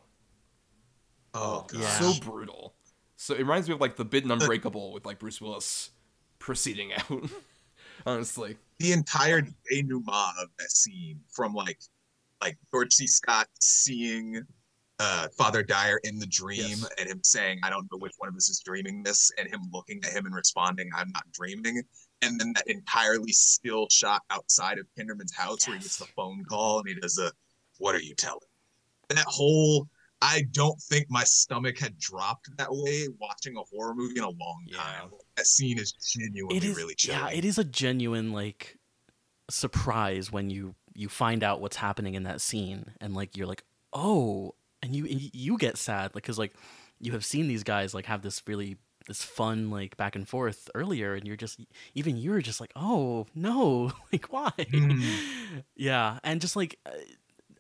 Oh, 1.33 1.65
god. 1.69 1.83
So 1.85 2.13
brutal. 2.21 2.75
So 3.17 3.35
it 3.35 3.39
reminds 3.41 3.69
me 3.69 3.75
of 3.75 3.81
like 3.81 3.97
the 3.97 4.05
bit 4.05 4.25
in 4.25 4.31
Unbreakable 4.33 4.93
with 4.93 5.07
like 5.07 5.19
Bruce 5.21 5.41
Willis 5.41 5.91
proceeding 6.41 6.93
out. 6.93 7.31
Honestly. 8.07 8.57
the 8.79 8.93
entire 8.93 9.43
denouement 9.71 10.33
of 10.43 10.49
that 10.59 10.71
scene 10.71 11.21
from 11.31 11.55
like 11.55 11.79
like 12.41 12.59
George 12.73 12.93
C. 12.93 13.07
Scott 13.07 13.49
seeing 13.61 14.43
uh 14.99 15.29
Father 15.37 15.63
Dyer 15.63 15.99
in 16.05 16.19
the 16.19 16.27
dream 16.27 16.59
Yes. 16.61 16.89
and 16.99 17.09
him 17.09 17.21
saying, 17.25 17.61
I 17.63 17.71
don't 17.71 17.87
know 17.91 17.99
which 17.99 18.13
one 18.19 18.29
of 18.29 18.37
us 18.37 18.49
is 18.51 18.61
dreaming 18.65 19.03
this, 19.03 19.31
and 19.39 19.49
him 19.49 19.61
looking 19.73 20.01
at 20.05 20.13
him 20.13 20.27
and 20.27 20.35
responding, 20.35 20.91
I'm 20.95 21.11
not 21.13 21.25
dreaming. 21.33 21.83
And 22.23 22.39
then 22.39 22.53
that 22.55 22.67
entirely 22.67 23.33
still 23.33 23.87
shot 23.91 24.21
outside 24.31 24.79
of 24.79 24.87
Kinderman's 24.99 25.35
house 25.35 25.67
where 25.67 25.77
he 25.77 25.83
gets 25.83 25.97
the 25.97 26.07
phone 26.17 26.45
call 26.45 26.81
and 26.81 26.89
he 26.89 26.95
does 26.95 27.19
a 27.19 27.33
what 27.79 27.95
are 27.95 28.01
you 28.03 28.15
telling? 28.15 28.41
That 29.09 29.25
whole 29.27 29.89
I 30.23 30.43
don't 30.51 30.79
think 30.83 31.07
my 31.09 31.25
stomach 31.25 31.79
had 31.79 31.97
dropped 31.99 32.55
that 32.59 32.69
way 32.71 33.09
watching 33.19 33.57
a 33.57 33.63
horror 33.73 33.95
movie 33.95 34.19
in 34.19 34.25
a 34.25 34.29
long 34.29 34.65
Yeah. 34.67 34.77
time. 34.77 35.11
That 35.39 35.47
scene 35.47 35.79
is 35.79 35.93
genuinely 35.93 36.59
it 36.59 36.65
is 36.65 36.77
really 36.77 36.95
chilling. 36.95 37.21
yeah, 37.21 37.31
it 37.31 37.47
is 37.47 37.57
a 37.57 37.65
genuine 37.65 38.33
like 38.35 38.77
surprise 39.49 40.31
when 40.31 40.51
you 40.51 40.75
you 41.01 41.09
find 41.09 41.43
out 41.43 41.61
what's 41.61 41.77
happening 41.77 42.15
in 42.15 42.25
that 42.25 42.41
scene 42.41 42.93
and 43.01 43.15
like 43.15 43.37
you're 43.37 43.47
like 43.47 43.65
oh 43.93 44.55
and 44.83 44.95
you 44.95 45.05
and 45.07 45.21
you 45.35 45.57
get 45.57 45.77
sad 45.79 46.07
like, 46.15 46.23
because 46.23 46.39
like 46.39 46.53
you 47.01 47.13
have 47.13 47.25
seen 47.25 47.49
these 47.49 47.63
guys 47.65 47.95
like 47.95 48.07
have 48.07 48.23
this 48.23 48.43
really 48.47 48.77
this 49.07 49.23
fun 49.25 49.71
like 49.71 49.97
back 49.97 50.15
and 50.15 50.29
forth 50.29 50.69
earlier 50.75 51.15
and 51.15 51.27
you're 51.27 51.37
just 51.47 51.59
even 51.95 52.17
you're 52.19 52.43
just 52.43 52.61
like 52.61 52.73
oh 52.77 53.27
no 53.35 53.91
like 54.13 54.27
why 54.27 54.53
Mm. 54.59 55.03
yeah 55.77 56.19
and 56.23 56.41
just 56.41 56.55
like 56.55 56.79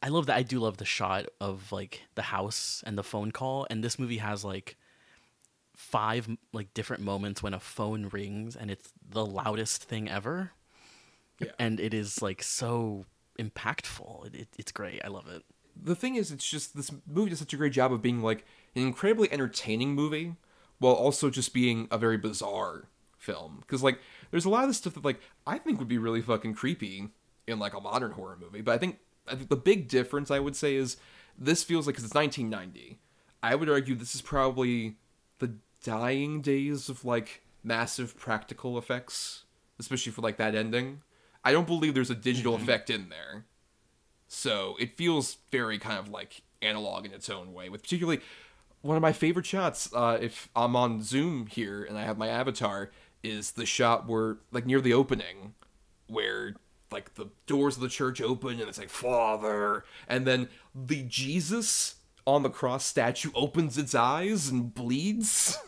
i 0.03 0.09
love 0.09 0.27
that 0.27 0.37
i 0.37 0.43
do 0.43 0.61
love 0.61 0.77
the 0.77 0.85
shot 0.85 1.25
of 1.41 1.73
like 1.73 2.03
the 2.15 2.23
house 2.23 2.83
and 2.87 2.97
the 2.99 3.03
phone 3.03 3.33
call 3.33 3.67
and 3.71 3.83
this 3.83 3.99
movie 3.99 4.19
has 4.19 4.45
like 4.45 4.77
five 5.75 6.29
like 6.53 6.73
different 6.75 7.03
moments 7.03 7.43
when 7.43 7.55
a 7.55 7.61
phone 7.61 8.09
rings 8.13 8.55
and 8.55 8.71
it's 8.71 8.93
the 9.09 9.25
loudest 9.25 9.85
thing 9.85 10.09
ever 10.11 10.53
Yeah. 11.41 11.53
and 11.59 11.81
it 11.81 11.95
is 11.95 12.21
like 12.21 12.43
so 12.43 13.07
impactful 13.41 14.27
it, 14.27 14.35
it, 14.35 14.49
it's 14.59 14.73
great 14.73 15.01
i 15.05 15.09
love 15.09 15.27
it 15.29 15.43
the 15.83 15.95
thing 15.95 16.17
is, 16.17 16.31
it's 16.31 16.49
just 16.49 16.77
this 16.77 16.91
movie 17.07 17.31
does 17.31 17.39
such 17.39 17.55
a 17.55 17.57
great 17.57 17.73
job 17.73 17.93
of 17.93 18.03
being 18.03 18.23
like 18.23 18.45
an 18.75 18.83
incredibly 18.83 19.33
entertaining 19.33 19.95
movie, 19.95 20.35
while 20.79 20.95
also 20.95 21.31
just 21.31 21.53
being 21.53 21.89
a 21.91 21.99
very 21.99 22.17
bizarre 22.17 22.89
film. 23.19 23.59
Because 23.61 23.83
like, 23.83 23.99
there's 24.31 24.45
a 24.45 24.51
lot 24.51 24.69
of 24.69 24.77
stuff 24.77 24.95
that 24.95 25.05
like 25.05 25.21
I 25.47 25.59
think 25.59 25.79
would 25.79 25.89
be 25.89 25.99
really 25.99 26.23
fucking 26.23 26.55
creepy 26.55 27.09
in 27.47 27.59
like 27.59 27.75
a 27.75 27.81
modern 27.81 28.13
horror 28.13 28.39
movie. 28.41 28.61
But 28.61 28.75
I 28.75 28.79
think 28.79 28.99
I 29.27 29.35
think 29.35 29.49
the 29.49 29.57
big 29.57 29.89
difference 29.89 30.31
I 30.31 30.39
would 30.39 30.57
say 30.57 30.75
is 30.75 30.97
this 31.39 31.63
feels 31.63 31.87
like 31.87 31.95
because 31.95 32.05
it's 32.05 32.15
1990. 32.15 32.99
I 33.43 33.55
would 33.55 33.71
argue 33.71 33.95
this 33.95 34.15
is 34.15 34.23
probably 34.23 34.97
the 35.39 35.55
dying 35.83 36.43
days 36.43 36.89
of 36.89 37.05
like 37.05 37.43
massive 37.63 38.19
practical 38.19 38.77
effects, 38.77 39.45
especially 39.79 40.13
for 40.13 40.21
like 40.21 40.37
that 40.37 40.55
ending. 40.55 41.01
I 41.45 41.53
don't 41.53 41.67
believe 41.67 41.95
there's 41.95 42.11
a 42.11 42.15
digital 42.15 42.55
effect 42.55 42.91
in 42.91 43.09
there. 43.09 43.45
So 44.29 44.77
it 44.79 44.97
feels 44.97 45.39
very 45.51 45.79
kind 45.79 45.99
of 45.99 46.09
like 46.09 46.43
analog 46.63 47.07
in 47.07 47.13
its 47.13 47.29
own 47.29 47.53
way. 47.53 47.69
With 47.69 47.83
particularly 47.83 48.21
one 48.83 48.97
of 48.97 49.03
my 49.03 49.13
favorite 49.13 49.47
shots, 49.47 49.91
uh, 49.95 50.19
if 50.21 50.49
I'm 50.55 50.77
on 50.77 51.03
Zoom 51.03 51.47
here 51.47 51.83
and 51.85 51.99
I 51.99 52.03
have 52.03 52.19
my 52.19 52.29
avatar, 52.29 52.91
is 53.23 53.53
the 53.53 53.67
shot 53.67 54.09
where 54.09 54.39
like 54.53 54.67
near 54.67 54.81
the 54.81 54.95
opening, 54.95 55.55
where 56.07 56.55
like 56.91 57.15
the 57.15 57.27
doors 57.47 57.77
of 57.77 57.83
the 57.83 57.89
church 57.89 58.21
open 58.21 58.61
and 58.61 58.69
it's 58.69 58.79
like 58.79 58.89
Father, 58.89 59.85
and 60.09 60.27
then 60.27 60.49
the 60.75 61.03
Jesus 61.03 61.97
on 62.27 62.43
the 62.43 62.51
cross 62.51 62.85
statue 62.85 63.31
opens 63.35 63.77
its 63.77 63.95
eyes 63.95 64.49
and 64.49 64.75
bleeds. 64.75 65.59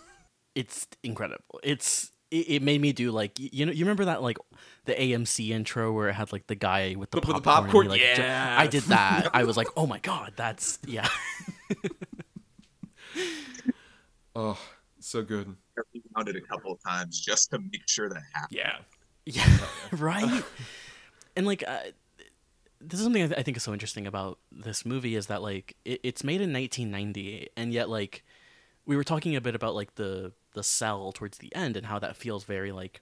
it's 0.55 0.87
incredible 1.03 1.59
it's 1.63 2.12
it, 2.33 2.55
it 2.57 2.63
made 2.63 2.81
me 2.81 2.93
do 2.93 3.11
like 3.13 3.33
you 3.39 3.65
know 3.67 3.73
you 3.73 3.85
remember 3.85 4.07
that 4.07 4.23
like 4.23 4.39
the 4.87 4.95
AMC 4.95 5.51
intro 5.51 5.93
where 5.93 6.09
it 6.09 6.15
had 6.15 6.33
like 6.33 6.47
the 6.49 6.55
guy 6.57 6.97
with 6.99 7.11
the 7.13 7.19
With 7.19 7.27
the 7.27 7.33
popcorn, 7.35 7.37
and 7.37 7.65
popcorn? 7.67 7.87
he, 7.87 7.91
like, 7.91 8.01
Yeah. 8.01 8.57
I 8.59 8.67
did 8.67 8.83
that 8.85 9.29
I 9.33 9.45
was 9.45 9.57
like 9.57 9.69
oh 9.77 9.87
my 9.87 9.99
god 10.01 10.33
that's 10.37 10.79
yeah 10.87 11.09
Oh, 14.35 14.59
so 14.99 15.23
good. 15.23 15.55
I 15.79 15.83
found 16.15 16.29
it 16.29 16.37
a 16.37 16.41
couple 16.41 16.73
of 16.73 16.83
times 16.83 17.21
just 17.21 17.51
to 17.51 17.59
make 17.59 17.87
sure 17.87 18.09
that 18.09 18.23
happened. 18.33 18.59
Yeah. 18.59 18.77
Yeah, 19.25 19.59
right. 19.93 20.43
and 21.37 21.47
like, 21.47 21.63
uh, 21.69 21.79
this 22.81 22.99
is 22.99 23.05
something 23.05 23.23
I, 23.23 23.27
th- 23.29 23.39
I 23.39 23.43
think 23.45 23.57
is 23.57 23.63
so 23.63 23.73
interesting 23.73 24.07
about 24.07 24.39
this 24.51 24.85
movie 24.85 25.15
is 25.15 25.27
that 25.29 25.43
like 25.43 25.77
it, 25.85 26.01
it's 26.03 26.25
made 26.25 26.41
in 26.41 26.53
1990, 26.53 27.51
and 27.57 27.73
yet 27.73 27.89
like 27.89 28.25
we 28.85 28.97
were 28.97 29.05
talking 29.05 29.37
a 29.37 29.41
bit 29.41 29.55
about 29.55 29.77
like 29.77 29.95
the 29.95 30.33
the 30.55 30.63
cell 30.63 31.13
towards 31.13 31.39
the 31.39 31.55
end 31.55 31.77
and 31.77 31.87
how 31.87 31.99
that 31.99 32.17
feels 32.17 32.45
very 32.45 32.73
like 32.73 33.01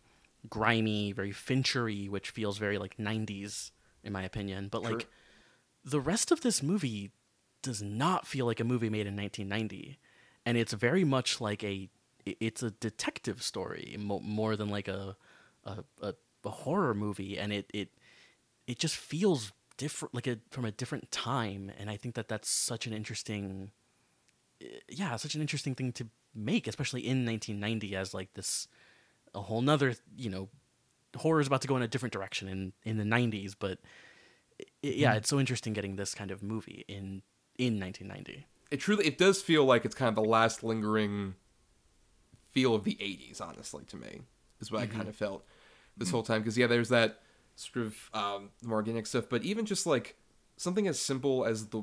grimy, 0.48 1.12
very 1.12 1.32
Finchery, 1.32 2.08
which 2.08 2.30
feels 2.30 2.58
very 2.58 2.78
like 2.78 2.96
90s 2.96 3.70
in 4.02 4.12
my 4.12 4.22
opinion. 4.22 4.68
But 4.68 4.82
like 4.82 5.08
the 5.84 6.00
rest 6.00 6.30
of 6.30 6.40
this 6.40 6.62
movie 6.62 7.10
does 7.62 7.82
not 7.82 8.26
feel 8.26 8.46
like 8.46 8.60
a 8.60 8.64
movie 8.64 8.90
made 8.90 9.06
in 9.06 9.16
1990, 9.16 9.98
and 10.46 10.56
it's 10.56 10.72
very 10.72 11.04
much 11.04 11.40
like 11.40 11.62
a 11.64 11.90
it's 12.26 12.62
a 12.62 12.70
detective 12.70 13.42
story 13.42 13.96
mo- 13.98 14.20
more 14.20 14.56
than 14.56 14.68
like 14.68 14.88
a 14.88 15.16
a, 15.64 15.84
a 16.00 16.14
a 16.44 16.50
horror 16.50 16.94
movie, 16.94 17.38
and 17.38 17.52
it 17.52 17.70
it 17.74 17.90
it 18.66 18.78
just 18.78 18.96
feels 18.96 19.52
different, 19.76 20.14
like 20.14 20.26
a 20.26 20.38
from 20.50 20.64
a 20.64 20.70
different 20.70 21.10
time, 21.10 21.70
and 21.78 21.90
I 21.90 21.96
think 21.96 22.14
that 22.14 22.28
that's 22.28 22.48
such 22.48 22.86
an 22.86 22.92
interesting, 22.92 23.72
yeah, 24.88 25.16
such 25.16 25.34
an 25.34 25.40
interesting 25.40 25.74
thing 25.74 25.92
to 25.92 26.06
make, 26.34 26.66
especially 26.66 27.06
in 27.06 27.24
1990 27.24 27.96
as 27.96 28.14
like 28.14 28.32
this 28.34 28.68
a 29.34 29.40
whole 29.40 29.62
nother 29.62 29.94
you 30.16 30.30
know 30.30 30.48
horror 31.16 31.40
is 31.40 31.46
about 31.46 31.60
to 31.62 31.68
go 31.68 31.76
in 31.76 31.82
a 31.82 31.88
different 31.88 32.12
direction 32.12 32.48
in 32.48 32.72
in 32.84 32.96
the 32.96 33.04
90s, 33.04 33.54
but 33.58 33.78
i 34.60 34.64
yeah, 34.82 35.12
hmm. 35.12 35.18
it's 35.18 35.28
so 35.28 35.38
interesting 35.38 35.72
getting 35.72 35.96
this 35.96 36.14
kind 36.14 36.30
of 36.30 36.42
movie 36.42 36.84
in 36.88 37.22
in 37.58 37.78
1990. 37.78 38.46
it 38.70 38.80
truly 38.80 39.06
it 39.06 39.18
does 39.18 39.42
feel 39.42 39.64
like 39.64 39.84
it's 39.84 39.94
kind 39.94 40.08
of 40.08 40.14
the 40.14 40.28
last 40.28 40.62
lingering 40.62 41.34
feel 42.52 42.74
of 42.74 42.84
the 42.84 42.94
80s 42.94 43.40
honestly 43.40 43.84
to 43.84 43.96
me 43.96 44.20
is 44.60 44.72
what 44.72 44.82
i 44.82 44.86
mm-hmm. 44.86 44.96
kind 44.96 45.08
of 45.08 45.16
felt 45.16 45.44
this 45.96 46.08
hmm. 46.08 46.16
whole 46.16 46.22
time 46.22 46.40
because 46.40 46.56
yeah 46.56 46.66
there's 46.66 46.88
that 46.88 47.20
sort 47.56 47.86
of 47.86 48.10
um 48.14 48.50
more 48.62 48.76
organic 48.76 49.06
stuff 49.06 49.26
but 49.28 49.42
even 49.42 49.66
just 49.66 49.86
like 49.86 50.16
something 50.56 50.86
as 50.86 50.98
simple 50.98 51.44
as 51.44 51.66
the 51.66 51.82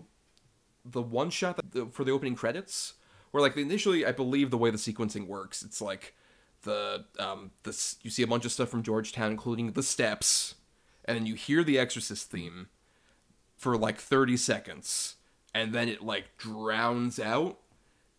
the 0.85 1.01
one 1.01 1.29
shot 1.29 1.57
that 1.57 1.71
the, 1.71 1.85
for 1.87 2.03
the 2.03 2.11
opening 2.11 2.35
credits 2.35 2.93
where 3.37 3.47
like 3.47 3.55
initially 3.55 4.03
i 4.03 4.11
believe 4.11 4.49
the 4.49 4.57
way 4.57 4.71
the 4.71 4.77
sequencing 4.77 5.27
works 5.27 5.61
it's 5.61 5.79
like 5.79 6.15
the 6.63 7.05
um 7.19 7.51
this 7.63 7.97
you 8.01 8.09
see 8.09 8.23
a 8.23 8.27
bunch 8.27 8.45
of 8.45 8.51
stuff 8.51 8.67
from 8.67 8.81
georgetown 8.81 9.29
including 9.29 9.71
the 9.73 9.83
steps 9.83 10.55
and 11.05 11.15
then 11.15 11.27
you 11.27 11.35
hear 11.35 11.63
the 11.63 11.77
exorcist 11.77 12.31
theme 12.31 12.67
for 13.55 13.77
like 13.77 13.99
30 13.99 14.37
seconds 14.37 15.15
and 15.53 15.71
then 15.71 15.87
it 15.87 16.01
like 16.01 16.35
drowns 16.39 17.19
out 17.19 17.59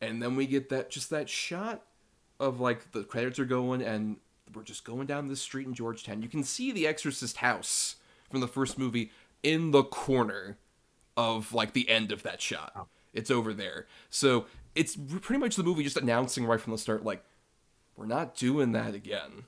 and 0.01 0.23
then 0.23 0.37
we 0.37 0.47
get 0.47 0.69
that 0.69 0.89
just 0.89 1.11
that 1.11 1.29
shot 1.29 1.83
of 2.39 2.61
like 2.61 2.93
the 2.93 3.03
credits 3.03 3.41
are 3.41 3.45
going 3.45 3.83
and 3.83 4.19
we're 4.55 4.63
just 4.63 4.85
going 4.85 5.07
down 5.07 5.29
this 5.29 5.43
street 5.43 5.67
in 5.67 5.75
Georgetown. 5.75 6.23
You 6.23 6.29
can 6.29 6.43
see 6.43 6.73
the 6.73 6.87
Exorcist 6.87 7.39
house 7.39 7.97
from 8.31 8.41
the 8.41 8.49
first 8.49 8.79
movie 8.79 9.11
in 9.43 9.73
the 9.73 9.83
corner 9.83 10.57
of 11.17 11.53
like 11.53 11.73
the 11.73 11.89
end 11.91 12.13
of 12.13 12.23
that 12.23 12.41
shot. 12.41 12.87
It's 13.13 13.31
over 13.31 13.53
there. 13.53 13.87
So 14.11 14.47
it's 14.79 14.97
pretty 14.97 15.41
much 15.41 15.57
the 15.57 15.63
movie 15.65 15.83
just 15.83 15.97
announcing 15.97 16.47
right 16.47 16.61
from 16.61 16.73
the 16.73 16.79
start 16.79 17.05
like 17.05 17.23
we're 17.97 18.07
not 18.07 18.37
doing 18.37 18.73
that 18.73 18.95
again. 18.95 19.45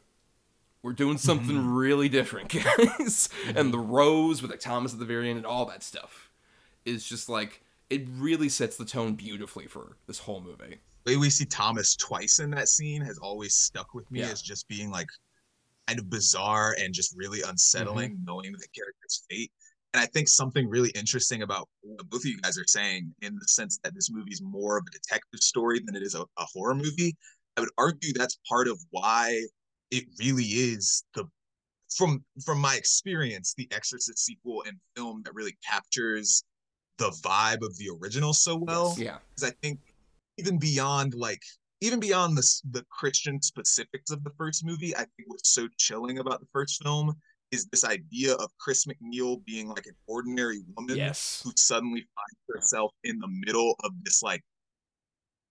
We're 0.83 0.93
doing 0.95 1.19
something 1.19 1.67
really 1.75 2.09
different, 2.09 2.49
guys. 2.99 3.29
and 3.55 3.73
the 3.73 3.79
rose 3.79 4.41
with 4.43 4.51
like 4.51 4.61
Thomas 4.61 4.93
at 4.95 4.99
the 4.99 5.05
very 5.05 5.29
end 5.29 5.37
and 5.37 5.47
all 5.47 5.67
that 5.67 5.83
stuff 5.83 6.31
is 6.85 7.05
just 7.07 7.29
like 7.29 7.63
it 7.91 8.07
really 8.17 8.49
sets 8.49 8.77
the 8.77 8.85
tone 8.85 9.15
beautifully 9.15 9.67
for 9.67 9.97
this 10.07 10.19
whole 10.19 10.41
movie. 10.41 10.79
The 11.05 11.13
way 11.13 11.17
we 11.19 11.31
see 11.31 11.45
Thomas 11.45 11.95
twice 11.97 12.39
in 12.41 12.51
that 12.53 12.69
scene 12.69 13.03
has 13.03 13.19
always 13.19 13.55
stuck 13.55 13.95
with 13.95 14.11
me 14.11 14.21
Yeah. 14.21 14.31
as 14.31 14.41
just 14.43 14.69
being 14.69 14.91
like 14.91 15.09
kind 15.87 15.99
of 15.99 16.09
bizarre 16.11 16.75
and 16.79 16.95
just 16.95 17.15
really 17.17 17.43
unsettling 17.43 18.13
Mm-hmm. 18.13 18.25
knowing 18.25 18.53
the 18.53 18.67
character's 18.75 19.23
fate. 19.31 19.53
And 19.93 20.01
I 20.03 20.07
think 20.07 20.29
something 20.29 20.69
really 20.69 20.91
interesting 20.91 21.43
about 21.43 21.69
what 21.83 22.09
both 22.09 22.21
of 22.21 22.27
you 22.27 22.41
guys 22.41 22.57
are 22.57 22.67
saying 22.67 23.13
in 23.23 23.35
the 23.35 23.49
sense 23.49 23.79
that 23.83 23.95
this 23.95 24.09
movie 24.11 24.31
is 24.31 24.41
more 24.43 24.79
of 24.79 24.85
a 24.87 24.91
detective 24.91 25.41
story 25.41 25.81
than 25.85 25.97
it 25.97 26.03
is 26.03 26.15
a, 26.15 26.23
a 26.23 26.45
horror 26.53 26.75
movie. 26.77 27.17
I 27.57 27.61
would 27.61 27.71
argue 27.77 28.13
that's 28.13 28.39
part 28.49 28.69
of 28.69 28.79
why 28.91 29.43
it 29.91 30.05
really 30.21 30.45
is 30.45 31.05
the 31.15 31.25
from 31.97 32.25
from 32.45 32.61
my 32.61 32.77
experience, 32.77 33.53
the 33.57 33.69
Exorcist 33.73 34.25
sequel 34.25 34.63
and 34.65 34.77
film 34.97 35.23
that 35.25 35.35
really 35.35 35.57
captures 35.69 36.45
the 36.99 37.11
vibe 37.25 37.63
of 37.67 37.77
the 37.79 37.91
original 38.01 38.33
so 38.33 38.57
well 38.57 38.95
Yeah. 38.97 39.19
because 39.35 39.51
I 39.51 39.55
think 39.61 39.81
even 40.39 40.59
beyond 40.59 41.15
like 41.15 41.43
even 41.81 41.99
beyond 41.99 42.37
the 42.37 42.61
the 42.71 42.85
Christian 42.91 43.43
specifics 43.43 44.13
of 44.13 44.23
the 44.23 44.31
first 44.39 44.65
movie, 44.65 44.95
I 44.95 45.01
think 45.01 45.27
what's 45.27 45.53
so 45.53 45.67
chilling 45.79 46.19
about 46.19 46.41
the 46.41 46.47
first 46.53 46.81
film 46.81 47.15
is 47.53 47.67
this 47.67 47.85
idea 47.85 48.35
of 48.35 48.51
Chris 48.59 48.87
MacNeil 48.87 49.45
being 49.45 49.69
like 49.69 49.87
an 49.87 49.95
ordinary 50.07 50.61
woman 50.77 50.97
Yes. 50.97 51.41
who 51.45 51.53
suddenly 51.57 52.07
finds 52.15 52.41
herself 52.49 52.93
in 53.05 53.19
the 53.19 53.29
middle 53.29 53.75
of 53.85 53.93
this 54.05 54.23
like 54.23 54.43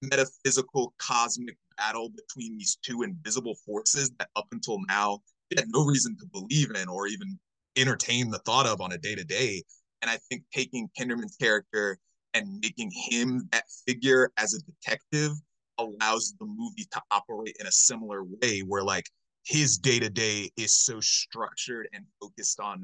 metaphysical 0.01 0.93
cosmic 0.97 1.57
battle 1.77 2.09
between 2.09 2.57
these 2.57 2.77
two 2.81 3.01
invisible 3.03 3.55
forces 3.65 4.11
that 4.19 4.29
up 4.35 4.47
until 4.51 4.79
now 4.87 5.19
she 5.51 5.57
had 5.59 5.67
no 5.69 5.83
reason 5.85 6.15
to 6.17 6.25
believe 6.27 6.71
in 6.71 6.87
or 6.87 7.07
even 7.07 7.37
entertain 7.75 8.29
the 8.29 8.39
thought 8.39 8.65
of 8.65 8.81
on 8.81 8.91
a 8.93 8.97
day 8.97 9.15
to 9.15 9.23
day. 9.23 9.63
And 10.01 10.09
I 10.09 10.17
think 10.29 10.43
taking 10.53 10.89
Kinderman's 10.97 11.35
character 11.35 11.97
and 12.33 12.59
making 12.61 12.91
him 12.93 13.49
that 13.51 13.63
figure 13.87 14.31
as 14.37 14.53
a 14.53 14.59
detective 14.61 15.31
allows 15.77 16.33
the 16.39 16.45
movie 16.45 16.85
to 16.91 17.01
operate 17.11 17.55
in 17.59 17.67
a 17.67 17.71
similar 17.71 18.23
way 18.23 18.59
where 18.59 18.83
like 18.83 19.09
his 19.43 19.77
day 19.77 19.99
to 19.99 20.09
day 20.09 20.49
is 20.57 20.73
so 20.73 20.99
structured 20.99 21.87
and 21.93 22.05
focused 22.21 22.59
on 22.59 22.83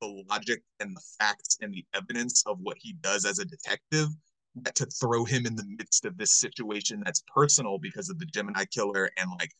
the 0.00 0.24
logic 0.28 0.62
and 0.80 0.94
the 0.94 1.02
facts 1.18 1.56
and 1.60 1.72
the 1.72 1.84
evidence 1.94 2.42
of 2.46 2.58
what 2.60 2.76
he 2.78 2.92
does 3.00 3.24
as 3.24 3.38
a 3.38 3.44
detective 3.44 4.08
that 4.62 4.74
to 4.74 4.86
throw 4.86 5.24
him 5.24 5.46
in 5.46 5.54
the 5.54 5.66
midst 5.78 6.04
of 6.04 6.16
this 6.16 6.32
situation 6.32 7.02
that's 7.04 7.22
personal 7.34 7.78
because 7.78 8.08
of 8.08 8.18
the 8.18 8.26
Gemini 8.26 8.64
killer 8.66 9.10
and 9.18 9.30
like 9.38 9.50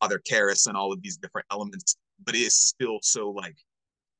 Father 0.00 0.20
Karras 0.30 0.66
and 0.66 0.76
all 0.76 0.92
of 0.92 1.02
these 1.02 1.16
different 1.16 1.46
elements, 1.50 1.96
but 2.24 2.34
it 2.34 2.40
is 2.40 2.54
still 2.54 2.98
so 3.02 3.30
like 3.30 3.56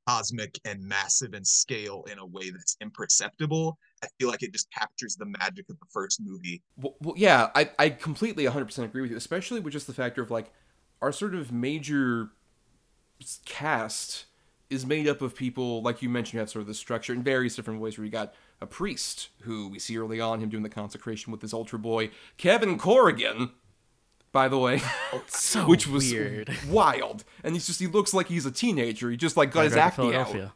cosmic 0.06 0.58
and 0.64 0.80
massive 0.82 1.34
in 1.34 1.44
scale 1.44 2.04
in 2.10 2.18
a 2.18 2.26
way 2.26 2.50
that's 2.50 2.76
imperceptible. 2.80 3.76
I 4.02 4.08
feel 4.18 4.28
like 4.28 4.42
it 4.42 4.52
just 4.52 4.70
captures 4.70 5.16
the 5.16 5.26
magic 5.26 5.68
of 5.68 5.78
the 5.80 5.86
first 5.92 6.20
movie. 6.22 6.62
Well, 6.76 6.94
well, 7.00 7.14
yeah, 7.16 7.50
I, 7.54 7.70
I 7.78 7.88
completely 7.90 8.44
100% 8.44 8.84
agree 8.84 9.02
with 9.02 9.10
you, 9.10 9.16
especially 9.16 9.60
with 9.60 9.72
just 9.72 9.86
the 9.86 9.94
factor 9.94 10.22
of 10.22 10.30
like 10.30 10.52
our 11.02 11.12
sort 11.12 11.34
of 11.34 11.52
major 11.52 12.30
cast 13.44 14.26
is 14.68 14.84
made 14.84 15.06
up 15.06 15.22
of 15.22 15.34
people 15.36 15.82
like 15.82 16.02
you 16.02 16.08
mentioned. 16.08 16.34
You 16.34 16.40
have 16.40 16.50
sort 16.50 16.62
of 16.62 16.66
the 16.66 16.74
structure 16.74 17.12
in 17.12 17.22
various 17.22 17.54
different 17.56 17.80
ways. 17.80 17.96
Where 17.98 18.04
you 18.04 18.10
got 18.10 18.34
a 18.60 18.66
priest 18.66 19.28
who 19.42 19.68
we 19.68 19.78
see 19.78 19.96
early 19.98 20.20
on 20.20 20.40
him 20.40 20.48
doing 20.48 20.62
the 20.62 20.68
consecration 20.68 21.30
with 21.30 21.42
his 21.42 21.52
ultra 21.54 21.78
boy 21.78 22.10
Kevin 22.36 22.78
Corrigan, 22.78 23.50
by 24.32 24.48
the 24.48 24.58
way, 24.58 24.80
So 25.28 25.64
which 25.68 25.86
was 25.86 26.10
weird. 26.12 26.50
wild. 26.68 27.24
And 27.44 27.54
he's 27.54 27.66
just 27.66 27.78
he 27.80 27.86
looks 27.86 28.12
like 28.12 28.28
he's 28.28 28.46
a 28.46 28.50
teenager. 28.50 29.10
He 29.10 29.16
just 29.16 29.36
like 29.36 29.52
got 29.52 29.64
his 29.64 29.74
Right, 29.74 29.84
acne 29.98 30.14
out. 30.14 30.34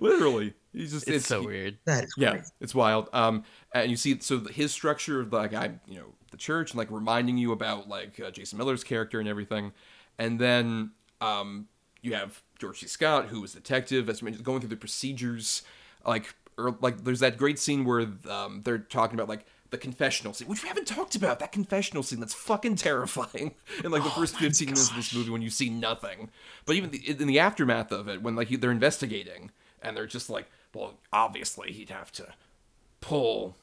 Literally, 0.00 0.54
he's 0.72 0.92
just 0.92 1.06
It's 1.08 1.26
so 1.26 1.40
he- 1.42 1.46
weird. 1.46 1.78
That 1.84 2.04
is 2.04 2.14
Yeah, 2.16 2.42
it's 2.60 2.74
wild. 2.74 3.08
Um, 3.12 3.44
and 3.74 3.90
you 3.90 3.96
see, 3.96 4.18
so 4.20 4.40
his 4.40 4.72
structure 4.72 5.20
of 5.20 5.32
like 5.32 5.54
I, 5.54 5.72
you 5.86 5.96
know, 5.98 6.14
the 6.32 6.36
church 6.36 6.72
and 6.72 6.78
like 6.78 6.90
reminding 6.90 7.38
you 7.38 7.52
about 7.52 7.88
like 7.88 8.18
uh, 8.18 8.30
Jason 8.30 8.58
Miller's 8.58 8.82
character 8.82 9.20
and 9.20 9.28
everything, 9.28 9.72
and 10.18 10.40
then 10.40 10.90
um, 11.20 11.68
you 12.00 12.14
have 12.14 12.42
George 12.58 12.80
C. 12.80 12.88
Scott 12.88 13.26
who 13.26 13.42
is 13.44 13.52
detective, 13.52 14.08
as 14.08 14.22
mentioned, 14.22 14.44
going 14.44 14.60
through 14.60 14.70
the 14.70 14.76
procedures, 14.76 15.62
like 16.04 16.34
or 16.58 16.76
like 16.80 17.04
there's 17.04 17.20
that 17.20 17.36
great 17.36 17.58
scene 17.58 17.84
where 17.84 18.06
um 18.28 18.62
they're 18.64 18.78
talking 18.78 19.14
about 19.14 19.28
like 19.28 19.46
the 19.72 19.78
confessional 19.78 20.34
scene, 20.34 20.48
which 20.48 20.62
we 20.62 20.68
haven't 20.68 20.86
talked 20.86 21.16
about. 21.16 21.38
That 21.38 21.50
confessional 21.50 22.02
scene 22.02 22.20
that's 22.20 22.34
fucking 22.34 22.76
terrifying 22.76 23.54
in 23.84 23.90
like 23.90 24.04
the 24.04 24.10
first 24.10 24.36
15 24.36 24.66
minutes 24.66 24.90
of 24.90 24.96
this 24.96 25.14
movie 25.14 25.30
when 25.30 25.42
you 25.42 25.50
see 25.50 25.70
nothing. 25.70 26.30
But 26.66 26.76
even 26.76 26.90
the, 26.90 26.98
in 27.08 27.26
the 27.26 27.38
aftermath 27.38 27.90
of 27.90 28.06
it, 28.06 28.22
when 28.22 28.36
like 28.36 28.48
they're 28.48 28.70
investigating 28.70 29.50
and 29.80 29.96
they're 29.96 30.06
just 30.06 30.28
like, 30.28 30.46
well, 30.74 30.98
obviously 31.12 31.72
he'd 31.72 31.88
have 31.88 32.12
to 32.12 32.34
pull 33.00 33.56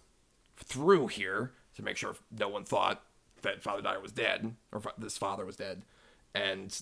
through 0.58 1.08
here 1.08 1.52
to 1.80 1.86
make 1.86 1.98
sure 1.98 2.16
no 2.38 2.50
one 2.50 2.66
thought 2.66 3.02
that 3.42 3.64
Father 3.64 3.82
Dyer 3.82 4.02
was 4.02 4.12
dead 4.12 4.54
or 4.72 4.82
this 4.98 5.18
father 5.18 5.46
was 5.46 5.56
dead, 5.56 5.84
and 6.36 6.82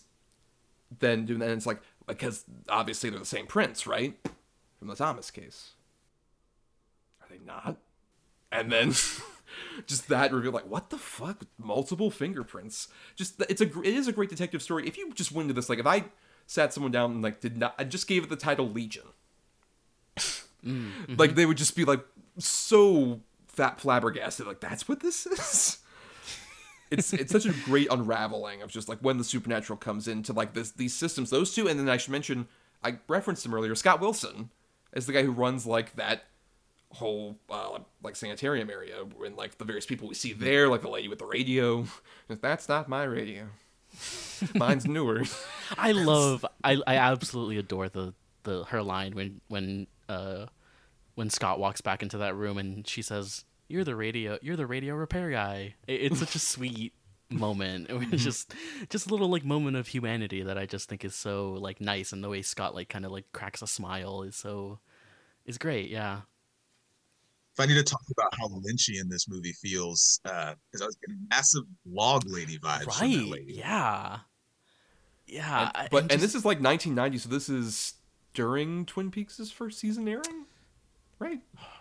then 1.00 1.26
doing 1.26 1.40
that, 1.40 1.52
it's 1.52 1.68
like 1.68 1.82
because 2.08 2.46
obviously 2.68 3.10
they're 3.10 3.20
the 3.20 3.26
same 3.26 3.46
prints, 3.46 3.86
right? 3.86 4.18
From 4.80 4.88
the 4.88 4.96
Thomas 4.96 5.32
case. 5.32 5.72
Are 7.22 7.28
they 7.30 7.44
not? 7.46 7.78
And 8.52 8.72
then 8.72 8.94
just 9.86 10.08
that 10.08 10.32
reveal, 10.32 10.52
like, 10.52 10.68
what 10.68 10.90
the 10.90 10.98
fuck? 10.98 11.44
Multiple 11.58 12.10
fingerprints. 12.10 12.88
Just 13.16 13.42
it's 13.50 13.62
a 13.62 13.66
it 13.66 13.94
is 13.94 14.08
a 14.08 14.12
great 14.12 14.30
detective 14.30 14.62
story. 14.62 14.88
If 14.88 14.98
you 14.98 15.12
just 15.14 15.32
went 15.32 15.46
into 15.50 15.54
this, 15.54 15.70
like, 15.70 15.80
if 15.80 15.88
I 15.88 16.06
sat 16.48 16.74
someone 16.74 16.92
down 16.92 17.12
and 17.12 17.22
like 17.22 17.40
did 17.40 17.58
not, 17.58 17.76
I 17.78 17.84
just 17.84 18.08
gave 18.08 18.24
it 18.24 18.30
the 18.30 18.36
title 18.36 18.68
Legion. 18.68 19.04
Mm, 20.66 21.20
like 21.20 21.30
mm-hmm. 21.30 21.36
they 21.36 21.46
would 21.46 21.56
just 21.56 21.76
be 21.76 21.86
like 21.86 22.04
so 22.40 23.22
fat 23.58 23.80
flabbergasted, 23.80 24.48
like 24.48 24.62
that's 24.62 24.88
what 24.88 25.02
this 25.02 25.26
is. 25.26 25.80
it's 26.92 27.12
it's 27.12 27.32
such 27.32 27.46
a 27.46 27.54
great 27.66 27.88
unraveling 27.92 28.62
of 28.62 28.72
just 28.72 28.88
like 28.88 29.00
when 29.00 29.18
the 29.18 29.24
supernatural 29.24 29.78
comes 29.78 30.08
into 30.08 30.32
like 30.32 30.54
this 30.54 30.72
these 30.72 30.94
systems, 30.94 31.30
those 31.30 31.54
two, 31.54 31.68
and 31.68 31.80
then 31.80 31.90
I 31.90 31.98
should 31.98 32.12
mention 32.12 32.48
I 32.84 33.00
referenced 33.08 33.46
him 33.46 33.54
earlier. 33.54 33.76
Scott 33.76 34.00
Wilson 34.00 34.52
is 34.94 35.08
the 35.08 35.14
guy 35.14 35.24
who 35.24 35.32
runs 35.32 35.66
like 35.66 35.96
that 35.96 36.24
whole 36.94 37.38
uh, 37.50 37.80
like 38.02 38.16
sanitarium 38.16 38.70
area 38.70 38.96
and 39.26 39.36
like 39.36 39.58
the 39.58 39.66
various 39.66 39.86
people 39.86 40.08
we 40.08 40.16
see 40.16 40.34
there, 40.34 40.70
like 40.70 40.82
the 40.82 40.90
lady 40.90 41.08
with 41.08 41.20
the 41.20 41.26
radio. 41.26 41.86
That's 42.30 42.70
not 42.70 42.88
my 42.88 43.04
radio. 43.04 43.48
Mine's 44.54 44.86
newer. 44.86 45.24
I 45.78 45.92
love 45.92 46.46
I 46.64 46.78
I 46.86 46.96
absolutely 46.96 47.58
adore 47.58 47.90
the 47.90 48.14
the 48.44 48.64
her 48.66 48.84
line 48.84 49.16
when 49.16 49.42
when 49.48 49.88
uh 50.08 50.46
when 51.16 51.30
Scott 51.30 51.60
walks 51.60 51.82
back 51.82 52.04
into 52.04 52.20
that 52.20 52.36
room 52.36 52.58
and 52.58 52.88
she 52.88 53.02
says 53.02 53.44
you're 53.68 53.84
the 53.84 53.96
radio 53.96 54.38
you're 54.42 54.56
the 54.56 54.66
radio 54.68 54.96
repair 54.96 55.30
guy. 55.32 55.76
It's 55.88 56.20
such 56.20 56.36
a 56.36 56.40
sweet 56.40 56.94
moment. 57.30 57.88
it's 58.12 58.24
just 58.24 58.54
just 58.90 59.08
a 59.08 59.10
little 59.10 59.30
like 59.30 59.44
moment 59.46 59.78
of 59.78 59.88
humanity 59.88 60.44
that 60.44 60.58
I 60.58 60.66
just 60.66 60.88
think 60.90 61.04
is 61.06 61.16
so 61.16 61.54
like 61.54 61.82
nice 61.82 62.14
and 62.14 62.24
the 62.24 62.30
way 62.30 62.42
Scott 62.42 62.74
like 62.76 62.90
kind 62.90 63.06
of 63.06 63.12
like 63.12 63.26
cracks 63.34 63.62
a 63.62 63.68
smile 63.68 64.24
is 64.24 64.36
so 64.36 64.80
is 65.46 65.58
great. 65.58 65.90
Yeah. 65.90 66.22
if 67.54 67.60
I 67.60 67.66
need 67.66 67.76
to 67.76 67.84
talk 67.84 68.04
about 68.12 68.34
how 68.40 68.48
Lynchian 68.50 69.10
this 69.10 69.28
movie 69.30 69.54
feels, 69.54 70.20
uh, 70.26 70.54
because 70.72 70.82
I 70.82 70.86
was 70.86 70.96
getting 70.98 71.20
massive 71.30 71.64
log 71.90 72.24
lady 72.28 72.58
vibes 72.60 72.84
from 72.84 73.10
that 73.12 73.18
Right. 73.18 73.28
lady. 73.28 73.54
Yeah. 73.54 74.20
Yeah. 75.26 75.72
I- 75.74 75.88
but 75.92 76.04
and, 76.04 76.10
just- 76.12 76.22
this 76.22 76.36
is 76.36 76.46
like 76.46 76.60
1990, 76.62 77.18
so 77.18 77.30
this 77.30 77.50
is 77.50 77.96
during 78.34 78.86
Twin 78.86 79.10
Peaks' 79.12 79.50
first 79.52 79.80
season 79.80 80.08
airing, 80.08 80.46
right? 81.20 81.42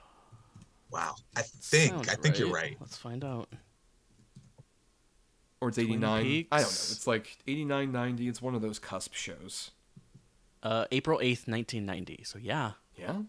Wow, 0.91 1.17
I 1.37 1.43
think 1.43 1.95
sounds 1.95 2.09
I 2.09 2.15
think 2.15 2.39
you're 2.39 2.53
right. 2.53 2.77
Let's 2.81 2.97
find 2.97 3.25
out. 3.25 3.49
Or 5.61 5.69
it's 5.69 5.79
89. 5.79 6.47
I 6.53 6.57
don't 6.59 6.63
know. 6.63 6.69
It's 6.69 7.07
like 7.07 7.39
89, 7.47 7.91
90. 7.91 8.29
It's 8.29 8.43
one 8.43 8.55
of 8.55 8.63
those 8.63 8.79
cusp 8.79 9.15
shows. 9.15 9.73
Uh 10.63 10.87
April 10.93 11.19
8th, 11.19 11.49
1990. 11.49 12.23
So 12.25 12.39
yeah. 12.39 12.73
Yeah. 12.97 13.23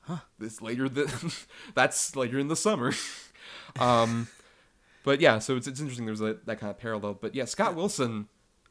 Huh. 0.00 0.18
This 0.38 0.60
later 0.60 0.88
the 0.88 1.34
that's 1.74 2.14
later 2.16 2.38
in 2.38 2.48
the 2.48 2.56
summer. 2.56 2.92
um 3.80 4.28
but 5.04 5.20
yeah, 5.20 5.38
so 5.38 5.56
it's, 5.56 5.66
it's 5.66 5.80
interesting 5.80 6.06
there's 6.06 6.20
a, 6.20 6.38
that 6.46 6.58
kind 6.58 6.70
of 6.70 6.78
parallel. 6.78 7.14
But 7.14 7.34
yeah, 7.34 7.44
Scott 7.44 7.74
Wilson, 7.74 8.28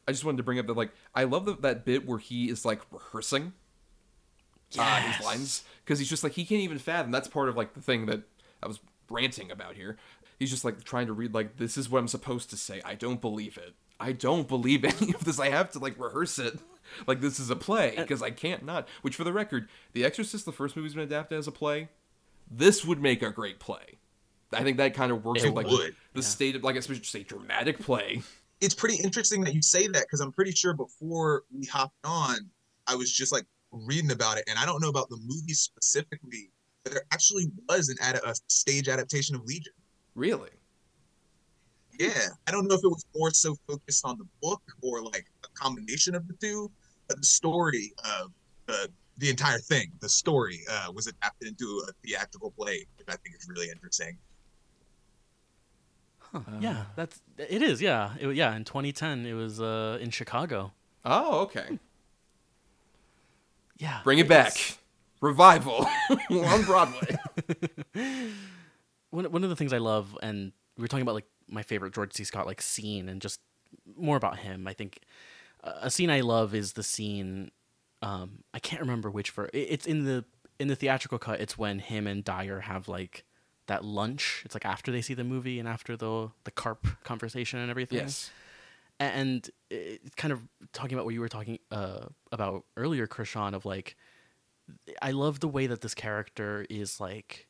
I 0.08 0.12
just 0.12 0.24
wanted 0.24 0.38
to 0.38 0.42
bring 0.42 0.58
up 0.58 0.66
that 0.66 0.76
like 0.76 0.92
I 1.14 1.24
love 1.24 1.44
the, 1.44 1.56
that 1.58 1.84
bit 1.84 2.06
where 2.06 2.18
he 2.18 2.48
is 2.48 2.64
like 2.64 2.80
rehearsing 2.90 3.52
uh, 4.78 5.00
his 5.00 5.24
lines 5.24 5.64
because 5.84 5.98
he's 5.98 6.08
just 6.08 6.24
like 6.24 6.32
he 6.32 6.44
can't 6.44 6.62
even 6.62 6.78
fathom. 6.78 7.10
That's 7.10 7.28
part 7.28 7.48
of 7.48 7.56
like 7.56 7.74
the 7.74 7.80
thing 7.80 8.06
that 8.06 8.22
I 8.62 8.66
was 8.66 8.80
ranting 9.10 9.50
about 9.50 9.74
here. 9.74 9.96
He's 10.38 10.50
just 10.50 10.64
like 10.64 10.84
trying 10.84 11.06
to 11.06 11.12
read 11.12 11.34
like 11.34 11.56
this 11.56 11.76
is 11.76 11.88
what 11.88 11.98
I'm 11.98 12.08
supposed 12.08 12.50
to 12.50 12.56
say. 12.56 12.80
I 12.84 12.94
don't 12.94 13.20
believe 13.20 13.56
it. 13.56 13.74
I 14.00 14.12
don't 14.12 14.48
believe 14.48 14.84
any 15.00 15.14
of 15.14 15.24
this. 15.24 15.38
I 15.38 15.50
have 15.50 15.70
to 15.72 15.78
like 15.78 15.98
rehearse 15.98 16.38
it 16.38 16.58
like 17.06 17.20
this 17.20 17.38
is 17.38 17.50
a 17.50 17.56
play 17.56 17.94
because 17.96 18.22
I 18.22 18.30
can't 18.30 18.64
not. 18.64 18.88
Which 19.02 19.16
for 19.16 19.24
the 19.24 19.32
record, 19.32 19.68
The 19.92 20.04
Exorcist, 20.04 20.44
the 20.44 20.52
first 20.52 20.76
movie's 20.76 20.94
been 20.94 21.04
adapted 21.04 21.38
as 21.38 21.46
a 21.46 21.52
play. 21.52 21.88
This 22.50 22.84
would 22.84 23.00
make 23.00 23.22
a 23.22 23.30
great 23.30 23.58
play. 23.58 23.98
I 24.52 24.62
think 24.62 24.76
that 24.76 24.94
kind 24.94 25.10
of 25.10 25.24
works 25.24 25.42
It 25.42 25.46
with 25.46 25.56
like 25.56 25.66
would, 25.66 25.96
the 26.12 26.22
state 26.22 26.54
of 26.54 26.62
like 26.62 26.76
especially 26.76 27.22
a 27.22 27.24
dramatic 27.24 27.80
play. 27.80 28.22
It's 28.60 28.74
pretty 28.74 28.96
interesting 29.02 29.42
that 29.44 29.54
you 29.54 29.62
say 29.62 29.88
that 29.88 30.02
because 30.02 30.20
I'm 30.20 30.32
pretty 30.32 30.52
sure 30.52 30.74
before 30.74 31.42
we 31.52 31.66
hopped 31.66 31.96
on, 32.04 32.36
I 32.86 32.94
was 32.94 33.10
just 33.10 33.32
like 33.32 33.44
reading 33.86 34.10
about 34.10 34.38
it, 34.38 34.44
and 34.48 34.58
I 34.58 34.66
don't 34.66 34.80
know 34.80 34.88
about 34.88 35.08
the 35.08 35.18
movie 35.24 35.54
specifically, 35.54 36.50
there 36.84 37.02
actually 37.12 37.50
was 37.68 37.88
an 37.88 37.96
ad- 38.00 38.20
a 38.24 38.34
stage 38.48 38.88
adaptation 38.88 39.34
of 39.34 39.42
Legion. 39.44 39.72
Really? 40.14 40.50
Yeah, 41.98 42.28
I 42.46 42.50
don't 42.50 42.66
know 42.66 42.74
if 42.74 42.80
it 42.82 42.88
was 42.88 43.06
more 43.14 43.30
so 43.30 43.54
focused 43.68 44.04
on 44.04 44.18
the 44.18 44.26
book 44.42 44.62
or 44.82 45.02
like 45.02 45.26
a 45.44 45.48
combination 45.54 46.14
of 46.14 46.26
the 46.26 46.34
two, 46.40 46.70
but 47.08 47.18
the 47.18 47.26
story 47.26 47.92
of 48.20 48.32
the 48.66 48.90
the 49.18 49.30
entire 49.30 49.58
thing, 49.58 49.92
the 50.00 50.08
story, 50.08 50.60
uh, 50.68 50.90
was 50.92 51.06
adapted 51.06 51.46
into 51.46 51.84
a 51.88 51.92
theatrical 52.04 52.50
play, 52.50 52.84
which 52.98 53.06
I 53.08 53.12
think 53.12 53.36
is 53.36 53.46
really 53.48 53.70
interesting. 53.70 54.18
Huh. 56.18 56.40
yeah, 56.58 56.86
that's 56.96 57.22
it 57.38 57.62
is. 57.62 57.80
Yeah, 57.80 58.14
it, 58.18 58.34
yeah. 58.34 58.56
In 58.56 58.64
2010, 58.64 59.24
it 59.24 59.34
was 59.34 59.60
uh, 59.60 59.98
in 60.00 60.10
Chicago. 60.10 60.72
Oh, 61.04 61.42
okay. 61.42 61.78
Yeah, 63.76 64.00
Bring 64.04 64.18
it 64.18 64.28
back. 64.28 64.54
Revival 65.20 65.86
on 66.30 66.62
Broadway. 66.64 67.16
one 69.10 69.24
one 69.30 69.44
of 69.44 69.50
the 69.50 69.56
things 69.56 69.72
I 69.72 69.78
love, 69.78 70.16
and 70.22 70.52
we 70.76 70.82
were 70.82 70.88
talking 70.88 71.02
about 71.02 71.14
like 71.14 71.26
my 71.48 71.62
favorite 71.62 71.94
George 71.94 72.12
C. 72.12 72.24
Scott 72.24 72.46
like 72.46 72.60
scene, 72.60 73.08
and 73.08 73.20
just 73.22 73.40
more 73.96 74.16
about 74.16 74.38
him. 74.38 74.66
I 74.66 74.74
think 74.74 75.00
uh, 75.62 75.72
a 75.82 75.90
scene 75.90 76.10
I 76.10 76.20
love 76.20 76.54
is 76.54 76.74
the 76.74 76.82
scene. 76.82 77.50
Um, 78.02 78.44
I 78.52 78.58
can't 78.58 78.82
remember 78.82 79.10
which 79.10 79.30
for 79.30 79.46
it, 79.46 79.54
it's 79.54 79.86
in 79.86 80.04
the 80.04 80.24
in 80.58 80.68
the 80.68 80.76
theatrical 80.76 81.18
cut. 81.18 81.40
It's 81.40 81.56
when 81.56 81.78
him 81.78 82.06
and 82.06 82.22
Dyer 82.22 82.60
have 82.60 82.86
like 82.88 83.24
that 83.66 83.84
lunch. 83.84 84.42
It's 84.44 84.54
like 84.54 84.66
after 84.66 84.92
they 84.92 85.00
see 85.00 85.14
the 85.14 85.24
movie 85.24 85.58
and 85.58 85.66
after 85.68 85.96
the 85.96 86.30
the 86.44 86.50
carp 86.50 86.86
conversation 87.02 87.60
and 87.60 87.70
everything. 87.70 87.98
yes. 88.00 88.30
And 89.00 89.48
it, 89.70 90.16
kind 90.16 90.32
of 90.32 90.40
talking 90.72 90.94
about 90.94 91.04
what 91.04 91.14
you 91.14 91.20
were 91.20 91.28
talking 91.28 91.58
uh, 91.70 92.06
about 92.30 92.64
earlier, 92.76 93.06
Chrishaun, 93.06 93.54
of 93.54 93.66
like, 93.66 93.96
I 95.02 95.10
love 95.10 95.40
the 95.40 95.48
way 95.48 95.66
that 95.66 95.80
this 95.80 95.94
character 95.94 96.64
is 96.70 97.00
like, 97.00 97.48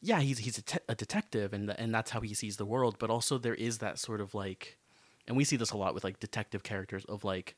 yeah, 0.00 0.20
he's 0.20 0.38
he's 0.38 0.58
a, 0.58 0.62
te- 0.62 0.78
a 0.88 0.94
detective, 0.94 1.52
and 1.52 1.70
and 1.70 1.92
that's 1.92 2.12
how 2.12 2.20
he 2.20 2.34
sees 2.34 2.56
the 2.56 2.64
world. 2.64 2.96
But 2.98 3.10
also 3.10 3.36
there 3.36 3.54
is 3.54 3.78
that 3.78 3.98
sort 3.98 4.20
of 4.20 4.34
like, 4.34 4.78
and 5.26 5.36
we 5.36 5.44
see 5.44 5.56
this 5.56 5.72
a 5.72 5.76
lot 5.76 5.92
with 5.92 6.04
like 6.04 6.20
detective 6.20 6.62
characters 6.62 7.04
of 7.06 7.24
like, 7.24 7.56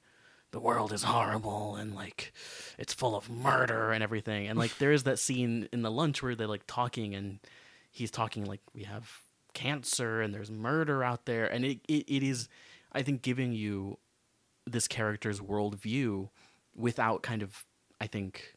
the 0.52 0.61
world 0.61 0.93
is 0.93 1.02
horrible 1.02 1.77
and 1.77 1.94
like 1.94 2.32
it's 2.78 2.93
full 2.93 3.15
of 3.15 3.31
murder 3.31 3.93
and 3.93 4.02
everything. 4.02 4.48
And 4.48 4.59
like 4.59 4.77
there 4.78 4.93
is 4.93 5.05
that 5.05 5.19
scene 5.19 5.69
in 5.73 5.82
the 5.82 5.90
lunch 5.90 6.23
where 6.23 6.35
they're 6.35 6.47
like 6.47 6.66
talking 6.66 7.15
and 7.15 7.39
he's 7.90 8.11
talking 8.11 8.44
like 8.44 8.61
we 8.74 8.85
have 8.85 9.20
cancer 9.52 10.20
and 10.20 10.35
there's 10.35 10.51
murder 10.51 11.05
out 11.05 11.27
there 11.27 11.47
and 11.47 11.65
it, 11.65 11.81
it, 11.89 12.05
it 12.09 12.23
is 12.23 12.48
I 12.93 13.03
think 13.03 13.23
giving 13.23 13.53
you 13.53 13.99
this 14.67 14.87
character's 14.89 15.41
worldview 15.41 16.29
without 16.77 17.23
kind 17.23 17.43
of 17.43 17.65
I 18.01 18.07
think 18.07 18.57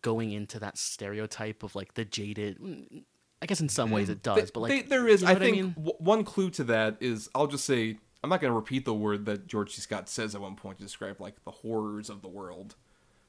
going 0.00 0.32
into 0.32 0.58
that 0.58 0.78
stereotype 0.78 1.62
of 1.62 1.74
like 1.74 1.94
the 1.94 2.04
jaded 2.04 2.58
mm, 2.58 3.04
I 3.40 3.46
guess 3.46 3.60
in 3.60 3.68
some 3.68 3.90
ways 3.90 4.08
mm. 4.08 4.12
it 4.12 4.22
does, 4.22 4.50
but 4.50 4.60
like 4.60 4.70
they- 4.70 4.82
there 4.82 5.06
is. 5.08 5.20
you 5.22 5.26
know 5.28 5.32
I 5.34 5.38
think 5.38 5.56
mean? 5.56 5.72
w- 5.72 5.96
one 5.98 6.24
clue 6.24 6.50
to 6.50 6.64
that 6.64 6.96
is 7.00 7.28
I'll 7.34 7.46
just 7.48 7.64
say 7.64 7.98
I'm 8.24 8.30
not 8.30 8.40
going 8.40 8.50
to 8.52 8.54
repeat 8.56 8.84
the 8.84 8.94
word 8.94 9.26
that 9.26 9.48
George 9.48 9.74
C. 9.74 9.80
Scott 9.80 10.08
says 10.08 10.34
at 10.36 10.40
one 10.40 10.54
point 10.54 10.78
to 10.78 10.84
describe 10.84 11.20
like 11.20 11.42
the 11.44 11.50
horrors 11.50 12.08
of 12.08 12.22
the 12.22 12.28
world, 12.28 12.76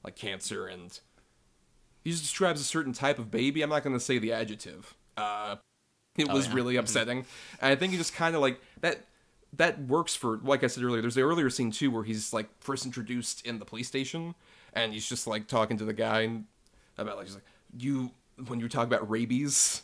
like 0.04 0.16
cancer, 0.16 0.68
and 0.68 1.00
he 2.04 2.12
just 2.12 2.22
describes 2.22 2.62
a 2.62 2.64
certain 2.64 2.94
type 2.94 3.18
of 3.18 3.32
baby. 3.32 3.64
I'm 3.64 3.72
not 3.72 3.84
going 3.84 3.96
to 3.96 4.00
say 4.00 4.20
the 4.20 4.34
adjective. 4.34 4.94
Uh, 5.18 5.56
it 6.16 6.28
Oh, 6.30 6.34
was 6.36 6.48
yeah. 6.48 6.54
really 6.54 6.74
mm-hmm. 6.76 6.82
upsetting, 6.82 7.26
and 7.60 7.72
I 7.72 7.76
think 7.76 7.92
he 7.92 7.98
just 7.98 8.14
kind 8.14 8.36
of 8.36 8.42
like 8.42 8.62
that. 8.82 9.00
That 9.58 9.80
works 9.84 10.16
for, 10.16 10.40
like 10.44 10.64
I 10.64 10.68
said 10.68 10.84
earlier. 10.84 11.02
There's 11.02 11.16
the 11.16 11.22
earlier 11.22 11.50
scene 11.50 11.72
too 11.72 11.92
where 11.92 12.04
he's 12.04 12.34
like 12.34 12.50
first 12.60 12.86
introduced 12.86 13.46
in 13.46 13.60
the 13.60 13.66
police 13.66 13.88
station, 13.88 14.36
and 14.74 14.94
he's 14.94 15.08
just 15.08 15.28
like 15.28 15.48
talking 15.48 15.78
to 15.78 15.86
the 15.86 15.94
guy 15.94 16.42
about 16.98 17.18
like 17.18 17.28
he's 17.28 17.36
like 17.36 17.46
you 17.78 18.12
when 18.48 18.60
you 18.60 18.68
talk 18.68 18.86
about 18.86 19.10
rabies 19.10 19.84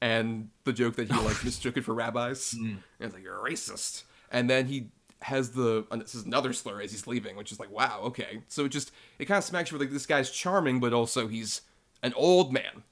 and 0.00 0.48
the 0.64 0.72
joke 0.72 0.96
that 0.96 1.10
he 1.10 1.20
like 1.24 1.44
mistook 1.44 1.76
it 1.76 1.84
for 1.84 1.94
rabbis 1.94 2.52
hmm. 2.52 2.66
and 2.66 2.78
it's 3.00 3.14
like 3.14 3.22
you're 3.22 3.44
a 3.44 3.50
racist. 3.50 4.04
And 4.30 4.48
then 4.48 4.66
he 4.66 4.88
has 5.22 5.50
the 5.50 5.84
and 5.90 6.00
this 6.00 6.14
is 6.14 6.24
another 6.24 6.52
slur 6.52 6.80
as 6.80 6.92
he's 6.92 7.06
leaving 7.08 7.34
which 7.34 7.50
is 7.50 7.58
like 7.58 7.70
wow 7.70 8.00
okay. 8.04 8.42
So 8.48 8.64
it 8.64 8.68
just 8.70 8.92
it 9.18 9.24
kind 9.24 9.38
of 9.38 9.44
smacks 9.44 9.70
you 9.70 9.78
with 9.78 9.86
like 9.86 9.92
this 9.92 10.06
guy's 10.06 10.30
charming 10.30 10.80
but 10.80 10.92
also 10.92 11.26
he's 11.26 11.62
an 12.02 12.12
old 12.14 12.52
man 12.52 12.84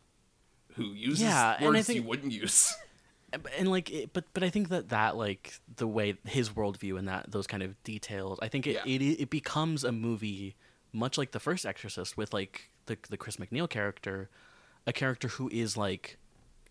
who 0.75 0.87
uses 0.93 1.23
Yeah, 1.23 1.63
words 1.63 1.87
think- 1.87 1.97
you 1.99 2.03
wouldn't 2.03 2.33
use 2.33 2.75
and- 3.33 3.47
and 3.59 3.69
like 3.71 3.91
it, 3.91 4.13
but 4.13 4.25
but 4.35 4.43
i 4.43 4.51
think 4.51 4.69
that 4.69 4.89
that 4.91 5.17
like 5.17 5.55
the 5.77 5.87
way 5.87 6.17
his 6.27 6.51
worldview 6.51 6.99
and 6.99 7.09
that 7.09 7.31
those 7.31 7.47
kind 7.47 7.63
of 7.63 7.81
details 7.85 8.39
i 8.43 8.49
think 8.49 8.67
it, 8.67 8.75
Yeah. 8.75 8.83
it 8.95 9.03
it 9.03 9.31
becomes 9.31 9.85
a 9.85 9.93
movie 9.93 10.55
much 10.93 11.19
like 11.19 11.33
the 11.33 11.41
first 11.41 11.67
exorcist 11.67 12.17
with 12.17 12.33
like 12.33 12.71
the 12.87 12.97
the 13.11 13.17
chris 13.17 13.37
macneil 13.37 13.69
character 13.69 14.31
a 14.87 14.93
character 14.93 15.29
who 15.29 15.49
is 15.53 15.77
like 15.77 16.17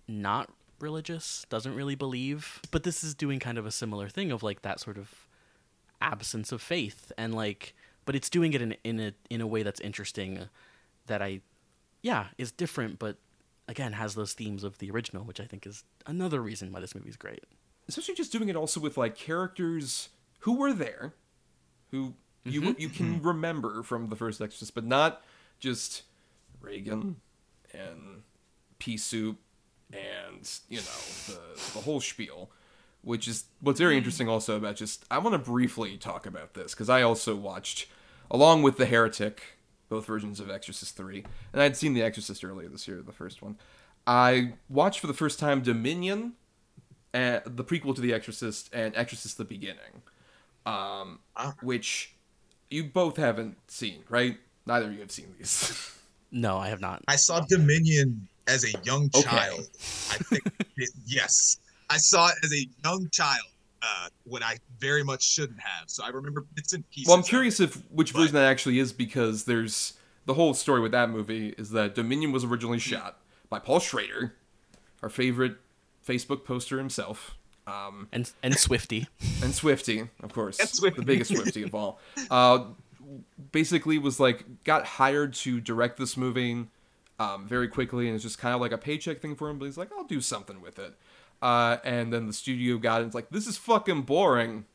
not 0.07 0.51
religious 0.79 1.45
doesn't 1.49 1.75
really 1.75 1.95
believe 1.95 2.61
but 2.71 2.83
this 2.83 3.03
is 3.03 3.13
doing 3.15 3.39
kind 3.39 3.57
of 3.57 3.65
a 3.65 3.71
similar 3.71 4.07
thing 4.09 4.31
of 4.31 4.43
like 4.43 4.61
that 4.61 4.79
sort 4.79 4.97
of 4.97 5.27
absence 6.01 6.51
of 6.51 6.61
faith 6.61 7.11
and 7.17 7.33
like 7.33 7.73
but 8.05 8.15
it's 8.15 8.29
doing 8.29 8.53
it 8.53 8.61
in 8.61 8.75
in 8.83 8.99
a 8.99 9.13
in 9.29 9.41
a 9.41 9.47
way 9.47 9.63
that's 9.63 9.79
interesting 9.79 10.47
that 11.07 11.21
i 11.21 11.39
yeah 12.01 12.27
is 12.37 12.51
different 12.51 12.99
but 12.99 13.17
again 13.67 13.93
has 13.93 14.15
those 14.15 14.33
themes 14.33 14.63
of 14.63 14.77
the 14.79 14.91
original 14.91 15.23
which 15.23 15.39
i 15.39 15.45
think 15.45 15.65
is 15.65 15.83
another 16.05 16.41
reason 16.41 16.71
why 16.71 16.79
this 16.79 16.95
movie 16.95 17.09
is 17.09 17.17
great. 17.17 17.43
Especially 17.87 18.15
just 18.15 18.31
doing 18.31 18.49
it 18.49 18.55
also 18.55 18.79
with 18.79 18.97
like 18.97 19.15
characters 19.15 20.09
who 20.39 20.57
were 20.57 20.73
there 20.73 21.13
who 21.91 22.15
you 22.43 22.61
mm-hmm. 22.61 22.79
you 22.79 22.89
can 22.89 23.15
mm-hmm. 23.15 23.27
remember 23.27 23.83
from 23.83 24.09
the 24.09 24.15
first 24.15 24.41
exorcist 24.41 24.73
but 24.73 24.85
not 24.85 25.21
just 25.59 26.03
regan 26.61 27.17
and 27.73 28.23
pea 28.79 28.97
soup 28.97 29.37
and 29.93 30.59
you 30.69 30.77
know 30.77 30.83
the 31.27 31.39
the 31.73 31.81
whole 31.81 32.01
spiel 32.01 32.49
which 33.01 33.27
is 33.27 33.45
what's 33.61 33.79
very 33.79 33.93
mm-hmm. 33.93 33.97
interesting 33.99 34.27
also 34.27 34.57
about 34.57 34.75
just 34.75 35.05
i 35.11 35.17
want 35.17 35.33
to 35.33 35.39
briefly 35.51 35.97
talk 35.97 36.25
about 36.25 36.53
this 36.53 36.73
because 36.73 36.89
i 36.89 37.01
also 37.01 37.35
watched 37.35 37.87
along 38.31 38.63
with 38.63 38.77
the 38.77 38.85
heretic 38.85 39.54
both 39.89 40.05
versions 40.05 40.39
of 40.39 40.49
exorcist 40.49 40.95
3 40.97 41.23
and 41.53 41.61
i'd 41.61 41.77
seen 41.77 41.93
the 41.93 42.01
exorcist 42.01 42.43
earlier 42.43 42.67
this 42.69 42.87
year 42.87 43.01
the 43.05 43.11
first 43.11 43.41
one 43.41 43.57
i 44.07 44.53
watched 44.69 44.99
for 44.99 45.07
the 45.07 45.13
first 45.13 45.39
time 45.39 45.61
dominion 45.61 46.33
uh, 47.13 47.39
the 47.45 47.63
prequel 47.63 47.95
to 47.95 48.01
The 48.01 48.13
Exorcist 48.13 48.69
and 48.73 48.93
Exorcist: 48.93 49.37
The 49.37 49.45
Beginning, 49.45 50.01
um, 50.65 51.19
Ah. 51.37 51.53
which 51.61 52.13
you 52.69 52.83
both 52.83 53.15
haven't 53.15 53.55
seen, 53.71 54.03
right? 54.09 54.37
Neither 54.65 54.87
of 54.87 54.91
you 54.93 54.99
have 54.99 55.11
seen 55.11 55.33
these. 55.37 55.93
no 56.33 56.57
i 56.57 56.67
have 56.67 56.81
not 56.81 57.01
I 57.07 57.15
saw 57.15 57.39
Dominion 57.39 58.27
as 58.47 58.65
a 58.65 58.71
young 58.83 59.09
Okay. 59.15 59.21
child. 59.21 59.61
I 60.11 60.17
think 60.29 60.43
it, 60.75 60.89
yes, 61.05 61.57
I 61.89 61.95
saw 61.95 62.27
it 62.27 62.35
as 62.43 62.51
a 62.51 62.67
young 62.83 63.07
child 63.13 63.47
uh, 63.85 64.07
when 64.23 64.41
I 64.43 64.57
very 64.79 65.03
much 65.03 65.23
shouldn't 65.23 65.59
have. 65.59 65.89
So 65.89 66.03
I 66.03 66.09
remember 66.09 66.45
bits 66.55 66.73
and 66.73 66.89
pieces. 66.89 67.07
well, 67.07 67.17
I'm 67.17 67.23
curious 67.23 67.59
it. 67.59 67.65
if 67.65 67.75
which 67.91 68.13
but- 68.13 68.19
version 68.19 68.35
that 68.35 68.45
actually 68.45 68.79
is 68.79 68.91
because 68.93 69.43
there's 69.45 69.93
the 70.25 70.33
whole 70.33 70.53
story 70.55 70.81
with 70.81 70.91
that 70.93 71.09
movie 71.11 71.49
is 71.57 71.69
that 71.71 71.93
Dominion 71.95 72.31
was 72.31 72.43
originally 72.43 72.79
shot 72.79 73.19
by 73.49 73.59
Paul 73.59 73.79
Schrader, 73.79 74.33
our 75.03 75.09
favorite 75.09 75.57
Facebook 76.07 76.43
poster 76.45 76.77
himself. 76.79 77.37
Um, 77.67 78.07
and 78.11 78.31
and 78.43 78.55
swifty 78.57 79.07
and 79.43 79.53
Swifty, 79.53 80.07
of 80.21 80.31
course, 80.33 80.59
And 80.59 80.69
Swifty. 80.69 80.99
the 81.01 81.05
biggest 81.05 81.31
Swifty 81.35 81.63
of 81.63 81.73
all. 81.75 81.99
Uh, 82.29 82.65
basically, 83.51 83.97
was 83.97 84.19
like 84.19 84.45
got 84.63 84.85
hired 84.85 85.33
to 85.35 85.59
direct 85.61 85.97
this 85.97 86.15
movie 86.17 86.65
um, 87.19 87.47
very 87.47 87.67
quickly, 87.67 88.07
and 88.07 88.15
it's 88.15 88.23
just 88.23 88.37
kind 88.37 88.53
of 88.53 88.61
like 88.61 88.71
a 88.71 88.77
paycheck 88.77 89.19
thing 89.21 89.35
for 89.35 89.49
him. 89.49 89.57
But 89.59 89.65
he's 89.65 89.77
like, 89.77 89.89
I'll 89.97 90.03
do 90.05 90.21
something 90.21 90.61
with 90.61 90.77
it. 90.79 90.93
Uh, 91.41 91.77
and 91.83 92.11
then 92.11 92.27
the 92.27 92.33
studio 92.33 92.77
got 92.77 93.01
it. 93.01 93.05
It's 93.05 93.15
like, 93.15 93.29
this 93.29 93.47
is 93.47 93.57
fucking 93.57 94.03
boring. 94.03 94.65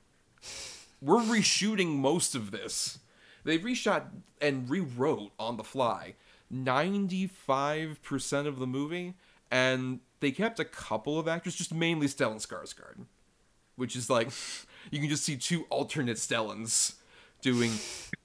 We're 1.00 1.20
reshooting 1.20 1.96
most 1.96 2.34
of 2.34 2.50
this. 2.50 2.98
They 3.44 3.58
reshot 3.58 4.04
and 4.40 4.68
rewrote 4.68 5.32
on 5.38 5.56
the 5.56 5.64
fly 5.64 6.14
95% 6.52 8.46
of 8.46 8.58
the 8.58 8.66
movie, 8.66 9.14
and 9.50 10.00
they 10.20 10.30
kept 10.30 10.60
a 10.60 10.64
couple 10.64 11.18
of 11.18 11.26
actors, 11.26 11.54
just 11.54 11.72
mainly 11.72 12.06
Stellan 12.06 12.44
Skarsgård 12.44 13.06
which 13.80 13.96
is 13.96 14.10
like 14.10 14.30
you 14.90 15.00
can 15.00 15.08
just 15.08 15.24
see 15.24 15.36
two 15.36 15.64
alternate 15.70 16.18
Stellans 16.18 16.94
doing 17.40 17.72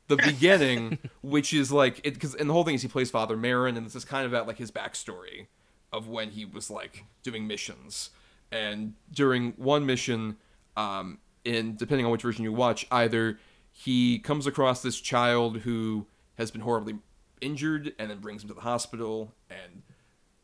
the 0.07 0.17
beginning, 0.17 0.99
which 1.21 1.53
is 1.53 1.71
like 1.71 2.01
it 2.03 2.13
because 2.13 2.35
and 2.35 2.49
the 2.49 2.53
whole 2.53 2.65
thing 2.65 2.75
is 2.75 2.81
he 2.83 2.87
plays 2.87 3.09
Father 3.09 3.37
Merrin, 3.37 3.77
and 3.77 3.85
this 3.85 3.95
is 3.95 4.05
kind 4.05 4.25
of 4.25 4.33
about 4.33 4.45
like 4.45 4.57
his 4.57 4.69
backstory 4.69 5.47
of 5.91 6.07
when 6.07 6.31
he 6.31 6.43
was 6.45 6.69
like 6.69 7.05
doing 7.23 7.47
missions, 7.47 8.09
and 8.55 8.93
during 9.11 9.51
one 9.57 9.85
mission, 9.85 10.37
um, 10.77 11.19
in 11.43 11.75
depending 11.75 12.05
on 12.05 12.11
which 12.11 12.21
version 12.21 12.43
you 12.43 12.53
watch, 12.53 12.87
either 12.89 13.37
he 13.71 14.17
comes 14.19 14.47
across 14.47 14.81
this 14.81 15.01
child 15.01 15.59
who 15.59 16.07
has 16.37 16.51
been 16.51 16.61
horribly 16.61 16.95
injured 17.41 17.93
and 17.99 18.09
then 18.09 18.19
brings 18.19 18.43
him 18.43 18.47
to 18.47 18.55
the 18.55 18.61
hospital 18.61 19.33
and 19.49 19.83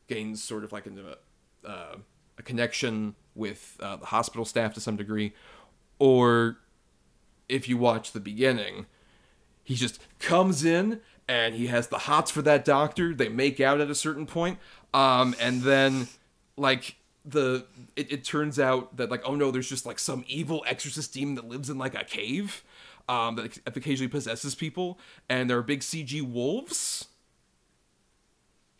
gains 0.07 0.43
sort 0.43 0.65
of 0.65 0.73
like 0.73 0.85
a, 0.85 1.67
uh, 1.67 1.95
a 2.37 2.43
connection 2.43 3.15
with 3.33 3.77
uh, 3.79 3.95
the 3.95 4.07
hospital 4.07 4.43
staff 4.43 4.73
to 4.73 4.81
some 4.81 4.97
degree, 4.97 5.33
or 5.97 6.57
if 7.47 7.69
you 7.69 7.77
watch 7.77 8.11
the 8.11 8.19
beginning, 8.19 8.87
he 9.63 9.75
just 9.75 9.99
comes 10.19 10.65
in 10.65 10.99
and 11.29 11.55
he 11.55 11.67
has 11.67 11.87
the 11.87 11.99
hots 11.99 12.29
for 12.29 12.41
that 12.41 12.65
doctor. 12.65 13.13
They 13.13 13.29
make 13.29 13.61
out 13.61 13.79
at 13.79 13.89
a 13.89 13.95
certain 13.95 14.25
point, 14.25 14.59
um, 14.93 15.33
and 15.39 15.61
then 15.61 16.09
like 16.57 16.97
the 17.23 17.65
it, 17.95 18.11
it 18.11 18.23
turns 18.23 18.59
out 18.59 18.97
that 18.97 19.09
like 19.11 19.21
oh 19.25 19.35
no, 19.35 19.51
there's 19.51 19.69
just 19.69 19.85
like 19.85 19.99
some 19.99 20.23
evil 20.27 20.63
exorcist 20.67 21.13
demon 21.13 21.35
that 21.35 21.47
lives 21.47 21.69
in 21.69 21.77
like 21.77 21.95
a 21.95 22.03
cave, 22.03 22.63
um, 23.07 23.35
that 23.35 23.59
occasionally 23.65 24.09
possesses 24.09 24.55
people, 24.55 24.99
and 25.29 25.49
there 25.49 25.57
are 25.57 25.63
big 25.63 25.81
CG 25.81 26.21
wolves. 26.21 27.07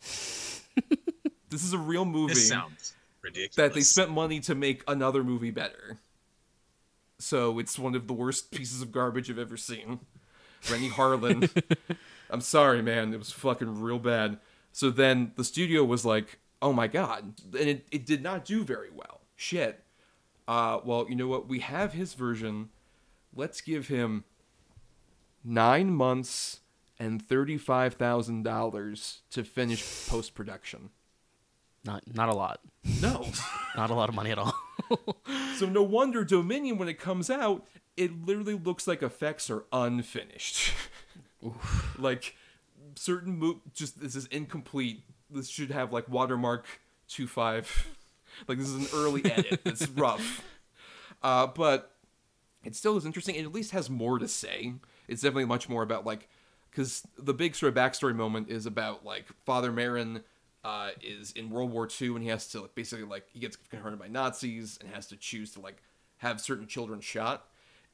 this 0.00 1.62
is 1.64 1.72
a 1.72 1.78
real 1.78 2.04
movie 2.04 2.34
This 2.34 2.48
sounds 2.48 2.94
ridiculous. 3.22 3.56
that 3.56 3.74
they 3.74 3.82
spent 3.82 4.10
money 4.10 4.40
to 4.40 4.54
make 4.54 4.82
another 4.88 5.22
movie 5.22 5.50
better. 5.50 5.98
So 7.18 7.60
it's 7.60 7.78
one 7.78 7.94
of 7.94 8.08
the 8.08 8.12
worst 8.12 8.50
pieces 8.50 8.82
of 8.82 8.90
garbage 8.90 9.30
I've 9.30 9.38
ever 9.38 9.56
seen. 9.56 10.00
Renny 10.70 10.90
Harlin. 10.90 11.48
I'm 12.30 12.40
sorry, 12.40 12.82
man. 12.82 13.14
It 13.14 13.18
was 13.18 13.30
fucking 13.30 13.80
real 13.80 13.98
bad. 14.00 14.38
So 14.72 14.90
then 14.90 15.32
the 15.36 15.44
studio 15.44 15.84
was 15.84 16.04
like, 16.04 16.38
oh 16.62 16.72
my 16.72 16.86
god. 16.86 17.34
And 17.58 17.68
it, 17.68 17.86
it 17.90 18.06
did 18.06 18.22
not 18.22 18.44
do 18.44 18.64
very 18.64 18.90
well. 18.90 19.20
Shit. 19.36 19.82
Uh, 20.48 20.78
well, 20.84 21.06
you 21.08 21.14
know 21.14 21.26
what? 21.26 21.48
We 21.48 21.58
have 21.58 21.92
his 21.92 22.14
version. 22.14 22.70
Let's 23.34 23.60
give 23.60 23.88
him 23.88 24.24
nine 25.44 25.90
months 25.90 26.60
and 26.98 27.26
$35,000 27.26 29.18
to 29.30 29.44
finish 29.44 30.08
post 30.08 30.34
production. 30.34 30.90
Not 31.84 32.04
not 32.14 32.28
a 32.28 32.34
lot. 32.34 32.60
No. 33.00 33.26
Not 33.76 33.90
a 33.90 33.94
lot 33.94 34.08
of 34.08 34.14
money 34.14 34.30
at 34.30 34.38
all. 34.38 34.54
So 35.56 35.66
no 35.66 35.82
wonder 35.82 36.24
Dominion, 36.24 36.76
when 36.76 36.88
it 36.88 36.98
comes 36.98 37.30
out, 37.30 37.66
it 37.96 38.26
literally 38.26 38.54
looks 38.54 38.86
like 38.86 39.02
effects 39.02 39.48
are 39.48 39.64
unfinished. 39.72 40.72
like 41.98 42.34
certain 42.94 43.38
mo- 43.38 43.60
just 43.72 44.00
this 44.00 44.16
is 44.16 44.26
incomplete. 44.26 45.04
This 45.32 45.48
should 45.48 45.70
have 45.70 45.92
like 45.92 46.08
watermark 46.08 46.66
two 47.08 47.26
five. 47.26 47.88
Like 48.48 48.56
this 48.56 48.68
is 48.68 48.90
an 48.90 48.98
early 48.98 49.22
edit. 49.30 49.60
It's 49.66 49.86
rough, 49.94 50.42
uh, 51.22 51.48
but 51.48 51.94
it 52.64 52.74
still 52.74 52.96
is 52.96 53.04
interesting. 53.04 53.34
It 53.34 53.44
at 53.44 53.52
least 53.52 53.72
has 53.72 53.90
more 53.90 54.18
to 54.18 54.26
say. 54.26 54.72
It's 55.06 55.20
definitely 55.20 55.44
much 55.44 55.68
more 55.68 55.82
about 55.82 56.06
like 56.06 56.30
because 56.70 57.06
the 57.18 57.34
big 57.34 57.54
sort 57.54 57.68
of 57.68 57.74
backstory 57.74 58.16
moment 58.16 58.48
is 58.48 58.64
about 58.64 59.04
like 59.04 59.26
Father 59.44 59.70
Merrin 59.70 60.22
uh, 60.64 60.90
is 61.02 61.32
in 61.32 61.50
World 61.50 61.70
War 61.70 61.88
II 62.00 62.08
and 62.08 62.22
he 62.22 62.28
has 62.28 62.46
to 62.48 62.62
like, 62.62 62.74
basically 62.74 63.04
like 63.04 63.26
he 63.32 63.38
gets 63.38 63.56
confronted 63.56 64.00
by 64.00 64.08
Nazis 64.08 64.78
and 64.80 64.90
has 64.90 65.06
to 65.08 65.16
choose 65.16 65.52
to 65.52 65.60
like 65.60 65.82
have 66.18 66.40
certain 66.40 66.66
children 66.66 67.00
shot. 67.00 67.46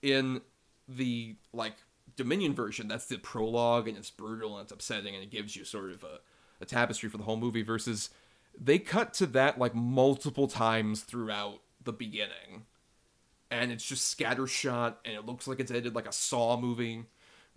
In 0.03 0.43
the 0.87 1.37
like 1.53 1.75
Dominion 2.17 2.55
version, 2.55 2.89
that's 2.89 3.07
the 3.07 3.19
prologue 3.19 3.89
and 3.89 3.97
it's 3.97 4.11
brutal 4.11 4.57
and 4.57 4.65
it's 4.65 4.73
upsetting 4.73 5.15
and 5.15 5.25
it 5.25 5.31
gives 5.31 5.57
you 5.57 5.65
sort 5.65 5.91
of 5.91 6.05
a, 6.05 6.21
a 6.61 6.65
tapestry 6.65 7.09
for 7.09 7.17
the 7.17 7.25
whole 7.25 7.37
movie. 7.37 7.63
Versus 7.63 8.11
they 8.59 8.79
cut 8.79 9.15
to 9.15 9.27
that 9.27 9.59
like 9.59 9.75
multiple 9.75 10.49
times 10.49 11.03
throughout 11.03 11.61
the 11.83 11.93
beginning, 11.93 12.67
and 13.51 13.73
it's 13.73 13.85
just 13.85 14.17
scattershot 14.17 14.97
and 15.05 15.15
it 15.15 15.27
looks 15.27 15.47
like 15.47 15.61
it's 15.61 15.71
edited 15.71 15.95
like 15.95 16.09
a 16.09 16.13
Saw 16.13 16.59
movie 16.59 17.05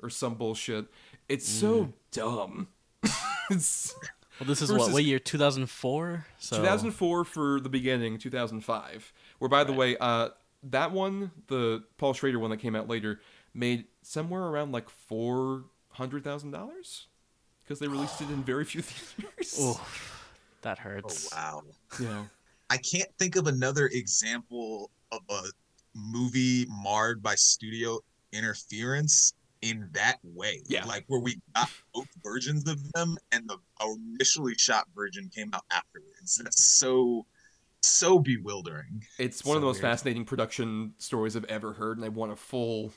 or 0.01 0.09
some 0.09 0.35
bullshit. 0.35 0.85
It's 1.29 1.47
so 1.47 1.93
dumb. 2.11 2.67
it's 3.49 3.95
Well, 4.39 4.47
this 4.47 4.61
is 4.61 4.71
what 4.71 4.91
what 4.91 5.03
year? 5.03 5.19
2004. 5.19 6.25
So 6.39 6.57
2004 6.57 7.25
for 7.25 7.59
the 7.59 7.69
beginning, 7.69 8.17
2005. 8.17 9.13
Where, 9.39 9.49
by 9.49 9.63
the 9.63 9.73
way, 9.73 9.97
uh, 9.99 10.29
that 10.63 10.91
one, 10.91 11.31
the 11.47 11.83
Paul 11.97 12.13
Schrader 12.13 12.39
one 12.39 12.51
that 12.51 12.57
came 12.57 12.75
out 12.75 12.87
later, 12.87 13.19
made 13.53 13.85
somewhere 14.01 14.43
around 14.43 14.71
like 14.71 14.89
four 14.89 15.65
hundred 15.89 16.23
thousand 16.23 16.51
dollars 16.51 17.07
because 17.72 17.80
they 17.80 17.88
released 17.88 18.19
it 18.19 18.30
in 18.30 18.43
very 18.43 18.65
few 18.65 18.81
theaters. 18.81 19.56
Oh, 19.57 19.81
that 20.61 20.77
Oh 20.80 20.81
hurts. 20.81 21.30
wow. 21.34 21.61
Yeah, 22.02 22.26
I 22.69 22.76
can't 22.76 23.10
think 23.18 23.38
of 23.38 23.48
another 23.48 23.88
example 23.93 24.91
of 25.14 25.22
a 25.30 25.43
movie 25.95 26.65
marred 26.69 27.23
by 27.23 27.35
studio 27.35 27.99
interference 28.34 29.34
in 29.61 29.88
that 29.93 30.18
way. 30.23 30.61
Yeah. 30.68 30.84
Like 30.85 31.06
where 31.07 31.22
we 31.22 31.38
got 31.56 31.69
both 31.93 32.07
versions 32.22 32.68
of 32.69 32.91
them 32.91 33.18
and 33.31 33.49
the 33.49 33.57
initially 34.19 34.56
shot 34.56 34.85
version 34.93 35.30
came 35.34 35.49
out 35.53 35.64
afterwards. 35.72 36.41
That's 36.43 36.64
so 36.65 37.26
so 37.84 38.19
bewildering. 38.19 39.03
it's 39.18 39.45
one 39.45 39.56
of 39.56 39.61
the 39.61 39.65
most 39.68 39.76
weird. 39.77 39.93
fascinating 39.93 40.26
production 40.26 40.93
stories 40.98 41.35
I've 41.38 41.45
ever 41.45 41.72
heard, 41.73 41.98
and 41.98 42.06
I 42.06 42.10
want 42.10 42.31
a 42.31 42.35
full, 42.35 42.91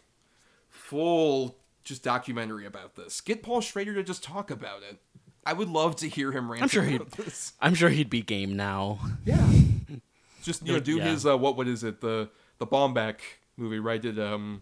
full 0.69 1.57
just 1.85 2.03
documentary 2.03 2.67
about 2.67 2.97
this. 2.97 3.21
Get 3.21 3.43
Paul 3.43 3.61
Schrader 3.61 3.95
to 3.95 4.03
just 4.03 4.23
talk 4.25 4.51
about 4.51 4.83
it. 4.83 4.99
I 5.47 5.53
would 5.53 5.69
love 5.69 5.97
to 5.97 6.09
hear 6.09 6.33
him 6.33 6.51
rant 6.51 6.63
I'm 6.63 6.69
sure 6.69 6.83
about 6.83 6.91
he'd- 7.15 7.23
this. 7.23 7.53
I'm 7.61 7.75
sure 7.75 7.91
he'd 7.91 8.09
be 8.11 8.23
game 8.23 8.57
now. 8.57 8.99
Yeah. 9.25 9.47
Just 10.43 10.67
you 10.67 10.75
know, 10.75 10.81
do 10.81 10.97
Yeah. 10.99 11.05
his 11.05 11.25
uh, 11.25 11.39
what 11.39 11.57
what 11.57 11.67
is 11.69 11.83
it 11.85 12.03
the 12.03 12.29
the 12.59 12.67
Baumbach 12.67 13.17
movie 13.57 13.79
right? 13.79 14.01
Did 14.01 14.19
um 14.19 14.61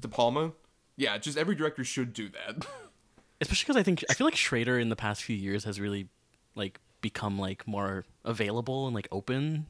De 0.00 0.08
Palma? 0.08 0.52
Yeah, 0.96 1.18
just 1.18 1.36
every 1.36 1.54
director 1.54 1.84
should 1.84 2.14
do 2.14 2.30
that. 2.30 2.66
Especially 3.42 3.64
because 3.64 3.76
I 3.76 3.82
think 3.82 4.02
I 4.08 4.14
feel 4.14 4.26
like 4.26 4.34
Schrader 4.36 4.78
in 4.78 4.88
the 4.88 4.96
past 4.96 5.22
few 5.22 5.36
years 5.36 5.64
has 5.64 5.78
really 5.78 6.08
like 6.54 6.80
become 7.02 7.38
like 7.38 7.66
more 7.68 8.04
available 8.24 8.86
and 8.86 8.94
like 8.94 9.08
open. 9.12 9.66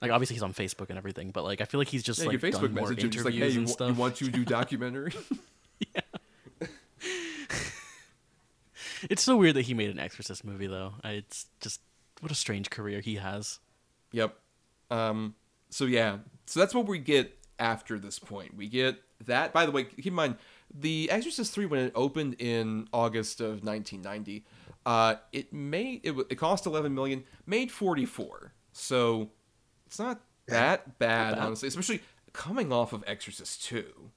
Like 0.00 0.12
obviously 0.12 0.34
he's 0.34 0.42
on 0.44 0.54
Facebook 0.54 0.88
and 0.88 0.96
everything, 0.98 1.30
but 1.32 1.42
like 1.42 1.60
I 1.60 1.64
feel 1.64 1.80
like 1.80 1.88
he's 1.88 2.04
just 2.04 2.20
yeah, 2.20 2.26
like 2.26 2.40
your 2.40 2.52
Facebook 2.52 2.62
done 2.62 2.74
more 2.74 2.90
message 2.90 3.10
just 3.10 3.24
like, 3.24 3.34
hey, 3.34 3.48
you, 3.48 3.58
and 3.60 3.68
stuff. 3.68 3.88
you 3.88 3.94
want 3.94 4.14
to 4.16 4.28
do 4.28 4.44
documentary? 4.58 5.12
It's 9.08 9.22
so 9.22 9.36
weird 9.36 9.56
that 9.56 9.62
he 9.62 9.74
made 9.74 9.90
an 9.90 9.98
Exorcist 9.98 10.44
movie 10.44 10.66
though. 10.66 10.94
It's 11.04 11.46
just 11.60 11.80
what 12.20 12.30
a 12.30 12.34
strange 12.34 12.68
career 12.70 13.00
he 13.00 13.16
has. 13.16 13.58
Yep. 14.12 14.36
Um. 14.90 15.34
So 15.70 15.86
yeah. 15.86 16.18
So 16.46 16.60
that's 16.60 16.74
what 16.74 16.86
we 16.86 16.98
get 16.98 17.38
after 17.58 17.98
this 17.98 18.18
point. 18.18 18.56
We 18.56 18.68
get 18.68 18.96
that. 19.26 19.52
By 19.52 19.66
the 19.66 19.72
way, 19.72 19.84
keep 19.84 20.06
in 20.06 20.14
mind, 20.14 20.36
The 20.74 21.10
Exorcist 21.10 21.52
Three 21.52 21.66
when 21.66 21.80
it 21.80 21.92
opened 21.94 22.36
in 22.38 22.88
August 22.92 23.40
of 23.40 23.64
1990, 23.64 24.44
uh, 24.84 25.14
it 25.32 25.52
made 25.52 26.00
it, 26.04 26.14
it 26.28 26.34
cost 26.36 26.66
11 26.66 26.94
million, 26.94 27.24
made 27.46 27.70
44. 27.70 28.52
So 28.72 29.30
it's 29.86 29.98
not 29.98 30.20
that 30.46 30.98
bad, 30.98 31.36
bad. 31.36 31.38
honestly. 31.38 31.68
Especially 31.68 32.02
coming 32.32 32.72
off 32.72 32.92
of 32.92 33.02
Exorcist 33.06 33.64
Two. 33.64 34.10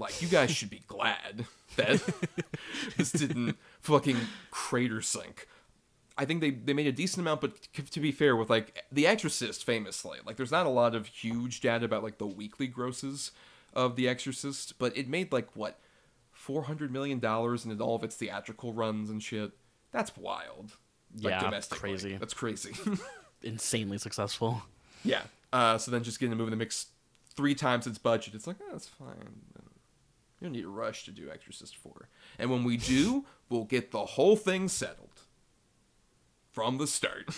Like 0.00 0.22
you 0.22 0.28
guys 0.28 0.50
should 0.50 0.70
be 0.70 0.82
glad 0.88 1.44
that 1.76 2.02
this 2.96 3.12
didn't 3.12 3.56
fucking 3.80 4.16
crater 4.50 5.02
sink. 5.02 5.46
I 6.16 6.24
think 6.24 6.40
they, 6.40 6.50
they 6.50 6.72
made 6.72 6.86
a 6.86 6.92
decent 6.92 7.20
amount, 7.20 7.42
but 7.42 7.52
to 7.90 8.00
be 8.00 8.10
fair, 8.10 8.34
with 8.34 8.48
like 8.48 8.82
The 8.90 9.06
Exorcist, 9.06 9.62
famously, 9.64 10.18
like 10.26 10.36
there's 10.36 10.50
not 10.50 10.64
a 10.66 10.70
lot 10.70 10.94
of 10.94 11.06
huge 11.06 11.60
data 11.60 11.84
about 11.84 12.02
like 12.02 12.16
the 12.16 12.26
weekly 12.26 12.66
grosses 12.66 13.30
of 13.74 13.94
The 13.94 14.08
Exorcist, 14.08 14.78
but 14.78 14.96
it 14.96 15.06
made 15.06 15.32
like 15.32 15.48
what 15.54 15.78
four 16.32 16.62
hundred 16.64 16.90
million 16.90 17.18
dollars 17.18 17.66
in 17.66 17.80
all 17.80 17.96
of 17.96 18.02
its 18.02 18.16
theatrical 18.16 18.72
runs 18.72 19.10
and 19.10 19.22
shit. 19.22 19.52
That's 19.92 20.16
wild. 20.16 20.72
Like, 21.20 21.32
Yeah, 21.42 21.50
crazy. 21.68 22.16
That's 22.16 22.34
crazy. 22.34 22.72
Insanely 23.42 23.98
successful. 23.98 24.62
yeah. 25.04 25.22
Uh, 25.52 25.76
so 25.76 25.90
then 25.90 26.04
just 26.04 26.20
getting 26.20 26.30
the 26.30 26.36
movie 26.36 26.50
the 26.50 26.56
mix 26.56 26.86
three 27.34 27.54
times 27.54 27.86
its 27.86 27.98
budget, 27.98 28.34
it's 28.34 28.46
like, 28.46 28.56
oh, 28.62 28.72
that's 28.72 28.86
fine. 28.88 29.40
You 30.40 30.46
don't 30.46 30.52
need 30.52 30.64
a 30.64 30.68
rush 30.68 31.04
to 31.04 31.10
do 31.10 31.30
Exorcist 31.30 31.76
4. 31.76 32.08
And 32.38 32.50
when 32.50 32.64
we 32.64 32.76
do, 32.76 33.26
we'll 33.48 33.64
get 33.64 33.90
the 33.90 34.04
whole 34.06 34.36
thing 34.36 34.68
settled 34.68 35.20
from 36.50 36.78
the 36.78 36.86
start. 36.86 37.28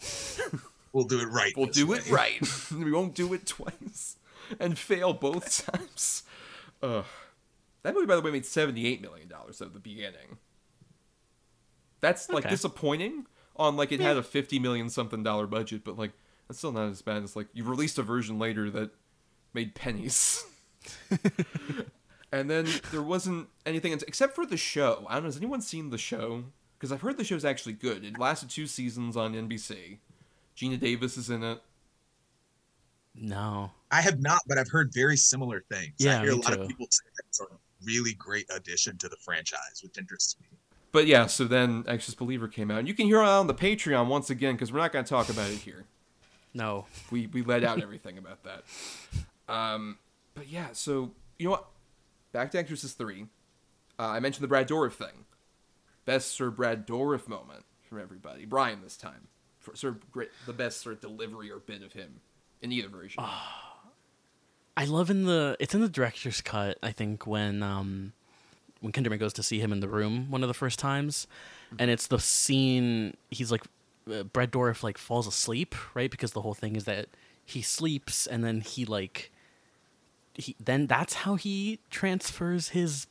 We'll 0.90 1.04
do 1.04 1.20
it 1.20 1.26
right. 1.26 1.52
We'll 1.54 1.66
do 1.66 1.88
way. 1.88 1.98
it 1.98 2.10
right. 2.10 2.40
we 2.72 2.90
won't 2.90 3.14
do 3.14 3.34
it 3.34 3.46
twice 3.46 4.16
and 4.58 4.76
fail 4.78 5.12
both 5.12 5.66
times. 5.70 6.22
Ugh. 6.82 7.04
That 7.82 7.94
movie, 7.94 8.06
by 8.06 8.16
the 8.16 8.22
way, 8.22 8.30
made 8.30 8.44
$78 8.44 9.02
million 9.02 9.30
at 9.30 9.72
the 9.74 9.78
beginning. 9.80 10.38
That's 12.00 12.30
like 12.30 12.44
Okay. 12.46 12.50
disappointing 12.50 13.26
on 13.54 13.76
like 13.76 13.92
it 13.92 14.00
had 14.00 14.16
a 14.16 14.22
50 14.22 14.58
million 14.60 14.88
something 14.88 15.22
dollar 15.22 15.46
budget, 15.46 15.84
but 15.84 15.98
like 15.98 16.12
that's 16.48 16.58
still 16.58 16.72
not 16.72 16.88
as 16.88 17.02
bad 17.02 17.22
as 17.22 17.36
like 17.36 17.48
you 17.52 17.64
released 17.64 17.98
a 17.98 18.02
version 18.02 18.38
later 18.38 18.70
that 18.70 18.90
made 19.52 19.74
pennies. 19.74 20.42
And 22.30 22.50
then 22.50 22.66
there 22.90 23.02
wasn't 23.02 23.48
anything 23.64 23.92
except 23.92 24.34
for 24.34 24.44
the 24.44 24.56
show. 24.56 25.06
I 25.08 25.14
don't 25.14 25.22
know. 25.22 25.28
Has 25.28 25.36
anyone 25.36 25.62
seen 25.62 25.90
the 25.90 25.98
show? 25.98 26.44
Because 26.78 26.92
I've 26.92 27.00
heard 27.00 27.16
the 27.16 27.24
show's 27.24 27.44
actually 27.44 27.72
good. 27.72 28.04
It 28.04 28.18
lasted 28.18 28.50
two 28.50 28.66
seasons 28.66 29.16
on 29.16 29.34
NBC. 29.34 29.98
Geena 30.56 30.78
Davis 30.78 31.16
is 31.16 31.30
in 31.30 31.42
it. 31.42 31.60
No. 33.14 33.70
I 33.90 34.02
have 34.02 34.20
not, 34.20 34.40
but 34.46 34.58
I've 34.58 34.68
heard 34.68 34.92
very 34.92 35.16
similar 35.16 35.64
things. 35.70 35.94
Yeah, 35.98 36.20
I 36.20 36.22
hear 36.22 36.32
a 36.32 36.36
lot 36.36 36.54
too. 36.54 36.62
of 36.62 36.68
people 36.68 36.86
say 36.90 37.08
that 37.16 37.24
it's 37.28 37.40
a 37.40 37.46
really 37.84 38.12
great 38.14 38.46
addition 38.54 38.96
to 38.98 39.08
the 39.08 39.16
franchise, 39.16 39.80
which 39.82 39.96
interests 39.98 40.36
me. 40.40 40.46
But 40.92 41.06
yeah, 41.06 41.26
so 41.26 41.44
then 41.44 41.84
Exorcist 41.86 42.18
Believer 42.18 42.48
came 42.48 42.70
out, 42.70 42.78
and 42.78 42.88
you 42.88 42.94
can 42.94 43.06
hear 43.06 43.20
it 43.20 43.26
on 43.26 43.46
the 43.46 43.54
Patreon 43.54 44.08
once 44.08 44.30
again 44.30 44.54
because 44.54 44.72
we're 44.72 44.78
not 44.80 44.92
going 44.92 45.04
to 45.04 45.08
talk 45.08 45.28
about 45.28 45.50
it 45.50 45.58
here. 45.58 45.84
No. 46.54 46.86
We 47.10 47.26
we 47.26 47.42
let 47.42 47.62
out 47.64 47.80
everything 47.80 48.18
about 48.18 48.42
that. 48.44 48.64
Um, 49.48 49.98
but 50.34 50.48
yeah, 50.48 50.68
so 50.72 51.12
you 51.38 51.46
know 51.46 51.50
what? 51.52 51.66
Back 52.32 52.50
to 52.52 52.58
Exorcist 52.58 52.98
three. 52.98 53.26
Uh, 53.98 54.08
I 54.08 54.20
mentioned 54.20 54.44
the 54.44 54.48
Brad 54.48 54.68
Dourif 54.68 54.92
thing. 54.92 55.24
best 56.04 56.32
Sir 56.32 56.50
Brad 56.50 56.86
Dourif 56.86 57.28
moment 57.28 57.64
from 57.82 58.00
everybody. 58.00 58.44
Bryan 58.44 58.80
this 58.82 58.96
time. 58.96 59.28
For 59.58 59.74
Sir 59.74 59.96
Grit, 60.12 60.30
the 60.46 60.52
best 60.52 60.80
sort 60.80 60.94
of 60.94 61.00
delivery 61.00 61.50
or 61.50 61.58
bit 61.58 61.82
of 61.82 61.92
him 61.92 62.20
in 62.62 62.72
either 62.72 62.88
version. 62.88 63.22
I 64.76 64.84
love 64.84 65.10
in 65.10 65.24
the 65.24 65.56
it's 65.58 65.74
in 65.74 65.80
the 65.80 65.88
director's 65.88 66.40
cut. 66.40 66.78
I 66.82 66.92
think 66.92 67.26
when 67.26 67.62
um 67.62 68.12
when 68.80 68.92
Kinderman 68.92 69.18
goes 69.18 69.32
to 69.34 69.42
see 69.42 69.58
him 69.58 69.72
in 69.72 69.80
the 69.80 69.88
room 69.88 70.30
one 70.30 70.42
of 70.42 70.48
the 70.48 70.54
first 70.54 70.78
times, 70.78 71.26
and 71.78 71.90
it's 71.90 72.06
the 72.06 72.20
scene 72.20 73.16
he's 73.30 73.50
like 73.50 73.64
uh, 74.10 74.22
Brad 74.22 74.52
Dourif 74.52 74.82
like 74.82 74.96
falls 74.98 75.26
asleep 75.26 75.74
right 75.94 76.10
because 76.10 76.32
the 76.32 76.42
whole 76.42 76.54
thing 76.54 76.76
is 76.76 76.84
that 76.84 77.08
he 77.44 77.62
sleeps 77.62 78.26
and 78.26 78.44
then 78.44 78.60
he 78.60 78.84
like 78.84 79.32
he 80.38 80.56
then 80.58 80.86
that's 80.86 81.14
how 81.14 81.34
he 81.34 81.80
transfers 81.90 82.70
his 82.70 83.06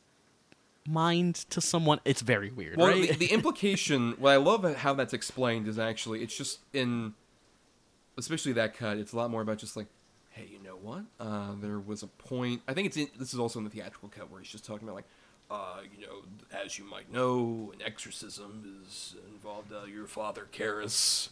mind 0.88 1.34
to 1.50 1.60
someone. 1.60 2.00
It's 2.04 2.22
very 2.22 2.50
weird, 2.50 2.76
Well, 2.78 2.88
right? 2.88 3.10
the, 3.10 3.26
the 3.26 3.26
implication, 3.32 4.14
what 4.18 4.30
I 4.32 4.36
love 4.36 4.64
how 4.76 4.94
that's 4.94 5.12
explained 5.12 5.68
is 5.68 5.78
actually, 5.78 6.22
it's 6.22 6.36
just 6.36 6.60
in, 6.72 7.14
especially 8.16 8.52
that 8.54 8.74
cut, 8.74 8.96
it's 8.96 9.12
a 9.12 9.16
lot 9.16 9.30
more 9.30 9.42
about 9.42 9.58
just 9.58 9.76
like, 9.76 9.86
hey, 10.30 10.48
you 10.50 10.58
know 10.62 10.76
what? 10.80 11.04
Uh, 11.20 11.52
there 11.60 11.78
was 11.78 12.02
a 12.02 12.06
point, 12.06 12.62
I 12.66 12.72
think 12.72 12.86
it's 12.86 12.96
in, 12.96 13.08
this 13.18 13.34
is 13.34 13.38
also 13.38 13.58
in 13.58 13.64
the 13.64 13.70
theatrical 13.70 14.08
cut 14.08 14.30
where 14.30 14.40
he's 14.40 14.50
just 14.50 14.64
talking 14.64 14.88
about 14.88 14.96
like, 14.96 15.08
uh, 15.50 15.80
you 15.98 16.06
know, 16.06 16.22
as 16.64 16.78
you 16.78 16.84
might 16.84 17.12
know, 17.12 17.72
an 17.74 17.82
exorcism 17.84 18.82
is 18.86 19.14
involved 19.32 19.72
uh, 19.72 19.84
your 19.86 20.06
father, 20.06 20.46
Karras, 20.52 21.28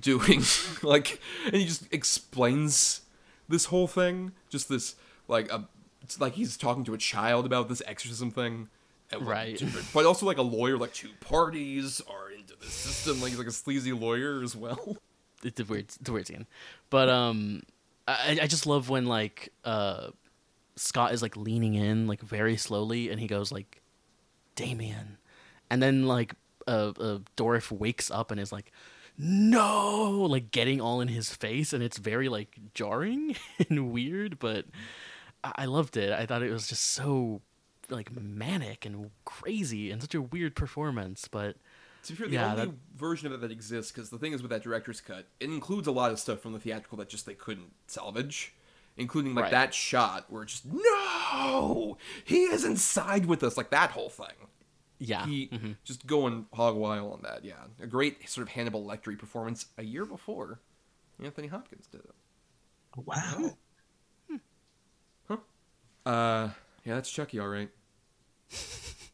doing, 0.00 0.42
like, 0.82 1.20
and 1.46 1.54
he 1.56 1.66
just 1.66 1.92
explains 1.92 3.02
this 3.48 3.66
whole 3.66 3.86
thing, 3.86 4.32
just 4.48 4.68
this, 4.68 4.94
like, 5.28 5.50
a, 5.50 5.68
it's 6.02 6.20
like 6.20 6.34
he's 6.34 6.56
talking 6.56 6.84
to 6.84 6.94
a 6.94 6.98
child 6.98 7.46
about 7.46 7.68
this 7.68 7.82
exorcism 7.86 8.30
thing. 8.30 8.68
And 9.10 9.26
like, 9.26 9.30
Right. 9.30 9.62
But 9.92 10.06
also 10.06 10.26
like 10.26 10.38
a 10.38 10.42
lawyer, 10.42 10.78
like 10.78 10.94
two 10.94 11.10
parties 11.20 12.00
are 12.08 12.30
into 12.30 12.54
the 12.58 12.66
system. 12.66 13.20
Like 13.20 13.30
he's 13.30 13.38
like 13.38 13.46
a 13.46 13.52
sleazy 13.52 13.92
lawyer 13.92 14.42
as 14.42 14.56
well. 14.56 14.96
it's 15.44 15.60
a 15.60 15.64
weird 15.64 15.84
it's 15.84 16.08
a 16.08 16.12
weird 16.12 16.26
scene 16.26 16.46
but 16.90 17.08
um 17.08 17.62
i 18.06 18.38
i 18.42 18.46
just 18.46 18.66
love 18.66 18.88
when 18.88 19.06
like 19.06 19.52
uh 19.64 20.08
scott 20.76 21.12
is 21.12 21.22
like 21.22 21.36
leaning 21.36 21.74
in 21.74 22.06
like 22.06 22.20
very 22.20 22.56
slowly 22.56 23.10
and 23.10 23.20
he 23.20 23.26
goes 23.26 23.52
like 23.52 23.82
damien 24.54 25.18
and 25.70 25.82
then 25.82 26.06
like 26.06 26.34
uh, 26.66 26.92
uh 26.98 27.18
dourif 27.36 27.70
wakes 27.70 28.10
up 28.10 28.30
and 28.30 28.40
is 28.40 28.52
like 28.52 28.72
no 29.18 30.10
like 30.10 30.50
getting 30.50 30.80
all 30.80 31.00
in 31.00 31.08
his 31.08 31.34
face 31.34 31.72
and 31.72 31.82
it's 31.82 31.98
very 31.98 32.28
like 32.28 32.58
jarring 32.74 33.36
and 33.68 33.90
weird 33.92 34.38
but 34.38 34.64
i, 34.64 34.68
I 35.44 35.64
loved 35.66 35.96
it 35.96 36.12
i 36.12 36.24
thought 36.26 36.42
it 36.42 36.50
was 36.52 36.68
just 36.68 36.84
so 36.92 37.40
like 37.90 38.12
manic 38.14 38.84
and 38.86 39.10
crazy 39.24 39.90
and 39.90 40.00
such 40.00 40.14
a 40.14 40.22
weird 40.22 40.54
performance 40.54 41.26
but 41.28 41.56
To 42.04 42.12
be 42.12 42.16
fair, 42.18 42.26
the 42.28 42.34
Yeah, 42.34 42.52
only 42.52 42.66
that- 42.66 42.74
version 42.96 43.26
of 43.26 43.32
it 43.34 43.40
that 43.42 43.50
exists, 43.52 43.92
because 43.92 44.10
the 44.10 44.18
thing 44.18 44.32
is 44.32 44.42
with 44.42 44.50
that 44.50 44.62
director's 44.62 45.00
cut, 45.00 45.26
it 45.40 45.46
includes 45.50 45.86
a 45.86 45.92
lot 45.92 46.10
of 46.10 46.18
stuff 46.18 46.40
from 46.40 46.52
the 46.52 46.58
theatrical 46.58 46.98
that 46.98 47.08
just 47.08 47.26
they 47.26 47.34
couldn't 47.34 47.72
salvage, 47.86 48.54
including 48.96 49.34
like 49.34 49.44
Right. 49.44 49.50
that 49.52 49.74
shot 49.74 50.26
where 50.30 50.42
it's 50.42 50.52
just 50.60 50.64
no, 50.66 51.98
he 52.24 52.42
is 52.44 52.64
inside 52.64 53.26
with 53.26 53.42
us, 53.42 53.56
like 53.56 53.70
that 53.70 53.90
whole 53.92 54.10
thing. 54.10 54.48
yeah 54.98 55.26
He 55.26 55.48
mhm. 55.48 55.76
just 55.84 56.06
going 56.06 56.46
hog 56.52 56.76
wild 56.76 57.12
on 57.12 57.22
that. 57.22 57.44
Yeah, 57.44 57.64
a 57.80 57.86
great 57.86 58.28
sort 58.28 58.46
of 58.46 58.52
Hannibal 58.54 58.84
Lecter 58.84 59.16
performance 59.18 59.66
a 59.78 59.84
year 59.84 60.04
before 60.04 60.60
Anthony 61.22 61.48
Hopkins 61.48 61.86
did 61.88 62.00
it. 62.00 62.14
Wow. 62.96 63.56
Uh, 66.04 66.48
yeah, 66.84 66.94
that's 66.96 67.10
Chucky, 67.10 67.38
all 67.38 67.48
right. 67.48 67.70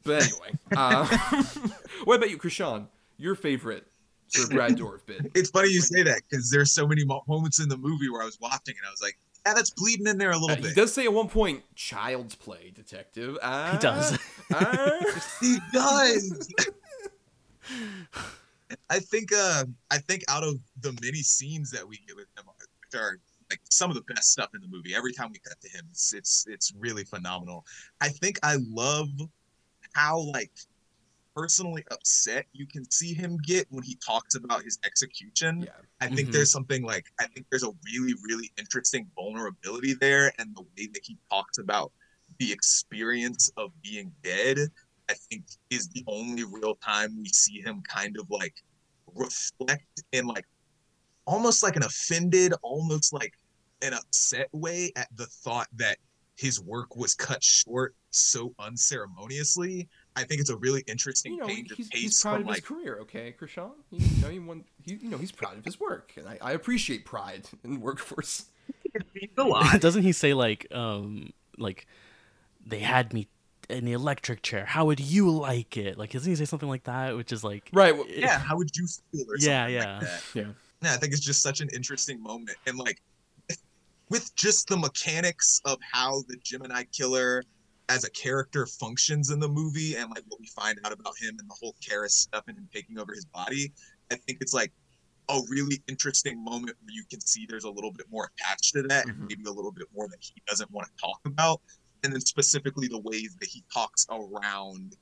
But 0.04 0.22
anyway, 0.22 0.52
uh, 0.74 1.04
what 2.04 2.16
about 2.16 2.30
you, 2.30 2.38
Chrishaun? 2.38 2.86
Your 3.18 3.34
favorite 3.34 3.86
Sir 4.28 4.46
Brad 4.48 4.76
Dourif 4.78 5.04
bit? 5.04 5.30
It's 5.34 5.50
funny 5.50 5.68
you 5.68 5.82
say 5.82 6.02
that 6.02 6.22
because 6.30 6.48
there's 6.50 6.72
so 6.72 6.86
many 6.86 7.04
mo- 7.04 7.24
moments 7.28 7.60
in 7.60 7.68
the 7.68 7.76
movie 7.76 8.08
where 8.08 8.22
I 8.22 8.24
was 8.24 8.38
watching 8.40 8.74
and 8.78 8.86
I 8.86 8.90
was 8.90 9.02
like, 9.02 9.18
yeah, 9.44 9.52
that's 9.52 9.68
bleeding 9.70 10.06
in 10.06 10.16
there 10.16 10.30
a 10.30 10.38
little 10.38 10.52
Uh, 10.52 10.56
he 10.56 10.62
bit. 10.62 10.76
does 10.76 10.94
say 10.94 11.04
at 11.04 11.12
one 11.12 11.28
point, 11.28 11.62
"Child's 11.74 12.36
play, 12.36 12.72
detective." 12.74 13.36
Ah, 13.42 13.72
He 13.72 13.78
does. 13.78 14.18
ah. 14.54 15.20
He 15.42 15.58
does. 15.74 16.48
I 18.88 18.98
think 19.00 19.30
uh 19.34 19.64
I 19.90 19.98
think 19.98 20.24
out 20.28 20.44
of 20.44 20.58
the 20.80 20.92
many 21.02 21.22
scenes 21.22 21.70
that 21.72 21.86
we 21.86 21.98
get 22.06 22.16
with 22.16 22.28
him, 22.38 22.44
which 22.46 22.98
are 22.98 23.18
like 23.50 23.60
some 23.70 23.90
of 23.90 23.96
the 23.96 24.14
best 24.14 24.32
stuff 24.32 24.50
in 24.54 24.60
the 24.60 24.68
movie. 24.68 24.94
Every 24.94 25.12
time 25.12 25.30
we 25.32 25.38
cut 25.40 25.60
to 25.60 25.68
him, 25.68 25.86
it's 25.90 26.12
it's 26.14 26.46
it's 26.48 26.72
really 26.78 27.04
phenomenal. 27.04 27.64
I 28.00 28.08
think 28.10 28.38
I 28.42 28.56
love 28.68 29.08
how 29.94 30.20
like 30.20 30.52
personally 31.36 31.84
upset 31.90 32.46
you 32.52 32.66
can 32.66 32.90
see 32.90 33.14
him 33.14 33.38
get 33.38 33.66
when 33.70 33.84
he 33.84 33.96
talks 34.04 34.34
about 34.34 34.62
his 34.64 34.78
execution. 34.84 35.66
yeah, 35.66 35.72
I 36.00 36.08
think 36.08 36.28
Mhm. 36.28 36.32
there's 36.32 36.50
something 36.52 36.82
like 36.84 37.06
I 37.20 37.26
think 37.28 37.46
there's 37.50 37.64
a 37.64 37.72
really 37.92 38.14
really 38.28 38.52
interesting 38.58 39.10
vulnerability 39.16 39.94
there, 39.94 40.32
and 40.38 40.54
the 40.56 40.62
way 40.62 40.88
that 40.92 41.02
he 41.04 41.18
talks 41.30 41.58
about 41.58 41.92
the 42.38 42.52
experience 42.52 43.50
of 43.56 43.70
being 43.82 44.12
dead, 44.22 44.58
I 45.10 45.14
think 45.30 45.44
is 45.70 45.88
the 45.88 46.04
only 46.06 46.44
real 46.44 46.76
time 46.76 47.16
we 47.18 47.28
see 47.28 47.60
him 47.60 47.82
kind 47.82 48.16
of 48.18 48.28
like 48.30 48.54
reflect 49.14 50.02
in 50.12 50.26
like 50.26 50.44
almost 51.28 51.62
like 51.62 51.76
an 51.76 51.82
offended, 51.82 52.54
almost 52.62 53.12
like 53.12 53.38
an 53.82 53.92
upset 53.92 54.48
way 54.52 54.90
at 54.96 55.08
the 55.16 55.26
thought 55.26 55.68
that 55.76 55.98
his 56.36 56.60
work 56.60 56.96
was 56.96 57.14
cut 57.14 57.42
short 57.42 57.94
so 58.10 58.54
unceremoniously. 58.58 59.88
I 60.16 60.24
think 60.24 60.40
it's 60.40 60.50
a 60.50 60.56
really 60.56 60.82
interesting 60.86 61.32
you 61.34 61.38
know, 61.40 61.46
change 61.46 61.70
of 61.70 61.76
he's, 61.76 61.88
pace 61.88 62.02
he's 62.02 62.22
proud 62.22 62.32
from 62.34 62.42
of 62.42 62.46
like 62.48 62.56
his 62.56 62.64
career. 62.64 62.98
Okay, 63.02 63.34
Chrishaun, 63.38 63.72
you, 63.90 64.06
you 64.16 64.22
know, 64.22 64.28
he 64.28 64.38
won. 64.38 64.64
He, 64.82 64.94
you 64.94 65.10
know, 65.10 65.18
he's 65.18 65.32
proud 65.32 65.58
of 65.58 65.64
his 65.64 65.78
work, 65.78 66.12
and 66.16 66.26
I, 66.28 66.38
I 66.40 66.52
appreciate 66.52 67.04
pride 67.04 67.48
in 67.62 67.74
the 67.74 67.80
workforce. 67.80 68.46
a 69.36 69.42
lot. 69.42 69.80
Doesn't 69.80 70.02
he 70.02 70.12
say 70.12 70.34
like 70.34 70.66
um 70.72 71.32
like 71.58 71.86
they 72.66 72.80
had 72.80 73.12
me 73.12 73.28
in 73.68 73.84
the 73.84 73.92
electric 73.92 74.42
chair. 74.42 74.64
How 74.64 74.86
would 74.86 75.00
you 75.00 75.30
like 75.30 75.76
it? 75.76 75.98
Like 75.98 76.12
doesn't 76.12 76.30
he 76.30 76.36
say 76.36 76.46
something 76.46 76.68
like 76.68 76.84
that? 76.84 77.16
Which 77.16 77.32
is 77.32 77.44
like 77.44 77.68
Right. 77.72 77.94
Well, 77.94 78.06
yeah, 78.08 78.38
how 78.38 78.56
would 78.56 78.74
you 78.74 78.86
feel 79.12 79.24
or 79.28 79.36
Yeah, 79.38 79.64
something 79.64 79.74
yeah. 79.74 79.92
like 79.92 80.00
that? 80.00 80.22
yeah. 80.34 80.44
Yeah, 80.82 80.94
I 80.94 80.96
think 80.96 81.12
it's 81.12 81.22
just 81.22 81.42
such 81.42 81.60
an 81.60 81.68
interesting 81.74 82.22
moment. 82.22 82.56
And 82.66 82.78
like 82.78 83.00
with 84.10 84.34
just 84.36 84.68
the 84.68 84.76
mechanics 84.76 85.60
of 85.64 85.78
how 85.92 86.22
the 86.28 86.36
Gemini 86.42 86.84
killer 86.92 87.42
as 87.88 88.04
a 88.04 88.10
character 88.10 88.66
functions 88.66 89.30
in 89.30 89.38
the 89.40 89.48
movie 89.48 89.96
and 89.96 90.10
like 90.10 90.22
what 90.28 90.40
we 90.40 90.46
find 90.46 90.78
out 90.84 90.92
about 90.92 91.14
him 91.20 91.36
and 91.38 91.48
the 91.48 91.54
whole 91.60 91.74
Karras 91.82 92.10
stuff 92.10 92.44
and 92.46 92.56
him 92.56 92.68
taking 92.72 92.98
over 92.98 93.12
his 93.12 93.24
body, 93.26 93.72
I 94.10 94.16
think 94.16 94.38
it's 94.40 94.54
like 94.54 94.72
a 95.30 95.40
really 95.50 95.82
interesting 95.88 96.42
moment 96.42 96.76
where 96.82 96.94
you 96.94 97.04
can 97.10 97.20
see 97.20 97.46
there's 97.48 97.64
a 97.64 97.70
little 97.70 97.92
bit 97.92 98.06
more 98.10 98.30
attached 98.38 98.72
to 98.74 98.82
that 98.84 99.06
Mhm. 99.06 99.10
and 99.10 99.20
maybe 99.28 99.44
a 99.46 99.52
little 99.52 99.72
bit 99.72 99.86
more 99.94 100.08
that 100.08 100.18
he 100.20 100.34
doesn't 100.46 100.70
want 100.70 100.86
to 100.86 100.92
talk 101.00 101.20
about. 101.26 101.60
And 102.04 102.12
then 102.12 102.20
specifically 102.20 102.88
the 102.88 103.00
ways 103.00 103.36
that 103.40 103.48
he 103.48 103.62
talks 103.72 104.06
around 104.10 104.96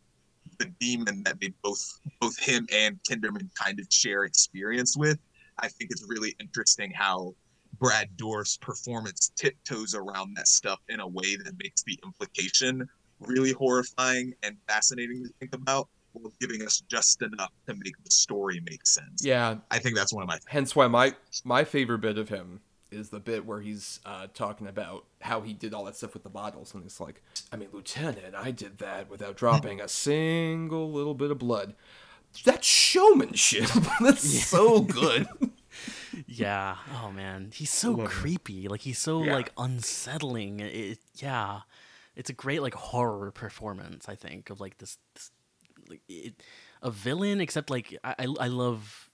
the 0.58 0.66
demon 0.80 1.22
that 1.24 1.38
they 1.40 1.52
both 1.62 2.00
both 2.20 2.36
him 2.38 2.66
and 2.72 3.00
Kinderman 3.04 3.54
kind 3.54 3.78
of 3.78 3.86
share 3.90 4.24
experience 4.24 4.96
with. 4.96 5.18
I 5.58 5.68
think 5.68 5.90
it's 5.90 6.04
really 6.08 6.34
interesting 6.40 6.90
how 6.90 7.34
Brad 7.78 8.16
Dourif's 8.16 8.56
performance 8.56 9.32
tiptoes 9.36 9.94
around 9.94 10.34
that 10.36 10.48
stuff 10.48 10.80
in 10.88 11.00
a 11.00 11.06
way 11.06 11.36
that 11.36 11.52
makes 11.58 11.82
the 11.82 11.98
implication 12.04 12.88
really 13.20 13.52
horrifying 13.52 14.34
and 14.42 14.56
fascinating 14.68 15.24
to 15.24 15.30
think 15.40 15.54
about, 15.54 15.88
while 16.12 16.32
giving 16.40 16.62
us 16.62 16.82
just 16.88 17.22
enough 17.22 17.52
to 17.66 17.74
make 17.74 17.94
the 18.04 18.10
story 18.10 18.60
make 18.64 18.86
sense. 18.86 19.24
Yeah. 19.24 19.56
I 19.70 19.78
think 19.78 19.96
that's 19.96 20.12
one 20.12 20.22
of 20.22 20.28
my 20.28 20.38
Hence 20.46 20.74
why 20.74 20.86
my 20.86 21.14
my 21.44 21.64
favorite 21.64 22.00
bit 22.00 22.18
of 22.18 22.28
him 22.28 22.60
is 22.90 23.10
the 23.10 23.20
bit 23.20 23.44
where 23.44 23.60
he's 23.60 24.00
uh, 24.06 24.28
talking 24.32 24.66
about 24.66 25.04
how 25.20 25.40
he 25.40 25.52
did 25.52 25.74
all 25.74 25.84
that 25.84 25.96
stuff 25.96 26.14
with 26.14 26.22
the 26.22 26.30
bottles, 26.30 26.72
and 26.72 26.84
it's 26.84 27.00
like, 27.00 27.20
I 27.52 27.56
mean, 27.56 27.68
Lieutenant, 27.72 28.34
I 28.34 28.52
did 28.52 28.78
that 28.78 29.10
without 29.10 29.36
dropping 29.36 29.80
a 29.80 29.88
single 29.88 30.90
little 30.92 31.14
bit 31.14 31.30
of 31.30 31.38
blood. 31.38 31.74
That's 32.44 32.66
showmanship. 32.66 33.68
That's 34.00 34.46
so 34.46 34.80
good. 34.80 35.26
Yeah. 36.26 36.76
Oh 37.02 37.12
man, 37.12 37.50
he's 37.52 37.70
so 37.70 37.90
Love 37.90 38.00
him. 38.00 38.06
creepy. 38.06 38.68
Like 38.68 38.80
he's 38.80 38.98
so 38.98 39.22
Yeah. 39.22 39.34
like 39.34 39.52
unsettling. 39.58 40.60
It, 40.60 40.98
yeah, 41.16 41.60
it's 42.16 42.30
a 42.30 42.32
great 42.32 42.62
like 42.62 42.72
horror 42.74 43.30
performance. 43.30 44.08
I 44.08 44.14
think 44.14 44.48
of 44.48 44.58
like 44.58 44.78
this, 44.78 44.96
this 45.14 45.30
like 45.90 46.00
it, 46.08 46.42
a 46.82 46.90
villain. 46.90 47.40
Except 47.42 47.68
like 47.68 47.96
I 48.02 48.14
I 48.20 48.26
I 48.40 48.48
love 48.48 49.10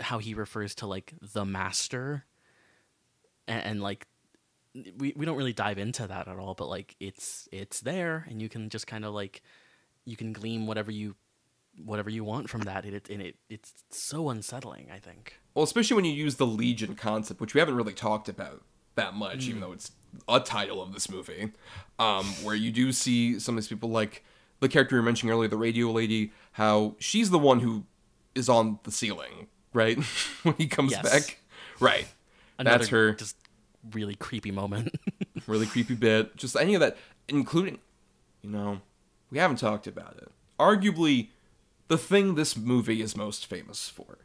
how 0.00 0.16
he 0.18 0.32
refers 0.32 0.74
to 0.76 0.86
like 0.86 1.12
the 1.20 1.44
master, 1.44 2.24
and, 3.46 3.62
and 3.62 3.82
like 3.82 4.06
we 4.96 5.12
we 5.14 5.26
don't 5.26 5.36
really 5.36 5.52
dive 5.52 5.76
into 5.78 6.06
that 6.06 6.26
at 6.26 6.38
all. 6.38 6.54
But 6.54 6.68
like 6.68 6.96
it's 6.98 7.48
it's 7.52 7.80
there, 7.80 8.24
and 8.30 8.40
you 8.40 8.48
can 8.48 8.70
just 8.70 8.86
kind 8.86 9.04
of 9.04 9.12
like 9.12 9.42
you 10.06 10.16
can 10.16 10.32
glean 10.32 10.66
whatever 10.66 10.90
you 10.90 11.16
whatever 11.84 12.10
you 12.10 12.24
want 12.24 12.48
from 12.50 12.62
that. 12.62 12.84
And 12.84 12.94
it 12.94 13.08
and 13.10 13.20
it 13.22 13.36
it's 13.48 13.72
so 13.90 14.28
unsettling. 14.28 14.88
I 14.92 14.98
think. 14.98 15.38
Well, 15.54 15.64
especially 15.64 15.96
when 15.96 16.04
you 16.04 16.12
use 16.12 16.36
the 16.36 16.46
Legion 16.46 16.94
concept, 16.94 17.40
which 17.40 17.54
we 17.54 17.60
haven't 17.60 17.76
really 17.76 17.94
talked 17.94 18.28
about 18.28 18.62
that 18.94 19.14
much, 19.14 19.46
even 19.48 19.60
though 19.60 19.72
it's 19.72 19.92
a 20.28 20.40
title 20.40 20.82
of 20.82 20.92
this 20.94 21.10
movie, 21.10 21.52
um, 21.98 22.24
where 22.42 22.54
you 22.54 22.70
do 22.72 22.92
see 22.92 23.38
some 23.38 23.56
of 23.56 23.62
these 23.62 23.68
people 23.68 23.90
like 23.90 24.24
the 24.60 24.68
character 24.68 24.96
you 24.96 25.02
were 25.02 25.04
mentioning 25.04 25.32
earlier, 25.34 25.48
the 25.48 25.56
radio 25.56 25.90
lady, 25.90 26.32
how 26.52 26.94
she's 26.98 27.28
the 27.30 27.38
one 27.38 27.60
who 27.60 27.84
is 28.34 28.48
on 28.48 28.78
the 28.84 28.90
ceiling, 28.90 29.48
right? 29.74 29.98
when 30.42 30.54
he 30.56 30.66
comes 30.66 30.92
Yes. 30.92 31.02
back, 31.02 31.38
right? 31.80 32.06
Another 32.58 32.78
That's 32.78 32.88
her. 32.88 33.12
just 33.14 33.36
really 33.92 34.14
creepy 34.14 34.50
moment. 34.50 34.94
really 35.46 35.66
creepy 35.66 35.94
bit. 35.94 36.36
Just 36.36 36.56
any 36.56 36.74
of 36.74 36.80
that, 36.80 36.96
including, 37.28 37.78
you 38.42 38.50
know, 38.50 38.80
we 39.30 39.38
haven't 39.38 39.58
talked 39.58 39.86
about 39.86 40.16
it. 40.16 40.30
Arguably, 40.58 41.28
the 41.88 41.98
thing 41.98 42.34
this 42.34 42.56
movie 42.56 43.00
is 43.00 43.16
most 43.16 43.46
famous 43.46 43.88
for. 43.88 44.18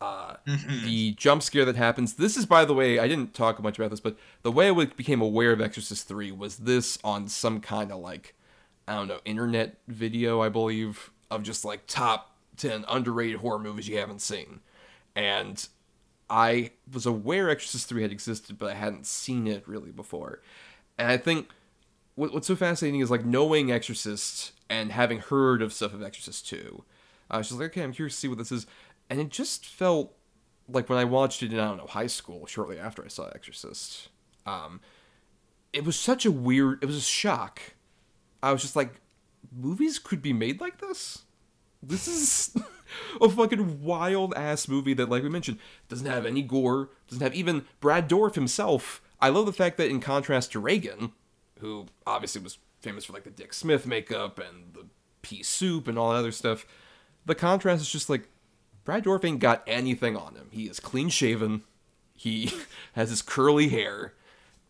Uh, 0.00 0.36
the 0.84 1.12
jump 1.12 1.42
scare 1.42 1.64
that 1.64 1.76
happens. 1.76 2.14
This 2.14 2.36
is, 2.36 2.44
by 2.44 2.64
the 2.64 2.74
way, 2.74 2.98
I 2.98 3.08
didn't 3.08 3.32
talk 3.32 3.62
much 3.62 3.78
about 3.78 3.90
this, 3.90 4.00
but 4.00 4.16
the 4.42 4.52
way 4.52 4.68
I 4.68 4.84
became 4.84 5.22
aware 5.22 5.52
of 5.52 5.60
Exorcist 5.60 6.06
3 6.08 6.30
was 6.32 6.58
this 6.58 6.98
on 7.02 7.28
some 7.28 7.60
kind 7.60 7.90
of 7.90 8.00
like, 8.00 8.34
I 8.86 8.94
don't 8.96 9.08
know, 9.08 9.20
internet 9.24 9.78
video, 9.88 10.42
I 10.42 10.50
believe, 10.50 11.10
of 11.30 11.42
just 11.42 11.64
like 11.64 11.86
top 11.86 12.36
10 12.58 12.84
underrated 12.88 13.40
horror 13.40 13.58
movies 13.58 13.88
you 13.88 13.96
haven't 13.96 14.20
seen. 14.20 14.60
And 15.16 15.66
I 16.28 16.72
was 16.92 17.06
aware 17.06 17.48
Exorcist 17.48 17.88
3 17.88 18.02
had 18.02 18.12
existed, 18.12 18.58
but 18.58 18.72
I 18.72 18.74
hadn't 18.74 19.06
seen 19.06 19.46
it 19.46 19.66
really 19.66 19.90
before. 19.90 20.42
And 20.98 21.10
I 21.10 21.16
think 21.16 21.48
what's 22.14 22.46
so 22.46 22.56
fascinating 22.56 23.00
is 23.00 23.10
like 23.10 23.24
knowing 23.24 23.72
Exorcist 23.72 24.52
and 24.68 24.92
having 24.92 25.18
heard 25.18 25.62
of 25.62 25.72
stuff 25.72 25.94
of 25.94 26.02
Exorcist 26.02 26.48
2. 26.48 26.84
I 27.30 27.38
was 27.38 27.48
just 27.48 27.60
like, 27.60 27.70
okay, 27.70 27.82
I'm 27.82 27.92
curious 27.92 28.14
to 28.14 28.20
see 28.20 28.28
what 28.28 28.38
this 28.38 28.52
is. 28.52 28.66
And 29.10 29.20
it 29.20 29.28
just 29.28 29.66
felt 29.66 30.14
like 30.68 30.88
when 30.88 30.98
I 30.98 31.04
watched 31.04 31.42
it 31.42 31.52
in, 31.52 31.58
I 31.58 31.68
don't 31.68 31.76
know, 31.76 31.86
high 31.86 32.06
school, 32.06 32.46
shortly 32.46 32.78
after 32.78 33.04
I 33.04 33.08
saw 33.08 33.28
Exorcist, 33.28 34.08
um, 34.46 34.80
it 35.72 35.84
was 35.84 35.98
such 35.98 36.24
a 36.24 36.30
weird, 36.30 36.82
it 36.82 36.86
was 36.86 36.96
a 36.96 37.02
shock. 37.02 37.60
I 38.42 38.52
was 38.52 38.62
just 38.62 38.76
like, 38.76 39.00
movies 39.54 39.98
could 39.98 40.22
be 40.22 40.32
made 40.32 40.60
like 40.60 40.80
this? 40.80 41.22
This 41.82 42.08
is 42.08 42.56
a 43.20 43.28
fucking 43.28 43.82
wild 43.82 44.34
ass 44.34 44.68
movie 44.68 44.94
that, 44.94 45.08
like 45.08 45.22
we 45.22 45.28
mentioned, 45.28 45.58
doesn't 45.88 46.06
have 46.06 46.24
any 46.24 46.42
gore, 46.42 46.90
doesn't 47.08 47.22
have 47.22 47.34
even 47.34 47.66
Brad 47.80 48.08
Dourif 48.08 48.34
himself. 48.34 49.02
I 49.20 49.28
love 49.28 49.46
the 49.46 49.52
fact 49.52 49.76
that, 49.78 49.88
in 49.88 50.00
contrast 50.00 50.52
to 50.52 50.60
Regan, 50.60 51.12
who 51.60 51.86
obviously 52.06 52.42
was 52.42 52.58
famous 52.84 53.04
for 53.06 53.12
like 53.12 53.24
the 53.24 53.30
Dick 53.30 53.52
Smith 53.52 53.86
makeup 53.86 54.38
and 54.38 54.74
the 54.74 54.86
pea 55.22 55.42
soup 55.42 55.88
and 55.88 55.98
all 55.98 56.10
that 56.10 56.18
other 56.18 56.32
stuff, 56.32 56.66
the 57.26 57.34
contrast 57.34 57.82
is 57.82 57.90
just 57.90 58.08
like 58.08 58.28
Brad 58.84 59.04
Dourif 59.04 59.24
ain't 59.24 59.40
got 59.40 59.62
anything 59.66 60.16
on 60.16 60.34
him. 60.34 60.48
He 60.52 60.64
is 60.64 60.78
clean 60.78 61.08
shaven, 61.08 61.62
he 62.14 62.52
has 62.92 63.10
his 63.10 63.22
curly 63.22 63.68
hair, 63.68 64.14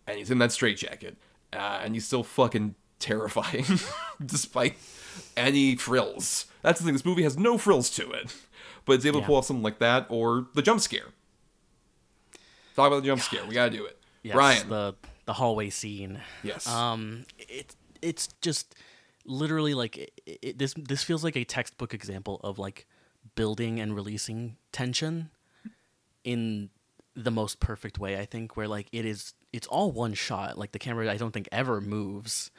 and 0.07 0.16
he's 0.19 0.31
in 0.31 0.39
that 0.39 0.53
straitjacket, 0.53 1.16
uh, 1.53 1.81
and 1.82 1.95
he's 1.95 2.07
still 2.07 2.23
fucking 2.23 2.77
terrifying, 2.99 3.66
despite 4.24 4.77
any 5.36 5.77
frills. 5.77 6.47
That's 6.62 6.78
the 6.78 6.85
thing. 6.86 6.95
This 6.95 7.05
movie 7.05 7.24
has 7.24 7.36
no 7.36 7.59
frills 7.59 7.91
to 7.91 8.11
it, 8.12 8.35
but 8.85 8.95
it's 8.95 9.05
able 9.05 9.20
to 9.20 9.27
pull 9.27 9.36
off 9.36 9.47
something 9.47 9.62
like 9.62 9.81
that 9.81 10.07
or 10.09 10.47
the 10.55 10.62
jump 10.62 10.81
scare. 10.81 11.09
Talk 12.77 12.89
about 12.89 13.03
the 13.03 13.07
jump 13.07 13.20
scare. 13.20 13.45
We 13.47 13.55
gotta 13.55 13.77
do 13.77 13.85
it. 13.85 13.99
Yes, 14.23 14.35
Bryan. 14.35 14.69
the 14.69 14.95
the 15.27 15.32
hallway 15.35 15.70
scene. 15.70 16.20
Yes. 16.43 16.66
Um, 16.66 17.27
it 17.39 17.74
it's 18.05 18.28
just 18.40 18.74
literally 19.24 19.74
like 19.74 19.97
it, 19.97 20.20
it, 20.26 20.59
this. 20.59 20.74
This 20.76 21.02
feels 21.02 21.24
like 21.24 21.36
a 21.36 21.44
textbook 21.44 21.94
example 21.94 22.40
of 22.44 22.59
like 22.59 22.86
building 23.35 23.81
and 23.81 23.94
releasing 23.94 24.56
tension 24.72 25.31
in 26.22 26.70
the 27.16 27.31
most 27.31 27.60
perfect 27.60 27.98
way. 27.98 28.18
I 28.18 28.24
think 28.26 28.56
where 28.56 28.68
like 28.68 28.89
it 28.93 29.05
is. 29.05 29.35
It's 29.52 29.66
all 29.68 29.93
one 29.93 30.14
shot. 30.14 30.59
Like 30.59 30.72
the 30.72 30.78
camera, 30.78 31.10
I 31.10 31.16
don't 31.16 31.32
think 31.32 31.48
ever 31.52 31.81
moves, 31.81 32.51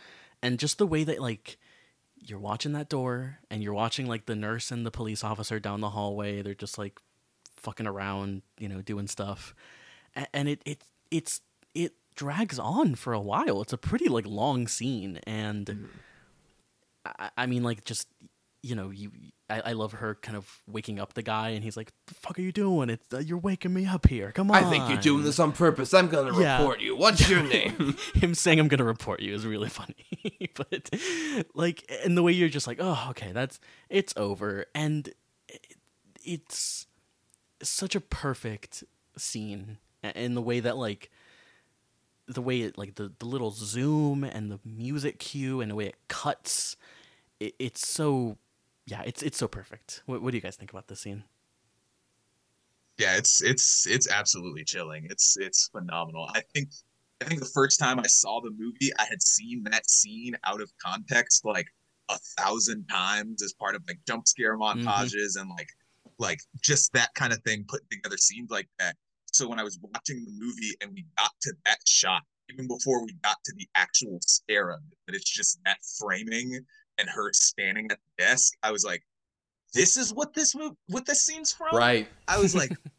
and 0.42 0.58
just 0.58 0.78
the 0.78 0.88
way 0.88 1.04
that 1.04 1.22
like 1.22 1.58
you're 2.18 2.40
watching 2.40 2.72
that 2.72 2.90
door 2.90 3.40
and 3.52 3.62
you're 3.62 3.74
watching 3.74 4.08
like 4.08 4.26
the 4.26 4.36
nurse 4.36 4.72
and 4.72 4.86
the 4.86 4.92
police 4.92 5.24
officer 5.24 5.60
down 5.60 5.82
the 5.82 5.90
hallway. 5.92 6.42
They're 6.42 6.56
just 6.56 6.78
like 6.78 7.00
fucking 7.58 7.86
around, 7.86 8.42
you 8.58 8.70
know, 8.70 8.82
doing 8.82 9.08
stuff, 9.08 9.54
A- 10.16 10.34
and 10.36 10.48
it 10.48 10.62
it 10.66 10.84
it's 11.12 11.42
it 11.42 11.42
drags 12.16 12.58
on 12.60 12.96
for 12.96 13.14
a 13.14 13.20
while. 13.20 13.62
It's 13.62 13.74
a 13.74 13.78
pretty 13.78 14.08
like 14.08 14.26
long 14.26 14.68
scene, 14.68 15.20
and 15.28 15.88
I, 17.06 17.30
I 17.38 17.46
mean, 17.46 17.64
like 17.64 17.84
just 17.86 18.08
you 18.64 18.74
know, 18.76 18.90
you 18.90 19.12
I, 19.48 19.60
I 19.62 19.74
love 19.74 19.92
her 19.94 20.16
kind 20.16 20.36
of 20.36 20.50
waking 20.68 21.00
up 21.00 21.14
the 21.14 21.22
guy, 21.22 21.50
and 21.50 21.64
he's 21.64 21.78
like, 21.78 21.92
"The 22.08 22.16
fuck 22.16 22.40
are 22.40 22.42
you 22.42 22.52
doing? 22.52 22.90
It's 22.90 23.14
uh, 23.14 23.20
you're 23.20 23.38
waking 23.38 23.74
me 23.74 23.86
up 23.86 24.08
here. 24.08 24.32
Come 24.32 24.50
on." 24.50 24.58
I 24.64 24.68
think 24.70 24.90
you're 24.90 24.98
doing 24.98 25.24
this 25.24 25.38
on 25.40 25.52
purpose. 25.52 25.94
I'm 25.94 26.08
gonna 26.08 26.38
Yeah. 26.40 26.58
report 26.60 26.80
you. 26.80 26.96
What's 26.98 27.30
your 27.30 27.44
name? 27.48 27.96
him 28.16 28.34
saying 28.34 28.60
I'm 28.60 28.68
gonna 28.68 28.84
report 28.84 29.20
you 29.22 29.34
is 29.36 29.46
really 29.46 29.70
funny. 29.70 29.96
but 30.56 30.90
like 31.54 31.90
and 32.04 32.18
the 32.18 32.24
way 32.24 32.32
you're 32.32 32.50
just 32.50 32.66
like, 32.66 32.78
oh 32.82 33.08
okay, 33.12 33.32
that's 33.32 33.60
it's 33.90 34.14
over. 34.18 34.66
And 34.74 35.10
it, 35.48 35.76
it's 36.24 36.88
such 37.62 37.94
a 37.96 38.02
perfect 38.02 38.84
scene 39.16 39.78
in 40.16 40.34
the 40.34 40.42
way 40.42 40.60
that 40.60 40.76
like 40.76 41.12
the 42.28 42.42
way 42.42 42.62
it 42.62 42.78
like 42.78 42.96
the, 42.96 43.12
the 43.20 43.26
little 43.26 43.52
zoom 43.52 44.24
and 44.24 44.52
the 44.52 44.60
music 44.66 45.20
cue 45.20 45.62
and 45.62 45.72
the 45.72 45.76
way 45.76 45.86
it 45.86 45.96
cuts 46.08 46.76
it, 47.40 47.54
it's 47.60 47.88
so 47.88 48.38
yeah 48.86 49.02
it's 49.06 49.22
it's 49.22 49.38
so 49.38 49.48
perfect. 49.48 50.02
What, 50.06 50.22
what 50.22 50.32
do 50.32 50.38
you 50.38 50.42
guys 50.42 50.56
think 50.56 50.72
about 50.72 50.88
this 50.88 51.02
scene? 51.02 51.24
Yeah 52.98 53.18
it's 53.18 53.44
it's 53.44 53.86
it's 53.88 54.10
absolutely 54.10 54.64
chilling. 54.64 55.08
It's 55.10 55.38
it's 55.38 55.68
phenomenal. 55.68 56.30
I 56.34 56.42
think 56.54 56.70
i 57.22 57.26
think 57.26 57.40
the 57.40 57.46
first 57.46 57.80
time 57.80 57.98
i 58.00 58.08
saw 58.08 58.42
the 58.42 58.52
movie 58.52 58.92
i 59.00 59.06
had 59.06 59.22
seen 59.22 59.64
that 59.64 59.90
scene 59.90 60.36
out 60.44 60.62
of 60.62 60.70
context 60.84 61.46
like 61.46 61.68
a 62.10 62.18
thousand 62.38 62.86
times 62.88 63.42
as 63.42 63.54
part 63.54 63.76
of 63.76 63.82
like 63.88 64.00
jump 64.08 64.28
scare 64.28 64.58
mm-hmm. 64.58 64.88
montages 64.88 65.40
and 65.40 65.50
like 65.50 65.70
like 66.20 66.40
just 66.62 66.94
that 66.94 67.14
kind 67.16 67.34
of 67.34 67.42
thing 67.44 67.66
putting 67.68 67.88
together 67.90 68.18
scenes 68.18 68.50
like 68.52 68.68
that 68.80 68.96
so 69.36 69.48
when 69.48 69.60
i 69.60 69.64
was 69.64 69.80
watching 69.82 70.24
the 70.26 70.32
movie 70.32 70.76
and 70.82 70.92
we 70.94 71.06
got 71.18 71.32
to 71.42 71.54
that 71.66 71.80
shot 71.86 72.22
even 72.52 72.68
before 72.68 73.04
we 73.04 73.14
got 73.24 73.38
to 73.44 73.54
the 73.58 73.68
actual 73.76 74.20
scare 74.22 74.70
of 74.70 74.80
it 74.92 74.98
that 75.08 75.16
it's 75.16 75.30
just 75.30 75.60
that 75.66 75.78
framing 76.00 76.60
and 76.98 77.10
her 77.10 77.32
standing 77.34 77.86
at 77.92 77.98
the 77.98 78.24
desk 78.24 78.54
i 78.64 78.72
was 78.72 78.84
like 78.84 79.02
this 79.74 79.98
is 79.98 80.14
what 80.14 80.34
this 80.34 80.56
move 80.56 80.72
what 80.88 81.06
this 81.06 81.22
scene's 81.22 81.52
from 81.52 81.76
right. 81.76 82.08
I 82.30 82.40
was 82.40 82.56
like 82.56 82.70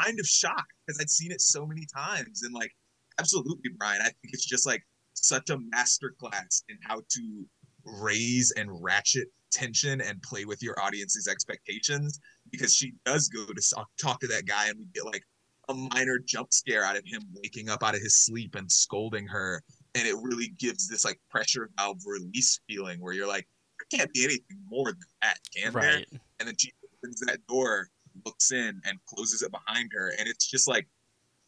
kind 0.00 0.18
of 0.18 0.26
shocked 0.26 0.72
because 0.86 1.00
I'd 1.00 1.10
seen 1.10 1.30
it 1.30 1.40
so 1.40 1.66
many 1.66 1.86
times. 1.94 2.42
And 2.42 2.54
like, 2.54 2.72
absolutely, 3.18 3.70
Bryan, 3.78 4.00
I 4.00 4.04
think 4.04 4.32
it's 4.32 4.46
just 4.46 4.66
like 4.66 4.82
such 5.14 5.50
a 5.50 5.58
masterclass 5.58 6.62
in 6.68 6.78
how 6.82 7.00
to 7.08 7.44
raise 7.84 8.52
and 8.52 8.70
ratchet 8.82 9.28
tension 9.52 10.00
and 10.00 10.20
play 10.22 10.44
with 10.44 10.62
your 10.62 10.80
audience's 10.82 11.28
expectations 11.28 12.18
because 12.50 12.74
she 12.74 12.94
does 13.04 13.28
go 13.28 13.44
to 13.46 13.86
talk 14.00 14.18
to 14.20 14.26
that 14.26 14.46
guy 14.46 14.68
and 14.68 14.78
we 14.78 14.86
get 14.94 15.04
like 15.04 15.22
a 15.68 15.74
minor 15.74 16.18
jump 16.18 16.52
scare 16.52 16.84
out 16.84 16.96
of 16.96 17.04
him 17.04 17.22
waking 17.34 17.68
up 17.68 17.82
out 17.82 17.94
of 17.94 18.00
his 18.00 18.16
sleep 18.16 18.54
and 18.54 18.70
scolding 18.70 19.26
her. 19.26 19.62
And 19.94 20.06
it 20.06 20.16
really 20.22 20.48
gives 20.58 20.88
this 20.88 21.04
like 21.04 21.20
pressure 21.30 21.70
valve 21.78 22.00
release 22.06 22.60
feeling 22.68 23.00
where 23.00 23.12
you're 23.12 23.28
like, 23.28 23.46
there 23.78 23.98
can't 23.98 24.12
be 24.12 24.24
anything 24.24 24.58
more 24.68 24.86
than 24.86 24.98
that, 25.22 25.38
can 25.54 25.72
there? 25.72 26.04
and 26.38 26.48
then 26.48 26.54
she 26.58 26.72
opens 27.02 27.20
that 27.20 27.46
door, 27.46 27.88
looks 28.24 28.52
in, 28.52 28.80
and 28.84 28.98
closes 29.06 29.42
it 29.42 29.50
behind 29.50 29.90
her, 29.92 30.12
and 30.18 30.28
it's 30.28 30.46
just 30.46 30.68
like 30.68 30.86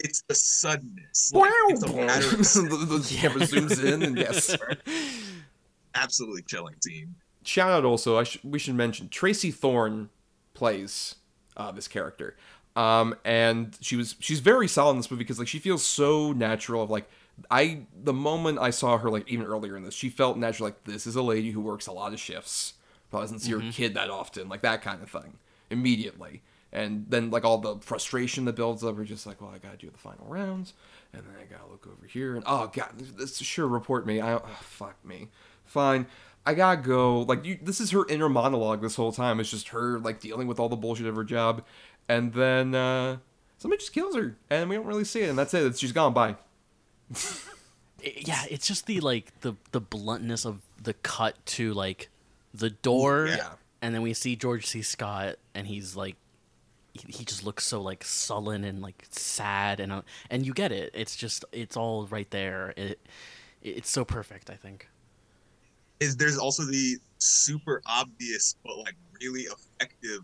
it's 0.01 0.23
the 0.29 0.35
suddenness. 0.35 1.33
Like, 1.33 1.51
it's 1.69 1.83
a 1.85 1.93
matter 1.93 2.27
of 2.27 2.39
the, 2.39 2.99
the 2.99 3.17
camera 3.17 3.41
zooms 3.41 3.83
in, 3.83 4.03
and 4.03 4.17
yes. 4.17 4.57
absolutely 5.95 6.43
chilling 6.43 6.75
scene. 6.83 7.15
Shout 7.43 7.71
out 7.71 7.85
also, 7.85 8.19
I 8.19 8.25
sh- 8.25 8.39
we 8.45 8.59
should 8.59 8.75
mention 8.75 9.09
Tracy 9.09 9.51
Thorne 9.51 10.11
plays 10.53 11.17
uh, 11.57 11.71
this 11.73 11.89
character, 11.89 12.37
um, 12.77 13.17
and 13.25 13.77
she 13.81 13.97
was 13.97 14.15
she's 14.21 14.41
very 14.41 14.69
solid 14.69 14.93
in 14.93 14.97
this 14.99 15.11
movie 15.11 15.25
because 15.25 15.39
like 15.39 15.49
she 15.49 15.59
feels 15.59 15.85
so 15.85 16.33
natural. 16.33 16.83
Of 16.83 16.91
like 16.91 17.09
I 17.51 17.81
the 18.01 18.13
moment 18.13 18.59
I 18.59 18.71
saw 18.71 18.99
her 18.99 19.11
like 19.11 19.29
even 19.29 19.47
earlier 19.47 19.77
in 19.77 19.83
this, 19.83 19.95
she 19.95 20.11
felt 20.11 20.37
natural. 20.37 20.69
Like 20.69 20.85
this 20.85 21.07
is 21.07 21.17
a 21.17 21.23
lady 21.23 21.51
who 21.51 21.61
works 21.61 21.87
a 21.87 21.93
lot 21.93 22.13
of 22.13 22.21
shifts, 22.21 22.75
probably 23.11 23.25
doesn't 23.25 23.39
see 23.41 23.53
her 23.53 23.73
kid 23.73 23.95
that 23.95 24.11
often, 24.11 24.49
like 24.49 24.61
that 24.61 24.83
kind 24.83 25.03
of 25.03 25.11
thing. 25.11 25.39
Immediately, 25.71 26.43
and 26.73 27.07
then 27.09 27.31
like 27.31 27.45
all 27.45 27.59
the 27.59 27.79
frustration 27.79 28.45
that 28.45 28.55
builds 28.55 28.85
up, 28.85 28.95
we're 28.95 29.05
just 29.05 29.27
like, 29.27 29.41
well, 29.41 29.51
I 29.53 29.59
gotta 29.59 29.79
do 29.79 29.91
the 29.91 29.99
final 29.99 30.27
rounds, 30.27 30.75
and 31.13 31.23
then 31.23 31.35
I 31.41 31.45
gotta 31.45 31.69
look 31.71 31.87
over 31.87 32.07
here, 32.07 32.37
and 32.37 32.45
oh 32.47 32.71
god, 32.73 32.91
this, 32.99 33.11
this 33.11 33.39
sure 33.39 33.67
report 33.67 34.07
me. 34.07 34.21
I 34.21 34.35
oh, 34.35 34.43
fuck 34.61 35.03
me, 35.05 35.29
fine. 35.65 36.07
I 36.47 36.55
gotta 36.55 36.81
go. 36.81 37.23
Like 37.23 37.45
you, 37.45 37.59
this 37.61 37.81
is 37.81 37.91
her 37.91 38.07
inner 38.09 38.29
monologue 38.29 38.81
this 38.81 38.95
whole 38.95 39.11
time. 39.11 39.41
It's 39.41 39.51
just 39.51 39.69
her 39.69 39.99
like 39.99 40.21
dealing 40.21 40.47
with 40.47 40.61
all 40.61 40.69
the 40.69 40.77
bullshit 40.77 41.07
of 41.07 41.17
her 41.17 41.25
job, 41.25 41.65
and 42.09 42.33
then 42.33 42.75
uh, 42.75 43.17
somebody 43.59 43.81
just 43.81 43.93
kills 43.93 44.15
her, 44.17 44.37
and 44.51 44.69
we 44.69 44.77
don't 44.77 44.87
really 44.87 45.05
see 45.05 45.23
it, 45.23 45.29
and 45.29 45.39
that's 45.39 45.53
it. 45.55 45.65
It's, 45.65 45.79
she's 45.79 45.93
gone. 45.93 46.13
Bye. 46.13 46.37
yeah 48.17 48.43
it's 48.51 48.67
just 48.67 48.87
the 48.87 49.01
like 49.01 49.41
the 49.41 49.55
the 49.73 49.81
bluntness 49.81 50.45
of 50.45 50.61
the 50.83 50.93
cut 50.95 51.35
to 51.47 51.73
like 51.73 52.09
the 52.53 52.71
door 52.71 53.27
Yeah. 53.29 53.53
and 53.83 53.95
then 53.95 54.03
we 54.03 54.13
see 54.13 54.37
george 54.37 54.67
c 54.67 54.83
scott 54.83 55.37
and 55.55 55.67
he's 55.67 55.97
like 55.97 56.17
he, 56.93 57.11
he 57.13 57.25
just 57.25 57.45
looks 57.45 57.67
so 57.67 57.81
like 57.81 58.05
sullen 58.05 58.65
and 58.65 58.83
like 58.83 59.07
sad 59.11 59.81
and 59.81 59.93
uh, 59.93 60.03
and 60.31 60.45
you 60.47 60.53
get 60.53 60.73
it 60.73 60.91
it's 60.95 61.17
just 61.17 61.45
it's 61.53 61.77
all 61.77 62.07
right 62.07 62.31
there 62.31 62.75
it 62.77 63.01
it's 63.63 63.91
so 63.91 64.05
perfect 64.05 64.51
i 64.51 64.55
think 64.55 64.89
Is 66.01 66.17
there's 66.17 66.39
also 66.39 66.65
the 66.65 66.97
super 67.19 67.83
obvious 67.87 68.57
but 68.65 68.77
like 68.79 68.95
really 69.23 69.43
effective 69.43 70.21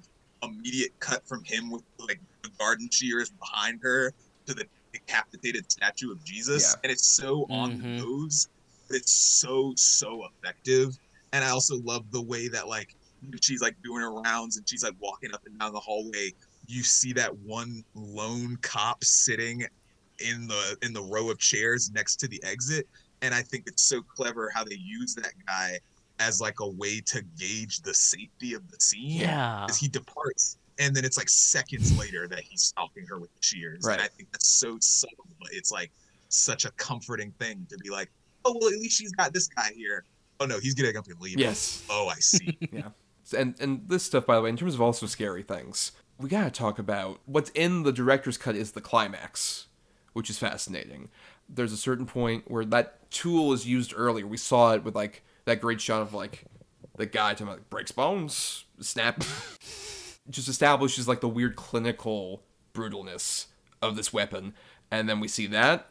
immediate 0.52 0.90
cut 1.00 1.26
from 1.26 1.42
him 1.44 1.70
with 1.70 1.82
like 1.98 2.20
the 2.42 2.50
garden 2.58 2.88
shears 2.90 3.30
behind 3.30 3.80
her 3.82 4.12
to 4.46 4.54
the 4.54 4.64
decapitated 4.92 5.70
statue 5.70 6.10
of 6.10 6.22
Jesus. 6.24 6.74
Yeah. 6.74 6.80
And 6.84 6.92
it's 6.92 7.08
so 7.08 7.46
on 7.48 7.72
Mhm. 7.78 7.82
the 7.82 7.88
nose, 8.04 8.48
but 8.88 8.96
it's 8.98 9.12
so, 9.12 9.72
so 9.76 10.24
effective. 10.26 10.96
And 11.32 11.44
I 11.44 11.50
also 11.50 11.78
love 11.78 12.10
the 12.10 12.22
way 12.22 12.48
that 12.48 12.68
like 12.68 12.94
she's 13.40 13.62
like 13.62 13.76
doing 13.82 14.00
her 14.02 14.12
rounds 14.12 14.56
and 14.56 14.68
she's 14.68 14.82
like 14.82 14.94
walking 14.98 15.32
up 15.32 15.40
and 15.46 15.58
down 15.58 15.72
the 15.72 15.80
hallway. 15.80 16.32
You 16.66 16.82
see 16.82 17.12
that 17.14 17.34
one 17.38 17.82
lone 17.94 18.56
cop 18.62 19.02
sitting 19.04 19.64
in 20.18 20.46
the 20.46 20.76
in 20.82 20.92
the 20.92 21.02
row 21.02 21.30
of 21.30 21.38
chairs 21.38 21.90
next 21.92 22.16
to 22.16 22.28
the 22.28 22.42
exit. 22.44 22.86
And 23.22 23.34
I 23.34 23.42
think 23.42 23.64
it's 23.66 23.84
so 23.84 24.02
clever 24.02 24.50
how 24.52 24.64
they 24.64 24.74
use 24.74 25.14
that 25.14 25.32
guy 25.46 25.78
as 26.18 26.40
like 26.40 26.60
a 26.60 26.68
way 26.68 27.00
to 27.00 27.22
gauge 27.38 27.80
the 27.80 27.94
safety 27.94 28.54
of 28.54 28.70
the 28.70 28.76
scene 28.80 29.20
Yeah. 29.20 29.66
as 29.68 29.78
he 29.78 29.88
departs 29.88 30.58
and 30.78 30.94
then 30.96 31.04
it's 31.04 31.18
like 31.18 31.28
seconds 31.28 31.96
later 31.98 32.26
that 32.28 32.40
he's 32.40 32.62
stalking 32.62 33.06
her 33.06 33.18
with 33.18 33.30
the 33.34 33.42
shears 33.42 33.84
Right. 33.84 33.94
and 33.94 34.02
i 34.02 34.08
think 34.08 34.30
that's 34.32 34.46
so 34.48 34.78
subtle 34.80 35.26
but 35.40 35.48
it's 35.52 35.70
like 35.70 35.90
such 36.28 36.64
a 36.64 36.70
comforting 36.72 37.30
thing 37.38 37.66
to 37.70 37.76
be 37.78 37.90
like 37.90 38.10
oh 38.44 38.56
well 38.60 38.68
at 38.72 38.78
least 38.78 38.98
she's 38.98 39.12
got 39.12 39.32
this 39.34 39.48
guy 39.48 39.70
here 39.74 40.04
oh 40.40 40.46
no 40.46 40.58
he's 40.60 40.74
getting 40.74 40.96
up 40.96 41.06
and 41.08 41.20
leaving 41.20 41.40
Yes. 41.40 41.84
oh 41.90 42.08
i 42.08 42.14
see 42.16 42.56
yeah. 42.72 42.88
And 43.36 43.54
and 43.60 43.88
this 43.88 44.02
stuff, 44.02 44.26
by 44.26 44.34
the 44.36 44.42
way, 44.42 44.50
in 44.50 44.56
terms 44.56 44.74
of 44.74 44.82
also 44.82 45.06
scary 45.06 45.42
things, 45.44 45.92
we 46.18 46.28
gotta 46.28 46.50
talk 46.50 46.78
about 46.78 47.20
what's 47.24 47.50
in 47.50 47.82
the 47.84 47.92
director's 47.92 48.36
cut 48.36 48.56
is 48.56 48.72
the 48.72 48.80
climax, 48.80 49.68
which 50.12 50.28
is 50.28 50.38
fascinating. 50.38 51.08
There's 51.48 51.72
a 51.72 51.76
certain 51.78 52.04
point 52.04 52.50
where 52.50 52.64
that 52.66 53.08
tool 53.10 53.52
is 53.52 53.64
used 53.64 53.94
earlier. 53.96 54.26
We 54.26 54.36
saw 54.36 54.72
it 54.74 54.82
with 54.84 54.94
like 54.96 55.22
that 55.44 55.60
great 55.60 55.80
shot 55.80 56.02
of 56.02 56.14
like 56.14 56.44
the 56.96 57.06
guy 57.06 57.32
about 57.32 57.46
like, 57.46 57.70
breaks 57.70 57.92
bones, 57.92 58.64
snap. 58.80 59.22
just 60.30 60.48
establishes 60.48 61.08
like 61.08 61.20
the 61.20 61.28
weird 61.28 61.56
clinical 61.56 62.42
brutalness 62.74 63.46
of 63.80 63.96
this 63.96 64.12
weapon. 64.12 64.54
And 64.90 65.08
then 65.08 65.20
we 65.20 65.28
see 65.28 65.46
that, 65.48 65.88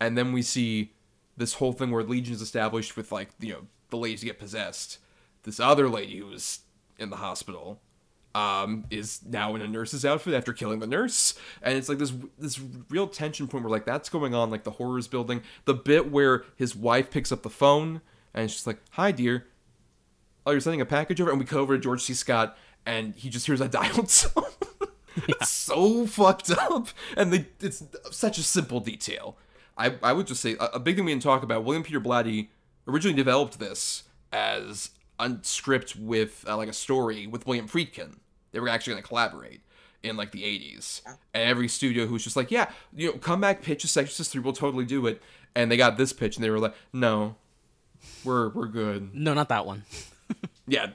and 0.00 0.16
then 0.16 0.32
we 0.32 0.42
see 0.42 0.92
this 1.36 1.54
whole 1.54 1.72
thing 1.72 1.90
where 1.90 2.04
Legion 2.04 2.34
is 2.34 2.40
established 2.40 2.96
with 2.96 3.10
like, 3.10 3.30
you 3.40 3.52
know, 3.52 3.66
the 3.90 3.96
ladies 3.96 4.22
get 4.22 4.38
possessed. 4.38 4.98
This 5.42 5.58
other 5.58 5.88
lady 5.88 6.18
who 6.18 6.26
was 6.26 6.60
in 6.98 7.10
the 7.10 7.16
hospital 7.16 7.80
um, 8.34 8.84
is 8.90 9.20
now 9.24 9.54
in 9.54 9.60
a 9.60 9.68
nurse's 9.68 10.04
outfit 10.04 10.34
after 10.34 10.52
killing 10.52 10.78
the 10.78 10.86
nurse, 10.86 11.34
and 11.62 11.76
it's 11.76 11.88
like 11.88 11.98
this 11.98 12.12
this 12.38 12.60
real 12.88 13.06
tension 13.06 13.46
point 13.46 13.62
where 13.62 13.70
like 13.70 13.84
that's 13.84 14.08
going 14.08 14.34
on, 14.34 14.50
like 14.50 14.64
the 14.64 14.72
horrors 14.72 15.06
building. 15.06 15.42
The 15.66 15.74
bit 15.74 16.10
where 16.10 16.44
his 16.56 16.74
wife 16.74 17.10
picks 17.10 17.30
up 17.30 17.42
the 17.42 17.50
phone 17.50 18.00
and 18.34 18.50
she's 18.50 18.66
like, 18.66 18.80
"Hi, 18.92 19.12
dear. 19.12 19.46
Oh, 20.46 20.50
you're 20.50 20.60
sending 20.60 20.80
a 20.80 20.86
package 20.86 21.20
over?" 21.20 21.30
And 21.30 21.38
we 21.38 21.46
go 21.46 21.60
over 21.60 21.76
to 21.76 21.82
George 21.82 22.02
C. 22.02 22.14
Scott, 22.14 22.56
and 22.84 23.14
he 23.14 23.30
just 23.30 23.46
hears 23.46 23.60
a 23.60 23.68
dialed 23.68 24.08
tone. 24.08 24.44
it's 25.28 25.50
so 25.50 26.06
fucked 26.06 26.50
up, 26.50 26.88
and 27.16 27.32
they, 27.32 27.46
it's 27.60 27.82
such 28.10 28.38
a 28.38 28.42
simple 28.42 28.80
detail. 28.80 29.36
I, 29.76 29.94
I 30.02 30.12
would 30.12 30.26
just 30.26 30.40
say 30.40 30.56
a, 30.60 30.66
a 30.74 30.80
big 30.80 30.96
thing 30.96 31.04
we 31.04 31.12
didn't 31.12 31.22
talk 31.22 31.42
about. 31.42 31.64
William 31.64 31.82
Peter 31.82 32.00
Blatty 32.00 32.48
originally 32.86 33.16
developed 33.16 33.58
this 33.58 34.04
as 34.32 34.90
a 35.18 35.36
script 35.42 35.96
with 35.96 36.44
uh, 36.48 36.56
like 36.56 36.68
a 36.68 36.74
story 36.74 37.26
with 37.26 37.46
William 37.46 37.68
Friedkin. 37.68 38.18
They 38.52 38.60
were 38.60 38.68
actually 38.68 38.94
going 38.94 39.02
to 39.02 39.08
collaborate 39.08 39.62
in 40.02 40.16
like 40.16 40.32
the 40.32 40.42
80s. 40.42 41.02
And 41.32 41.48
every 41.48 41.68
studio 41.68 42.06
who 42.06 42.12
was 42.12 42.24
just 42.24 42.36
like, 42.36 42.50
yeah, 42.50 42.70
you 42.94 43.08
know, 43.08 43.18
come 43.18 43.40
back, 43.40 43.62
pitch 43.62 43.84
a 43.84 44.00
Exorcist 44.00 44.32
3, 44.32 44.42
we'll 44.42 44.52
totally 44.52 44.84
do 44.84 45.06
it. 45.06 45.22
And 45.54 45.70
they 45.70 45.76
got 45.76 45.96
this 45.96 46.12
pitch 46.12 46.36
and 46.36 46.44
they 46.44 46.50
were 46.50 46.58
like, 46.58 46.74
no, 46.92 47.36
we're 48.24 48.48
we're 48.50 48.66
good. 48.68 49.14
No, 49.14 49.34
not 49.34 49.48
that 49.50 49.66
one. 49.66 49.84
Yeah. 50.66 50.92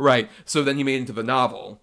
right. 0.00 0.28
So 0.44 0.64
then 0.64 0.76
he 0.76 0.82
made 0.82 0.96
it 0.96 0.98
into 1.02 1.12
the 1.12 1.22
novel. 1.22 1.80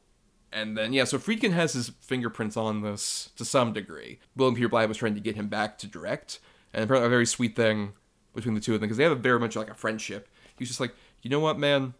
And 0.51 0.77
then, 0.77 0.91
yeah, 0.91 1.05
so 1.05 1.17
Friedkin 1.17 1.53
has 1.53 1.71
his 1.71 1.89
fingerprints 2.01 2.57
on 2.57 2.81
this 2.81 3.29
to 3.37 3.45
some 3.45 3.71
degree. 3.71 4.19
William 4.35 4.53
Peter 4.55 4.67
Blatty 4.67 4.89
was 4.89 4.97
trying 4.97 5.15
to 5.15 5.21
get 5.21 5.35
him 5.37 5.47
back 5.47 5.77
to 5.77 5.87
direct. 5.87 6.39
And 6.73 6.83
apparently 6.83 7.07
a 7.07 7.09
very 7.09 7.25
sweet 7.25 7.55
thing 7.55 7.93
between 8.35 8.53
the 8.53 8.59
two 8.59 8.73
of 8.75 8.81
them 8.81 8.87
because 8.89 8.97
they 8.97 9.03
have 9.03 9.13
a 9.13 9.15
very 9.15 9.39
much 9.39 9.55
like 9.55 9.69
a 9.69 9.73
friendship. 9.73 10.27
He's 10.59 10.67
just 10.67 10.81
like, 10.81 10.93
you 11.21 11.29
know 11.29 11.39
what, 11.39 11.57
man? 11.57 11.93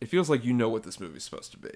It 0.00 0.06
feels 0.08 0.30
like 0.30 0.44
you 0.44 0.52
know 0.52 0.68
what 0.68 0.84
this 0.84 1.00
movie's 1.00 1.24
supposed 1.24 1.50
to 1.50 1.58
be. 1.58 1.70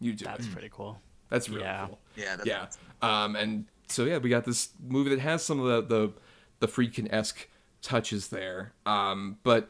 You 0.00 0.12
do 0.14 0.24
That's 0.24 0.46
it. 0.46 0.52
pretty 0.52 0.70
cool. 0.72 1.00
That's 1.28 1.48
really 1.48 1.62
Yeah. 1.62 1.86
cool. 1.88 1.98
yeah 2.16 2.36
that's 2.36 2.48
Yeah. 2.48 2.66
Um, 3.02 3.36
and 3.36 3.66
so 3.88 4.04
yeah, 4.04 4.18
we 4.18 4.30
got 4.30 4.44
this 4.44 4.70
movie 4.82 5.10
that 5.10 5.20
has 5.20 5.44
some 5.44 5.60
of 5.60 5.88
the 5.88 5.94
the, 5.96 6.12
the 6.60 6.68
Friedkin 6.68 7.12
esque 7.12 7.48
touches 7.82 8.28
there. 8.28 8.72
Um, 8.86 9.38
but 9.42 9.68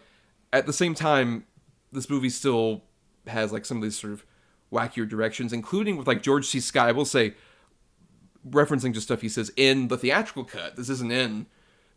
at 0.52 0.66
the 0.66 0.72
same 0.72 0.94
time, 0.94 1.46
this 1.92 2.08
movie 2.08 2.30
still 2.30 2.82
has 3.26 3.52
like 3.52 3.64
some 3.64 3.78
of 3.78 3.82
these 3.82 3.98
sort 3.98 4.12
of 4.12 4.24
wackier 4.72 5.08
directions, 5.08 5.52
including 5.52 5.96
with 5.96 6.06
like 6.06 6.22
George 6.22 6.46
C. 6.46 6.60
Scott. 6.60 6.88
I 6.88 6.92
will 6.92 7.04
say, 7.04 7.34
referencing 8.48 8.92
just 8.92 9.06
stuff 9.06 9.22
he 9.22 9.28
says 9.28 9.52
in 9.56 9.88
the 9.88 9.96
theatrical 9.96 10.44
cut. 10.44 10.76
This 10.76 10.88
isn't 10.88 11.12
in 11.12 11.46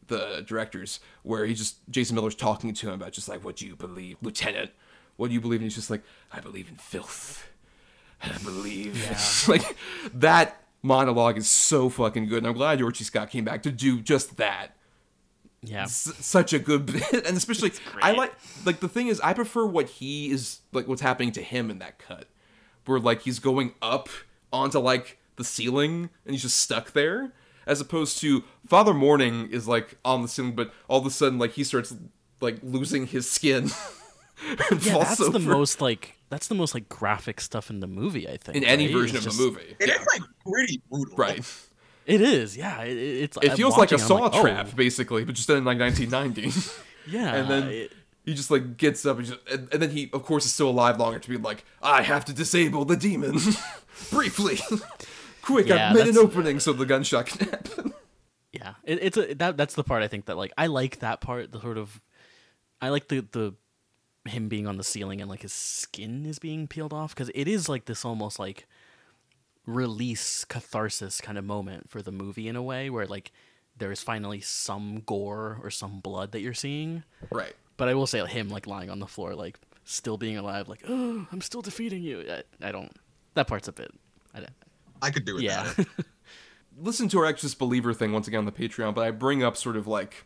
the 0.07 0.43
director's, 0.47 0.99
where 1.23 1.45
he 1.45 1.53
just 1.53 1.77
Jason 1.89 2.15
Miller's 2.15 2.35
talking 2.35 2.73
to 2.73 2.87
him 2.87 2.93
about 2.93 3.11
just 3.11 3.27
like, 3.27 3.43
what 3.43 3.57
do 3.57 3.67
you 3.67 3.75
believe, 3.75 4.17
Lieutenant? 4.21 4.71
What 5.17 5.27
do 5.29 5.33
you 5.33 5.41
believe? 5.41 5.59
And 5.59 5.65
he's 5.65 5.75
just 5.75 5.89
like, 5.89 6.03
I 6.31 6.39
believe 6.39 6.69
in 6.69 6.75
filth. 6.75 7.49
I 8.21 8.37
believe. 8.43 9.45
like 9.47 9.75
that 10.13 10.61
monologue 10.81 11.37
is 11.37 11.49
so 11.49 11.89
fucking 11.89 12.27
good, 12.27 12.39
and 12.39 12.47
I'm 12.47 12.53
glad 12.53 12.79
George 12.79 12.97
C. 12.97 13.03
Scott 13.03 13.29
came 13.29 13.43
back 13.43 13.63
to 13.63 13.71
do 13.71 14.01
just 14.01 14.37
that. 14.37 14.76
Yeah. 15.63 15.83
S- 15.83 16.13
such 16.19 16.53
a 16.53 16.59
good 16.59 16.85
bit, 16.93 17.11
and 17.25 17.35
especially 17.37 17.71
I 18.01 18.11
like 18.11 18.33
like 18.65 18.79
the 18.79 18.87
thing 18.89 19.07
is 19.07 19.19
I 19.21 19.33
prefer 19.33 19.65
what 19.65 19.89
he 19.89 20.29
is 20.31 20.59
like 20.71 20.87
what's 20.87 21.01
happening 21.01 21.31
to 21.33 21.41
him 21.41 21.69
in 21.71 21.79
that 21.79 21.97
cut, 21.99 22.27
where 22.85 22.99
like 22.99 23.21
he's 23.23 23.39
going 23.39 23.73
up 23.81 24.09
onto 24.53 24.79
like 24.79 25.17
the 25.35 25.43
ceiling 25.43 26.09
and 26.25 26.33
he's 26.33 26.41
just 26.43 26.57
stuck 26.59 26.91
there, 26.93 27.31
as 27.65 27.81
opposed 27.81 28.19
to 28.21 28.43
Father 28.67 28.93
Morning 28.93 29.49
is 29.51 29.67
like 29.67 29.97
on 30.05 30.21
the 30.21 30.27
ceiling, 30.27 30.55
but 30.55 30.71
all 30.87 30.99
of 30.99 31.05
a 31.05 31.09
sudden 31.11 31.39
like 31.39 31.51
he 31.53 31.63
starts 31.63 31.95
like 32.39 32.57
losing 32.61 33.07
his 33.07 33.29
skin. 33.29 33.69
and 34.69 34.85
Yeah, 34.85 34.93
falls 34.93 35.17
that's 35.17 35.29
the 35.29 35.39
most 35.39 35.81
like 35.81 36.17
that's 36.29 36.47
the 36.47 36.55
most 36.55 36.75
like 36.75 36.87
graphic 36.87 37.41
stuff 37.41 37.69
in 37.71 37.79
the 37.79 37.87
movie. 37.87 38.29
I 38.29 38.37
think 38.37 38.57
in 38.57 38.63
any 38.63 38.93
version 38.93 39.17
It's 39.17 39.25
of 39.25 39.31
just- 39.31 39.37
the 39.39 39.45
movie. 39.51 39.75
and 39.79 39.89
Yeah. 39.89 39.95
it's 39.95 40.05
like 40.13 40.21
pretty 40.45 40.81
brutal 40.91 41.17
Right. 41.17 41.43
It 42.07 42.21
is, 42.21 42.57
yeah. 42.57 42.81
It, 42.81 42.97
it's 42.97 43.37
It 43.37 43.51
I'm 43.51 43.57
feels 43.57 43.77
like 43.77 43.91
a 43.91 43.99
saw 43.99 44.15
like, 44.15 44.31
oh, 44.33 44.41
trap, 44.41 44.75
basically, 44.75 45.23
but 45.25 45.35
just 45.35 45.47
in 45.49 45.63
like 45.63 45.77
1990. 45.79 46.51
Yeah, 47.09 47.35
and 47.35 47.49
then 47.49 47.67
it- 47.69 47.91
he 48.25 48.33
just 48.33 48.51
like 48.51 48.75
gets 48.75 49.05
up 49.05 49.17
and, 49.17 49.25
just, 49.27 49.39
and, 49.49 49.69
and 49.71 49.81
then 49.81 49.91
he 49.91 50.09
of 50.11 50.23
course 50.23 50.45
is 50.45 50.51
still 50.51 50.67
alive 50.69 50.99
longer 50.99 51.19
to 51.19 51.29
be 51.29 51.37
like 51.37 51.63
i 51.81 52.01
have 52.01 52.25
to 52.25 52.33
disable 52.33 52.83
the 52.83 52.97
demon 52.97 53.37
briefly 54.11 54.59
quick 55.41 55.67
Yeah, 55.67 55.91
i've 55.91 55.95
made 55.95 56.07
an 56.07 56.17
opening 56.17 56.59
so 56.59 56.73
the 56.73 56.85
gunshot 56.85 57.27
can 57.27 57.47
happen 57.47 57.93
yeah, 58.51 58.73
it, 58.83 58.99
it's 59.01 59.15
a 59.15 59.33
that 59.35 59.55
that's 59.55 59.75
the 59.75 59.83
part 59.85 60.03
I 60.03 60.09
think 60.09 60.25
that 60.25 60.35
like 60.35 60.51
I 60.57 60.67
like 60.67 60.99
that 60.99 61.21
part. 61.21 61.51
The 61.53 61.61
sort 61.61 61.77
of 61.77 62.01
I 62.81 62.89
like 62.89 63.07
the 63.07 63.21
the 63.31 63.53
him 64.29 64.49
being 64.49 64.67
on 64.67 64.75
the 64.75 64.83
ceiling 64.83 65.21
and 65.21 65.29
like 65.29 65.43
his 65.43 65.53
skin 65.53 66.25
is 66.25 66.39
being 66.39 66.67
peeled 66.67 66.91
off 66.91 67.15
because 67.15 67.29
it 67.33 67.47
is 67.47 67.69
like 67.69 67.85
this 67.85 68.03
almost 68.03 68.37
like 68.39 68.67
release 69.67 70.43
catharsis 70.45 71.21
kind 71.21 71.37
of 71.37 71.43
moment 71.45 71.89
for 71.89 72.01
the 72.01 72.11
movie 72.11 72.47
in 72.47 72.55
a 72.55 72.63
way 72.63 72.89
where 72.89 73.05
like 73.05 73.31
there 73.77 73.91
is 73.91 74.01
finally 74.01 74.41
some 74.41 75.03
gore 75.05 75.59
or 75.61 75.69
some 75.69 75.99
blood 75.99 76.31
that 76.31 76.39
you're 76.41 76.53
seeing. 76.55 77.03
right 77.31 77.53
But 77.77 77.89
I 77.89 77.93
will 77.93 78.07
say 78.07 78.25
him 78.25 78.49
like 78.49 78.65
lying 78.65 78.89
on 78.89 78.99
the 78.99 79.05
floor, 79.07 79.35
like 79.35 79.59
still 79.83 80.17
being 80.17 80.37
alive, 80.37 80.67
like 80.67 80.81
oh, 80.89 81.27
I'm 81.31 81.41
still 81.41 81.61
defeating 81.61 82.01
you. 82.01 82.25
I, 82.27 82.67
I 82.67 82.71
don't. 82.71 82.91
That 83.35 83.45
part's 83.47 83.67
a 83.67 83.71
bit. 83.73 83.91
I, 84.33 84.39
don't- 84.39 84.49
i 84.99 85.11
could 85.11 85.25
do 85.25 85.37
it 85.37 85.43
yeah, 85.43 85.71
listen 86.79 87.07
to 87.09 87.19
our 87.19 87.25
exorcist 87.25 87.59
believer 87.59 87.93
thing 87.93 88.11
once 88.13 88.27
again 88.27 88.39
on 88.39 88.45
the 88.45 88.51
patreon 88.51 88.95
but 88.95 89.01
i 89.03 89.11
bring 89.11 89.43
up 89.43 89.55
sort 89.55 89.77
of 89.77 89.85
like 89.85 90.25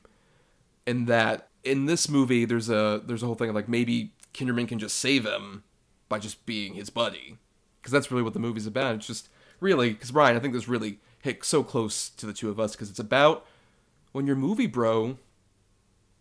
in 0.87 1.05
that 1.05 1.49
in 1.65 1.87
this 1.87 2.07
movie 2.07 2.45
there's 2.45 2.69
a 2.69 3.01
there's 3.05 3.21
a 3.21 3.25
whole 3.25 3.35
thing 3.35 3.49
of 3.49 3.55
like 3.55 3.67
maybe 3.67 4.13
kinderman 4.33 4.65
can 4.67 4.79
just 4.79 4.97
save 4.97 5.25
him 5.25 5.63
by 6.07 6.19
just 6.19 6.45
being 6.45 6.73
his 6.73 6.89
buddy 6.89 7.37
because 7.81 7.91
that's 7.91 8.11
really 8.11 8.23
what 8.23 8.33
the 8.33 8.39
movie's 8.39 8.67
about. 8.67 8.95
It's 8.95 9.07
just 9.07 9.29
really 9.59 9.91
because 9.91 10.11
bryan 10.11 10.35
i 10.35 10.39
think 10.39 10.53
this 10.53 10.67
really 10.67 10.97
hit 11.21 11.45
so 11.45 11.63
close 11.63 12.09
to 12.09 12.25
the 12.25 12.33
two 12.33 12.49
of 12.49 12.59
us 12.59 12.71
because 12.73 12.89
it's 12.89 12.99
about 12.99 13.45
when 14.11 14.27
your 14.27 14.35
movie 14.35 14.67
bro 14.67 15.17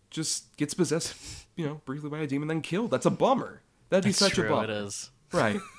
just 0.09 0.55
gets 0.57 0.73
possessed 0.73 1.15
you 1.55 1.65
know 1.65 1.81
briefly 1.85 2.09
by 2.09 2.19
a 2.19 2.27
demon 2.27 2.49
and 2.49 2.57
then 2.57 2.61
killed. 2.61 2.91
That's 2.91 3.05
a 3.05 3.11
bummer. 3.11 3.61
That'd 3.89 4.03
be 4.03 4.11
it's 4.11 4.19
such 4.19 4.33
true. 4.33 4.45
a 4.45 4.49
bummer. 4.49 4.63
It 4.65 4.69
is. 4.69 5.09
right. 5.33 5.59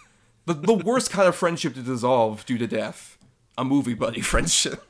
The, 0.45 0.55
the 0.55 0.75
worst 0.75 1.13
kind 1.13 1.29
of 1.29 1.37
friendship 1.37 1.75
to 1.75 1.83
dissolve 1.83 2.45
due 2.45 2.59
to 2.59 2.67
death. 2.67 3.17
A 3.57 3.65
movie 3.65 3.95
buddy 3.95 4.21
friendship. 4.33 4.83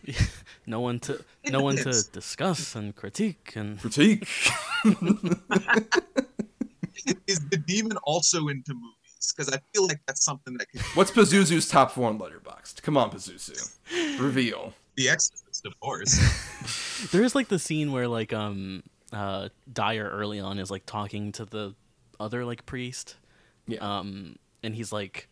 No 0.67 0.81
one 0.81 0.99
to 1.01 1.23
no 1.51 1.61
one 1.61 1.77
to 1.77 1.93
discuss 2.11 2.75
and 2.75 2.97
critique 2.97 3.53
and 3.55 3.79
critique. 3.79 4.27
Is 7.27 7.41
the 7.51 7.63
demon 7.67 7.99
also 7.99 8.49
into 8.49 8.73
movies 8.73 9.02
because 9.31 9.53
i 9.55 9.59
feel 9.75 9.87
like 9.87 10.01
that's 10.07 10.25
something 10.25 10.55
that 10.57 10.69
could 10.71 10.81
what's 10.95 11.11
pazuzu's 11.11 11.69
top 11.69 11.93
four 11.93 12.09
on 12.09 12.19
letterboxd 12.19 12.83
come 12.83 12.97
on 12.97 13.11
pazuzu 13.11 13.71
reveal 14.21 14.73
the 14.97 15.09
exorcist 15.09 15.65
of 15.67 15.79
course 15.81 16.19
there 17.13 17.23
is 17.23 17.35
like 17.35 17.49
the 17.49 17.59
scene 17.59 17.93
where 17.93 18.09
like 18.09 18.33
um 18.33 18.83
uh, 19.13 19.51
Dyer 19.71 20.09
early 20.11 20.41
on 20.41 20.59
is 20.59 20.71
like 20.71 20.87
talking 20.87 21.33
to 21.33 21.45
the 21.45 21.75
other 22.19 22.47
like 22.47 22.65
priest, 22.65 23.17
Yeah. 23.67 23.99
um, 23.99 24.37
and 24.63 24.75
he's 24.75 24.91
like, 24.91 25.29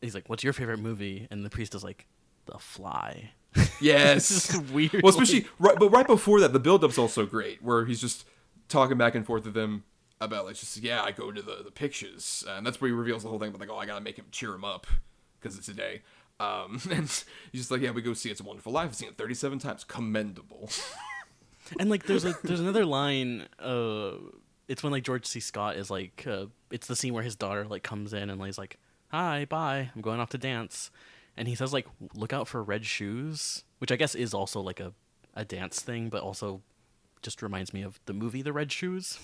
he's 0.00 0.14
like, 0.14 0.28
"What's 0.28 0.44
your 0.44 0.52
favorite 0.52 0.78
movie?" 0.78 1.26
And 1.28 1.44
the 1.44 1.50
priest 1.50 1.74
is 1.74 1.82
like, 1.82 2.06
"The 2.46 2.56
Fly." 2.60 3.32
Yes. 3.80 4.30
It's 4.30 4.46
just 4.52 4.70
weird. 4.70 5.00
Well, 5.02 5.10
especially 5.10 5.46
right, 5.58 5.76
but 5.76 5.88
right 5.90 6.06
before 6.06 6.38
that, 6.38 6.52
the 6.52 6.60
build-up's 6.60 6.96
also 6.96 7.26
great, 7.26 7.60
where 7.64 7.84
he's 7.84 8.00
just 8.00 8.26
talking 8.68 8.96
back 8.96 9.16
and 9.16 9.26
forth 9.26 9.44
with 9.44 9.54
them 9.54 9.82
about 10.24 10.46
like 10.46 10.56
just 10.56 10.76
yeah, 10.78 11.02
I 11.02 11.12
go 11.12 11.30
to 11.30 11.42
the 11.42 11.62
the 11.64 11.70
pictures, 11.70 12.44
and 12.48 12.66
that's 12.66 12.80
where 12.80 12.88
he 12.88 12.94
reveals 12.94 13.22
the 13.22 13.28
whole 13.28 13.38
thing. 13.38 13.50
But 13.50 13.60
like, 13.60 13.70
oh, 13.70 13.78
I 13.78 13.86
gotta 13.86 14.00
make 14.00 14.16
him 14.16 14.26
cheer 14.30 14.54
him 14.54 14.64
up 14.64 14.86
because 15.40 15.58
it's 15.58 15.68
a 15.68 15.74
day. 15.74 16.02
Um, 16.40 16.80
and 16.90 17.02
he's 17.52 17.62
just 17.62 17.70
like, 17.70 17.80
yeah, 17.80 17.90
we 17.90 18.02
go 18.02 18.14
see 18.14 18.30
It's 18.30 18.40
a 18.40 18.44
Wonderful 18.44 18.72
Life. 18.72 18.88
I've 18.88 18.96
seen 18.96 19.08
it 19.08 19.16
37 19.16 19.58
times. 19.60 19.84
Commendable. 19.84 20.70
and 21.78 21.90
like 21.90 22.04
there's 22.04 22.24
a 22.24 22.34
there's 22.44 22.60
another 22.60 22.84
line 22.84 23.46
uh 23.58 24.12
it's 24.68 24.82
when 24.82 24.92
like 24.92 25.02
george 25.02 25.26
c 25.26 25.40
scott 25.40 25.76
is 25.76 25.90
like 25.90 26.24
uh, 26.26 26.46
it's 26.70 26.86
the 26.86 26.96
scene 26.96 27.14
where 27.14 27.22
his 27.22 27.36
daughter 27.36 27.64
like 27.66 27.82
comes 27.82 28.12
in 28.12 28.30
and 28.30 28.42
he's 28.44 28.58
like 28.58 28.78
hi 29.08 29.46
bye 29.48 29.90
i'm 29.94 30.02
going 30.02 30.20
off 30.20 30.30
to 30.30 30.38
dance 30.38 30.90
and 31.36 31.48
he 31.48 31.54
says 31.54 31.72
like 31.72 31.86
look 32.14 32.32
out 32.32 32.48
for 32.48 32.62
red 32.62 32.84
shoes 32.84 33.64
which 33.78 33.90
i 33.90 33.96
guess 33.96 34.14
is 34.14 34.34
also 34.34 34.60
like 34.60 34.80
a, 34.80 34.92
a 35.34 35.44
dance 35.44 35.80
thing 35.80 36.08
but 36.08 36.22
also 36.22 36.60
just 37.24 37.42
reminds 37.42 37.72
me 37.74 37.82
of 37.82 37.98
the 38.06 38.12
movie 38.12 38.42
the 38.42 38.52
red 38.52 38.70
shoes 38.70 39.18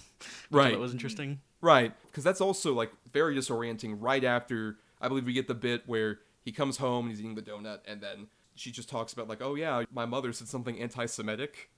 Right. 0.51 0.73
thought 0.73 0.81
was 0.81 0.93
interesting 0.93 1.41
Right, 1.63 1.93
because 2.07 2.25
that's 2.25 2.41
also 2.41 2.73
like 2.73 2.91
very 3.13 3.37
disorienting. 3.37 3.97
Right 4.01 4.25
after, 4.25 4.79
I 5.01 5.09
believe 5.09 5.27
we 5.27 5.35
get 5.35 5.47
the 5.47 5.55
bit 5.55 5.83
where 5.87 6.21
he 6.43 6.53
comes 6.53 6.79
home 6.79 7.05
and 7.05 7.11
he's 7.15 7.21
eating 7.21 7.35
the 7.35 7.43
donut, 7.43 7.81
and 7.87 8.01
then 8.01 8.29
she 8.55 8.71
just 8.73 8.89
talks 8.89 9.13
about 9.13 9.29
like, 9.29 9.43
"Oh 9.43 9.55
yeah, 9.57 9.85
my 9.93 10.07
mother 10.07 10.33
said 10.33 10.49
something 10.49 10.81
anti-Semitic," 10.81 11.69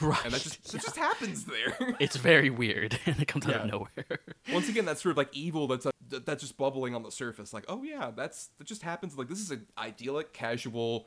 right 0.00 0.24
and 0.24 0.34
that 0.34 0.40
just 0.42 0.72
that 0.72 0.82
just 0.82 0.96
happens 0.96 1.44
there. 1.44 1.76
it's 2.00 2.16
very 2.16 2.50
weird 2.50 2.98
and 3.06 3.20
it 3.20 3.28
comes 3.28 3.46
out 3.46 3.54
of 3.56 3.66
nowhere 3.70 4.20
Once 4.52 4.68
again, 4.68 4.84
that's 4.84 5.00
sort 5.02 5.12
of 5.12 5.16
like 5.16 5.28
evil 5.32 5.68
that's 5.68 5.86
uh, 5.86 5.90
that's 6.24 6.42
just 6.42 6.56
bubbling 6.56 6.94
on 6.96 7.04
the 7.04 7.12
surface. 7.12 7.52
Like, 7.52 7.64
oh 7.68 7.84
yeah, 7.84 8.10
that's 8.14 8.48
that 8.58 8.66
just 8.66 8.82
happens. 8.82 9.16
Like 9.16 9.28
this 9.28 9.38
is 9.40 9.52
an 9.52 9.66
idyllic, 9.78 10.32
casual, 10.32 11.06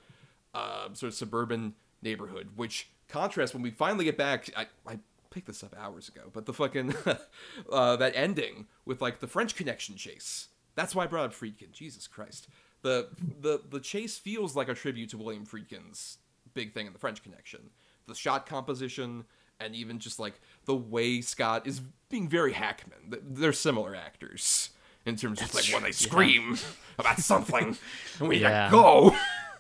uh, 0.53 0.93
sort 0.93 1.09
of 1.09 1.13
suburban 1.13 1.73
neighborhood. 2.01 2.51
Which 2.55 2.89
contrast 3.07 3.53
when 3.53 3.63
we 3.63 3.71
finally 3.71 4.05
get 4.05 4.17
back. 4.17 4.49
I, 4.55 4.67
I 4.87 4.99
picked 5.29 5.47
this 5.47 5.63
up 5.63 5.75
hours 5.77 6.07
ago, 6.09 6.29
but 6.33 6.45
the 6.45 6.53
fucking 6.53 6.93
uh, 7.71 7.95
that 7.97 8.13
ending 8.15 8.67
with 8.85 9.01
like 9.01 9.19
the 9.19 9.27
French 9.27 9.55
Connection 9.55 9.95
chase. 9.95 10.47
That's 10.75 10.93
why 10.95 11.03
I 11.03 11.07
brought 11.07 11.25
up 11.25 11.33
Friedkin. 11.33 11.71
Jesus 11.71 12.07
Christ, 12.07 12.47
the 12.81 13.09
the 13.41 13.61
the 13.69 13.79
chase 13.79 14.17
feels 14.17 14.55
like 14.55 14.69
a 14.69 14.73
tribute 14.73 15.09
to 15.11 15.17
William 15.17 15.45
Friedkin's 15.45 16.17
big 16.53 16.73
thing 16.73 16.87
in 16.87 16.93
the 16.93 16.99
French 16.99 17.23
Connection. 17.23 17.69
The 18.07 18.15
shot 18.15 18.45
composition 18.45 19.25
and 19.59 19.73
even 19.75 19.99
just 19.99 20.19
like 20.19 20.39
the 20.65 20.75
way 20.75 21.21
Scott 21.21 21.65
is 21.65 21.81
being 22.09 22.27
very 22.27 22.53
Hackman. 22.53 23.13
They're 23.23 23.53
similar 23.53 23.95
actors 23.95 24.71
in 25.05 25.15
terms 25.15 25.41
of 25.41 25.53
like 25.53 25.65
when 25.73 25.83
they 25.83 25.91
scream 25.91 26.57
about 26.99 27.19
something 27.19 27.77
and 28.19 28.29
we 28.29 28.37
Yeah. 28.37 28.65
yeah. 28.65 28.71
go. 28.71 29.15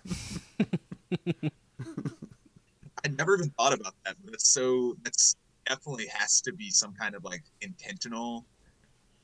I 3.05 3.07
never 3.09 3.35
even 3.35 3.51
thought 3.51 3.73
about 3.73 3.93
that, 4.03 4.15
but 4.25 4.33
it's 4.33 4.49
so 4.49 4.97
that's 5.03 5.35
definitely 5.67 6.07
has 6.07 6.41
to 6.41 6.51
be 6.53 6.71
some 6.71 6.93
kind 6.93 7.15
of 7.15 7.23
like 7.23 7.43
intentional 7.61 8.45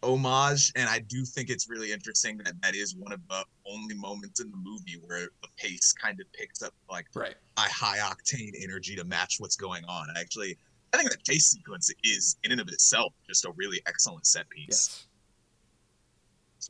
homage, 0.04 0.72
and 0.76 0.88
I 0.90 1.00
do 1.00 1.26
think 1.26 1.50
it's 1.50 1.70
really 1.70 1.92
interesting 1.92 2.38
that 2.40 2.54
that 2.62 2.76
is 2.76 2.96
one 2.96 3.12
of 3.12 3.20
the 3.28 3.44
only 3.66 3.96
moments 3.96 4.40
in 4.40 4.50
the 4.52 4.58
movie 4.58 5.00
where 5.06 5.30
the 5.42 5.48
pace 5.58 5.94
kind 5.94 6.20
of 6.20 6.32
picks 6.34 6.62
up 6.62 6.74
like 6.90 7.06
Right. 7.16 7.36
a 7.58 7.62
high 7.62 7.98
octane 7.98 8.52
energy 8.62 8.96
to 8.96 9.04
match 9.04 9.40
what's 9.40 9.56
going 9.56 9.84
on. 9.86 10.08
Actually, 10.18 10.58
I 10.94 10.98
think 10.98 11.10
that 11.10 11.24
chase 11.24 11.48
sequence 11.48 11.92
is 12.04 12.38
in 12.44 12.52
and 12.52 12.62
of 12.62 12.68
itself 12.68 13.14
just 13.28 13.46
a 13.46 13.52
really 13.56 13.82
excellent 13.88 14.26
set 14.28 14.50
piece. 14.50 14.68
Yes. 14.70 15.08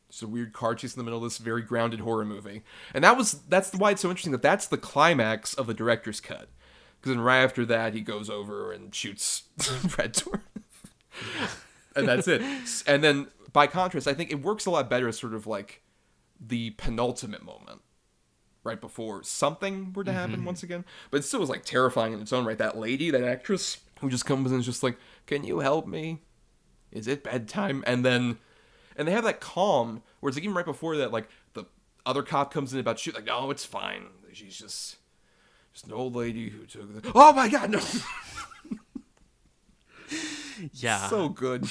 Just 0.10 0.24
a 0.24 0.28
weird 0.28 0.54
car 0.54 0.76
chase 0.76 0.94
in 0.96 1.00
the 1.00 1.04
middle 1.04 1.20
of 1.20 1.24
this 1.24 1.38
very 1.38 1.62
grounded 1.62 2.02
horror 2.02 2.24
movie, 2.26 2.64
and 2.94 3.04
that 3.04 3.18
was 3.18 3.42
that's 3.50 3.74
why 3.76 3.92
it's 3.92 4.02
so 4.02 4.10
interesting 4.10 4.32
that 4.32 4.42
that's 4.42 4.68
the 4.68 4.78
climax 4.78 5.54
of 5.54 5.68
the 5.68 5.74
director's 5.74 6.22
cut, 6.22 6.50
because 7.02 7.16
then 7.16 7.24
right 7.24 7.42
after 7.42 7.66
that 7.66 7.96
he 7.96 8.02
goes 8.02 8.30
over 8.30 8.72
and 8.72 8.94
shoots 8.94 9.42
Brad 9.58 10.14
Dourif, 10.14 10.42
and 11.96 12.08
that's 12.08 12.28
it. 12.28 12.42
And 12.86 13.04
then 13.04 13.28
by 13.52 13.66
contrast, 13.66 14.08
I 14.08 14.14
think 14.14 14.32
it 14.32 14.42
works 14.42 14.66
a 14.66 14.70
lot 14.70 14.90
better 14.90 15.08
as 15.08 15.18
sort 15.18 15.34
of 15.34 15.48
like 15.48 15.82
the 16.40 16.72
penultimate 16.72 17.44
moment, 17.44 17.82
right 18.64 18.80
before 18.80 19.24
something 19.24 19.94
were 19.94 20.04
to 20.04 20.14
happen 20.14 20.38
mm-hmm. 20.38 20.46
once 20.46 20.64
again. 20.64 20.86
But 21.10 21.18
it 21.18 21.24
still 21.24 21.40
was 21.40 21.50
like 21.50 21.66
terrifying 21.66 22.14
in 22.14 22.22
its 22.22 22.32
own 22.32 22.46
right. 22.46 22.58
That 22.58 22.78
lady, 22.78 23.10
that 23.10 23.24
actress, 23.24 23.78
who 24.00 24.10
just 24.10 24.26
comes 24.26 24.52
and 24.52 24.60
is 24.60 24.66
just 24.66 24.84
like, 24.84 24.98
"Can 25.26 25.44
you 25.44 25.60
help 25.60 25.88
me? 25.88 26.20
Is 26.92 27.08
it 27.08 27.24
bedtime?" 27.24 27.84
And 27.88 28.06
then 28.06 28.38
and 28.96 29.08
they 29.08 29.12
have 29.12 29.24
that 29.24 29.40
calm 29.40 30.04
where 30.20 30.30
it's 30.30 30.38
like 30.38 30.44
even 30.44 30.56
right 30.56 30.66
before 30.66 30.98
that, 30.98 31.12
like 31.12 31.30
the 31.54 31.66
other 32.06 32.24
cop 32.24 32.54
comes 32.54 32.74
in 32.74 32.80
about 32.80 33.00
shoot, 33.00 33.16
like, 33.16 33.26
no, 33.26 33.52
it's 33.52 33.66
fine. 33.66 34.08
She's 34.34 34.58
just 34.58 34.98
just 35.74 35.86
an 35.86 35.94
old 35.94 36.16
lady 36.16 36.50
who 36.50 36.66
took 36.66 37.02
the 37.02 37.12
Oh 37.16 37.34
my 37.34 37.48
god, 37.50 37.70
no 37.70 37.80
yeah 40.74 41.08
so 41.08 41.30
good. 41.30 41.68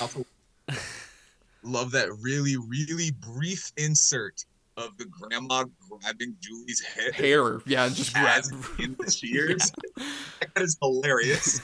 Love 1.63 1.91
that 1.93 2.09
really, 2.23 2.57
really 2.57 3.11
brief 3.11 3.71
insert 3.77 4.45
of 4.79 4.97
the 4.97 5.05
grandma 5.05 5.65
grabbing 5.89 6.35
Julie's 6.41 6.81
head. 6.81 7.15
Hair, 7.15 7.61
yeah, 7.67 7.85
and 7.85 7.95
just 7.95 8.15
grab 8.15 8.39
as 8.39 8.51
in 8.79 8.97
the 8.99 9.11
cheers. 9.11 9.71
that 9.97 10.63
is 10.63 10.79
hilarious. 10.81 11.61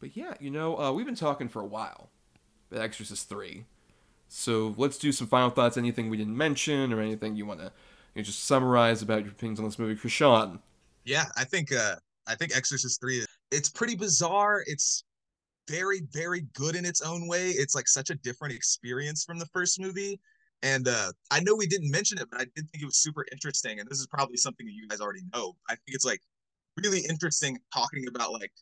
But 0.00 0.16
yeah, 0.16 0.34
you 0.40 0.50
know, 0.50 0.76
uh, 0.76 0.92
we've 0.92 1.06
been 1.06 1.14
talking 1.14 1.48
for 1.48 1.62
a 1.62 1.66
while 1.66 2.08
about 2.70 2.82
Exorcist 2.82 3.28
3. 3.28 3.64
So 4.28 4.74
let's 4.76 4.98
do 4.98 5.12
some 5.12 5.28
final 5.28 5.50
thoughts, 5.50 5.76
anything 5.76 6.10
we 6.10 6.16
didn't 6.16 6.36
mention, 6.36 6.92
or 6.92 7.00
anything 7.00 7.36
you 7.36 7.46
want 7.46 7.60
to 7.60 7.70
you 8.14 8.20
know, 8.20 8.24
just 8.24 8.44
summarize 8.44 9.02
about 9.02 9.22
your 9.22 9.32
opinions 9.32 9.58
on 9.58 9.64
this 9.64 9.78
movie. 9.78 9.94
Chrishaun. 9.94 10.58
yeah, 11.04 11.26
I 11.36 11.44
think 11.44 11.72
uh 11.72 11.96
I 12.26 12.34
think 12.34 12.56
Exorcist 12.56 13.00
3 13.00 13.18
is 13.18 13.26
it's 13.50 13.68
pretty 13.68 13.96
bizarre. 13.96 14.62
It's 14.66 15.04
very, 15.68 16.02
very 16.12 16.42
good 16.54 16.74
in 16.74 16.84
its 16.84 17.00
own 17.02 17.28
way. 17.28 17.50
It's 17.50 17.74
like 17.74 17.88
such 17.88 18.10
a 18.10 18.14
different 18.16 18.54
experience 18.54 19.24
from 19.24 19.38
the 19.38 19.46
first 19.46 19.80
movie. 19.80 20.20
And 20.62 20.88
uh 20.88 21.12
I 21.30 21.40
know 21.40 21.54
we 21.54 21.66
didn't 21.66 21.90
mention 21.90 22.18
it, 22.18 22.28
but 22.30 22.40
I 22.40 22.44
did 22.54 22.70
think 22.70 22.82
it 22.82 22.86
was 22.86 22.98
super 22.98 23.24
interesting. 23.32 23.80
And 23.80 23.88
this 23.88 23.98
is 23.98 24.06
probably 24.06 24.36
something 24.36 24.66
that 24.66 24.72
you 24.72 24.88
guys 24.88 25.00
already 25.00 25.22
know. 25.34 25.54
I 25.68 25.72
think 25.72 25.94
it's 25.94 26.04
like 26.04 26.20
really 26.82 27.00
interesting 27.08 27.58
talking 27.74 28.06
about 28.08 28.32
like 28.32 28.52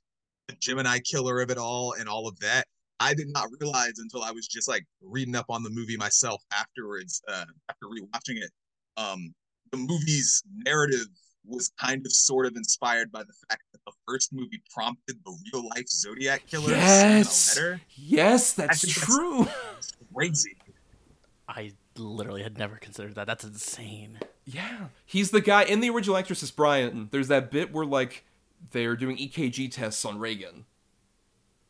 the 0.49 0.55
Gemini 0.61 0.99
killer 0.99 1.41
of 1.41 1.51
it 1.51 1.59
all 1.59 1.95
and 1.99 2.09
all 2.09 2.27
of 2.27 2.39
that. 2.41 2.65
I 2.99 3.15
did 3.15 3.29
not 3.33 3.49
realize 3.61 3.95
until 3.99 4.23
I 4.23 4.31
was 4.31 4.47
just 4.47 4.69
like 4.69 4.85
reading 5.03 5.35
up 5.35 5.47
on 5.49 5.63
the 5.63 5.71
movie 5.71 5.97
myself 5.97 6.43
afterwards, 6.53 7.23
uh, 7.29 7.47
after 7.71 7.87
rewatching 7.87 8.37
it. 8.37 8.51
Um, 8.97 9.35
the 9.73 9.79
movie's 9.79 10.43
narrative 10.67 11.07
was 11.47 11.71
kind 11.81 12.05
of 12.05 12.13
sort 12.13 12.47
of 12.47 12.55
inspired 12.57 13.11
by 13.11 13.21
the 13.23 13.33
fact 13.49 13.63
that 13.73 13.81
the 13.87 13.93
first 14.07 14.33
movie 14.33 14.63
prompted 14.75 15.17
the 15.25 15.37
real 15.53 15.69
life 15.75 15.89
Zodiac 15.89 16.47
killer 16.47 16.71
Yes! 16.71 17.27
to 17.29 17.35
send 17.55 17.67
a 17.67 17.71
letter. 17.71 17.81
Yes, 17.95 18.53
that's 18.53 18.81
think 18.83 18.95
that's- 18.95 19.07
true. 19.17 19.47
Crazy. 20.15 20.57
i 21.49 21.73
literally 21.97 22.43
had 22.43 22.59
never 22.59 22.77
considered 22.77 23.15
that 23.15 23.27
that's 23.27 23.45
insane 23.45 24.19
Yeah, 24.45 24.87
he's 25.07 25.31
the 25.31 25.41
guy 25.41 25.63
in 25.65 25.81
the 25.81 25.89
original 25.91 26.17
Exorcist. 26.17 26.57
Bryan, 26.57 27.09
there's 27.11 27.29
that 27.29 27.51
bit 27.51 27.73
where 27.73 27.87
like 27.87 28.25
they're 28.73 28.97
doing 28.97 29.17
EKG 29.17 29.71
tests 29.73 30.05
on 30.05 30.19
Regan, 30.19 30.65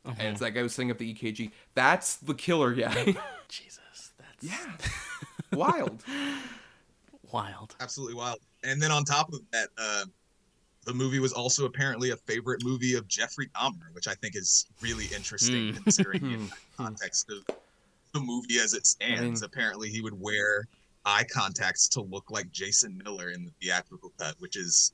and 0.05 0.21
it's 0.21 0.41
that 0.41 0.51
guy 0.53 0.61
who's 0.63 0.75
setting 0.75 0.91
up 0.91 0.99
the 0.99 1.15
EKG. 1.15 1.51
That's 1.75 2.17
the 2.17 2.35
killer 2.35 2.73
guy. 2.75 3.17
jesus 3.49 4.13
that's 4.19 4.43
yeah, 4.43 4.73
wild. 5.53 6.03
Wild 7.32 7.77
Absolutely 7.81 8.15
wild. 8.15 8.39
And 8.65 8.81
then 8.81 8.90
on 8.90 9.05
top 9.05 9.32
of 9.32 9.40
that, 9.52 9.69
uh, 9.78 10.05
the 10.86 10.94
movie 10.94 11.19
was 11.19 11.32
also 11.32 11.66
apparently 11.66 12.11
a 12.11 12.16
favorite 12.16 12.65
movie 12.65 12.94
of 12.94 13.07
Jeffrey 13.09 13.48
Dahmer, 13.57 13.93
which 13.93 14.09
I 14.09 14.15
think 14.15 14.35
is 14.36 14.66
really 14.81 15.07
interesting 15.15 15.74
Hmm. 15.74 15.82
considering 15.82 16.23
the 16.48 16.52
context 16.77 17.31
of 17.31 17.55
the 18.15 18.20
movie 18.20 18.59
as 18.59 18.74
it 18.74 18.86
stands. 18.86 19.40
mean- 19.43 19.44
apparently, 19.44 19.89
he 19.90 20.01
would 20.01 20.19
wear 20.19 20.66
eye 21.05 21.24
contacts 21.32 21.89
to 21.89 22.02
look 22.02 22.31
like 22.31 22.51
Jason 22.52 23.01
Miller 23.05 23.31
in 23.31 23.44
the 23.44 23.51
theatrical 23.62 24.12
cut, 24.19 24.35
which 24.39 24.57
is 24.57 24.93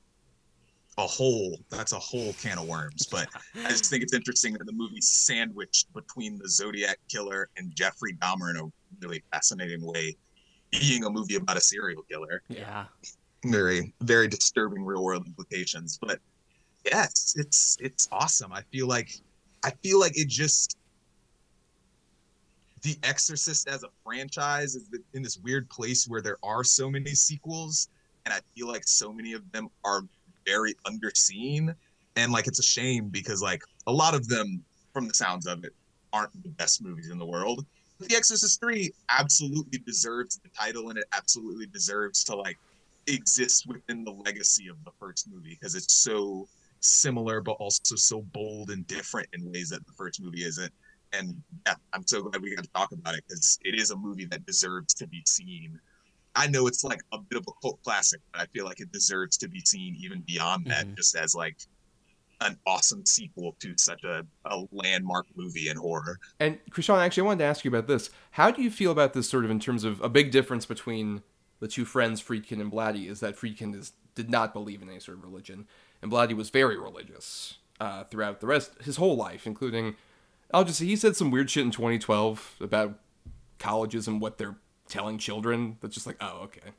a 0.98 1.06
whole 1.06 1.58
that's 1.68 1.92
a 1.92 1.98
whole 1.98 2.32
can 2.34 2.58
of 2.58 2.66
worms. 2.68 3.06
But 3.06 3.28
I 3.56 3.68
just 3.68 3.86
think 3.86 4.02
it's 4.02 4.14
interesting 4.14 4.54
that 4.54 4.64
the 4.66 4.72
movie's 4.72 5.08
sandwiched 5.08 5.92
between 5.92 6.38
the 6.38 6.48
Zodiac 6.48 6.98
killer 7.08 7.48
and 7.56 7.74
Jeffrey 7.74 8.14
Dahmer 8.14 8.50
in 8.50 8.56
a 8.56 8.62
really 9.00 9.22
fascinating 9.32 9.84
way, 9.84 10.16
being 10.70 11.04
a 11.04 11.10
movie 11.10 11.36
about 11.36 11.56
a 11.56 11.60
serial 11.60 12.02
killer. 12.02 12.42
Yeah. 12.48 12.86
Very 13.44 13.94
very 14.00 14.28
disturbing 14.28 14.84
real 14.84 15.04
world 15.04 15.26
implications 15.26 15.98
but 16.00 16.18
yes 16.84 17.34
it's 17.36 17.76
it's 17.80 18.08
awesome. 18.10 18.52
I 18.52 18.62
feel 18.72 18.88
like 18.88 19.10
i 19.62 19.70
feel 19.82 20.00
like 20.00 20.18
it 20.18 20.28
just 20.28 20.76
the 22.82 22.96
exorcist 23.02 23.68
as 23.68 23.82
a 23.82 23.88
franchise 24.04 24.74
is 24.74 24.88
in 25.14 25.22
this 25.22 25.38
weird 25.38 25.68
place 25.70 26.06
where 26.06 26.20
there 26.20 26.38
are 26.42 26.62
so 26.62 26.90
many 26.90 27.14
sequels 27.14 27.88
and 28.24 28.34
i 28.34 28.38
feel 28.54 28.68
like 28.68 28.86
so 28.86 29.12
many 29.12 29.32
of 29.32 29.42
them 29.52 29.68
are 29.84 30.02
very 30.44 30.74
underseen 30.86 31.74
and 32.16 32.32
like 32.32 32.46
it's 32.46 32.58
a 32.58 32.62
shame 32.62 33.08
because 33.08 33.42
like 33.42 33.62
a 33.86 33.92
lot 33.92 34.14
of 34.14 34.26
them, 34.26 34.64
from 34.92 35.06
the 35.06 35.14
sounds 35.14 35.46
of 35.46 35.64
it, 35.64 35.72
aren't 36.12 36.32
the 36.42 36.48
best 36.48 36.82
movies 36.82 37.10
in 37.10 37.18
the 37.18 37.26
world. 37.26 37.64
The 37.98 38.14
Exorcist 38.16 38.60
Three 38.60 38.92
absolutely 39.08 39.78
deserves 39.78 40.38
the 40.42 40.50
title, 40.50 40.90
and 40.90 40.98
it 40.98 41.06
absolutely 41.14 41.66
deserves 41.66 42.24
to 42.24 42.36
like 42.36 42.58
exist 43.06 43.66
within 43.66 44.04
the 44.04 44.10
legacy 44.10 44.68
of 44.68 44.76
the 44.84 44.90
first 44.98 45.28
movie 45.32 45.56
because 45.58 45.74
it's 45.74 45.94
so 45.94 46.46
similar, 46.80 47.40
but 47.40 47.52
also 47.52 47.96
so 47.96 48.22
bold 48.32 48.70
and 48.70 48.86
different 48.86 49.28
in 49.32 49.50
ways 49.50 49.70
that 49.70 49.84
the 49.86 49.92
first 49.96 50.20
movie 50.20 50.44
isn't. 50.44 50.72
And 51.12 51.42
yeah, 51.66 51.74
I'm 51.92 52.06
so 52.06 52.22
glad 52.22 52.42
we 52.42 52.54
got 52.54 52.64
to 52.64 52.70
talk 52.74 52.92
about 52.92 53.14
it 53.14 53.24
because 53.26 53.58
it 53.64 53.78
is 53.78 53.90
a 53.90 53.96
movie 53.96 54.26
that 54.26 54.44
deserves 54.44 54.92
to 54.94 55.06
be 55.06 55.22
seen. 55.26 55.78
I 56.34 56.48
know 56.48 56.66
it's 56.66 56.84
like 56.84 57.00
a 57.12 57.18
bit 57.18 57.38
of 57.38 57.46
a 57.48 57.52
cult 57.62 57.80
classic, 57.82 58.20
but 58.32 58.42
I 58.42 58.46
feel 58.46 58.66
like 58.66 58.80
it 58.80 58.92
deserves 58.92 59.38
to 59.38 59.48
be 59.48 59.60
seen 59.60 59.96
even 59.98 60.20
beyond 60.26 60.66
that, 60.66 60.86
Mhm. 60.86 60.96
just 60.96 61.16
as 61.16 61.34
like 61.34 61.56
an 62.40 62.58
awesome 62.66 63.06
sequel 63.06 63.56
to 63.60 63.74
such 63.78 64.04
a, 64.04 64.26
a 64.44 64.64
landmark 64.72 65.26
movie 65.36 65.68
in 65.68 65.76
horror. 65.76 66.18
And 66.38 66.58
Chrishaun, 66.70 66.98
actually, 66.98 67.22
I 67.22 67.26
wanted 67.26 67.38
to 67.38 67.44
ask 67.44 67.64
you 67.64 67.70
about 67.70 67.86
this. 67.86 68.10
How 68.32 68.50
do 68.50 68.62
you 68.62 68.70
feel 68.70 68.92
about 68.92 69.14
this 69.14 69.28
sort 69.28 69.44
of 69.44 69.50
in 69.50 69.60
terms 69.60 69.84
of 69.84 70.00
a 70.00 70.08
big 70.08 70.30
difference 70.30 70.66
between 70.66 71.22
the 71.60 71.68
two 71.68 71.84
friends, 71.84 72.22
Friedkin 72.22 72.60
and 72.60 72.70
Blatty, 72.70 73.08
is 73.08 73.20
that 73.20 73.36
Friedkin 73.36 73.74
is, 73.74 73.92
did 74.14 74.30
not 74.30 74.52
believe 74.52 74.82
in 74.82 74.90
any 74.90 75.00
sort 75.00 75.18
of 75.18 75.24
religion, 75.24 75.66
and 76.02 76.12
Blatty 76.12 76.34
was 76.34 76.50
very 76.50 76.78
religious 76.78 77.54
uh, 77.80 78.04
throughout 78.04 78.40
the 78.40 78.46
rest 78.46 78.72
his 78.82 78.96
whole 78.96 79.16
life, 79.16 79.46
including. 79.46 79.96
I'll 80.52 80.64
just 80.64 80.78
say 80.78 80.84
he 80.86 80.96
said 80.96 81.16
some 81.16 81.30
weird 81.30 81.50
shit 81.50 81.64
in 81.64 81.70
2012 81.72 82.56
about 82.60 82.98
colleges 83.58 84.06
and 84.06 84.20
what 84.20 84.38
they're 84.38 84.56
telling 84.88 85.18
children. 85.18 85.76
That's 85.80 85.94
just 85.94 86.06
like, 86.06 86.16
oh, 86.20 86.42
okay. 86.44 86.70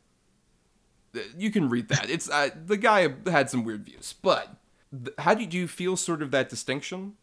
Uh, 1.15 1.19
You 1.37 1.51
can 1.51 1.67
read 1.67 1.89
that. 1.89 2.09
It's 2.09 2.29
uh, 2.29 2.49
the 2.65 2.77
guy 2.77 3.09
had 3.25 3.49
some 3.49 3.63
weird 3.63 3.83
views, 3.83 4.13
but 4.21 4.55
how 5.19 5.33
do 5.33 5.41
you, 5.41 5.47
do 5.47 5.57
you 5.57 5.67
feel 5.67 5.97
sort 5.97 6.21
of 6.21 6.31
that 6.31 6.49
distinction? 6.49 7.13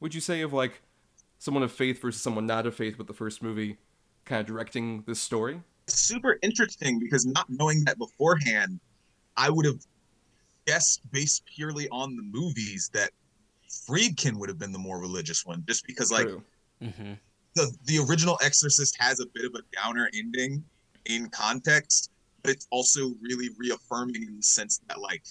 Would 0.00 0.14
you 0.14 0.20
say 0.20 0.40
of 0.42 0.52
like 0.52 0.82
someone 1.38 1.62
of 1.62 1.72
faith 1.72 2.00
versus 2.00 2.22
someone 2.22 2.46
not 2.46 2.66
of 2.66 2.74
faith 2.74 2.98
with 2.98 3.06
the 3.06 3.14
first 3.14 3.42
movie 3.42 3.78
kind 4.24 4.40
of 4.40 4.46
directing 4.46 5.02
this 5.06 5.20
story? 5.20 5.62
Super 5.86 6.38
interesting 6.42 6.98
because 6.98 7.24
not 7.26 7.46
knowing 7.48 7.84
that 7.84 7.98
beforehand, 7.98 8.78
I 9.36 9.50
would 9.50 9.64
have 9.64 9.80
guessed 10.66 11.00
based 11.10 11.44
purely 11.46 11.88
on 11.88 12.14
the 12.16 12.22
movies 12.22 12.90
that 12.92 13.10
Friedkin 13.88 14.38
would 14.38 14.48
have 14.48 14.58
been 14.58 14.72
the 14.72 14.78
more 14.78 15.00
religious 15.00 15.46
one, 15.46 15.64
just 15.66 15.86
because 15.86 16.10
like 16.10 16.26
True. 16.26 16.42
hmm 16.82 17.12
the 17.54 17.72
the 17.84 17.98
original 17.98 18.38
Exorcist 18.42 18.96
has 19.00 19.20
a 19.20 19.26
bit 19.34 19.44
of 19.44 19.54
a 19.54 19.62
downer 19.76 20.08
ending 20.14 20.62
in 21.06 21.28
context, 21.30 22.10
but 22.42 22.52
it's 22.52 22.66
also 22.70 23.14
really 23.20 23.48
reaffirming 23.56 24.22
in 24.22 24.36
the 24.36 24.42
sense 24.42 24.80
that 24.88 25.00
like 25.00 25.24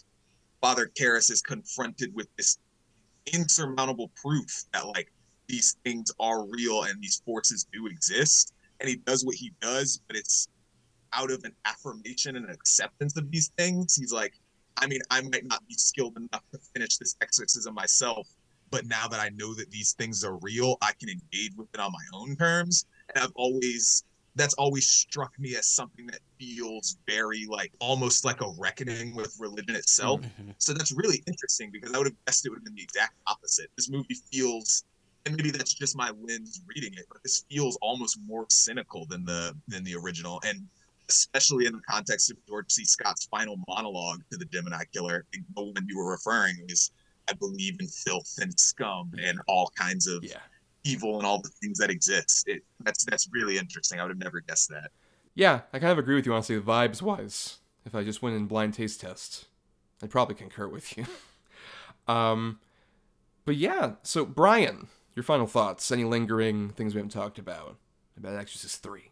Father 0.62 0.92
Karras 1.00 1.32
is 1.32 1.42
confronted 1.42 2.14
with 2.16 2.28
this 2.38 2.58
insurmountable 3.34 4.12
proof 4.16 4.66
that 4.74 4.88
like 4.88 5.12
these 5.48 5.78
things 5.84 6.12
are 6.20 6.46
real 6.46 6.84
and 6.84 7.02
these 7.02 7.22
forces 7.26 7.68
do 7.72 7.88
exist, 7.88 8.54
and 8.80 8.90
he 8.90 8.98
does 8.98 9.26
what 9.26 9.36
he 9.36 9.54
does, 9.62 10.02
but 10.08 10.18
it's 10.18 10.50
out 11.14 11.32
of 11.32 11.44
an 11.44 11.54
affirmation 11.66 12.36
and 12.36 12.50
acceptance 12.50 13.16
of 13.18 13.32
these 13.32 13.52
things. 13.58 13.96
He's 13.96 14.12
like, 14.12 14.34
I 14.78 14.88
mean, 14.88 15.02
I 15.10 15.22
might 15.22 15.46
not 15.46 15.66
be 15.68 15.76
skilled 15.76 16.18
enough 16.18 16.44
to 16.52 16.60
finish 16.74 16.98
this 16.98 17.16
exorcism 17.22 17.74
myself, 17.74 18.28
but 18.70 18.86
now 18.86 19.08
that 19.08 19.20
I 19.20 19.30
know 19.30 19.54
that 19.56 19.72
these 19.72 19.94
things 19.94 20.24
are 20.24 20.38
real, 20.42 20.78
I 20.82 20.92
can 21.00 21.10
engage 21.10 21.56
with 21.56 21.70
it 21.74 21.80
on 21.80 21.92
my 21.92 22.20
own 22.20 22.36
terms. 22.36 22.86
And 23.14 23.24
I've 23.24 23.32
always 23.36 24.04
that's 24.38 24.54
always 24.54 24.90
struck 24.90 25.32
me 25.40 25.56
as 25.56 25.68
something 25.68 26.06
that 26.08 26.20
feels 26.40 26.98
very 27.08 27.46
like 27.50 27.74
almost 27.80 28.24
like 28.24 28.42
a 28.42 28.52
reckoning 28.58 29.16
with 29.16 29.36
religion 29.40 29.76
itself. 29.76 30.22
Mhm. 30.22 30.54
So 30.60 30.74
that's 30.74 30.92
really 30.92 31.24
interesting 31.28 31.72
because 31.72 31.92
I 31.94 31.98
would 31.98 32.08
have 32.08 32.26
guessed 32.26 32.46
it 32.46 32.50
would 32.50 32.58
have 32.58 32.66
been 32.66 32.76
the 32.76 32.84
exact 32.84 33.16
opposite. 33.28 33.70
This 33.76 33.90
movie 33.90 34.16
feels 34.32 34.84
and 35.26 35.36
maybe 35.36 35.52
that's 35.52 35.74
just 35.74 35.98
my 35.98 36.10
lens 36.22 36.62
reading 36.68 36.94
it, 36.94 37.06
but 37.10 37.22
this 37.22 37.44
feels 37.50 37.78
almost 37.82 38.18
more 38.26 38.46
cynical 38.50 39.06
than 39.08 39.26
the 39.26 39.54
than 39.68 39.84
the 39.84 39.96
original. 39.96 40.40
And 40.46 40.70
especially 41.10 41.66
in 41.66 41.74
the 41.74 41.82
context 41.90 42.32
of 42.32 42.38
George 42.48 42.72
C. 42.72 42.86
Scott's 42.86 43.26
final 43.26 43.58
monologue 43.68 44.22
to 44.32 44.38
the 44.38 44.46
Gemini 44.46 44.84
Killer, 44.94 45.26
the 45.34 45.64
one 45.64 45.74
you 45.88 45.98
were 45.98 46.12
referring 46.12 46.56
is 46.70 46.92
I 47.30 47.34
believe 47.34 47.76
in 47.80 47.88
filth 47.88 48.34
and 48.40 48.58
scum 48.58 49.12
and 49.22 49.40
all 49.48 49.70
kinds 49.76 50.08
of 50.08 50.24
Yeah. 50.24 50.40
Evil 50.84 51.18
and 51.18 51.26
all 51.26 51.42
the 51.42 51.50
things 51.62 51.78
that 51.80 51.90
exist. 51.90 52.48
It 52.48 52.64
that's 52.82 53.04
that's 53.06 53.28
really 53.32 53.58
interesting. 53.58 54.00
I 54.00 54.04
would 54.04 54.12
have 54.12 54.20
never 54.20 54.40
guessed 54.40 54.70
that. 54.70 54.92
Yeah, 55.36 55.62
I 55.74 55.80
kind 55.80 55.92
of 55.92 55.98
agree 55.98 56.16
with 56.16 56.26
you 56.26 56.34
honestly. 56.34 56.60
Vibes 56.60 57.02
wise, 57.02 57.58
if 57.86 57.94
I 57.94 58.04
just 58.04 58.22
went 58.22 58.36
in 58.36 58.46
blind 58.46 58.74
taste 58.74 59.02
test, 59.02 59.46
I'd 60.02 60.10
probably 60.10 60.36
concur 60.36 60.68
with 60.68 60.98
you. 60.98 61.06
um, 62.14 62.60
but 63.46 63.56
yeah, 63.56 63.94
so 64.04 64.26
Bryan, 64.26 64.88
your 65.16 65.24
final 65.24 65.48
thoughts? 65.48 65.92
Any 65.92 66.04
lingering 66.04 66.70
things 66.70 66.94
we 66.94 67.00
haven't 67.00 67.12
talked 67.12 67.40
about 67.40 67.78
about 68.18 68.36
Exorcist 68.36 68.84
Three? 68.84 69.12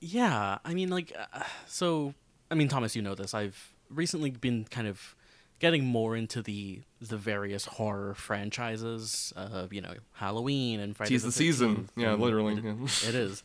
Yeah, 0.00 0.58
I 0.64 0.74
mean, 0.74 0.88
like, 0.88 1.12
uh, 1.16 1.42
so, 1.66 2.14
I 2.50 2.56
mean, 2.56 2.66
Thomas, 2.66 2.96
you 2.96 3.02
know 3.02 3.14
this. 3.14 3.34
I've 3.34 3.72
recently 3.88 4.30
been 4.30 4.64
kind 4.64 4.88
of 4.88 5.14
getting 5.62 5.84
more 5.84 6.16
into 6.16 6.42
the 6.42 6.82
the 7.00 7.16
various 7.16 7.64
horror 7.64 8.14
franchises. 8.14 9.32
Uh, 9.34 9.68
you 9.70 9.80
know, 9.80 9.94
Halloween 10.12 10.80
and 10.80 10.94
Friday 10.94 11.10
Tis 11.10 11.22
the 11.22 11.28
the 11.28 11.32
season. 11.32 11.88
Yeah, 11.96 12.14
literally. 12.14 12.54
It, 12.58 12.64
yeah. 12.64 13.08
it 13.08 13.14
is, 13.14 13.42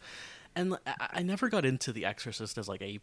and 0.55 0.75
I, 0.85 0.95
I 1.13 1.23
never 1.23 1.47
got 1.47 1.63
into 1.63 1.93
The 1.93 2.05
Exorcist 2.05 2.57
as 2.57 2.67
like 2.67 2.81
a 2.81 2.99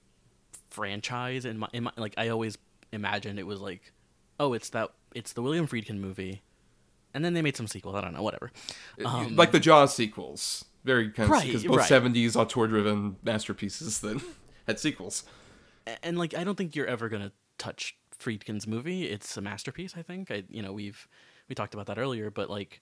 franchise. 0.70 1.46
In 1.46 1.58
my, 1.58 1.68
in 1.72 1.84
my, 1.84 1.92
like, 1.96 2.14
I 2.18 2.28
always 2.28 2.58
imagined 2.92 3.38
it 3.38 3.46
was 3.46 3.60
like, 3.60 3.92
oh, 4.38 4.52
it's 4.52 4.68
that, 4.70 4.90
it's 5.14 5.32
the 5.32 5.42
William 5.42 5.68
Friedkin 5.68 5.98
movie, 5.98 6.42
and 7.14 7.24
then 7.24 7.32
they 7.34 7.40
made 7.40 7.56
some 7.56 7.68
sequels. 7.68 7.94
I 7.94 8.00
don't 8.00 8.12
know, 8.12 8.22
whatever. 8.22 8.50
Um, 9.04 9.36
like 9.36 9.52
the 9.52 9.60
Jaws 9.60 9.94
sequels, 9.94 10.64
very 10.82 11.10
kind 11.10 11.26
of 11.26 11.30
Right, 11.30 11.46
because 11.46 11.64
both 11.64 11.78
right. 11.78 11.90
'70s 11.90 12.34
auteur-driven 12.34 13.16
masterpieces 13.22 14.00
that 14.02 14.20
had 14.66 14.80
sequels. 14.80 15.22
And 16.02 16.18
like 16.18 16.36
I 16.36 16.42
don't 16.42 16.56
think 16.56 16.74
you're 16.74 16.86
ever 16.86 17.08
gonna 17.08 17.30
touch 17.58 17.96
Friedkin's 18.18 18.66
movie. 18.66 19.04
It's 19.04 19.36
a 19.36 19.40
masterpiece. 19.40 19.94
I 19.96 20.02
think. 20.02 20.30
I 20.30 20.44
you 20.48 20.62
know 20.62 20.72
we've 20.72 21.08
we 21.48 21.54
talked 21.54 21.74
about 21.74 21.86
that 21.86 21.98
earlier, 21.98 22.30
but 22.30 22.50
like 22.50 22.80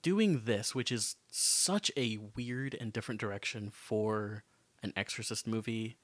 doing 0.00 0.42
this, 0.44 0.74
which 0.74 0.90
is 0.90 1.16
such 1.30 1.90
a 1.96 2.18
weird 2.36 2.76
and 2.80 2.92
different 2.92 3.20
direction 3.20 3.70
for 3.70 4.44
an 4.82 4.92
Exorcist 4.96 5.46
movie, 5.46 5.96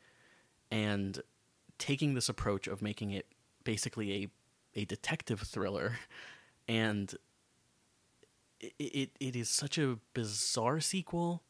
and 0.70 1.22
taking 1.78 2.14
this 2.14 2.28
approach 2.28 2.66
of 2.66 2.82
making 2.82 3.10
it 3.10 3.26
basically 3.64 4.12
a 4.24 4.80
a 4.80 4.84
detective 4.84 5.40
thriller, 5.40 5.98
and 6.68 7.14
it 8.60 8.72
it, 8.78 9.10
it 9.20 9.36
is 9.36 9.48
such 9.48 9.78
a 9.78 9.98
bizarre 10.14 10.80
sequel 10.80 11.42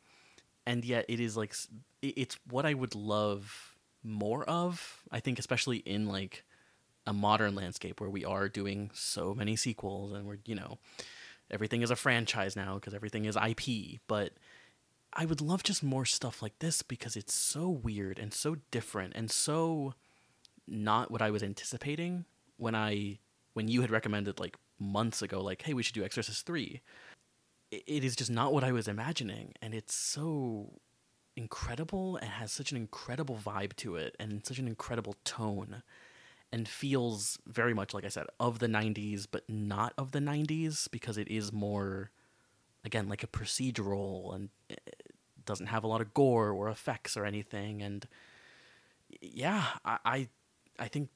and 0.66 0.84
yet 0.84 1.04
it 1.08 1.20
is 1.20 1.36
like 1.36 1.54
it's 2.02 2.38
what 2.48 2.64
I 2.64 2.74
would 2.74 2.94
love 2.94 3.76
more 4.02 4.44
of. 4.44 5.02
I 5.10 5.20
think 5.20 5.38
especially 5.38 5.78
in 5.78 6.06
like 6.06 6.44
a 7.10 7.12
modern 7.12 7.54
landscape 7.54 8.00
where 8.00 8.08
we 8.10 8.24
are 8.24 8.48
doing 8.48 8.90
so 8.94 9.34
many 9.34 9.56
sequels 9.56 10.12
and 10.12 10.26
we're 10.26 10.38
you 10.46 10.54
know 10.54 10.78
everything 11.50 11.82
is 11.82 11.90
a 11.90 11.96
franchise 11.96 12.54
now 12.56 12.74
because 12.76 12.94
everything 12.94 13.24
is 13.24 13.36
IP. 13.36 13.98
But 14.06 14.32
I 15.12 15.26
would 15.26 15.40
love 15.40 15.62
just 15.64 15.82
more 15.82 16.04
stuff 16.04 16.40
like 16.40 16.56
this 16.60 16.82
because 16.82 17.16
it's 17.16 17.34
so 17.34 17.68
weird 17.68 18.18
and 18.18 18.32
so 18.32 18.56
different 18.70 19.12
and 19.16 19.28
so 19.30 19.94
not 20.68 21.10
what 21.10 21.20
I 21.20 21.30
was 21.30 21.42
anticipating 21.42 22.24
when 22.56 22.74
I 22.76 23.18
when 23.54 23.66
you 23.66 23.80
had 23.80 23.90
recommended 23.90 24.38
like 24.38 24.56
months 24.78 25.20
ago 25.20 25.42
like 25.42 25.62
hey 25.62 25.74
we 25.74 25.82
should 25.82 25.94
do 25.96 26.04
Exorcist 26.04 26.46
3 26.46 26.80
it- 27.72 27.84
it 27.86 28.04
is 28.04 28.14
just 28.16 28.30
not 28.30 28.52
what 28.52 28.64
I 28.64 28.72
was 28.72 28.88
imagining, 28.88 29.52
and 29.62 29.74
it's 29.74 29.94
so 29.94 30.80
incredible 31.36 32.16
and 32.16 32.28
has 32.28 32.50
such 32.52 32.70
an 32.72 32.76
incredible 32.76 33.36
vibe 33.36 33.74
to 33.76 33.94
it 33.96 34.16
and 34.18 34.44
such 34.44 34.58
an 34.58 34.66
incredible 34.68 35.14
tone 35.24 35.82
and 36.52 36.68
feels 36.68 37.38
very 37.46 37.74
much 37.74 37.94
like 37.94 38.04
I 38.04 38.08
said 38.08 38.26
of 38.38 38.58
the 38.58 38.66
90s 38.66 39.26
but 39.30 39.44
not 39.48 39.92
of 39.96 40.12
the 40.12 40.18
90s 40.18 40.90
because 40.90 41.16
it 41.18 41.28
is 41.28 41.52
more 41.52 42.10
again 42.84 43.08
like 43.08 43.22
a 43.22 43.28
procedural 43.28 44.34
and 44.34 44.48
it 44.68 45.12
doesn't 45.44 45.66
have 45.66 45.84
a 45.84 45.86
lot 45.86 46.00
of 46.00 46.14
gore 46.14 46.50
or 46.50 46.68
effects 46.68 47.16
or 47.16 47.24
anything 47.24 47.82
and 47.82 48.06
yeah 49.20 49.64
I 49.84 49.98
I, 50.04 50.28
I 50.78 50.88
think 50.88 51.10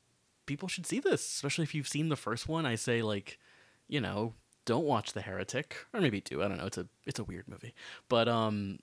people 0.46 0.68
should 0.68 0.86
see 0.86 1.00
this 1.00 1.26
especially 1.26 1.64
if 1.64 1.74
you've 1.74 1.88
seen 1.88 2.08
the 2.08 2.16
first 2.16 2.48
one 2.48 2.66
I 2.66 2.74
say 2.74 3.02
like 3.02 3.38
you 3.88 4.00
know 4.00 4.34
don't 4.64 4.84
watch 4.84 5.12
The 5.12 5.20
Heretic, 5.20 5.76
or 5.92 6.00
maybe 6.00 6.20
do. 6.20 6.42
I 6.42 6.48
don't 6.48 6.58
know. 6.58 6.66
It's 6.66 6.78
a 6.78 6.86
it's 7.06 7.18
a 7.18 7.24
weird 7.24 7.48
movie, 7.48 7.74
but 8.08 8.28
um, 8.28 8.78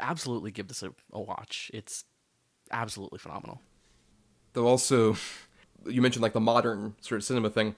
absolutely 0.00 0.50
give 0.50 0.68
this 0.68 0.82
a, 0.82 0.92
a 1.12 1.20
watch. 1.20 1.70
It's 1.74 2.04
absolutely 2.70 3.18
phenomenal. 3.18 3.60
Though 4.52 4.66
also, 4.66 5.16
you 5.88 6.02
mentioned 6.02 6.22
like 6.22 6.32
the 6.32 6.40
modern 6.40 6.94
sort 7.00 7.18
of 7.18 7.24
cinema 7.24 7.50
thing. 7.50 7.76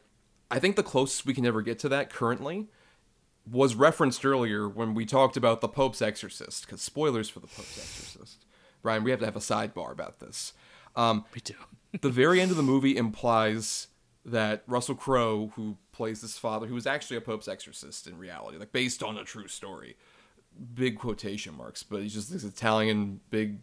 I 0.51 0.59
think 0.59 0.77
the 0.77 0.83
closest 0.83 1.27
we 1.27 1.35
can 1.35 1.45
ever 1.47 1.63
get 1.63 1.79
to 1.81 1.89
that 1.91 2.11
currently 2.11 2.69
was 3.51 3.75
referenced 3.75 4.25
earlier 4.25 4.69
when 4.69 4.95
we 4.95 5.07
talked 5.07 5.37
about 5.37 5.61
the 5.61 5.69
Pope's 5.69 6.03
Exorcist. 6.03 6.67
Because 6.67 6.81
spoilers 6.81 7.29
for 7.29 7.41
the 7.41 7.47
Pope's 7.47 7.79
Exorcist, 7.79 8.45
Bryan, 8.83 9.05
we 9.05 9.11
have 9.11 9.21
to 9.21 9.27
have 9.27 9.37
a 9.37 9.41
sidebar 9.41 9.93
about 9.93 10.21
this. 10.21 10.53
Um, 10.97 11.25
We 11.35 11.41
do. 11.41 11.55
the 12.01 12.11
very 12.11 12.41
end 12.41 12.51
of 12.51 12.57
the 12.57 12.63
movie 12.63 12.97
implies 12.97 13.89
that 14.25 14.63
Russell 14.67 14.95
Crowe, 14.95 15.53
who 15.57 15.79
plays 15.93 16.21
this 16.21 16.37
father, 16.37 16.67
who 16.67 16.75
was 16.75 16.87
actually 16.87 17.17
a 17.17 17.21
Pope's 17.21 17.49
exorcist 17.49 18.07
in 18.07 18.19
reality, 18.19 18.59
like 18.59 18.73
based 18.73 19.03
on 19.03 19.17
a 19.17 19.25
true 19.25 19.49
story, 19.49 19.97
big 20.75 20.99
quotation 20.99 21.57
marks, 21.57 21.83
but 21.83 22.03
he's 22.03 22.15
just 22.15 22.31
this 22.31 22.45
Italian 22.45 23.21
big 23.31 23.61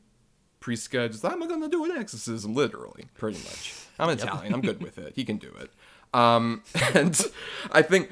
Just 0.73 1.25
I'm 1.25 1.39
gonna 1.47 1.69
do 1.69 1.85
an 1.85 1.91
exorcism, 1.91 2.53
literally, 2.53 3.05
pretty 3.15 3.37
much. 3.39 3.73
I'm 3.99 4.09
Italian. 4.09 4.53
I'm 4.53 4.61
good 4.61 4.81
with 4.81 4.97
it. 4.97 5.13
He 5.15 5.23
can 5.25 5.37
do 5.37 5.53
it. 5.59 5.71
Um, 6.13 6.63
and 6.93 7.19
I 7.73 7.81
think 7.81 8.09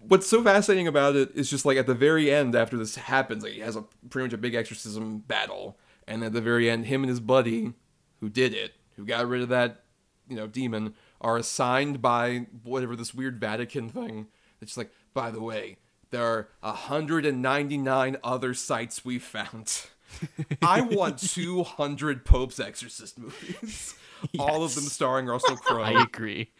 what's 0.00 0.26
so 0.26 0.42
fascinating 0.42 0.86
about 0.86 1.16
it 1.16 1.30
is 1.34 1.48
just 1.48 1.64
like 1.64 1.78
at 1.78 1.86
the 1.86 1.94
very 1.94 2.30
end, 2.30 2.54
after 2.54 2.76
this 2.76 2.96
happens, 2.96 3.42
like 3.42 3.54
he 3.54 3.60
has 3.60 3.76
a 3.76 3.84
pretty 4.10 4.26
much 4.26 4.34
a 4.34 4.38
big 4.38 4.54
exorcism 4.54 5.18
battle, 5.20 5.78
and 6.06 6.22
at 6.22 6.34
the 6.34 6.42
very 6.42 6.68
end, 6.68 6.84
him 6.84 7.02
and 7.02 7.08
his 7.08 7.20
buddy, 7.20 7.72
who 8.20 8.28
did 8.28 8.52
it, 8.52 8.74
who 8.96 9.06
got 9.06 9.26
rid 9.26 9.40
of 9.40 9.48
that, 9.48 9.84
you 10.28 10.36
know, 10.36 10.46
demon, 10.46 10.94
are 11.20 11.38
assigned 11.38 12.02
by 12.02 12.46
whatever 12.62 12.94
this 12.94 13.14
weird 13.14 13.40
Vatican 13.40 13.88
thing. 13.88 14.26
It's 14.60 14.72
just 14.72 14.78
like, 14.78 14.90
by 15.14 15.30
the 15.30 15.40
way, 15.40 15.78
there 16.10 16.24
are 16.24 16.48
199 16.60 18.16
other 18.22 18.54
sites 18.54 19.04
we 19.04 19.18
found. 19.18 19.86
I 20.62 20.80
want 20.82 21.18
200 21.18 22.24
Pope's 22.24 22.60
Exorcist 22.60 23.18
movies. 23.18 23.94
All 24.38 24.64
of 24.64 24.74
them 24.74 24.84
starring 24.84 25.26
Russell 25.26 25.56
Crowe. 25.56 25.82
I 25.82 26.02
agree. 26.02 26.50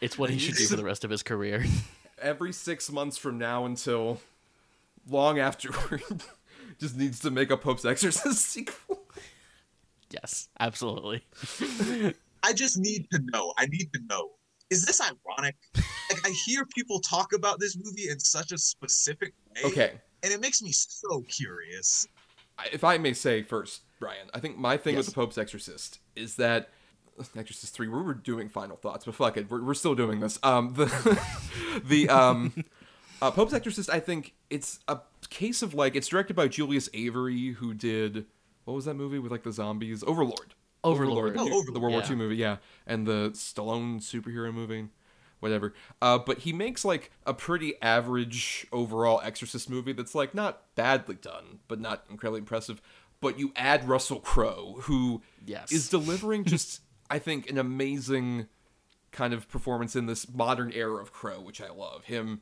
It's 0.00 0.18
what 0.18 0.30
he 0.30 0.38
should 0.38 0.56
do 0.56 0.66
for 0.66 0.76
the 0.76 0.84
rest 0.84 1.04
of 1.04 1.10
his 1.10 1.22
career. 1.22 1.64
Every 2.20 2.52
six 2.52 2.90
months 2.90 3.16
from 3.16 3.38
now 3.38 3.64
until 3.64 4.20
long 5.08 5.38
afterward, 5.38 6.02
just 6.78 6.96
needs 6.96 7.20
to 7.20 7.30
make 7.30 7.50
a 7.50 7.56
Pope's 7.56 7.84
Exorcist 7.84 8.44
sequel. 8.44 9.02
yes, 10.10 10.48
absolutely. 10.58 11.24
I 12.42 12.52
just 12.52 12.78
need 12.78 13.08
to 13.12 13.20
know. 13.32 13.52
I 13.56 13.66
need 13.66 13.92
to 13.92 14.00
know. 14.08 14.30
Is 14.70 14.84
this 14.84 15.00
ironic? 15.00 15.56
Like 16.10 16.26
I 16.26 16.34
hear 16.46 16.64
people 16.66 17.00
talk 17.00 17.32
about 17.32 17.60
this 17.60 17.76
movie 17.76 18.08
in 18.08 18.18
such 18.18 18.52
a 18.52 18.58
specific 18.58 19.32
way. 19.54 19.70
Okay. 19.70 19.92
And 20.22 20.32
it 20.32 20.40
makes 20.40 20.62
me 20.62 20.72
so 20.72 21.22
curious. 21.28 22.06
If 22.72 22.84
I 22.84 22.98
may 22.98 23.12
say 23.12 23.42
first, 23.42 23.82
Bryan, 23.98 24.28
I 24.32 24.40
think 24.40 24.56
my 24.56 24.76
thing 24.76 24.96
with 24.96 25.06
the 25.06 25.12
Pope's 25.12 25.38
Exorcist 25.38 25.98
is 26.14 26.36
that 26.36 26.70
Exorcist 27.36 27.74
three. 27.74 27.88
We 27.88 28.02
were 28.02 28.14
doing 28.14 28.48
final 28.48 28.76
thoughts, 28.76 29.04
but 29.04 29.14
fuck 29.14 29.36
it, 29.36 29.50
we're, 29.50 29.62
we're 29.62 29.74
still 29.74 29.94
doing 29.94 30.20
this. 30.20 30.38
Um, 30.42 30.74
the 30.74 30.86
the 31.84 32.08
um, 32.08 32.64
uh, 33.22 33.30
Pope's 33.30 33.52
Exorcist. 33.52 33.90
I 33.90 34.00
think 34.00 34.34
it's 34.50 34.80
a 34.88 34.98
case 35.30 35.62
of 35.62 35.74
like 35.74 35.96
it's 35.96 36.08
directed 36.08 36.34
by 36.34 36.48
Julius 36.48 36.88
Avery, 36.94 37.52
who 37.52 37.74
did 37.74 38.26
what 38.64 38.74
was 38.74 38.84
that 38.86 38.94
movie 38.94 39.18
with 39.18 39.32
like 39.32 39.42
the 39.42 39.52
zombies? 39.52 40.02
Overlord. 40.04 40.54
Overlord. 40.82 41.36
Oh, 41.38 41.44
the- 41.44 41.50
Overlord, 41.50 41.74
the 41.74 41.80
World 41.80 41.92
War 41.94 42.02
yeah. 42.02 42.10
II 42.10 42.16
movie, 42.16 42.36
yeah, 42.36 42.56
and 42.86 43.06
the 43.06 43.30
Stallone 43.30 43.96
superhero 43.96 44.52
movie, 44.52 44.88
whatever. 45.44 45.72
Uh, 46.02 46.18
but 46.18 46.38
he 46.38 46.52
makes 46.52 46.84
like 46.84 47.12
a 47.26 47.32
pretty 47.34 47.74
average 47.80 48.66
overall 48.72 49.20
Exorcist 49.22 49.70
movie 49.70 49.92
that's 49.92 50.14
like 50.14 50.34
not 50.34 50.74
badly 50.74 51.14
done, 51.14 51.60
but 51.68 51.78
not 51.78 52.04
incredibly 52.10 52.40
impressive. 52.40 52.80
But 53.20 53.38
you 53.38 53.52
add 53.54 53.88
Russell 53.88 54.18
Crowe, 54.20 54.78
who 54.82 55.22
is 55.42 55.48
Yes. 55.48 55.70
is 55.72 55.88
delivering 55.88 56.44
just, 56.54 56.80
I 57.08 57.18
think, 57.18 57.48
an 57.50 57.58
amazing 57.58 58.48
kind 59.12 59.32
of 59.32 59.48
performance 59.48 59.94
in 59.94 60.06
this 60.06 60.28
modern 60.32 60.72
era 60.72 61.00
of 61.00 61.12
Crowe, 61.12 61.40
which 61.40 61.60
I 61.60 61.68
love. 61.70 62.04
Him 62.04 62.40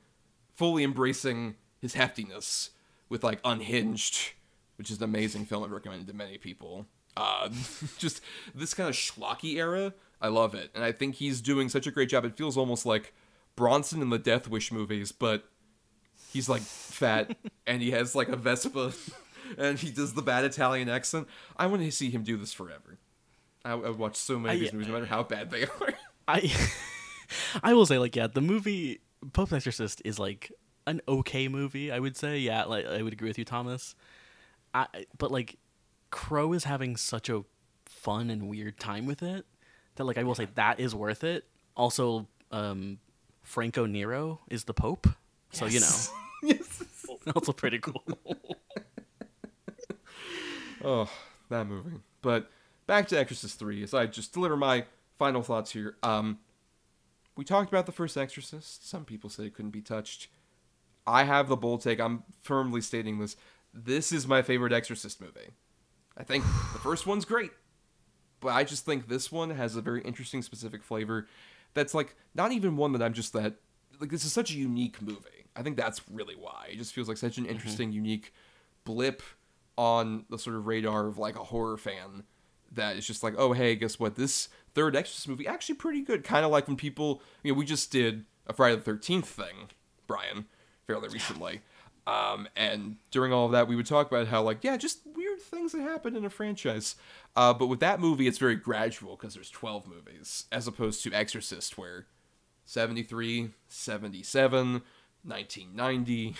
fully 0.55 0.85
embracing 0.85 1.57
his 1.81 1.95
heftiness 1.95 2.70
with 3.09 3.23
like 3.24 3.41
Unhinged, 3.45 4.33
which 4.77 4.91
is 4.91 4.99
an 4.99 5.05
amazing 5.05 5.45
film 5.45 5.65
I've 5.65 5.70
recommended 5.73 6.07
to 6.07 6.15
many 6.15 6.39
people. 6.39 6.87
Uh, 7.16 7.51
just 7.99 8.23
this 8.55 8.73
kind 8.74 8.89
of 8.89 8.95
schlocky 8.95 9.57
era, 9.57 9.93
I 10.23 10.28
love 10.28 10.55
it, 10.55 10.70
and 10.73 10.85
I 10.85 10.93
think 10.93 11.16
he's 11.16 11.40
doing 11.40 11.69
such 11.69 11.89
a 11.89 11.90
great 11.90 12.09
job. 12.09 12.24
It 12.24 12.36
feels 12.36 12.57
almost 12.57 12.86
like 12.86 13.12
Bronson 13.57 14.01
in 14.01 14.11
the 14.11 14.20
Death 14.20 14.49
Wish 14.49 14.70
movies, 14.70 15.11
but 15.11 15.44
he's 16.32 16.49
like 16.49 16.62
fat 16.62 17.36
and 17.66 17.82
he 17.82 17.90
has 17.90 18.15
like 18.15 18.28
a 18.28 18.36
Vespa, 18.36 18.93
and 19.59 19.81
he 19.81 19.90
does 19.90 20.15
the 20.15 20.23
bad 20.23 20.44
Italian 20.44 20.89
accent. 20.89 21.27
I 21.57 21.66
want 21.66 21.82
to 21.82 21.90
see 21.90 22.09
him 22.09 22.23
do 22.23 22.36
this 22.36 22.53
forever. 22.53 22.99
I, 23.65 23.73
I 23.73 23.90
watch 23.90 24.16
so 24.16 24.39
many 24.39 24.55
of 24.55 24.61
these 24.61 24.73
movies, 24.73 24.89
no 24.89 24.94
matter 24.94 25.07
how 25.07 25.24
bad 25.24 25.51
they 25.51 25.65
are. 25.65 25.94
I 26.28 26.53
I 27.62 27.74
will 27.74 27.86
say 27.86 27.99
like 27.99 28.15
yeah, 28.15 28.28
the 28.28 28.40
movie 28.40 29.01
Pope's 29.32 29.53
Exorcist 29.53 30.03
is 30.05 30.20
like 30.20 30.53
an 30.86 31.01
okay 31.09 31.49
movie. 31.49 31.90
I 31.90 31.99
would 31.99 32.16
say 32.16 32.39
yeah, 32.39 32.62
like 32.65 32.86
I 32.86 33.03
would 33.03 33.12
agree 33.12 33.28
with 33.28 33.39
you, 33.39 33.44
Thomas. 33.44 33.97
I 34.73 34.86
but 35.19 35.32
like 35.32 35.59
Crowe 36.11 36.53
is 36.53 36.62
having 36.62 36.97
such 36.97 37.28
a 37.28 37.43
fun 37.86 38.31
and 38.31 38.49
weird 38.49 38.78
time 38.78 39.07
with 39.07 39.23
it 39.23 39.47
that 39.97 40.05
like 40.05 40.19
I 40.19 40.23
will 40.23 40.35
say 40.35 40.48
that 40.55 40.81
is 40.81 40.94
worth 40.94 41.24
it. 41.24 41.44
Also, 41.77 42.27
um, 42.51 42.98
Franco 43.43 43.86
Nero 43.86 44.40
is 44.48 44.64
the 44.64 44.74
Pope, 44.74 45.06
so 45.51 45.66
you 45.66 45.81
know 45.81 45.97
yes. 46.43 46.82
also 47.35 47.52
pretty 47.52 47.78
cool. 47.78 48.02
Oh, 50.85 51.09
that 51.48 51.66
movie. 51.66 52.01
But 52.23 52.51
back 52.86 53.06
to 53.09 53.19
Exorcist 53.19 53.59
3 53.59 53.82
as 53.82 53.94
I 53.94 54.06
just 54.06 54.32
deliver 54.32 54.56
my 54.56 54.86
final 55.19 55.43
thoughts 55.43 55.73
here. 55.73 55.97
Um 56.02 56.39
we 57.36 57.44
talked 57.44 57.70
about 57.70 57.86
the 57.86 57.93
first 57.93 58.16
Exorcist. 58.16 58.89
Some 58.89 59.05
people 59.05 59.31
say 59.31 59.44
it 59.44 59.55
couldn't 59.55 59.70
be 59.70 59.81
touched. 59.81 60.28
I 61.06 61.24
have 61.24 61.48
the 61.48 61.56
bold 61.56 61.82
take. 61.82 61.98
I'm 62.01 62.24
firmly 62.43 62.81
stating 62.81 63.19
this. 63.19 63.36
This 63.73 64.12
is 64.12 64.27
my 64.27 64.43
favorite 64.43 64.73
Exorcist 64.73 65.20
movie. 65.20 65.51
I 66.16 66.24
think 66.24 66.44
the 66.73 66.78
first 66.78 67.06
one's 67.06 67.24
great, 67.24 67.52
but 68.43 68.52
I 68.52 68.64
just 68.64 68.85
think 68.85 69.09
this 69.09 69.32
one 69.32 69.51
has 69.51 69.77
a 69.77 69.81
very 69.81 70.02
interesting 70.02 70.43
specific 70.43 70.82
flavor 70.82 71.27
that's 71.73 71.94
like 71.94 72.14
not 72.35 72.52
even 72.52 72.77
one 72.77 72.93
that 72.93 73.02
I'm 73.02 73.14
just 73.14 73.32
that 73.32 73.55
like 74.01 74.10
this 74.10 74.24
is 74.24 74.32
such 74.32 74.51
a 74.51 74.55
unique 74.55 75.01
movie. 75.01 75.47
I 75.56 75.62
think 75.62 75.77
that's 75.77 76.02
really 76.10 76.35
why. 76.35 76.69
It 76.70 76.77
just 76.77 76.93
feels 76.93 77.09
like 77.09 77.16
such 77.16 77.39
an 77.39 77.47
interesting 77.47 77.93
unique 77.93 78.35
blip 78.85 79.23
on 79.78 80.24
the 80.28 80.39
sort 80.39 80.56
of 80.56 80.66
radar 80.66 81.06
of 81.06 81.19
like 81.19 81.36
a 81.36 81.44
horror 81.44 81.78
fan 81.78 82.24
that 82.73 82.97
is 82.97 83.06
just 83.06 83.23
like, 83.23 83.35
oh 83.39 83.52
hey, 83.52 83.77
guess 83.77 83.98
what? 83.98 84.16
This 84.16 84.48
third 84.74 84.97
Exorcist 84.97 85.28
movie 85.28 85.47
actually 85.47 85.77
pretty 85.77 86.02
good. 86.02 86.24
Kind 86.24 86.44
of 86.44 86.51
like 86.51 86.66
when 86.66 86.77
people, 86.77 87.23
you 87.43 87.52
know, 87.52 87.59
we 87.59 87.64
just 87.64 87.90
did 87.90 88.24
a 88.47 88.52
Friday 88.52 88.77
the 88.77 88.82
Thirteenth 88.82 89.28
thing, 89.28 89.70
Bryan, 90.06 90.47
fairly 90.86 91.09
recently. 91.09 91.60
Um, 92.06 92.48
and 92.56 92.97
during 93.12 93.32
all 93.32 93.47
of 93.47 93.52
that, 93.52 93.69
we 93.69 93.77
would 93.77 93.86
talk 93.86 94.10
about 94.10 94.27
how 94.27 94.43
like, 94.43 94.64
yeah, 94.64 94.77
just 94.77 95.01
things 95.41 95.73
that 95.73 95.83
happen 95.83 96.17
in 96.17 96.25
a 96.25 96.31
franchise. 96.31 96.97
Uh, 97.35 97.53
but 97.53 97.67
with 97.67 97.81
that 97.81 98.01
movie, 98.01 98.27
it's 98.27 98.39
very 98.39 98.57
gradual 98.57 99.17
because 99.17 99.35
there's 99.35 99.51
12 99.51 99.87
movies 99.87 100.47
as 100.53 100.67
opposed 100.67 101.03
to 101.05 101.13
Exorcist, 101.13 101.77
where 101.79 102.07
73, 102.65 103.51
77, 103.69 104.83
1990, 105.25 106.35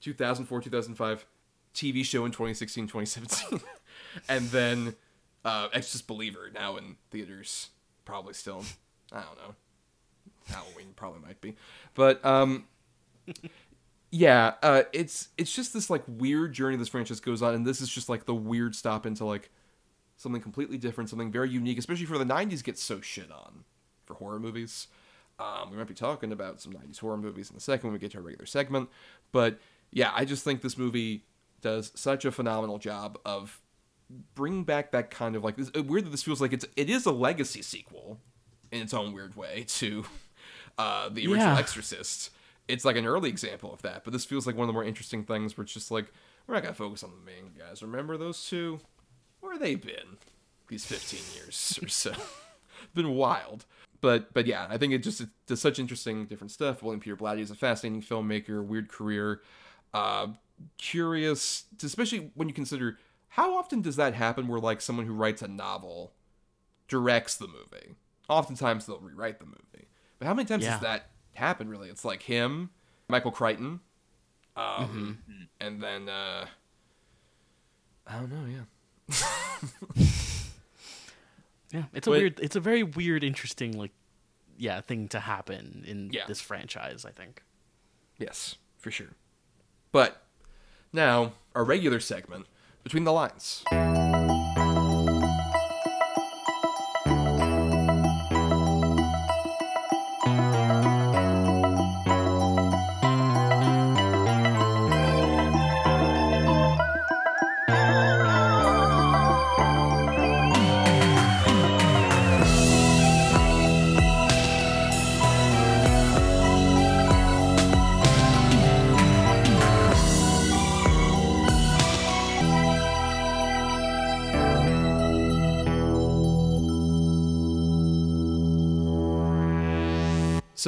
2004, 0.00 0.60
2005, 0.60 1.26
TV 1.74 2.04
show 2.04 2.24
in 2.24 2.32
2016, 2.32 2.86
2017, 2.86 3.60
and 4.28 4.48
then 4.50 4.94
uh, 5.44 5.68
Exorcist 5.72 6.06
Believer 6.06 6.50
now 6.52 6.76
in 6.76 6.96
theaters, 7.10 7.70
probably 8.04 8.34
still. 8.34 8.64
I 9.12 9.22
don't 9.22 9.38
know. 9.38 9.54
Halloween 10.48 10.92
probably 10.96 11.20
might 11.20 11.40
be, 11.40 11.56
but 11.94 12.24
um, 12.24 12.66
yeah, 14.10 14.54
uh, 14.62 14.82
it's 14.92 15.28
it's 15.36 15.54
just 15.54 15.72
this 15.72 15.90
like 15.90 16.02
weird 16.06 16.52
journey 16.52 16.76
this 16.76 16.88
franchise 16.88 17.20
goes 17.20 17.42
on, 17.42 17.54
and 17.54 17.66
this 17.66 17.80
is 17.80 17.88
just 17.88 18.08
like 18.08 18.24
the 18.24 18.34
weird 18.34 18.74
stop 18.74 19.04
into 19.06 19.24
like 19.24 19.50
something 20.16 20.40
completely 20.40 20.78
different, 20.78 21.10
something 21.10 21.30
very 21.30 21.50
unique, 21.50 21.78
especially 21.78 22.06
for 22.06 22.18
the 22.18 22.24
'90s 22.24 22.62
gets 22.64 22.82
so 22.82 23.00
shit 23.00 23.30
on 23.30 23.64
for 24.06 24.14
horror 24.14 24.40
movies. 24.40 24.88
Um, 25.38 25.70
we 25.70 25.76
might 25.76 25.86
be 25.86 25.94
talking 25.94 26.32
about 26.32 26.60
some 26.60 26.72
90s 26.72 26.98
horror 26.98 27.16
movies 27.16 27.48
in 27.48 27.56
a 27.56 27.60
second 27.60 27.86
when 27.86 27.92
we 27.92 28.00
get 28.00 28.10
to 28.10 28.18
our 28.18 28.24
regular 28.24 28.44
segment. 28.46 28.88
But 29.30 29.60
yeah, 29.92 30.10
I 30.12 30.24
just 30.24 30.42
think 30.42 30.62
this 30.62 30.76
movie 30.76 31.22
does 31.60 31.92
such 31.94 32.24
a 32.24 32.32
phenomenal 32.32 32.78
job 32.78 33.18
of 33.24 33.60
bringing 34.34 34.64
back 34.64 34.90
that 34.90 35.10
kind 35.10 35.36
of 35.36 35.44
like 35.44 35.56
this. 35.56 35.70
uh, 35.76 35.82
Weird 35.84 36.06
that 36.06 36.10
this 36.10 36.24
feels 36.24 36.40
like 36.40 36.52
it's 36.52 36.64
it 36.76 36.90
is 36.90 37.06
a 37.06 37.12
legacy 37.12 37.62
sequel 37.62 38.18
in 38.72 38.82
its 38.82 38.92
own 38.92 39.12
weird 39.12 39.36
way 39.36 39.64
to 39.68 40.04
uh, 40.78 41.08
the 41.08 41.22
original 41.28 41.54
Yeah. 41.54 41.58
Exorcist. 41.58 42.30
It's 42.68 42.84
like 42.84 42.96
an 42.96 43.06
early 43.06 43.28
example 43.30 43.72
of 43.72 43.82
that, 43.82 44.04
but 44.04 44.12
this 44.12 44.24
feels 44.24 44.46
like 44.46 44.54
one 44.56 44.64
of 44.64 44.68
the 44.68 44.72
more 44.74 44.84
interesting 44.84 45.24
things 45.24 45.56
where 45.56 45.64
it's 45.64 45.72
just 45.72 45.90
like 45.90 46.12
we're 46.46 46.54
not 46.54 46.62
gonna 46.62 46.74
focus 46.74 47.02
on 47.02 47.10
the 47.10 47.24
main 47.30 47.52
guys. 47.58 47.82
Remember 47.82 48.16
those 48.16 48.46
two? 48.48 48.80
Where 49.40 49.52
have 49.52 49.60
they 49.62 49.74
been 49.74 50.18
these 50.68 50.84
15 50.84 51.20
years 51.34 51.78
or 51.82 51.88
so? 51.88 52.10
it's 52.10 52.20
been 52.94 53.14
wild. 53.14 53.64
But 54.00 54.32
but 54.34 54.46
yeah, 54.46 54.66
I 54.68 54.76
think 54.78 54.92
it 54.92 54.98
just 55.02 55.20
it 55.20 55.28
does 55.46 55.60
such 55.60 55.78
interesting 55.78 56.26
different 56.26 56.50
stuff. 56.52 56.82
William 56.82 57.00
Peter 57.00 57.16
Blatty 57.16 57.40
is 57.40 57.50
a 57.50 57.54
fascinating 57.56 58.02
filmmaker, 58.02 58.64
weird 58.64 58.88
career, 58.88 59.40
uh, 59.94 60.28
curious, 60.76 61.64
especially 61.82 62.30
when 62.34 62.48
you 62.48 62.54
consider 62.54 62.98
how 63.28 63.56
often 63.58 63.80
does 63.82 63.96
that 63.96 64.14
happen 64.14 64.46
where 64.48 64.60
like 64.60 64.80
someone 64.80 65.06
who 65.06 65.12
writes 65.14 65.42
a 65.42 65.48
novel 65.48 66.12
directs 66.86 67.36
the 67.36 67.46
movie. 67.48 67.94
Oftentimes 68.28 68.86
they'll 68.86 68.98
rewrite 69.00 69.38
the 69.38 69.46
movie, 69.46 69.88
but 70.18 70.26
how 70.26 70.34
many 70.34 70.46
times 70.46 70.64
Yeah. 70.64 70.72
does 70.72 70.80
that 70.82 71.10
happen? 71.38 71.68
Really, 71.68 71.88
it's 71.88 72.04
like 72.04 72.22
him, 72.22 72.70
Michael 73.08 73.30
Crichton, 73.32 73.80
um, 74.56 75.18
and 75.60 75.82
then 75.82 76.08
uh, 76.08 76.46
I 78.06 78.18
don't 78.18 78.30
know. 78.30 78.44
Yeah, 78.46 79.14
Yeah, 81.72 81.82
it's 81.92 82.06
a 82.06 82.10
Wait. 82.10 82.18
weird. 82.18 82.40
It's 82.40 82.56
a 82.56 82.60
very 82.60 82.82
weird, 82.82 83.22
interesting 83.22 83.76
like 83.78 83.92
yeah 84.56 84.80
thing 84.80 85.08
to 85.08 85.20
happen 85.20 85.84
in 85.86 86.10
Yeah. 86.12 86.24
this 86.26 86.40
franchise. 86.40 87.04
I 87.04 87.10
think. 87.10 87.42
Yes, 88.18 88.56
for 88.78 88.90
sure. 88.90 89.10
But 89.92 90.22
now, 90.92 91.32
our 91.54 91.64
regular 91.64 92.00
segment, 92.00 92.46
Between 92.82 93.04
the 93.04 93.12
Lines. 93.12 93.62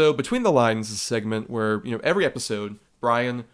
So, 0.01 0.15
Between 0.15 0.45
the 0.45 0.51
Lines 0.51 0.89
is 0.89 0.97
a 0.97 0.99
segment 0.99 1.51
where, 1.51 1.83
you 1.85 1.91
know, 1.91 2.01
every 2.03 2.25
episode, 2.25 2.79
Bryan, 3.03 3.45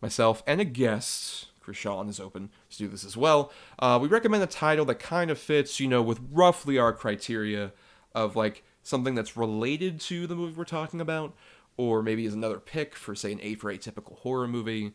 myself, 0.00 0.40
and 0.46 0.60
a 0.60 0.64
guest, 0.64 1.46
Chrishaun 1.60 2.08
is 2.08 2.20
open 2.20 2.50
to 2.70 2.78
do 2.78 2.86
this 2.86 3.04
as 3.04 3.16
well. 3.16 3.50
Uh, 3.80 3.98
we 4.00 4.06
recommend 4.06 4.44
a 4.44 4.46
title 4.46 4.84
that 4.84 5.00
kind 5.00 5.32
of 5.32 5.38
fits, 5.40 5.80
you 5.80 5.88
know, 5.88 6.00
with 6.02 6.20
roughly 6.30 6.78
our 6.78 6.92
criteria 6.92 7.72
of 8.14 8.36
like 8.36 8.62
something 8.84 9.16
that's 9.16 9.36
related 9.36 9.98
to 10.02 10.28
the 10.28 10.36
movie 10.36 10.54
we're 10.56 10.62
talking 10.62 11.00
about, 11.00 11.34
or 11.76 12.04
maybe 12.04 12.24
is 12.24 12.34
another 12.34 12.60
pick 12.60 12.94
for, 12.94 13.16
say, 13.16 13.32
an 13.32 13.40
A 13.42 13.56
for 13.56 13.72
atypical 13.72 14.16
horror 14.18 14.46
movie. 14.46 14.92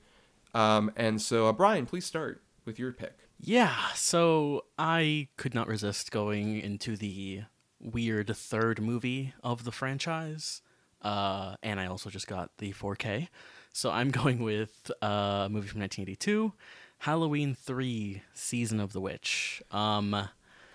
Um, 0.53 0.93
and 0.95 1.21
so, 1.21 1.47
uh, 1.47 1.51
Bryan, 1.51 1.87
please 1.87 2.05
start 2.05 2.41
with 2.63 2.79
your 2.79 2.93
pick. 2.93 3.17
Yeah, 3.37 3.75
so 3.95 4.63
I 4.79 5.27
could 5.35 5.53
not 5.53 5.67
resist 5.67 6.09
going 6.09 6.61
into 6.61 6.95
the 6.95 7.41
weird 7.81 8.33
third 8.33 8.81
movie 8.81 9.33
of 9.43 9.65
the 9.65 9.73
franchise. 9.73 10.61
Uh, 11.01 11.55
and 11.63 11.79
I 11.79 11.87
also 11.87 12.09
just 12.09 12.27
got 12.27 12.51
the 12.59 12.73
4K. 12.73 13.27
So 13.73 13.89
I'm 13.91 14.11
going 14.21 14.39
with 14.43 14.91
uh, 15.01 15.43
a 15.45 15.49
movie 15.49 15.67
from 15.67 15.79
1982, 15.81 16.53
Halloween 16.99 17.55
3 17.55 18.21
Season 18.33 18.79
of 18.79 18.93
the 18.93 19.01
Witch. 19.01 19.61
Um, 19.71 20.13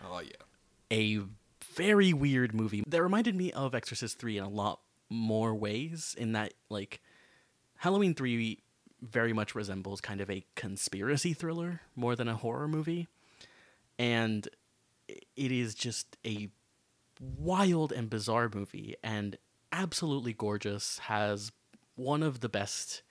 Oh, 0.05 0.21
yeah. 0.21 0.31
a 0.93 1.21
very 1.75 2.13
weird 2.13 2.55
movie 2.55 2.83
that 2.87 3.03
reminded 3.03 3.35
me 3.35 3.53
of 3.53 3.75
Exorcist 3.75 4.19
3 4.19 4.39
in 4.39 4.45
a 4.45 4.49
lot 4.49 4.81
more 5.11 5.55
ways, 5.55 6.15
in 6.19 6.33
that, 6.33 6.55
like, 6.69 7.01
Halloween 7.77 8.15
3 8.15 8.59
very 9.03 9.33
much 9.33 9.55
resembles 9.55 10.01
kind 10.01 10.21
of 10.21 10.31
a 10.31 10.45
conspiracy 10.55 11.33
thriller 11.35 11.83
more 11.95 12.17
than 12.17 12.29
a 12.29 12.35
horror 12.35 12.67
movie. 12.67 13.07
And 13.99 14.49
it 15.09 15.53
is 15.53 15.75
just 15.75 16.17
a 16.27 16.49
wild 17.21 17.93
and 17.93 18.09
bizarre 18.11 18.51
movie 18.53 18.97
and 19.03 19.37
absolutely 19.73 20.33
gorgeous. 20.33 20.99
Has 20.99 21.53
one 21.95 22.23
of 22.23 22.41
the 22.41 22.49
best 22.49 23.03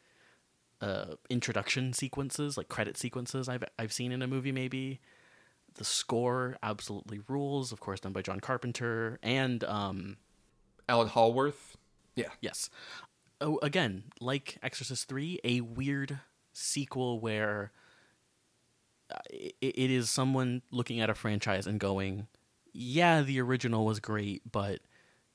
uh, 0.81 1.15
introduction 1.29 1.93
sequences, 1.93 2.57
like 2.57 2.69
credit 2.69 2.97
sequences 2.97 3.49
I've 3.49 3.63
I've 3.79 3.93
seen 3.93 4.11
in 4.11 4.21
a 4.21 4.27
movie. 4.27 4.51
Maybe 4.51 4.99
the 5.75 5.83
score 5.83 6.57
absolutely 6.63 7.19
rules. 7.27 7.71
Of 7.71 7.79
course, 7.79 7.99
done 7.99 8.13
by 8.13 8.21
John 8.21 8.39
Carpenter 8.39 9.19
and 9.21 9.63
um, 9.63 10.17
Alan 10.87 11.07
Howarth. 11.07 11.77
Yeah. 12.15 12.29
Yes. 12.41 12.69
Oh, 13.41 13.59
again, 13.61 14.05
like 14.21 14.57
Exorcist 14.63 15.09
3, 15.09 15.39
a 15.43 15.61
weird 15.61 16.19
sequel 16.53 17.19
where 17.19 17.73
uh, 19.13 19.19
it 19.29 19.91
is 19.91 20.09
someone 20.09 20.61
looking 20.71 21.01
at 21.01 21.09
a 21.09 21.13
franchise 21.13 21.67
and 21.67 21.79
going, 21.79 22.27
yeah, 22.71 23.21
the 23.21 23.41
original 23.41 23.85
was 23.85 23.99
great, 23.99 24.41
but 24.49 24.79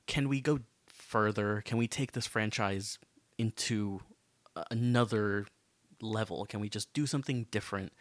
can 0.06 0.28
we 0.28 0.40
go 0.40 0.60
further? 1.10 1.62
Can 1.64 1.76
we 1.76 1.88
take 1.88 2.12
this 2.12 2.26
franchise 2.26 2.98
into 3.36 4.00
another 4.70 5.46
level? 6.00 6.46
Can 6.46 6.60
we 6.60 6.68
just 6.68 6.92
do 6.92 7.04
something 7.04 7.46
different? 7.50 7.92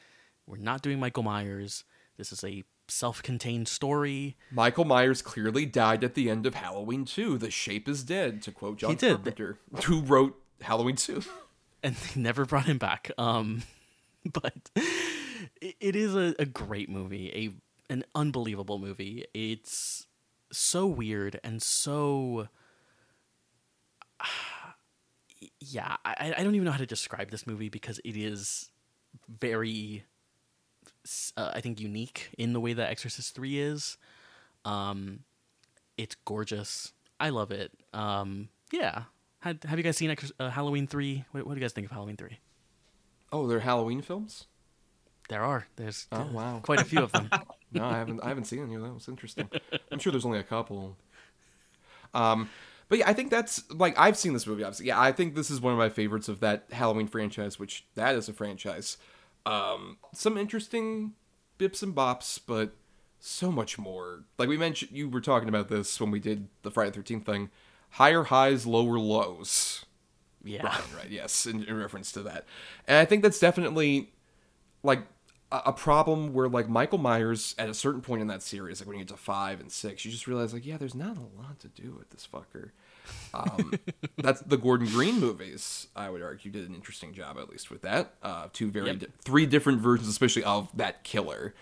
We're 0.45 0.57
not 0.57 0.81
doing 0.84 0.99
Michael 0.99 1.23
Myers. 1.23 1.84
This 2.18 2.31
is 2.31 2.44
a 2.44 2.64
self 2.88 3.23
contained 3.23 3.68
story. 3.68 4.38
Michael 4.52 4.86
Myers 4.86 5.22
clearly 5.23 5.65
died 5.65 6.03
at 6.03 6.14
the 6.14 6.30
end 6.30 6.45
of 6.45 6.53
Halloween 6.53 7.03
2. 7.03 7.40
The 7.40 7.49
shape 7.49 7.90
is 7.90 8.03
dead, 8.03 8.44
to 8.44 8.52
quote 8.52 8.77
John 8.77 8.91
He 8.91 8.95
did. 8.95 9.15
Carpenter, 9.15 9.57
who 9.86 10.02
wrote 10.02 10.40
Halloween 10.61 10.95
2. 10.95 11.23
and 11.84 11.95
they 11.95 12.22
never 12.22 12.45
brought 12.45 12.65
him 12.65 12.77
back. 12.77 13.11
Um, 13.18 13.64
but 14.31 14.69
it, 14.76 15.76
it 15.80 15.95
is 15.95 16.15
a, 16.15 16.36
a 16.38 16.45
great 16.45 16.90
movie, 16.90 17.31
a 17.34 17.91
an 17.91 18.03
unbelievable 18.14 18.77
movie. 18.77 19.26
It's 19.34 20.06
so 20.52 20.86
weird 20.86 21.40
and 21.44 21.61
so. 21.61 22.49
Yeah, 25.62 25.96
I, 26.04 26.34
I 26.38 26.44
don't 26.44 26.56
even 26.56 26.66
know 26.66 26.72
how 26.72 26.78
to 26.80 26.86
describe 26.86 27.32
this 27.32 27.48
movie 27.48 27.70
because 27.70 28.00
it 28.04 28.18
is 28.18 28.70
very, 29.30 30.04
uh, 31.38 31.52
I 31.54 31.62
think, 31.62 31.80
unique 31.80 32.30
in 32.38 32.52
the 32.52 32.60
way 32.60 32.74
that 32.74 32.90
Exorcist 32.90 33.36
3 33.36 33.58
is. 33.60 33.98
Um, 34.66 35.20
it's 35.98 36.16
gorgeous. 36.26 36.91
I 37.22 37.30
love 37.30 37.52
it. 37.52 37.72
Um, 37.94 38.50
yeah. 38.74 39.04
Had, 39.40 39.64
have 39.64 39.78
you 39.80 39.84
guys 39.84 39.96
seen 39.96 40.14
uh, 40.40 40.50
Halloween 40.50 40.88
3? 40.88 41.24
What, 41.32 41.46
what 41.46 41.54
do 41.54 41.60
you 41.60 41.64
guys 41.64 41.72
think 41.72 41.86
of 41.86 41.91
Halloween 41.91 42.18
3? 42.18 42.38
Oh, 43.32 43.48
they're 43.48 43.62
Halloween 43.62 44.02
films? 44.02 44.48
There 45.30 45.44
are. 45.44 45.68
There's 45.78 46.08
Oh, 46.12 46.28
wow. 46.34 46.60
quite 46.64 46.82
a 46.82 46.86
few 46.86 47.02
of 47.02 47.12
them. 47.14 47.30
No, 47.72 47.86
I 47.86 47.98
haven't. 47.98 48.20
I 48.24 48.30
haven't 48.30 48.46
seen 48.46 48.64
any 48.64 48.74
of 48.74 48.82
those. 48.82 49.08
Interesting. 49.08 49.48
I'm 49.91 50.00
sure 50.00 50.12
there's 50.12 50.26
only 50.26 50.40
a 50.40 50.44
couple. 50.44 50.98
Um, 52.16 52.50
but 52.90 52.98
yeah, 52.99 53.10
I 53.10 53.14
think 53.14 53.32
that's 53.32 53.64
like 53.72 53.98
I've 53.98 54.18
seen 54.18 54.34
this 54.34 54.45
movie. 54.45 54.64
Obviously, 54.64 54.88
yeah, 54.88 54.99
I 54.99 55.11
think 55.11 55.36
this 55.36 55.49
is 55.49 55.61
one 55.61 55.72
of 55.72 55.80
my 55.80 55.90
favorites 55.90 56.28
of 56.28 56.41
that 56.41 56.66
Halloween 56.72 57.07
franchise, 57.07 57.57
which 57.57 57.86
that 57.95 58.16
is 58.16 58.28
a 58.28 58.34
franchise. 58.34 58.98
Um, 59.45 59.98
some 60.14 60.38
interesting 60.38 61.14
bips 61.57 61.82
and 61.82 61.95
bops, 61.95 62.40
but 62.45 62.76
so 63.20 63.52
much 63.52 63.78
more. 63.78 64.24
Like 64.38 64.49
we 64.49 64.57
mentioned, 64.57 64.91
you 64.91 65.07
were 65.10 65.22
talking 65.22 65.49
about 65.49 65.70
this 65.70 65.99
when 66.02 66.11
we 66.11 66.20
did 66.20 66.48
the 66.64 66.72
Friday 66.72 66.91
Thirteenth 66.91 67.26
thing. 67.26 67.49
Higher 67.91 68.24
highs, 68.24 68.66
lower 68.66 68.99
lows. 68.99 69.86
Yeah. 70.44 70.66
Right, 70.66 70.95
right, 70.95 71.10
yes, 71.10 71.45
in, 71.45 71.64
in 71.64 71.76
reference 71.76 72.11
to 72.14 72.24
that. 72.24 72.45
And 72.88 72.98
I 72.98 73.06
think 73.06 73.24
that's 73.24 73.40
definitely 73.40 74.14
like 74.84 75.03
a, 75.52 75.74
problem 75.74 76.34
where 76.34 76.48
like 76.48 76.70
Michael 76.70 76.98
Myers 77.00 77.56
at 77.58 77.70
a 77.70 77.74
certain 77.74 78.02
point 78.02 78.22
in 78.22 78.28
that 78.28 78.42
series, 78.44 78.80
like 78.82 78.88
when 78.88 78.98
you 78.98 79.04
get 79.04 79.10
to 79.14 79.18
five 79.18 79.60
and 79.60 79.72
six, 79.72 80.06
you 80.06 80.12
just 80.12 80.28
realize 80.28 80.54
like, 80.54 80.66
yeah, 80.66 80.78
there's 80.78 80.94
not 80.96 81.18
a 81.18 81.42
lot 81.42 81.60
to 81.62 81.68
do 81.70 81.96
with 81.98 82.10
this 82.12 82.28
fucker. 82.32 82.70
Um, 83.34 83.74
that's 84.18 84.42
the 84.42 84.58
Gordon 84.58 84.88
Green 84.88 85.20
movies. 85.20 85.88
I 85.96 86.10
would 86.10 86.22
argue 86.22 86.52
did 86.52 86.70
an 86.70 86.76
interesting 86.76 87.14
job 87.14 87.38
at 87.40 87.50
least 87.50 87.72
with 87.72 87.82
that. 87.82 88.14
Uh, 88.22 88.48
two 88.54 88.70
very 88.70 88.88
Yep. 88.88 89.00
di- 89.00 89.08
three 89.24 89.46
different 89.48 89.82
versions, 89.82 90.08
especially 90.10 90.44
of 90.44 90.70
that 90.78 91.04
killer. 91.04 91.56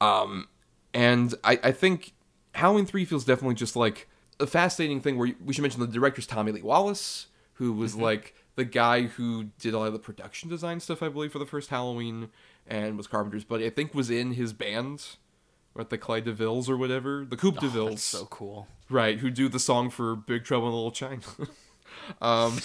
Um, 0.00 0.48
and 0.92 1.34
I, 1.42 1.58
I 1.62 1.72
think 1.72 2.12
Halloween 2.52 2.86
3 2.86 3.04
feels 3.04 3.24
definitely 3.24 3.56
just 3.56 3.74
like 3.74 4.08
a 4.38 4.46
fascinating 4.46 5.00
thing 5.00 5.18
where 5.18 5.28
you- 5.28 5.36
we 5.44 5.52
should 5.52 5.62
mention 5.62 5.80
the 5.80 5.86
director's 5.88 6.26
Tommy 6.26 6.52
Lee 6.52 6.62
Wallace, 6.62 7.26
who 7.54 7.72
was 7.72 7.96
like 7.96 8.34
the 8.56 8.64
guy 8.64 9.02
who 9.02 9.44
did 9.58 9.74
a 9.74 9.78
lot 9.78 9.86
of 9.88 9.92
the 9.92 9.98
production 9.98 10.48
design 10.48 10.78
stuff, 10.78 11.02
I 11.02 11.08
believe, 11.08 11.32
for 11.32 11.40
the 11.40 11.46
first 11.46 11.70
Halloween 11.70 12.28
and 12.66 12.96
was 12.96 13.06
Carpenter's 13.06 13.44
buddy. 13.44 13.66
I 13.66 13.70
think 13.70 13.94
was 13.94 14.10
in 14.10 14.32
his 14.32 14.52
band, 14.52 15.06
what 15.72 15.90
the 15.90 15.98
Clyde 15.98 16.24
DeVilles 16.24 16.68
or 16.68 16.76
whatever, 16.76 17.24
the 17.28 17.36
Coupe 17.36 17.56
Oh, 17.58 17.66
DeVilles, 17.66 17.90
that's 17.90 18.02
so 18.02 18.26
cool. 18.26 18.66
right? 18.88 19.18
Who 19.18 19.30
do 19.30 19.48
the 19.48 19.58
song 19.58 19.90
for 19.90 20.14
Big 20.16 20.44
Trouble 20.44 20.68
in 20.68 20.74
Little 20.74 20.90
China. 20.92 21.20
um, 22.22 22.58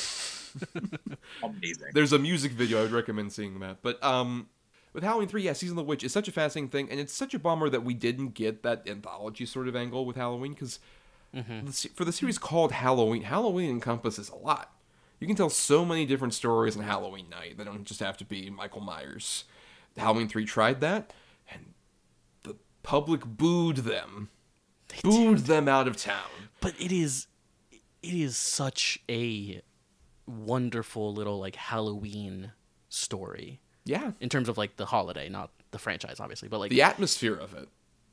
Amazing. 1.44 1.88
there's 1.94 2.14
a 2.14 2.20
music 2.20 2.52
video 2.52 2.80
I 2.80 2.84
would 2.84 2.92
recommend 2.92 3.32
seeing 3.34 3.60
that. 3.60 3.78
But 3.82 4.04
um, 4.04 4.50
with 4.94 5.04
Halloween 5.04 5.28
three, 5.28 5.44
yeah, 5.44 5.54
Season 5.54 5.78
of 5.78 5.86
the 5.86 5.88
Witch 5.90 6.04
is 6.04 6.12
such 6.12 6.28
a 6.28 6.32
fascinating 6.32 6.70
thing, 6.70 6.90
and 6.90 7.00
it's 7.00 7.14
such 7.14 7.34
a 7.34 7.40
bummer 7.40 7.70
that 7.70 7.84
we 7.84 7.94
didn't 7.94 8.30
get 8.34 8.64
that 8.64 8.88
anthology 8.88 9.46
sort 9.46 9.68
of 9.68 9.76
angle 9.76 10.06
with 10.06 10.16
Halloween 10.16 10.54
because 10.54 10.80
for 11.94 12.06
the 12.06 12.12
series 12.12 12.38
called 12.40 12.72
Halloween, 12.72 13.22
Halloween 13.24 13.70
encompasses 13.70 14.30
a 14.30 14.36
lot. 14.36 14.74
You 15.20 15.28
can 15.28 15.36
tell 15.36 15.50
so 15.50 15.86
many 15.86 16.06
different 16.06 16.34
stories 16.34 16.76
on 16.78 16.84
Halloween 16.84 17.30
night. 17.30 17.58
They 17.58 17.64
don't 17.66 17.84
just 17.84 18.00
have 18.00 18.18
to 18.18 18.26
be 18.26 18.50
Michael 18.50 18.82
Myers. 18.82 19.44
Halloween 20.00 20.28
three 20.28 20.46
tried 20.46 20.82
that, 20.82 21.14
and 21.52 21.74
the 22.44 22.56
public 22.84 23.26
booed 23.26 23.78
them, 23.78 24.30
booed 25.04 25.40
them 25.40 25.68
out 25.68 25.88
of 25.88 25.98
town. 25.98 26.50
But 26.62 26.74
it 26.80 26.92
is 26.92 27.28
it 27.72 28.14
is 28.14 28.38
such 28.38 29.00
a 29.10 29.62
wonderful 30.26 31.14
little 31.14 31.40
like 31.40 31.56
Halloween 31.56 32.52
story 32.90 33.60
Yeah, 33.86 34.12
in 34.20 34.30
terms 34.30 34.50
of 34.50 34.58
like 34.58 34.78
the 34.78 34.86
holiday, 34.86 35.30
not 35.30 35.52
the 35.72 35.80
franchise 35.80 36.20
obviously, 36.20 36.48
but 36.50 36.60
like 36.60 36.70
the 36.72 36.82
atmosphere 36.82 37.36
of 37.36 37.54
it. 37.54 37.68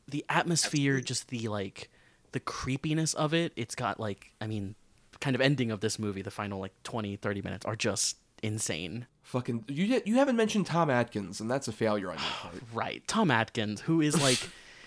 the 0.08 0.24
atmosphere, 0.28 1.00
just 1.00 1.28
the 1.28 1.48
like 1.48 1.90
the 2.32 2.40
creepiness 2.40 3.14
of 3.14 3.32
it. 3.32 3.52
It's 3.56 3.74
got 3.74 3.98
like, 4.00 4.32
I 4.40 4.46
mean, 4.46 4.74
kind 5.20 5.34
of 5.34 5.40
ending 5.40 5.70
of 5.70 5.80
this 5.80 5.98
movie, 5.98 6.22
the 6.22 6.30
final 6.30 6.60
like 6.60 6.74
20, 6.82 7.16
30 7.16 7.42
minutes 7.42 7.64
are 7.64 7.76
just 7.76 8.16
insane. 8.42 9.06
Fucking 9.26 9.64
you 9.66 10.00
you 10.06 10.14
haven't 10.14 10.36
mentioned 10.36 10.66
Tom 10.66 10.88
Atkins, 10.88 11.40
and 11.40 11.50
that's 11.50 11.66
a 11.66 11.72
failure 11.72 12.10
on 12.12 12.14
your 12.14 12.22
part. 12.42 12.54
Right. 12.72 13.02
Tom 13.08 13.32
Atkins, 13.32 13.80
who 13.80 14.00
is 14.00 14.22
like, 14.22 14.38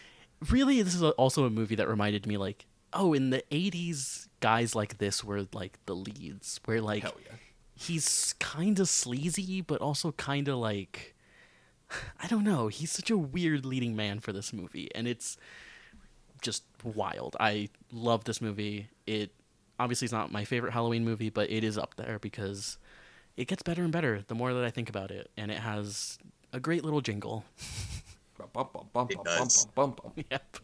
really, 0.50 0.82
this 0.82 0.96
is 0.96 1.04
also 1.04 1.44
a 1.44 1.50
movie 1.50 1.76
that 1.76 1.90
reminded 1.90 2.26
me, 2.26 2.38
like, 2.38 2.66
oh, 2.94 3.12
in 3.12 3.32
the 3.32 3.44
80s, 3.52 4.30
guys 4.40 4.76
like 4.76 4.98
this 4.98 5.26
were 5.26 5.46
like 5.52 5.78
the 5.88 5.94
leads, 5.94 6.62
where 6.64 6.80
like, 6.80 7.04
Hell 7.04 7.16
yeah. 7.26 7.36
he's 7.76 8.34
kind 8.40 8.80
of 8.80 8.88
sleazy, 8.88 9.60
but 9.60 9.82
also 9.82 10.14
kind 10.14 10.48
of 10.48 10.58
like, 10.58 11.16
I 12.24 12.28
don't 12.28 12.46
know. 12.46 12.70
He's 12.70 12.92
such 12.92 13.12
a 13.12 13.18
weird 13.18 13.66
leading 13.66 13.94
man 13.94 14.22
for 14.22 14.32
this 14.32 14.54
movie, 14.54 14.90
and 14.96 15.06
it's 15.06 15.36
just 16.42 16.64
wild. 16.82 17.36
I 17.42 17.68
love 17.92 18.24
this 18.24 18.40
movie. 18.40 18.88
It 19.06 19.32
obviously 19.78 20.06
is 20.06 20.14
not 20.14 20.32
my 20.32 20.46
favorite 20.46 20.72
Halloween 20.72 21.04
movie, 21.04 21.30
but 21.30 21.50
it 21.52 21.66
is 21.66 21.78
up 21.78 21.96
there 21.98 22.20
because 22.20 22.78
it 23.40 23.48
gets 23.48 23.64
better 23.64 23.84
and 23.84 23.92
better 23.92 24.22
the 24.28 24.36
more 24.36 24.54
that 24.54 24.66
I 24.66 24.70
think 24.70 24.90
about 24.90 25.12
it, 25.12 25.32
and 25.38 25.50
it 25.50 25.60
has 25.60 26.20
a 26.52 26.60
great 26.60 26.84
little 26.84 27.00
jingle. 27.00 27.46
It 29.12 29.24
does. 29.24 29.68
yep. 30.30 30.58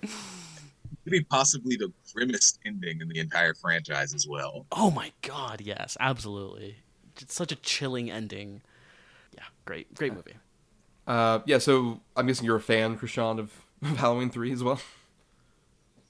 Could 0.00 1.10
be 1.10 1.24
possibly 1.24 1.76
the 1.76 1.92
grimmest 2.14 2.60
ending 2.64 3.00
in 3.00 3.08
the 3.08 3.18
entire 3.18 3.54
franchise 3.54 4.14
as 4.14 4.28
well. 4.28 4.64
Oh 4.70 4.92
my 4.92 5.10
god, 5.22 5.60
yes, 5.60 5.96
absolutely. 5.98 6.76
It's 7.20 7.34
such 7.34 7.50
a 7.50 7.56
chilling 7.56 8.10
ending. 8.10 8.62
Yeah, 9.34 9.44
great, 9.64 9.92
great 9.94 10.14
movie. 10.14 10.34
Uh, 11.08 11.40
yeah. 11.46 11.58
So 11.58 12.00
I'm 12.16 12.28
guessing 12.28 12.46
you're 12.46 12.56
a 12.56 12.60
fan, 12.60 12.96
Chrishaun, 12.96 13.40
of, 13.40 13.52
of 13.82 13.96
Halloween 13.96 14.30
three 14.30 14.52
as 14.52 14.62
well. 14.62 14.80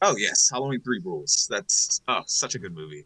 Oh 0.03 0.17
yes, 0.17 0.51
Halloween 0.51 0.81
Three 0.81 1.01
rules. 1.03 1.47
That's 1.51 2.03
oh, 2.09 2.23
such 2.27 2.55
a 2.55 2.59
good 2.59 2.75
movie. 2.75 3.05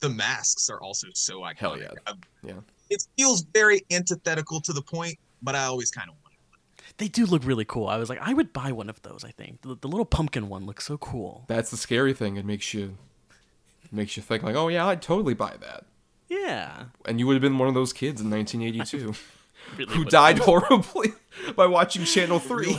The 0.00 0.08
masks 0.08 0.68
are 0.70 0.80
also 0.80 1.08
so 1.14 1.40
iconic. 1.40 1.56
Hell 1.58 1.78
yeah. 1.78 1.88
Um, 2.06 2.20
Yeah. 2.42 2.54
It 2.90 3.04
feels 3.18 3.42
very 3.52 3.82
antithetical 3.90 4.60
to 4.62 4.72
the 4.72 4.80
point, 4.82 5.18
but 5.42 5.54
I 5.54 5.64
always 5.64 5.90
kind 5.90 6.08
of 6.08 6.14
want 6.22 6.34
it. 6.78 6.94
They 6.96 7.08
do 7.08 7.26
look 7.26 7.44
really 7.44 7.64
cool. 7.66 7.86
I 7.86 7.96
was 7.98 8.08
like, 8.08 8.18
I 8.22 8.32
would 8.32 8.52
buy 8.52 8.72
one 8.72 8.88
of 8.88 9.02
those. 9.02 9.24
I 9.24 9.30
think 9.30 9.60
the, 9.62 9.76
the 9.80 9.88
little 9.88 10.06
pumpkin 10.06 10.48
one 10.48 10.64
looks 10.66 10.86
so 10.86 10.96
cool. 10.98 11.44
That's 11.48 11.70
the 11.70 11.76
scary 11.76 12.14
thing. 12.14 12.36
It 12.36 12.44
makes 12.46 12.72
you 12.72 12.96
makes 13.92 14.16
you 14.16 14.22
think 14.22 14.42
like, 14.42 14.54
oh 14.56 14.68
yeah, 14.68 14.86
I'd 14.86 15.02
totally 15.02 15.34
buy 15.34 15.54
that. 15.60 15.84
Yeah, 16.28 16.84
And 17.06 17.18
you 17.18 17.26
would 17.26 17.34
have 17.34 17.42
been 17.42 17.56
one 17.56 17.68
of 17.68 17.74
those 17.74 17.92
kids 17.94 18.20
in 18.20 18.28
1982 18.30 19.14
really 19.78 19.92
who 19.94 20.00
would- 20.00 20.08
died 20.08 20.38
horribly 20.38 21.12
by 21.56 21.66
watching 21.66 22.04
Channel 22.04 22.38
Three. 22.38 22.78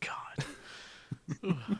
God, 0.00 0.44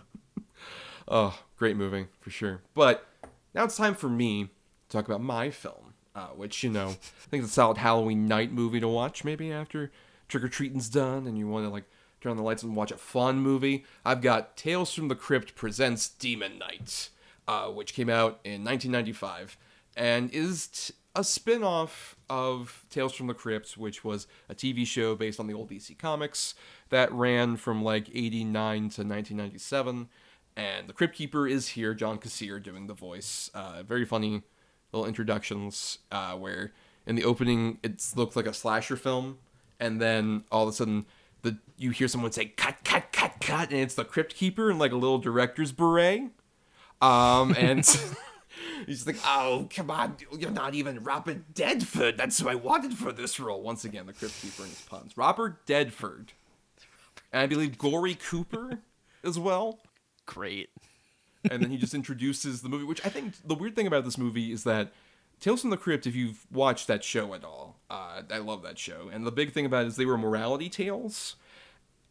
Oh, 1.09 1.39
great 1.57 1.77
movie 1.77 2.07
for 2.21 2.31
sure. 2.31 2.61
But 2.75 3.07
now 3.55 3.65
it's 3.65 3.77
time 3.77 3.95
for 3.95 4.09
me 4.09 4.45
to 4.45 4.97
talk 4.97 5.07
about 5.07 5.23
my 5.23 5.51
film, 5.51 5.95
uh, 6.15 6.29
which 6.29 6.63
you 6.63 6.71
know 6.71 6.89
I 6.89 7.29
think 7.31 7.43
it's 7.43 7.53
a 7.53 7.55
solid 7.55 7.79
Halloween 7.79 8.27
night 8.27 8.53
movie 8.53 8.81
to 8.81 8.89
watch. 8.89 9.25
Maybe 9.25 9.53
after 9.53 9.91
trick 10.29 10.45
or 10.45 10.49
treating's 10.49 10.89
done 10.89 11.27
and 11.27 11.37
you 11.37 11.47
want 11.47 11.67
to 11.67 11.71
like 11.71 11.85
turn 12.21 12.31
on 12.31 12.37
the 12.37 12.43
lights 12.43 12.63
and 12.63 12.77
watch 12.77 12.91
a 12.91 12.97
fun 12.97 13.39
movie. 13.39 13.85
I've 14.05 14.23
got 14.23 14.57
Tales 14.57 14.95
from 14.95 15.09
the 15.09 15.15
Crypt 15.15 15.55
presents 15.55 16.09
Demon 16.09 16.59
Night, 16.59 17.11
uh, 17.47 17.67
which 17.67 17.95
came 17.95 18.09
out 18.09 18.41
in 18.45 18.65
1995 18.65 19.59
and 19.97 20.31
is 20.31 20.69
t- 20.69 20.95
a 21.15 21.23
spin-off 21.23 22.17
of 22.31 22.87
Tales 22.89 23.13
from 23.13 23.27
the 23.27 23.35
Crypt, 23.35 23.77
which 23.77 24.03
was 24.03 24.27
a 24.49 24.55
TV 24.55 24.87
show 24.87 25.15
based 25.15 25.39
on 25.39 25.47
the 25.47 25.53
old 25.53 25.69
DC 25.69 25.99
comics 25.99 26.55
that 26.89 27.13
ran 27.13 27.57
from 27.57 27.85
like 27.85 28.09
89 28.09 28.75
to 28.75 29.03
1997 29.03 30.09
and 30.57 30.89
the 30.89 30.93
Crypt 30.93 31.15
Keeper 31.15 31.47
is 31.47 31.69
here, 31.69 31.95
John 31.95 32.19
Kassir 32.19 32.63
doing 32.63 32.87
the 32.87 32.95
voice. 32.95 33.51
Uh, 33.55 33.83
very 33.83 34.05
funny 34.05 34.43
little 34.93 35.07
introductions 35.07 35.99
uh, 36.11 36.35
where 36.35 36.73
in 37.07 37.17
the 37.17 37.25
opening 37.25 37.79
it 37.83 38.05
looks 38.15 38.37
like 38.37 38.47
a 38.47 38.55
slasher 38.55 38.97
film, 38.97 39.39
and 39.81 40.01
then 40.01 40.45
all 40.53 40.65
of 40.65 40.69
a 40.69 40.73
sudden 40.73 41.07
the 41.43 41.59
you 41.77 41.91
hear 41.91 42.09
someone 42.09 42.33
say 42.33 42.47
cut, 42.47 42.85
cut, 42.85 43.13
cut, 43.13 43.41
cut, 43.41 43.71
and 43.71 43.81
it's 43.81 43.95
the 43.95 44.05
Crypt 44.05 44.35
Keeper 44.35 44.71
in 44.71 44.79
like 44.79 44.93
a 44.93 44.97
little 44.97 45.19
director's 45.19 45.73
beret. 45.73 46.31
Um, 47.01 47.57
and 47.59 47.79
he's 48.87 49.07
like, 49.07 49.17
"Oh, 49.25 49.69
come 49.75 49.91
on, 49.91 50.17
you're 50.39 50.51
not 50.51 50.75
even 50.75 51.03
Robert 51.03 51.55
Deadford. 51.55 52.17
That's 52.19 52.39
who 52.39 52.49
I 52.49 52.55
wanted 52.55 52.95
for 52.95 53.11
this 53.13 53.41
role." 53.41 53.63
Once 53.63 53.85
again, 53.85 54.07
the 54.07 54.13
Crypt 54.13 54.41
Keeper 54.41 54.63
and 54.63 54.71
his 54.71 54.83
puns. 54.83 55.17
Robert 55.17 55.67
Deadford, 55.67 56.33
and 57.33 57.43
I 57.43 57.47
believe 57.47 57.79
Gory 57.79 58.15
Cooper 58.15 58.79
as 59.25 59.39
well 59.39 59.81
great. 60.27 60.71
and 61.51 61.63
then 61.63 61.71
he 61.71 61.77
just 61.77 61.95
introduces 61.95 62.63
the 62.63 62.69
movie. 62.69 62.85
Which 62.85 63.05
I 63.05 63.09
think 63.09 63.35
the 63.45 63.55
weird 63.55 63.75
thing 63.75 63.87
about 63.87 64.05
this 64.05 64.19
movie 64.19 64.53
is 64.53 64.65
that 64.65 64.93
Tales 65.41 65.61
from 65.61 65.71
the 65.71 65.77
Crypt. 65.77 66.07
If 66.07 66.15
you've 66.15 66.47
watched 66.53 66.87
that 66.87 67.03
show 67.03 67.35
at 67.35 67.45
all, 67.45 67.81
uh, 67.91 68.23
I 68.31 68.39
love 68.39 68.63
that 68.63 68.79
show. 68.79 69.11
And 69.13 69.27
the 69.27 69.33
big 69.33 69.53
thing 69.53 69.67
about 69.67 69.85
it 69.85 69.89
is 69.89 69.97
they 69.97 70.07
were 70.07 70.17
morality 70.17 70.69
tales. 70.69 71.37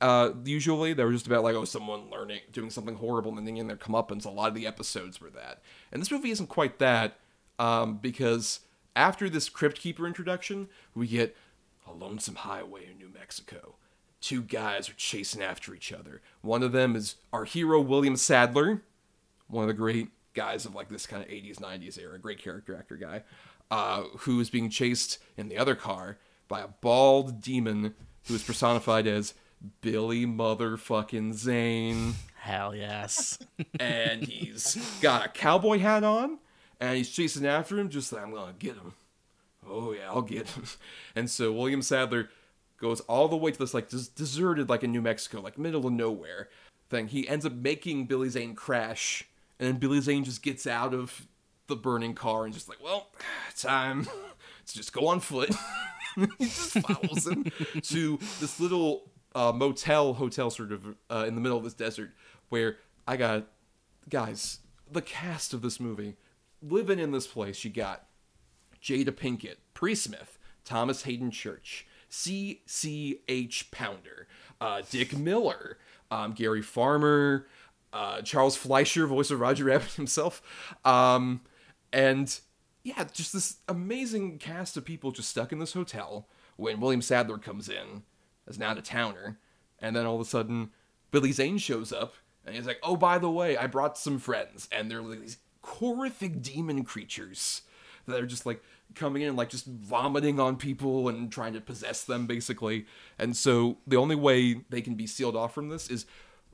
Uh, 0.01 0.31
usually 0.43 0.93
they 0.93 1.03
were 1.05 1.13
just 1.13 1.27
about 1.27 1.43
like 1.43 1.55
oh 1.55 1.63
someone 1.63 2.09
learning 2.09 2.39
doing 2.51 2.71
something 2.71 2.95
horrible 2.95 3.37
and 3.37 3.47
then 3.47 3.55
in 3.55 3.67
their 3.67 3.77
comeuppance. 3.77 4.25
A 4.25 4.29
lot 4.29 4.49
of 4.49 4.55
the 4.55 4.67
episodes 4.67 5.21
were 5.21 5.29
that, 5.29 5.61
and 5.91 6.01
this 6.01 6.11
movie 6.11 6.31
isn't 6.31 6.47
quite 6.47 6.79
that 6.79 7.19
um, 7.57 7.97
because 7.97 8.61
after 8.95 9.29
this 9.29 9.47
Crypt 9.47 9.79
Keeper 9.79 10.07
introduction, 10.07 10.67
we 10.93 11.07
get 11.07 11.37
a 11.87 11.93
lonesome 11.93 12.35
highway 12.35 12.89
in 12.91 12.97
New 12.97 13.09
Mexico. 13.13 13.75
Two 14.21 14.41
guys 14.43 14.89
are 14.89 14.93
chasing 14.93 15.41
after 15.41 15.73
each 15.73 15.91
other. 15.91 16.21
One 16.41 16.63
of 16.63 16.71
them 16.71 16.95
is 16.95 17.15
our 17.33 17.43
hero 17.43 17.81
William 17.81 18.15
Sadler, 18.15 18.83
one 19.47 19.63
of 19.63 19.67
the 19.67 19.73
great 19.73 20.09
guys 20.33 20.65
of 20.65 20.75
like 20.75 20.89
this 20.89 21.05
kind 21.05 21.23
of 21.23 21.29
80s 21.29 21.57
90s 21.57 21.99
era 21.99 22.17
great 22.17 22.39
character 22.39 22.75
actor 22.75 22.95
guy 22.95 23.23
uh, 23.69 24.03
who 24.19 24.39
is 24.39 24.49
being 24.49 24.69
chased 24.69 25.19
in 25.37 25.49
the 25.49 25.57
other 25.57 25.75
car 25.75 26.17
by 26.47 26.61
a 26.61 26.67
bald 26.67 27.41
demon 27.41 27.93
who 28.27 28.35
is 28.35 28.43
personified 28.43 29.07
as 29.07 29.33
billy 29.81 30.25
motherfucking 30.25 31.33
zane 31.33 32.13
Hell 32.35 32.73
yes. 32.75 33.37
and 33.79 34.23
he's 34.23 34.75
got 35.01 35.25
a 35.25 35.29
cowboy 35.29 35.79
hat 35.79 36.03
on 36.03 36.39
and 36.79 36.97
he's 36.97 37.09
chasing 37.09 37.45
after 37.45 37.77
him 37.77 37.89
just 37.89 38.11
like 38.11 38.23
i'm 38.23 38.33
gonna 38.33 38.53
get 38.57 38.75
him 38.75 38.93
oh 39.69 39.91
yeah 39.91 40.07
i'll 40.07 40.21
get 40.21 40.47
him 40.49 40.63
and 41.15 41.29
so 41.29 41.51
william 41.51 41.81
sadler 41.81 42.29
goes 42.81 42.99
all 43.01 43.27
the 43.27 43.37
way 43.37 43.51
to 43.51 43.59
this 43.59 43.73
like 43.73 43.89
des- 43.89 44.11
deserted 44.15 44.67
like 44.67 44.83
in 44.83 44.91
new 44.91 45.01
mexico 45.01 45.39
like 45.39 45.57
middle 45.57 45.85
of 45.85 45.93
nowhere 45.93 46.49
thing. 46.91 47.07
He 47.07 47.27
ends 47.27 47.45
up 47.45 47.53
making 47.53 48.05
billy 48.05 48.29
zane 48.29 48.53
crash 48.53 49.23
and 49.59 49.67
then 49.67 49.79
billy 49.79 50.01
zane 50.01 50.23
just 50.23 50.43
gets 50.43 50.67
out 50.67 50.93
of 50.93 51.27
the 51.67 51.75
burning 51.75 52.13
car 52.13 52.45
and 52.45 52.53
just 52.53 52.69
like 52.69 52.83
well 52.83 53.07
time 53.57 54.03
to 54.67 54.73
just 54.75 54.93
go 54.93 55.07
on 55.07 55.19
foot. 55.19 55.55
He 56.37 56.47
just 56.47 56.73
follows 56.79 57.25
him 57.25 57.45
to 57.83 58.19
this 58.41 58.59
little 58.59 59.09
uh, 59.33 59.53
motel 59.53 60.13
hotel 60.13 60.49
sort 60.49 60.73
of 60.73 60.85
uh, 61.09 61.23
in 61.25 61.35
the 61.35 61.41
middle 61.41 61.57
of 61.57 61.63
this 61.63 61.73
desert 61.73 62.11
where 62.49 62.75
i 63.07 63.15
got 63.15 63.47
guys 64.09 64.59
the 64.91 65.01
cast 65.01 65.53
of 65.53 65.61
this 65.61 65.79
movie 65.79 66.17
living 66.61 66.99
in 66.99 67.11
this 67.11 67.27
place 67.27 67.63
you 67.63 67.71
got 67.71 68.07
jada 68.83 69.11
pinkett 69.11 69.55
pre-smith 69.73 70.37
thomas 70.65 71.03
haden 71.03 71.31
church 71.31 71.87
c.c.h 72.11 73.71
pounder 73.71 74.27
uh, 74.59 74.81
dick 74.89 75.17
miller 75.17 75.77
um, 76.11 76.33
gary 76.33 76.61
farmer 76.61 77.47
uh, 77.93 78.21
charles 78.21 78.55
fleischer 78.55 79.07
voice 79.07 79.31
of 79.31 79.39
roger 79.39 79.65
rabbit 79.65 79.91
himself 79.95 80.41
um, 80.85 81.41
and 81.93 82.39
yeah, 82.83 83.03
just 83.11 83.33
this 83.33 83.57
amazing 83.67 84.39
cast 84.39 84.75
of 84.75 84.85
people 84.85 85.11
just 85.11 85.29
stuck 85.29 85.51
in 85.51 85.59
this 85.59 85.73
hotel 85.73 86.27
when 86.57 86.79
William 86.79 87.01
Sadler 87.01 87.37
comes 87.37 87.69
in 87.69 88.03
as 88.47 88.57
an 88.57 88.63
out 88.63 88.77
of 88.77 88.83
towner, 88.83 89.39
and 89.79 89.95
then 89.95 90.05
all 90.05 90.15
of 90.15 90.21
a 90.21 90.25
sudden 90.25 90.71
Billy 91.11 91.31
Zane 91.31 91.57
shows 91.57 91.93
up 91.93 92.15
and 92.45 92.55
he's 92.55 92.65
like, 92.65 92.79
"Oh, 92.81 92.95
by 92.95 93.19
the 93.19 93.29
way, 93.29 93.55
I 93.55 93.67
brought 93.67 93.97
some 93.97 94.17
friends," 94.17 94.67
and 94.71 94.89
they're 94.89 95.01
like 95.01 95.21
these 95.21 95.37
horrific 95.63 96.41
demon 96.41 96.83
creatures 96.83 97.61
that 98.07 98.19
are 98.19 98.25
just 98.25 98.47
like 98.47 98.63
coming 98.95 99.21
in 99.21 99.29
and 99.29 99.37
like 99.37 99.49
just 99.49 99.65
vomiting 99.65 100.39
on 100.39 100.55
people 100.57 101.09
and 101.09 101.31
trying 101.31 101.53
to 101.53 101.61
possess 101.61 102.03
them 102.03 102.27
basically. 102.27 102.85
And 103.17 103.35
so 103.35 103.77
the 103.87 103.97
only 103.97 104.15
way 104.15 104.61
they 104.69 104.81
can 104.81 104.95
be 104.95 105.07
sealed 105.07 105.35
off 105.35 105.53
from 105.53 105.69
this 105.69 105.89
is 105.89 106.05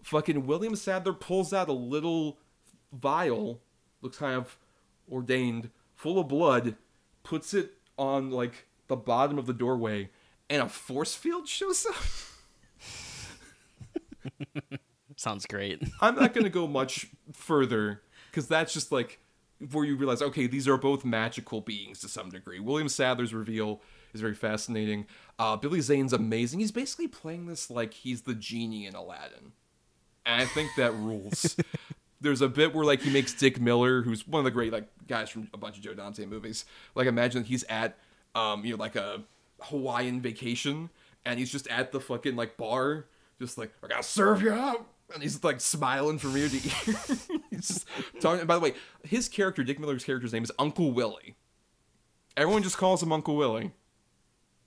fucking 0.04 0.46
William 0.46 0.76
Sadler 0.76 1.14
pulls 1.14 1.54
out 1.54 1.70
a 1.70 1.74
little 1.74 2.38
vial, 2.94 3.62
looks 4.02 4.18
kind 4.18 4.36
of 4.36 4.58
ordained, 5.12 5.70
full 5.96 6.20
of 6.20 6.28
blood, 6.28 6.76
puts 7.24 7.54
it 7.54 7.74
on 7.98 8.32
like 8.32 8.68
the 8.88 8.96
bottom 8.96 9.38
of 9.38 9.46
the 9.46 9.54
doorway, 9.54 10.10
and 10.50 10.62
a 10.62 10.70
force 10.70 11.14
field 11.14 11.48
shows 11.48 11.86
up. 11.86 11.96
Sounds 15.16 15.46
great. 15.46 15.82
I'm 16.00 16.16
not 16.16 16.34
gonna 16.34 16.50
go 16.50 16.68
much 16.68 17.08
further 17.34 18.02
because 18.30 18.48
that's 18.48 18.74
just 18.74 18.92
like 18.92 19.20
where 19.72 19.86
you 19.86 19.96
realize, 19.96 20.22
okay, 20.22 20.48
these 20.48 20.68
are 20.68 20.78
both 20.78 21.04
magical 21.04 21.62
beings 21.62 22.00
to 22.00 22.08
some 22.08 22.30
degree. 22.30 22.60
William 22.60 22.90
Sadler's 22.90 23.34
reveal 23.34 23.82
is 24.14 24.22
very 24.22 24.36
fascinating. 24.36 25.06
Uh, 25.40 25.56
Billy 25.56 25.82
Zane's 25.82 26.14
amazing. 26.14 26.60
He's 26.60 26.72
basically 26.72 27.08
playing 27.08 27.48
this 27.48 27.70
like 27.70 27.94
he's 27.94 28.24
the 28.24 28.34
genie 28.34 28.86
in 28.86 28.96
Aladdin, 28.96 29.54
and 30.26 30.42
I 30.42 30.46
think 30.46 30.72
that 30.78 30.94
rules. 30.94 31.56
There's 32.22 32.42
a 32.42 32.50
bit 32.50 32.74
where 32.74 32.86
like 32.86 33.02
he 33.02 33.12
makes 33.12 33.34
Dick 33.34 33.60
Miller, 33.60 34.02
who's 34.02 34.28
one 34.28 34.40
of 34.40 34.46
the 34.46 34.52
great 34.52 34.72
like 34.74 34.88
guys 35.08 35.30
from 35.30 35.50
a 35.54 35.58
bunch 35.58 35.78
of 35.78 35.84
Joe 35.84 35.94
Dante 35.94 36.26
movies. 36.26 36.66
Like 36.96 37.08
imagine 37.08 37.44
he's 37.44 37.64
at 37.66 37.98
um 38.34 38.66
you 38.66 38.72
know 38.72 38.78
like 38.78 38.96
a 38.96 39.24
Hawaiian 39.62 40.22
vacation, 40.22 40.90
and 41.26 41.40
he's 41.40 41.52
just 41.52 41.68
at 41.68 41.92
the 41.92 42.00
fucking 42.00 42.36
like 42.36 42.58
bar, 42.58 43.06
just 43.40 43.58
like 43.58 43.72
I 43.84 43.88
gotta 43.88 44.04
serve 44.04 44.42
you 44.42 44.54
up. 44.54 44.88
And 45.14 45.24
he's 45.24 45.44
like 45.44 45.62
smiling 45.62 46.18
from 46.20 46.36
ear 46.36 46.50
to 46.50 46.56
ear. 46.56 47.42
he's 47.50 47.68
just 47.68 47.88
talking. 48.20 48.46
By 48.46 48.56
the 48.56 48.62
way, 48.62 48.74
his 49.04 49.30
character, 49.30 49.64
Dick 49.64 49.80
Miller's 49.80 50.04
character's 50.04 50.34
name 50.34 50.44
is 50.44 50.52
Uncle 50.60 50.92
Willie. 50.92 51.36
Everyone 52.36 52.62
just 52.62 52.78
calls 52.78 53.02
him 53.02 53.12
Uncle 53.12 53.36
Willie. 53.36 53.72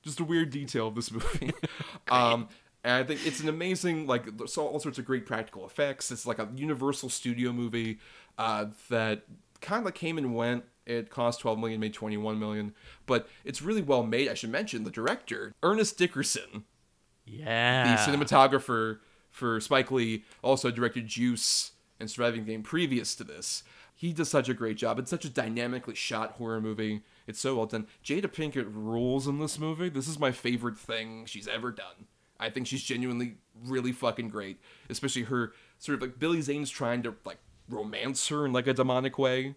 Just 0.02 0.18
a 0.18 0.24
weird 0.24 0.50
detail 0.50 0.88
of 0.88 0.94
this 0.94 1.12
movie. 1.12 1.52
um, 2.10 2.48
and 2.82 2.94
I 2.94 3.04
think 3.04 3.26
it's 3.26 3.40
an 3.40 3.48
amazing, 3.50 4.06
like, 4.06 4.24
so 4.46 4.66
all 4.66 4.80
sorts 4.80 4.98
of 4.98 5.04
great 5.04 5.26
practical 5.26 5.66
effects. 5.66 6.10
It's 6.10 6.24
like 6.26 6.38
a 6.38 6.48
Universal 6.56 7.10
Studio 7.10 7.52
movie 7.52 7.98
uh, 8.38 8.66
that 8.88 9.24
kind 9.60 9.86
of 9.86 9.92
came 9.92 10.16
and 10.16 10.34
went. 10.34 10.64
It 10.86 11.10
cost 11.10 11.40
12 11.40 11.58
million, 11.58 11.78
made 11.78 11.92
21 11.92 12.38
million, 12.38 12.74
but 13.06 13.28
it's 13.44 13.60
really 13.62 13.82
well 13.82 14.02
made. 14.02 14.28
I 14.28 14.34
should 14.34 14.50
mention 14.50 14.82
the 14.84 14.90
director, 14.90 15.52
Ernest 15.62 15.98
Dickerson, 15.98 16.64
Yeah. 17.26 17.94
the 17.94 18.10
cinematographer 18.10 18.98
for 19.40 19.60
Spike 19.60 19.90
Lee, 19.90 20.24
also 20.42 20.70
directed 20.70 21.08
Juice 21.08 21.72
and 21.98 22.08
Surviving 22.08 22.44
Game 22.44 22.62
previous 22.62 23.16
to 23.16 23.24
this. 23.24 23.64
He 23.96 24.12
does 24.12 24.30
such 24.30 24.48
a 24.48 24.54
great 24.54 24.76
job. 24.76 24.98
It's 24.98 25.10
such 25.10 25.24
a 25.24 25.30
dynamically 25.30 25.94
shot 25.94 26.32
horror 26.32 26.60
movie. 26.60 27.02
It's 27.26 27.40
so 27.40 27.56
well 27.56 27.66
done. 27.66 27.86
Jada 28.04 28.26
Pinkett 28.26 28.70
rules 28.72 29.26
in 29.26 29.38
this 29.38 29.58
movie. 29.58 29.88
This 29.88 30.08
is 30.08 30.18
my 30.18 30.30
favorite 30.30 30.78
thing 30.78 31.26
she's 31.26 31.48
ever 31.48 31.72
done. 31.72 32.06
I 32.38 32.48
think 32.50 32.66
she's 32.66 32.82
genuinely 32.82 33.36
really 33.66 33.92
fucking 33.92 34.28
great. 34.28 34.58
Especially 34.88 35.22
her 35.24 35.52
sort 35.78 35.96
of 35.96 36.02
like 36.02 36.18
Billy 36.18 36.40
Zane's 36.40 36.70
trying 36.70 37.02
to 37.02 37.14
like 37.24 37.38
romance 37.68 38.28
her 38.28 38.46
in 38.46 38.52
like 38.52 38.66
a 38.66 38.74
demonic 38.74 39.18
way. 39.18 39.54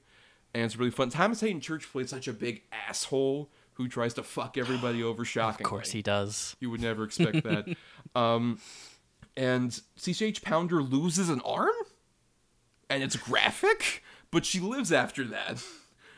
And 0.54 0.66
it's 0.66 0.76
really 0.76 0.92
fun. 0.92 1.10
Thomas 1.10 1.42
Haden 1.42 1.62
Church 1.62 1.90
plays 1.92 2.10
such 2.10 2.28
a 2.28 2.34
big 2.34 2.64
asshole 2.72 3.50
who 3.74 3.88
tries 3.88 4.14
to 4.16 4.24
fuck 4.24 4.58
everybody 4.58 5.02
over 5.04 5.26
shockingly. 5.26 5.66
Of 5.66 5.70
course 5.70 5.92
he 5.92 6.02
does. 6.02 6.56
You 6.60 6.70
would 6.70 6.82
never 6.82 7.04
expect 7.04 7.44
that. 7.44 7.76
um, 8.16 8.60
and 9.36 9.72
CCH 9.98 10.42
Pounder 10.42 10.82
loses 10.82 11.30
an 11.30 11.42
arm, 11.42 11.74
and 12.90 13.04
it's 13.04 13.16
graphic, 13.16 14.04
but 14.32 14.46
she 14.46 14.60
lives 14.60 14.92
after 14.92 15.24
that. 15.26 15.64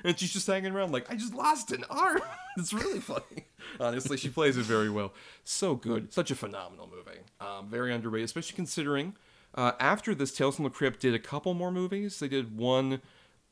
And 0.04 0.20
she's 0.20 0.34
just 0.34 0.46
hanging 0.46 0.72
around 0.72 0.92
like, 0.92 1.10
I 1.10 1.16
just 1.16 1.34
lost 1.34 1.72
an 1.72 1.84
arm. 1.90 2.22
it's 2.58 2.74
really 2.74 3.00
funny. 3.00 3.48
Honestly, 3.80 4.18
she 4.18 4.30
plays 4.30 4.56
it 4.56 4.66
very 4.66 4.90
well. 4.90 5.14
So 5.44 5.74
good. 5.74 6.14
Such 6.14 6.30
a 6.30 6.36
phenomenal 6.36 6.88
movie. 6.88 7.22
Um, 7.42 7.70
very 7.70 7.92
underrated, 7.92 8.26
especially 8.26 8.56
considering 8.56 9.16
uh, 9.56 9.72
after 9.80 10.14
this, 10.14 10.34
Tales 10.34 10.58
from 10.58 10.66
the 10.66 10.70
Crypt 10.70 11.00
did 11.00 11.14
a 11.14 11.20
couple 11.20 11.54
more 11.54 11.72
movies. 11.72 12.20
They 12.20 12.28
did 12.28 12.58
one, 12.58 13.02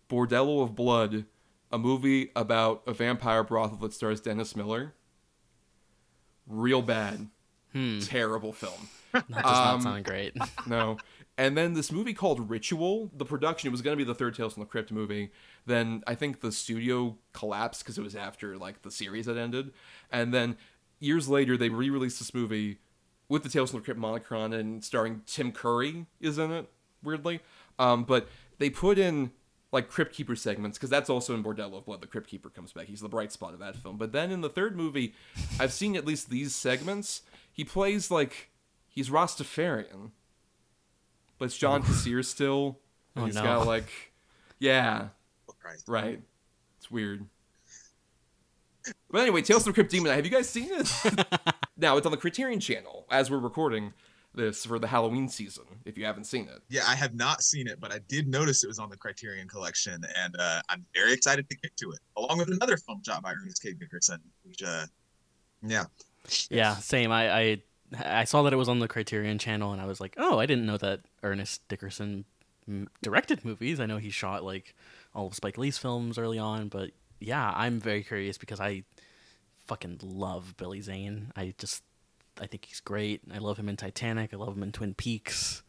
Bordello 0.09 0.61
of 0.61 0.75
Blood, 0.75 1.25
a 1.71 1.77
movie 1.77 2.31
about 2.35 2.83
a 2.85 2.93
vampire 2.93 3.43
brothel 3.43 3.77
that 3.77 3.93
stars 3.93 4.19
Dennis 4.19 4.55
Miller. 4.55 4.93
Real 6.45 6.81
bad. 6.81 7.29
Terrible 8.01 8.53
film. 8.53 8.89
That 9.13 9.27
does 9.29 9.37
Um, 9.37 9.43
not 9.43 9.81
sound 9.83 10.05
great. 10.05 10.35
No. 10.67 10.97
And 11.37 11.55
then 11.57 11.73
this 11.73 11.91
movie 11.91 12.13
called 12.15 12.49
Ritual, 12.49 13.11
the 13.15 13.25
production, 13.25 13.67
it 13.67 13.71
was 13.71 13.81
going 13.83 13.95
to 13.95 14.03
be 14.03 14.07
the 14.07 14.15
third 14.15 14.35
Tales 14.35 14.53
from 14.53 14.61
the 14.61 14.67
Crypt 14.67 14.91
movie. 14.91 15.31
Then 15.67 16.03
I 16.07 16.15
think 16.15 16.41
the 16.41 16.51
studio 16.51 17.17
collapsed 17.31 17.83
because 17.83 17.97
it 17.97 18.03
was 18.03 18.15
after 18.15 18.57
like 18.57 18.81
the 18.81 18.89
series 18.91 19.25
had 19.27 19.37
ended. 19.37 19.71
And 20.11 20.33
then 20.33 20.57
years 20.99 21.27
later, 21.29 21.57
they 21.57 21.69
re-released 21.69 22.17
this 22.19 22.33
movie 22.33 22.79
with 23.29 23.43
the 23.43 23.49
Tales 23.49 23.69
from 23.71 23.79
the 23.81 23.83
Crypt 23.85 23.99
monochron 23.99 24.53
and 24.59 24.83
starring 24.83 25.21
Tim 25.27 25.51
Curry 25.51 26.05
is 26.19 26.37
in 26.39 26.51
it, 26.51 26.67
weirdly. 27.03 27.39
Um, 27.79 28.03
but 28.03 28.27
they 28.59 28.69
put 28.71 28.97
in 28.99 29.31
like 29.71 29.89
Crypt 29.89 30.13
Keeper 30.15 30.35
segments 30.35 30.77
because 30.77 30.89
that's 30.91 31.09
also 31.09 31.33
in 31.35 31.43
Bordello 31.43 31.77
of 31.79 31.85
Blood. 31.85 32.01
The 32.01 32.07
Crypt 32.07 32.27
Keeper 32.27 32.49
comes 32.49 32.73
back. 32.73 32.85
He's 32.85 33.01
the 33.01 33.09
bright 33.09 33.31
spot 33.31 33.53
of 33.53 33.59
that 33.59 33.75
film. 33.75 33.97
But 33.97 34.11
then 34.11 34.31
in 34.31 34.41
the 34.41 34.49
third 34.49 34.75
movie, 34.75 35.13
I've 35.59 35.73
seen 35.73 35.95
at 35.95 36.05
least 36.05 36.29
these 36.29 36.53
segments. 36.55 37.21
He 37.53 37.63
plays 37.63 38.11
like 38.11 38.49
he's 38.89 39.09
Rastafarian 39.09 40.11
but 41.39 41.45
it's 41.45 41.57
John 41.57 41.83
Kassir 41.83 42.23
still. 42.23 42.79
And 43.15 43.23
Oh, 43.23 43.25
he's 43.25 43.35
no. 43.35 43.43
got 43.43 43.67
like, 43.67 43.89
yeah, 44.59 45.07
Oh, 45.49 45.53
right. 45.87 46.21
It's 46.77 46.89
weird. 46.91 47.25
But 49.09 49.21
anyway, 49.21 49.41
Tales 49.41 49.63
from 49.63 49.71
the 49.71 49.75
Crypt 49.75 49.91
Demon. 49.91 50.13
Have 50.13 50.25
you 50.25 50.31
guys 50.31 50.47
seen 50.49 50.69
it? 50.71 50.89
now 51.77 51.97
it's 51.97 52.05
on 52.05 52.11
the 52.11 52.17
Criterion 52.17 52.59
Channel 52.59 53.05
as 53.09 53.31
we're 53.31 53.39
recording 53.39 53.93
this 54.35 54.65
for 54.65 54.79
the 54.79 54.87
Halloween 54.87 55.27
season. 55.29 55.63
If 55.85 55.97
you 55.97 56.05
haven't 56.05 56.25
seen 56.25 56.47
it, 56.47 56.59
Yeah, 56.69 56.83
I 56.87 56.95
have 56.95 57.13
not 57.13 57.43
seen 57.43 57.67
it, 57.67 57.79
but 57.79 57.91
I 57.93 57.99
did 58.07 58.27
notice 58.27 58.63
it 58.63 58.67
was 58.67 58.79
on 58.79 58.89
the 58.89 58.97
Criterion 58.97 59.47
Collection, 59.47 60.03
and 60.17 60.35
uh, 60.39 60.61
I'm 60.69 60.85
very 60.93 61.13
excited 61.13 61.49
to 61.49 61.57
get 61.57 61.75
to 61.77 61.91
it, 61.91 61.99
along 62.17 62.37
with 62.39 62.49
another 62.49 62.77
film 62.77 63.01
shot 63.05 63.21
by 63.21 63.31
Ernest 63.33 63.61
K. 63.61 63.73
Dickerson. 63.73 64.19
Which, 64.43 64.63
uh, 64.63 64.85
yeah, 65.61 65.85
Yeah, 66.49 66.75
same. 66.75 67.11
I, 67.11 67.39
I 67.39 67.61
I 68.03 68.23
saw 68.23 68.43
that 68.43 68.53
it 68.53 68.57
was 68.57 68.69
on 68.69 68.79
the 68.79 68.87
Criterion 68.87 69.37
Channel, 69.37 69.71
and 69.71 69.81
I 69.81 69.85
was 69.85 69.99
like, 70.01 70.15
oh, 70.17 70.39
I 70.39 70.45
didn't 70.45 70.65
know 70.65 70.77
that 70.77 71.01
Ernest 71.21 71.67
Dickerson 71.67 72.25
mm, 72.69 72.87
directed 73.01 73.45
movies. 73.45 73.79
I 73.79 73.85
know 73.85 73.97
he 73.97 74.09
shot 74.09 74.43
like 74.43 74.75
all 75.13 75.27
of 75.27 75.35
Spike 75.35 75.57
Lee's 75.57 75.77
films 75.77 76.17
early 76.17 76.39
on, 76.39 76.69
but 76.69 76.91
yeah, 77.19 77.53
I'm 77.55 77.79
very 77.79 78.03
curious 78.03 78.37
because 78.37 78.59
I 78.59 78.83
fucking 79.67 79.99
love 80.03 80.55
Billy 80.57 80.81
Zane. 80.81 81.31
I 81.35 81.53
just 81.57 81.83
I 82.41 82.47
think 82.47 82.65
he's 82.65 82.79
great. 82.79 83.21
I 83.33 83.37
love 83.37 83.57
him 83.57 83.69
in 83.69 83.77
Titanic. 83.77 84.33
I 84.33 84.37
love 84.37 84.55
him 84.55 84.63
in 84.63 84.71
Twin 84.71 84.93
Peaks. 84.93 85.61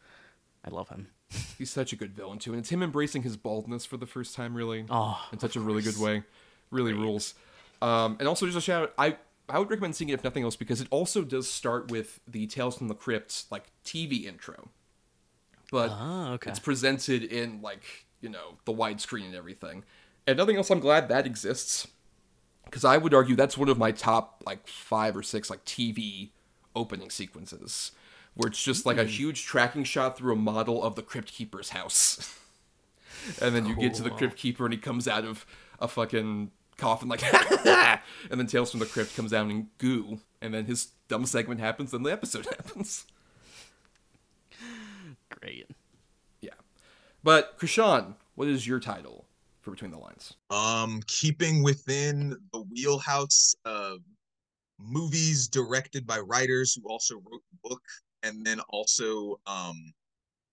I 0.63 0.69
love 0.71 0.89
him. 0.89 1.09
he's 1.57 1.71
such 1.71 1.93
a 1.93 1.95
good 1.95 2.13
villain 2.15 2.39
too, 2.39 2.51
and 2.51 2.59
it's 2.59 2.69
him 2.69 2.81
embracing 2.81 3.23
his 3.23 3.37
baldness 3.37 3.85
for 3.85 3.97
the 3.97 4.05
first 4.07 4.35
time, 4.35 4.55
really, 4.55 4.85
Oh, 4.89 5.19
in 5.31 5.39
such 5.39 5.55
a 5.55 5.59
really 5.59 5.81
good 5.81 5.97
way. 5.99 6.23
Really 6.71 6.93
rules. 6.93 7.35
Um, 7.81 8.17
and 8.19 8.27
also 8.27 8.45
just 8.45 8.57
a 8.57 8.61
shout 8.61 8.83
out, 8.83 8.93
I 8.97 9.17
I 9.47 9.59
would 9.59 9.69
recommend 9.69 9.95
seeing 9.95 10.09
it 10.09 10.13
if 10.13 10.23
nothing 10.23 10.43
else 10.43 10.55
because 10.55 10.81
it 10.81 10.87
also 10.89 11.23
does 11.23 11.49
start 11.49 11.91
with 11.91 12.19
the 12.27 12.47
Tales 12.47 12.77
from 12.77 12.87
the 12.87 12.95
Crypt 12.95 13.45
like 13.51 13.65
TV 13.83 14.25
intro, 14.25 14.69
but 15.71 15.89
Ah, 15.91 16.31
okay. 16.33 16.49
it's 16.49 16.59
presented 16.59 17.23
in 17.23 17.61
like 17.61 18.05
you 18.21 18.29
know 18.29 18.57
the 18.65 18.73
widescreen 18.73 19.25
and 19.25 19.35
everything. 19.35 19.83
And 20.27 20.37
nothing 20.37 20.55
else. 20.57 20.71
I'm 20.71 20.79
glad 20.79 21.07
that 21.09 21.27
exists 21.27 21.87
because 22.63 22.83
I 22.83 22.97
would 22.97 23.13
argue 23.13 23.35
that's 23.35 23.57
one 23.57 23.69
of 23.69 23.77
my 23.77 23.91
top 23.91 24.41
like 24.45 24.67
five 24.67 25.15
or 25.15 25.21
six 25.21 25.49
like 25.51 25.63
TV 25.65 26.31
opening 26.75 27.09
sequences 27.11 27.91
where 28.33 28.47
it's 28.49 28.61
just 28.61 28.85
like 28.85 28.97
a 28.97 29.05
huge 29.05 29.45
tracking 29.45 29.83
shot 29.83 30.17
through 30.17 30.33
a 30.33 30.35
model 30.35 30.83
of 30.83 30.95
the 30.95 31.01
Crypt 31.03 31.31
Keeper's 31.31 31.69
house. 31.69 32.37
and 33.41 33.55
then 33.55 33.65
you 33.65 33.75
get 33.75 33.93
to 33.93 34.03
the 34.03 34.09
Crypt 34.09 34.35
Keeper 34.35 34.65
and 34.65 34.73
he 34.73 34.79
comes 34.79 35.07
out 35.07 35.23
of 35.23 35.45
a 35.79 35.87
fucking 35.87 36.51
coffin 36.77 37.07
like 37.07 37.23
and 38.31 38.39
then 38.39 38.47
Tales 38.47 38.71
from 38.71 38.79
the 38.79 38.85
Crypt 38.85 39.15
comes 39.15 39.31
down 39.31 39.49
in 39.51 39.69
goo 39.77 40.19
and 40.41 40.53
then 40.53 40.65
his 40.65 40.89
dumb 41.07 41.25
segment 41.25 41.59
happens 41.59 41.93
and 41.93 42.05
the 42.05 42.11
episode 42.11 42.45
happens. 42.57 43.05
great. 45.41 45.69
Yeah. 46.41 46.51
But 47.23 47.57
Chrishaun, 47.59 48.15
what 48.35 48.47
is 48.47 48.67
your 48.67 48.79
title 48.79 49.25
for 49.61 49.71
Between 49.71 49.91
the 49.91 49.97
Lines? 49.97 50.33
um, 50.49 51.01
keeping 51.07 51.63
within 51.63 52.35
the 52.53 52.61
wheelhouse 52.61 53.55
of 53.65 53.99
movies 54.79 55.47
directed 55.47 56.05
by 56.05 56.19
writers 56.19 56.73
who 56.75 56.87
also 56.89 57.15
wrote 57.15 57.41
the 57.51 57.69
book, 57.69 57.81
and 58.23 58.45
then 58.45 58.59
also 58.69 59.39
um, 59.47 59.93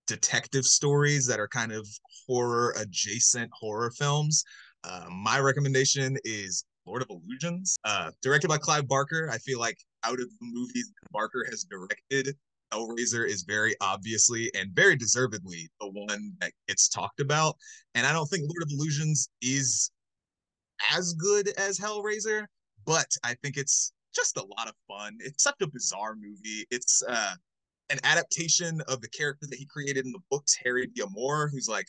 detective 0.07 0.65
stories 0.65 1.25
that 1.27 1.39
are 1.39 1.47
kind 1.47 1.71
of 1.71 1.87
horror 2.27 2.73
adjacent 2.77 3.49
horror 3.53 3.91
films. 3.91 4.43
Uh, 4.83 5.05
my 5.09 5.39
recommendation 5.39 6.17
is 6.23 6.65
Lord 6.85 7.01
of 7.01 7.09
Illusions, 7.09 7.77
uh, 7.85 8.11
directed 8.21 8.49
by 8.49 8.57
Clive 8.57 8.87
Barker. 8.87 9.29
I 9.31 9.37
feel 9.37 9.59
like 9.59 9.77
out 10.03 10.19
of 10.19 10.29
the 10.29 10.35
movies 10.41 10.91
Barker 11.11 11.45
has 11.49 11.63
directed, 11.63 12.35
Hellraiser 12.73 13.27
is 13.27 13.43
very 13.43 13.75
obviously 13.81 14.51
and 14.55 14.71
very 14.73 14.95
deservedly 14.95 15.69
the 15.79 15.89
one 15.89 16.33
that 16.41 16.51
gets 16.67 16.89
talked 16.89 17.19
about. 17.19 17.55
And 17.95 18.05
I 18.05 18.11
don't 18.11 18.27
think 18.27 18.43
Lord 18.43 18.63
of 18.63 18.69
Illusions 18.71 19.29
is 19.41 19.91
as 20.91 21.13
good 21.13 21.49
as 21.57 21.79
Hellraiser, 21.79 22.45
but 22.85 23.07
I 23.23 23.35
think 23.35 23.57
it's 23.57 23.93
just 24.13 24.37
a 24.37 24.45
lot 24.57 24.67
of 24.67 24.73
fun. 24.87 25.17
It's 25.19 25.43
such 25.43 25.61
a 25.61 25.67
bizarre 25.67 26.15
movie. 26.15 26.65
It's 26.71 27.01
uh, 27.07 27.35
an 27.89 27.99
adaptation 28.03 28.81
of 28.87 29.01
the 29.01 29.09
character 29.09 29.47
that 29.49 29.57
he 29.57 29.65
created 29.65 30.05
in 30.05 30.11
the 30.11 30.19
books, 30.29 30.57
Harry 30.63 30.87
D'Amour, 30.87 31.49
who's 31.51 31.67
like 31.69 31.87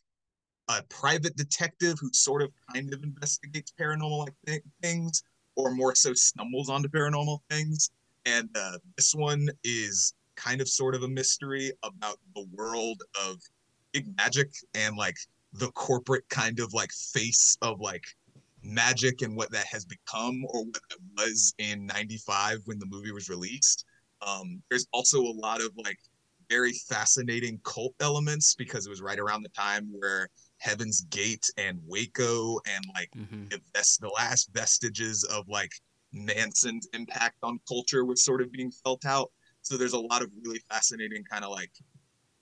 a 0.68 0.82
private 0.88 1.36
detective 1.36 1.96
who 2.00 2.10
sort 2.12 2.42
of 2.42 2.50
kind 2.72 2.92
of 2.92 3.02
investigates 3.02 3.72
paranormal 3.78 4.18
like 4.20 4.34
th- 4.46 4.62
things, 4.82 5.22
or 5.56 5.72
more 5.72 5.94
so 5.94 6.12
stumbles 6.14 6.68
onto 6.68 6.88
paranormal 6.88 7.38
things. 7.50 7.90
And 8.26 8.48
uh, 8.56 8.78
this 8.96 9.14
one 9.14 9.48
is 9.62 10.14
kind 10.36 10.60
of 10.60 10.68
sort 10.68 10.94
of 10.94 11.02
a 11.02 11.08
mystery 11.08 11.72
about 11.82 12.18
the 12.34 12.46
world 12.52 13.02
of 13.26 13.36
big 13.92 14.06
magic 14.16 14.50
and 14.74 14.96
like 14.96 15.16
the 15.52 15.70
corporate 15.72 16.28
kind 16.28 16.58
of 16.58 16.72
like 16.74 16.90
face 16.90 17.56
of 17.62 17.80
like 17.80 18.04
magic 18.62 19.22
and 19.22 19.36
what 19.36 19.50
that 19.52 19.66
has 19.66 19.84
become 19.84 20.44
or 20.48 20.64
what 20.64 20.80
that 20.90 20.98
was 21.16 21.54
in 21.58 21.86
95 21.86 22.58
when 22.64 22.78
the 22.78 22.86
movie 22.86 23.12
was 23.12 23.28
released 23.28 23.84
um 24.26 24.60
there's 24.70 24.86
also 24.92 25.20
a 25.20 25.34
lot 25.36 25.60
of 25.60 25.70
like 25.76 25.98
very 26.50 26.72
fascinating 26.88 27.60
cult 27.62 27.94
elements 28.00 28.54
because 28.54 28.86
it 28.86 28.90
was 28.90 29.02
right 29.02 29.18
around 29.18 29.42
the 29.42 29.48
time 29.50 29.88
where 29.92 30.28
Heaven's 30.64 31.02
Gate 31.02 31.50
and 31.58 31.78
Waco 31.86 32.58
and 32.66 32.82
like 32.94 33.10
Mhm. 33.14 33.50
the, 33.50 33.60
vest, 33.74 34.00
the 34.00 34.08
last 34.08 34.50
vestiges 34.54 35.22
of 35.24 35.46
like 35.46 35.72
Manson's 36.12 36.88
impact 36.94 37.36
on 37.42 37.60
culture 37.68 38.06
was 38.06 38.24
sort 38.24 38.40
of 38.40 38.50
being 38.50 38.70
felt 38.70 39.04
out. 39.04 39.30
So 39.60 39.76
there's 39.76 39.92
a 39.92 39.98
lot 39.98 40.22
of 40.22 40.30
really 40.42 40.62
fascinating 40.70 41.22
kind 41.24 41.44
of 41.44 41.50
like 41.50 41.70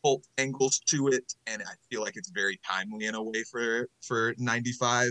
cult 0.04 0.24
angles 0.38 0.78
to 0.90 1.08
it, 1.08 1.34
and 1.48 1.62
I 1.62 1.74
feel 1.90 2.00
like 2.00 2.16
it's 2.16 2.30
very 2.30 2.60
timely 2.64 3.06
in 3.06 3.16
a 3.16 3.22
way 3.22 3.42
for 3.50 3.88
for 4.02 4.34
'95. 4.38 5.10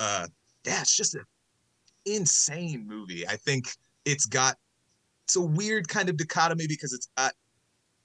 Uh, 0.00 0.26
yeah, 0.64 0.80
it's 0.80 0.96
just 0.96 1.14
an 1.14 1.24
insane 2.06 2.86
movie. 2.86 3.26
I 3.26 3.36
think 3.36 3.68
it's 4.04 4.26
got 4.26 4.56
it's 5.26 5.36
a 5.36 5.40
weird 5.40 5.86
kind 5.86 6.08
of 6.08 6.16
dichotomy 6.16 6.66
because 6.66 6.92
it's 6.92 7.08
got 7.16 7.34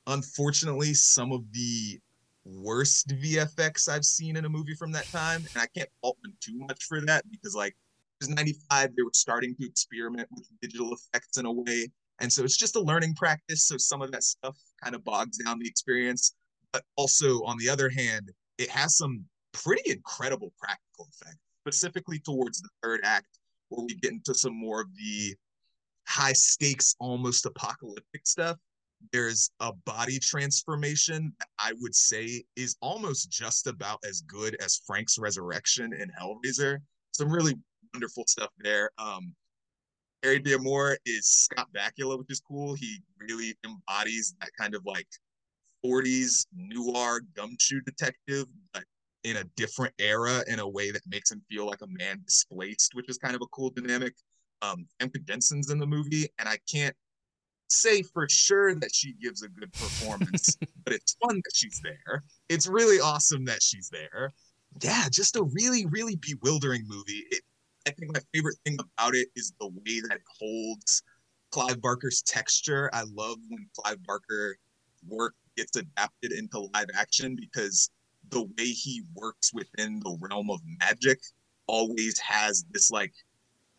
unfortunately 0.05 0.93
some 0.93 1.31
of 1.31 1.41
the 1.53 1.99
worst 2.45 3.09
VFX 3.09 3.87
I've 3.89 4.05
seen 4.05 4.35
in 4.35 4.45
a 4.45 4.49
movie 4.49 4.75
from 4.75 4.91
that 4.93 5.05
time, 5.11 5.45
and 5.53 5.61
I 5.61 5.67
can't 5.77 5.89
fault 6.01 6.17
them 6.23 6.33
too 6.41 6.57
much 6.57 6.83
for 6.85 7.01
that 7.01 7.23
because 7.31 7.55
like 7.55 7.71
it 7.73 8.27
was 8.27 8.29
'95, 8.29 8.95
they 8.95 9.03
were 9.03 9.09
starting 9.13 9.55
to 9.55 9.65
experiment 9.65 10.27
with 10.31 10.47
digital 10.61 10.93
effects 10.93 11.37
in 11.37 11.45
a 11.45 11.51
way, 11.51 11.89
and 12.19 12.31
so 12.31 12.43
it's 12.43 12.57
just 12.57 12.75
a 12.75 12.81
learning 12.81 13.15
practice. 13.15 13.65
So 13.65 13.77
some 13.77 14.01
of 14.01 14.11
that 14.11 14.23
stuff 14.23 14.57
kind 14.83 14.95
of 14.95 15.03
bogs 15.03 15.37
down 15.37 15.59
the 15.59 15.67
experience, 15.67 16.35
but 16.71 16.83
also 16.95 17.43
on 17.43 17.57
the 17.57 17.69
other 17.69 17.89
hand, 17.89 18.31
it 18.57 18.69
has 18.69 18.97
some 18.97 19.25
pretty 19.53 19.91
incredible 19.91 20.53
practical 20.57 21.07
effects, 21.11 21.39
specifically 21.61 22.19
towards 22.19 22.61
the 22.61 22.69
third 22.81 23.01
act, 23.03 23.39
where 23.69 23.85
we 23.85 23.95
get 23.95 24.11
into 24.11 24.33
some 24.33 24.55
more 24.55 24.81
of 24.81 24.87
the 24.95 25.35
high 26.07 26.33
stakes, 26.33 26.95
almost 26.99 27.45
apocalyptic 27.45 28.27
stuff 28.27 28.57
there's 29.11 29.51
a 29.59 29.73
body 29.85 30.19
transformation 30.19 31.33
I 31.59 31.73
would 31.79 31.95
say 31.95 32.43
is 32.55 32.75
almost 32.81 33.29
just 33.29 33.67
about 33.67 33.99
as 34.07 34.21
good 34.21 34.55
as 34.61 34.81
Frank's 34.85 35.17
resurrection 35.17 35.93
in 35.93 36.11
Hellraiser. 36.19 36.77
Some 37.11 37.29
really 37.29 37.55
wonderful 37.93 38.23
stuff 38.27 38.49
there. 38.59 38.91
Um, 38.97 39.33
Harry 40.23 40.39
D'Amour 40.39 40.97
is 41.05 41.27
Scott 41.27 41.67
Bakula, 41.75 42.17
which 42.17 42.31
is 42.31 42.39
cool. 42.39 42.73
He 42.75 43.01
really 43.19 43.55
embodies 43.65 44.35
that 44.39 44.51
kind 44.57 44.73
of 44.73 44.85
like 44.85 45.07
40s 45.85 46.45
noir 46.55 47.21
gumshoe 47.35 47.81
detective, 47.81 48.45
but 48.73 48.83
in 49.25 49.37
a 49.37 49.43
different 49.55 49.93
era 49.99 50.43
in 50.47 50.59
a 50.59 50.67
way 50.67 50.91
that 50.91 51.01
makes 51.07 51.31
him 51.31 51.41
feel 51.49 51.65
like 51.65 51.81
a 51.81 51.87
man 51.87 52.21
displaced, 52.25 52.93
which 52.93 53.09
is 53.09 53.17
kind 53.17 53.35
of 53.35 53.41
a 53.41 53.47
cool 53.47 53.69
dynamic. 53.69 54.13
Um, 54.61 54.87
Famke 54.99 55.23
Janssen's 55.25 55.71
in 55.71 55.77
the 55.77 55.85
movie, 55.85 56.27
and 56.39 56.47
I 56.47 56.57
can't 56.71 56.95
say 57.73 58.01
for 58.01 58.27
sure 58.29 58.75
that 58.75 58.93
she 58.93 59.13
gives 59.13 59.41
a 59.41 59.49
good 59.49 59.71
performance, 59.73 60.55
but 60.83 60.93
it's 60.93 61.15
fun 61.21 61.37
that 61.37 61.55
she's 61.55 61.81
there. 61.81 62.23
It's 62.49 62.67
really 62.67 62.99
awesome 62.99 63.45
that 63.45 63.61
she's 63.61 63.89
there. 63.89 64.31
Yeah, 64.81 65.07
just 65.11 65.35
a 65.35 65.43
really, 65.43 65.85
really 65.85 66.15
bewildering 66.15 66.83
movie. 66.87 67.25
It, 67.31 67.43
I 67.87 67.91
think 67.91 68.13
my 68.13 68.21
favorite 68.33 68.57
thing 68.65 68.77
about 68.79 69.15
it 69.15 69.27
is 69.35 69.53
the 69.59 69.67
way 69.67 69.99
that 70.07 70.15
it 70.15 70.21
holds 70.39 71.03
Clive 71.51 71.81
Barker's 71.81 72.21
texture. 72.23 72.89
I 72.93 73.03
love 73.13 73.37
when 73.49 73.67
Clive 73.77 74.03
Barker 74.03 74.57
work 75.07 75.35
gets 75.55 75.75
adapted 75.75 76.31
into 76.31 76.67
live 76.73 76.87
action 76.97 77.35
because 77.35 77.89
the 78.29 78.43
way 78.43 78.65
he 78.65 79.03
works 79.15 79.53
within 79.53 79.99
the 79.99 80.17
realm 80.19 80.49
of 80.49 80.61
magic 80.79 81.19
always 81.67 82.17
has 82.19 82.65
this 82.71 82.89
like 82.89 83.13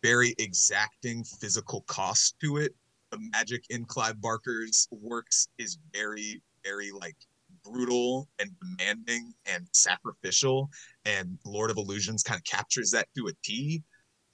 very 0.01 0.33
exacting 0.37 1.23
physical 1.23 1.81
cost 1.81 2.35
to 2.39 2.57
it 2.57 2.75
the 3.15 3.29
magic 3.31 3.63
in 3.69 3.85
Clive 3.85 4.19
Barker's 4.21 4.87
works 4.91 5.47
is 5.57 5.77
very, 5.93 6.41
very 6.63 6.91
like 6.91 7.15
brutal 7.63 8.27
and 8.39 8.51
demanding 8.59 9.33
and 9.45 9.67
sacrificial. 9.71 10.69
And 11.05 11.37
Lord 11.45 11.71
of 11.71 11.77
Illusions 11.77 12.23
kind 12.23 12.37
of 12.37 12.43
captures 12.43 12.91
that 12.91 13.07
to 13.17 13.27
a 13.27 13.31
T. 13.43 13.83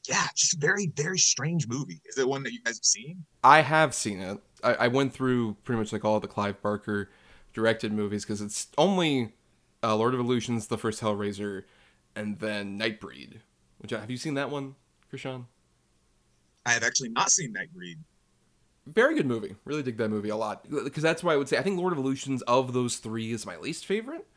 Yeah, 0.08 0.26
just 0.36 0.60
very, 0.60 0.92
very 0.96 1.20
strange 1.20 1.68
movie. 1.68 2.02
Is 2.06 2.18
it 2.18 2.28
one 2.28 2.42
that 2.44 2.54
you 2.54 2.62
guys 2.64 2.78
have 2.78 2.86
seen? 2.86 3.24
I 3.44 3.62
have 3.62 3.94
seen 3.94 4.20
it. 4.20 4.40
I, 4.64 4.74
I 4.74 4.88
went 4.88 5.14
through 5.14 5.58
pretty 5.64 5.78
much 5.78 5.94
like 5.94 6.04
all 6.04 6.20
the 6.20 6.28
Clive 6.28 6.60
Barker 6.62 7.10
directed 7.54 7.94
movies 7.94 8.24
because 8.24 8.42
it's 8.42 8.68
only 8.78 9.34
uh, 9.84 9.96
Lord 9.96 10.16
of 10.16 10.20
Illusions, 10.20 10.68
the 10.68 10.78
first 10.78 11.02
Hellraiser, 11.02 11.66
and 12.16 12.40
then 12.40 12.80
Nightbreed. 12.80 13.42
Which 13.78 13.92
have 13.92 14.10
you 14.10 14.18
seen 14.18 14.34
that 14.36 14.50
one, 14.50 14.76
Chrishaun? 15.14 15.46
I 16.66 16.72
have 16.72 16.84
actually 16.84 17.10
not 17.10 17.32
seen 17.32 17.54
Nightbreed. 17.54 17.98
Very 18.88 19.16
good 19.16 19.28
movie. 19.28 19.56
Really 19.66 19.84
dig 19.84 19.98
that 19.98 20.10
movie 20.10 20.30
a 20.30 20.36
lot 20.36 20.68
because 20.70 21.04
that's 21.04 21.24
why 21.24 21.34
I 21.34 21.38
would 21.38 21.48
say 21.48 21.58
I 21.58 21.62
think 21.62 21.78
Lord 21.80 21.94
of 21.94 22.00
Illusions 22.00 22.42
of 22.44 22.74
those 22.74 22.98
three 22.98 23.32
is 23.32 23.46
my 23.46 23.58
least 23.58 23.86
favorite. 23.86 24.28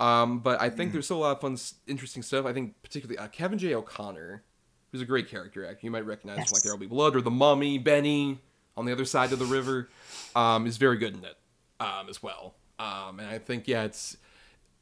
Um, 0.00 0.40
but 0.40 0.60
I 0.60 0.70
think 0.70 0.92
there's 0.92 1.04
still 1.04 1.18
a 1.18 1.24
lot 1.24 1.32
of 1.32 1.40
fun, 1.40 1.56
interesting 1.86 2.22
stuff. 2.22 2.44
I 2.44 2.52
think 2.52 2.74
particularly 2.82 3.18
uh, 3.18 3.28
Kevin 3.28 3.58
J. 3.58 3.74
O'Connor, 3.74 4.42
who's 4.90 5.00
a 5.00 5.04
great 5.04 5.28
character 5.28 5.64
actor. 5.64 5.86
You 5.86 5.92
might 5.92 6.04
recognize 6.04 6.38
him 6.38 6.46
like 6.52 6.62
There 6.62 6.72
Will 6.72 6.80
Be 6.80 6.86
Blood 6.86 7.14
or 7.14 7.20
The 7.20 7.30
Mummy. 7.30 7.78
Benny 7.78 8.40
on 8.76 8.84
the 8.84 8.92
other 8.92 9.04
side 9.04 9.32
of 9.32 9.38
the 9.38 9.44
river 9.44 9.88
um, 10.34 10.66
is 10.66 10.76
very 10.76 10.96
good 10.96 11.14
in 11.14 11.24
it 11.24 11.36
um, 11.78 12.08
as 12.08 12.22
well. 12.22 12.54
Um, 12.78 13.20
and 13.20 13.28
I 13.28 13.38
think 13.38 13.68
yeah, 13.68 13.84
it's 13.84 14.16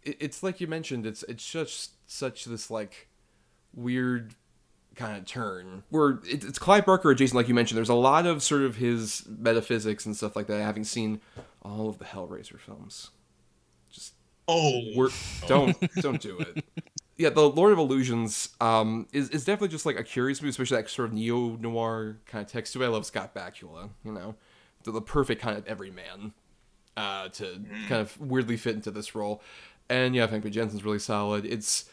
it, 0.02 0.16
it's 0.20 0.42
like 0.42 0.60
you 0.60 0.66
mentioned. 0.66 1.04
It's 1.04 1.22
it's 1.24 1.46
just 1.46 1.92
such 2.10 2.46
this 2.46 2.70
like 2.70 3.08
weird 3.74 4.34
kind 4.96 5.16
of 5.16 5.24
turn 5.24 5.84
where 5.90 6.20
it, 6.28 6.44
it's 6.44 6.58
Clive 6.58 6.86
Barker 6.86 7.10
adjacent, 7.10 7.36
like 7.36 7.48
you 7.48 7.54
mentioned. 7.54 7.76
There's 7.76 7.88
a 7.88 7.94
lot 7.94 8.26
of 8.26 8.42
sort 8.42 8.62
of 8.62 8.76
his 8.76 9.24
metaphysics 9.26 10.06
and 10.06 10.16
stuff 10.16 10.36
like 10.36 10.46
that. 10.48 10.62
Having 10.62 10.84
seen 10.84 11.20
all 11.62 11.88
of 11.88 11.98
the 11.98 12.04
Hellraiser 12.04 12.58
films, 12.58 13.10
just 13.90 14.14
Oh, 14.48 14.80
we're 14.96 15.10
don't 15.46 15.76
don't 15.96 16.20
do 16.20 16.38
it. 16.38 16.64
Yeah, 17.16 17.28
the 17.28 17.50
Lord 17.50 17.74
of 17.74 17.78
Illusions 17.78 18.48
um, 18.62 19.06
is 19.12 19.28
is 19.28 19.44
definitely 19.44 19.68
just 19.68 19.84
like 19.84 19.98
a 19.98 20.02
curious 20.02 20.40
movie, 20.40 20.48
especially 20.48 20.78
that 20.78 20.88
sort 20.88 21.08
of 21.08 21.12
neo 21.12 21.54
noir 21.56 22.16
kind 22.24 22.42
of 22.42 22.50
text 22.50 22.72
to 22.72 22.82
it. 22.82 22.86
I 22.86 22.88
love 22.88 23.04
Scott 23.04 23.34
Bakula, 23.34 23.90
you 24.06 24.12
know, 24.12 24.36
the, 24.84 24.90
the 24.90 25.02
perfect 25.02 25.42
kind 25.42 25.58
of 25.58 25.66
everyman 25.66 26.32
uh, 26.96 27.28
to 27.28 27.60
kind 27.88 28.00
of 28.00 28.18
weirdly 28.18 28.56
fit 28.56 28.74
into 28.74 28.90
this 28.90 29.14
role. 29.14 29.42
And 29.90 30.14
yeah, 30.14 30.24
I 30.24 30.28
think 30.28 30.46
Janssen's 30.46 30.82
really 30.82 30.98
solid. 30.98 31.44
It's 31.44 31.90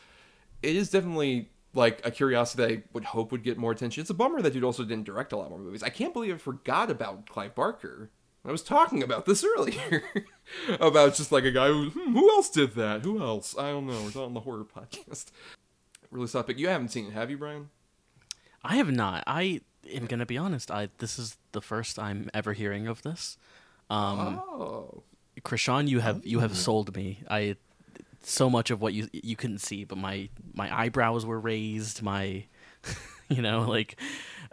it 0.63 0.77
is 0.77 0.89
definitely 0.89 1.49
like 1.77 2.05
a 2.05 2.11
curiosity 2.11 2.61
that 2.63 2.71
I 2.71 2.83
would 2.93 3.05
hope 3.05 3.31
would 3.31 3.43
get 3.43 3.57
more 3.57 3.71
attention. 3.71 4.01
It's 4.01 4.09
a 4.09 4.13
bummer 4.15 4.41
that 4.41 4.51
dude 4.51 4.63
also 4.63 4.83
didn't 4.83 5.05
direct 5.05 5.31
a 5.31 5.37
lot 5.37 5.49
more 5.49 5.59
movies. 5.59 5.83
I 5.83 5.89
can't 5.89 6.11
believe 6.13 6.33
I 6.33 6.37
forgot 6.37 6.89
about 6.91 7.29
Clive 7.29 7.55
Barker. 7.55 8.09
I 8.43 8.51
was 8.51 8.63
talking 8.63 9.03
about 9.03 9.25
this 9.25 9.43
earlier 9.57 10.03
about 10.79 11.15
just 11.15 11.31
like 11.31 11.43
a 11.43 11.51
guy 11.51 11.67
who 11.67 11.89
hmm, 11.89 12.13
who 12.13 12.29
else 12.31 12.49
did 12.49 12.73
that? 12.75 13.03
Who 13.03 13.21
else? 13.21 13.55
I 13.57 13.69
don't 13.71 13.87
know. 13.87 13.93
We're 14.01 14.19
not 14.19 14.25
on 14.25 14.33
the 14.33 14.41
horror 14.41 14.65
podcast. 14.65 15.27
Really 16.09 16.27
soft 16.27 16.47
pick. 16.47 16.57
You 16.57 16.69
haven't 16.69 16.87
seen 16.87 17.07
it, 17.07 17.11
have 17.11 17.29
you, 17.29 17.37
Bryan? 17.37 17.69
I 18.63 18.77
have 18.77 18.89
not. 18.89 19.25
I 19.27 19.59
am 19.91 20.05
gonna 20.05 20.25
be 20.25 20.37
honest. 20.37 20.71
I 20.71 20.87
this 20.99 21.19
is 21.19 21.35
the 21.51 21.59
first 21.59 21.99
I'm 21.99 22.29
ever 22.33 22.53
hearing 22.53 22.87
of 22.87 23.01
this. 23.01 23.37
Um, 23.89 24.41
Oh, 24.47 25.03
Chrishaun, 25.41 25.89
you 25.89 25.99
have 25.99 26.25
you 26.25 26.39
have 26.39 26.55
sold 26.55 26.95
me. 26.95 27.23
I 27.29 27.57
so 28.23 28.49
much 28.49 28.71
of 28.71 28.81
what 28.81 28.93
you 28.93 29.07
you 29.13 29.35
couldn't 29.35 29.59
see, 29.59 29.83
but 29.83 29.97
my 29.97 30.29
my 30.53 30.75
eyebrows 30.75 31.25
were 31.25 31.39
raised. 31.39 32.01
My, 32.01 32.45
you 33.29 33.41
know, 33.41 33.61
like, 33.61 33.99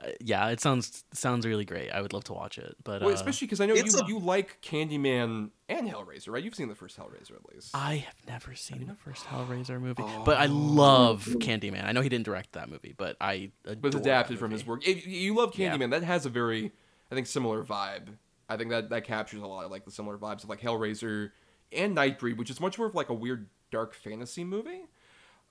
uh, 0.02 0.08
yeah, 0.20 0.48
it 0.48 0.60
sounds 0.60 1.04
sounds 1.12 1.46
really 1.46 1.64
great. 1.64 1.90
I 1.90 2.00
would 2.02 2.12
love 2.12 2.24
to 2.24 2.32
watch 2.32 2.58
it, 2.58 2.76
but 2.84 3.00
well, 3.02 3.10
uh, 3.10 3.14
especially 3.14 3.46
because 3.46 3.60
I 3.60 3.66
know 3.66 3.74
you 3.74 3.80
it's 3.82 4.00
a- 4.00 4.04
you 4.06 4.18
like 4.18 4.60
Candyman 4.62 5.50
and 5.68 5.88
Hellraiser, 5.88 6.28
right? 6.30 6.42
You've 6.42 6.54
seen 6.54 6.68
the 6.68 6.74
first 6.74 6.98
Hellraiser 6.98 7.32
at 7.32 7.52
least. 7.54 7.70
I 7.74 7.96
have 7.96 8.14
never 8.28 8.54
seen 8.54 8.86
the 8.86 8.94
first 8.94 9.24
Hellraiser 9.24 9.80
movie, 9.80 10.04
but 10.24 10.36
I 10.36 10.46
love 10.46 11.24
Candyman. 11.40 11.84
I 11.84 11.92
know 11.92 12.00
he 12.00 12.08
didn't 12.08 12.26
direct 12.26 12.52
that 12.52 12.68
movie, 12.68 12.94
but 12.96 13.16
I 13.20 13.50
It 13.64 13.82
was 13.82 13.94
adapted 13.94 14.36
that 14.36 14.40
from 14.40 14.50
his 14.50 14.66
work. 14.66 14.86
If 14.86 15.06
you 15.06 15.34
love 15.34 15.56
Yeah. 15.56 15.76
Candyman, 15.76 15.90
that 15.90 16.02
has 16.04 16.26
a 16.26 16.30
very, 16.30 16.72
I 17.10 17.14
think, 17.14 17.26
similar 17.26 17.64
vibe. 17.64 18.08
I 18.48 18.56
think 18.58 18.70
that 18.70 18.90
that 18.90 19.04
captures 19.04 19.40
a 19.40 19.46
lot 19.46 19.64
of 19.64 19.70
like 19.70 19.84
the 19.86 19.90
similar 19.90 20.18
vibes 20.18 20.44
of 20.44 20.50
like 20.50 20.60
Hellraiser 20.60 21.30
and 21.72 21.96
Nightbreed, 21.96 22.36
which 22.36 22.50
is 22.50 22.60
much 22.60 22.78
more 22.78 22.86
of 22.86 22.94
like 22.94 23.08
a 23.08 23.14
weird 23.14 23.48
dark 23.70 23.94
fantasy 23.94 24.44
movie. 24.44 24.86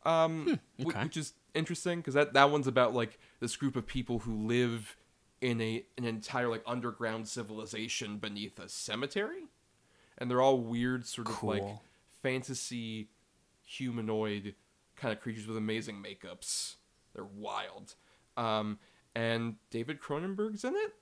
Um, 0.05 0.59
wh- 0.79 0.87
okay. 0.87 1.03
which 1.03 1.17
is 1.17 1.33
interesting 1.53 1.99
because 1.99 2.13
that 2.13 2.33
that 2.33 2.51
one's 2.51 2.67
about 2.67 2.93
like 2.93 3.19
this 3.39 3.55
group 3.55 3.75
of 3.75 3.87
people 3.87 4.19
who 4.19 4.47
live 4.47 4.97
in 5.41 5.61
a 5.61 5.85
an 5.97 6.05
entire 6.05 6.49
like 6.49 6.63
underground 6.65 7.27
civilization 7.27 8.17
beneath 8.17 8.59
a 8.59 8.67
cemetery, 8.69 9.45
and 10.17 10.29
they're 10.29 10.41
all 10.41 10.59
weird 10.59 11.05
sort 11.05 11.29
of 11.29 11.41
like 11.43 11.63
fantasy 12.21 13.09
humanoid 13.65 14.55
kind 14.95 15.11
of 15.11 15.21
creatures 15.21 15.47
with 15.47 15.57
amazing 15.57 16.03
makeups. 16.03 16.75
They're 17.13 17.25
wild. 17.25 17.95
Um, 18.37 18.79
and 19.15 19.55
David 19.69 19.99
Cronenberg's 20.01 20.63
in 20.63 20.75
it. 20.75 20.95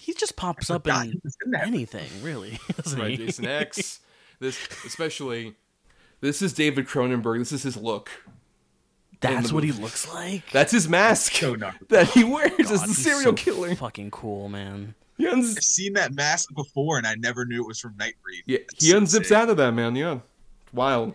He 0.00 0.14
just 0.14 0.34
pops 0.34 0.70
up 0.70 0.86
in 0.88 1.20
in 1.44 1.54
anything, 1.60 2.08
really. 2.22 2.58
doesn't 2.76 2.98
Right, 2.98 3.10
he? 3.18 3.26
Jason 3.26 3.46
X. 3.46 4.00
This 4.38 4.58
especially 4.86 5.54
this 6.22 6.40
is 6.40 6.52
David 6.54 6.86
Cronenberg. 6.86 7.38
This 7.40 7.52
is 7.52 7.62
his 7.62 7.76
look. 7.76 8.10
That's 9.20 9.52
what 9.52 9.62
he 9.64 9.72
looks 9.72 10.08
like. 10.12 10.50
That's 10.50 10.72
his 10.72 10.88
mask 10.88 11.32
So 11.34 11.54
Naruto. 11.54 11.88
that 11.88 12.08
he 12.08 12.24
wears 12.24 12.52
as 12.58 12.70
God, 12.70 12.80
the 12.80 12.86
he's 12.86 12.98
serial 13.04 13.22
so 13.22 13.32
killer. 13.34 13.74
Fucking 13.74 14.10
cool, 14.10 14.48
man. 14.48 14.94
He, 15.18 15.28
uns- 15.28 15.58
I've 15.58 15.62
seen 15.62 15.92
that 15.92 16.14
mask 16.14 16.54
before, 16.54 16.96
and 16.96 17.06
I 17.06 17.14
never 17.16 17.44
knew 17.44 17.62
it 17.62 17.66
was 17.66 17.78
from 17.78 17.92
Nightbreed. 17.98 18.44
yeah, 18.46 18.58
That's 18.70 18.82
he 18.82 18.90
so 18.92 19.00
unzips 19.00 19.26
sick. 19.26 19.32
out 19.36 19.50
of 19.50 19.58
that 19.58 19.72
man. 19.72 19.94
Yeah, 19.94 20.20
wild. 20.72 21.12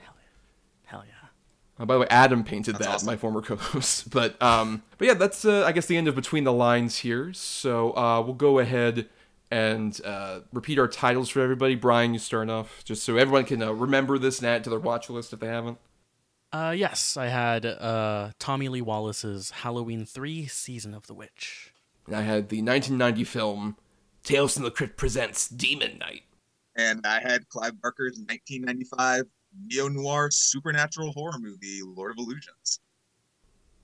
Hell. 1.78 1.84
Uh, 1.84 1.86
by 1.86 1.94
the 1.96 2.00
way, 2.02 2.08
Adam 2.10 2.44
painted 2.44 2.76
That's 2.76 2.86
that, 2.86 2.94
awesome. 2.96 3.08
my 3.08 3.18
former 3.18 3.42
co-host. 3.44 4.10
But 4.10 4.42
um, 4.42 4.84
but 4.98 5.08
yeah, 5.08 5.14
that's 5.14 5.46
uh, 5.46 5.64
I 5.66 5.72
guess 5.72 5.86
the 5.86 5.98
end 5.98 6.08
of 6.08 6.16
between 6.16 6.44
the 6.44 6.54
lines 6.54 7.00
here. 7.00 7.34
So 7.34 7.96
uh, 7.96 8.22
we'll 8.22 8.34
go 8.34 8.60
ahead 8.60 9.08
and 9.52 10.00
uh, 10.04 10.42
repeat 10.52 10.80
our 10.80 10.88
titles 10.88 11.30
for 11.30 11.42
everybody. 11.42 11.76
Bryan, 11.76 12.14
you 12.14 12.20
start 12.20 12.50
off, 12.50 12.84
just 12.84 13.04
so 13.04 13.18
everyone 13.18 13.46
can 13.46 13.62
uh, 13.62 13.72
remember 13.72 14.18
this 14.18 14.40
and 14.40 14.48
add 14.48 14.62
it 14.62 14.64
to 14.66 14.70
their 14.70 14.80
watch 14.80 15.10
list 15.10 15.34
if 15.34 15.40
they 15.40 15.48
haven't. 15.48 15.78
Uh, 16.52 16.74
yes, 16.76 17.18
I 17.18 17.28
had 17.28 17.66
uh, 17.66 18.32
Tommy 18.40 18.70
Lee 18.70 18.82
Wallace's 18.82 19.52
Halloween 19.52 20.06
3 20.06 20.46
Season 20.46 20.94
of 20.94 21.06
the 21.06 21.14
Witch. 21.14 21.74
And 22.08 22.16
I 22.16 22.22
had 22.22 22.50
the 22.50 22.62
1990 22.62 23.24
film 23.26 23.76
Tales 24.24 24.54
from 24.54 24.64
the 24.64 24.72
Crypt 24.72 24.96
presents 24.96 25.50
Demon 25.50 25.98
Knight. 26.00 26.24
And 26.76 27.06
I 27.06 27.20
had 27.20 27.48
Clive 27.50 27.82
Barker's 27.82 28.18
1995 28.20 29.26
neo 29.66 29.88
noir 29.88 30.30
supernatural 30.32 31.12
horror 31.12 31.40
movie, 31.40 31.82
Lord 31.84 32.12
of 32.12 32.18
Illusions. 32.18 32.80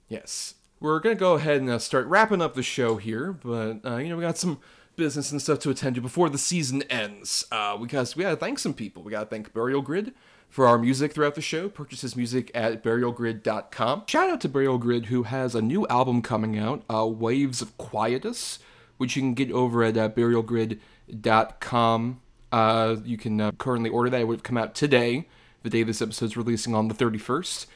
Yes. 0.07 0.55
We're 0.79 0.99
to 0.99 1.15
go 1.15 1.35
ahead 1.35 1.61
and 1.61 1.69
uh, 1.69 1.79
start 1.79 2.07
wrapping 2.07 2.41
up 2.41 2.55
the 2.55 2.63
show 2.63 2.97
here, 2.97 3.33
but, 3.33 3.85
uh, 3.85 3.97
you 3.97 4.09
know, 4.09 4.17
we 4.17 4.23
got 4.23 4.37
some 4.37 4.59
business 4.95 5.31
and 5.31 5.41
stuff 5.41 5.59
to 5.59 5.69
attend 5.69 5.95
to 5.95 6.01
before 6.01 6.29
the 6.29 6.37
season 6.37 6.83
ends. 6.83 7.45
Uh, 7.51 7.77
because 7.77 8.15
we 8.15 8.23
got 8.23 8.31
to 8.31 8.35
thank 8.35 8.59
some 8.59 8.73
people. 8.73 9.03
We 9.03 9.11
got 9.11 9.21
to 9.21 9.25
thank 9.27 9.53
Burial 9.53 9.81
Grid 9.81 10.13
for 10.49 10.67
our 10.67 10.77
music 10.77 11.13
throughout 11.13 11.35
the 11.35 11.41
show. 11.41 11.69
Purchase 11.69 12.01
his 12.01 12.15
music 12.15 12.51
at 12.53 12.83
burialgrid.com. 12.83 14.03
Shout 14.07 14.29
out 14.29 14.41
to 14.41 14.49
Burial 14.49 14.77
Grid, 14.77 15.05
who 15.05 15.23
has 15.23 15.55
a 15.55 15.61
new 15.61 15.87
album 15.87 16.21
coming 16.21 16.59
out, 16.59 16.83
uh, 16.93 17.07
Waves 17.07 17.61
of 17.61 17.77
Quietus, 17.77 18.59
which 18.97 19.15
you 19.15 19.21
can 19.21 19.33
get 19.33 19.51
over 19.51 19.83
at 19.83 19.97
uh, 19.97 20.09
burialgrid.com. 20.09 22.21
Uh, 22.51 22.97
you 23.05 23.17
can 23.17 23.39
uh, 23.39 23.51
currently 23.53 23.89
order 23.89 24.09
that. 24.09 24.19
It 24.21 24.27
would 24.27 24.39
have 24.39 24.43
come 24.43 24.57
out 24.57 24.75
today, 24.75 25.29
the 25.63 25.69
day 25.69 25.83
this 25.83 26.01
episode's 26.01 26.37
releasing 26.37 26.73
on 26.75 26.87
the 26.87 26.95
31st. 26.95 27.67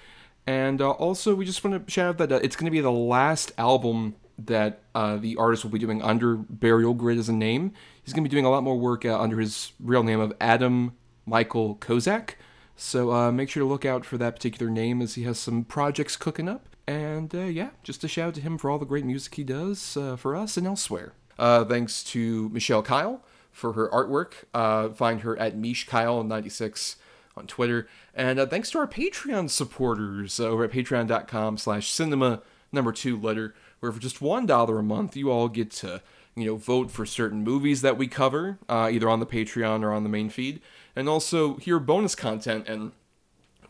And 0.48 0.82
uh, 0.82 0.92
also, 0.92 1.34
we 1.34 1.46
just 1.46 1.64
want 1.64 1.86
to 1.86 1.92
shout 1.92 2.10
out 2.10 2.18
that 2.18 2.32
uh, 2.32 2.40
it's 2.44 2.56
going 2.56 2.66
to 2.66 2.72
be 2.72 2.82
the 2.82 2.92
last 2.92 3.52
album 3.58 4.16
that 4.38 4.82
uh, 4.94 5.18
the 5.18 5.36
artist 5.38 5.64
will 5.64 5.72
be 5.72 5.80
doing 5.80 6.02
under 6.02 6.36
Burial 6.36 6.94
Grid 6.94 7.18
as 7.18 7.30
a 7.30 7.34
name. 7.34 7.72
He's 8.04 8.14
going 8.14 8.24
to 8.24 8.30
be 8.30 8.34
doing 8.34 8.46
a 8.46 8.52
lot 8.52 8.64
more 8.64 8.78
work 8.78 9.06
uh, 9.06 9.20
under 9.20 9.40
his 9.40 9.72
real 9.80 10.04
name 10.04 10.20
of 10.20 10.34
Adam 10.40 10.94
Michael 11.26 11.76
Kozak. 11.78 12.32
So 12.76 13.12
uh, 13.12 13.32
make 13.32 13.50
sure 13.50 13.64
to 13.64 13.68
look 13.68 13.86
out 13.86 14.06
for 14.06 14.18
that 14.18 14.36
particular 14.36 14.72
name 14.72 15.02
as 15.02 15.16
he 15.16 15.24
has 15.24 15.40
some 15.40 15.64
projects 15.64 16.16
cooking 16.18 16.50
up. 16.50 16.68
And 16.86 17.34
uh, 17.34 17.46
yeah, 17.46 17.70
just 17.82 18.04
a 18.04 18.08
shout 18.08 18.28
out 18.28 18.34
to 18.36 18.42
him 18.42 18.58
for 18.58 18.70
all 18.70 18.78
the 18.78 18.86
great 18.86 19.06
music 19.06 19.34
he 19.36 19.44
does 19.44 19.98
for 20.18 20.36
us 20.36 20.58
and 20.58 20.68
elsewhere. 20.68 21.14
Thanks 21.38 22.04
to 22.04 22.50
Michelle 22.50 22.84
Kyle 22.84 23.24
for 23.52 23.74
her 23.74 23.90
artwork. 23.90 24.96
Find 24.96 25.22
her 25.22 25.40
at 25.40 25.58
Mish 25.58 25.88
Kyle96 25.88 26.98
on 27.38 27.48
Twitter. 27.48 27.88
And 28.14 28.40
uh, 28.40 28.46
thanks 28.46 28.72
to 28.72 28.80
our 28.80 28.88
Patreon 28.88 29.50
supporters 29.50 30.40
over 30.40 30.64
at 30.64 30.72
patreon.com 30.72 31.58
slash 31.58 31.92
cinema 31.92 32.42
number 32.72 32.92
two 32.92 33.20
letter, 33.20 33.54
where 33.80 33.92
for 33.92 34.00
just 34.00 34.20
$1 34.20 34.80
a 34.80 34.84
month, 34.84 35.16
you 35.16 35.32
all 35.32 35.48
get 35.48 35.72
to, 35.72 36.02
you 36.36 36.46
know, 36.46 36.56
vote 36.56 36.92
for 36.92 37.06
certain 37.06 37.44
movies 37.44 37.82
that 37.82 37.98
we 37.98 38.08
cover, 38.08 38.60
uh, 38.70 38.90
either 38.92 39.10
on 39.10 39.20
the 39.20 39.26
Patreon 39.26 39.84
or 39.84 39.92
on 39.92 40.04
the 40.04 40.10
main 40.10 40.30
feed, 40.30 40.62
and 40.96 41.10
also 41.10 41.56
hear 41.58 41.80
bonus 41.80 42.16
content. 42.16 42.68
And 42.68 42.92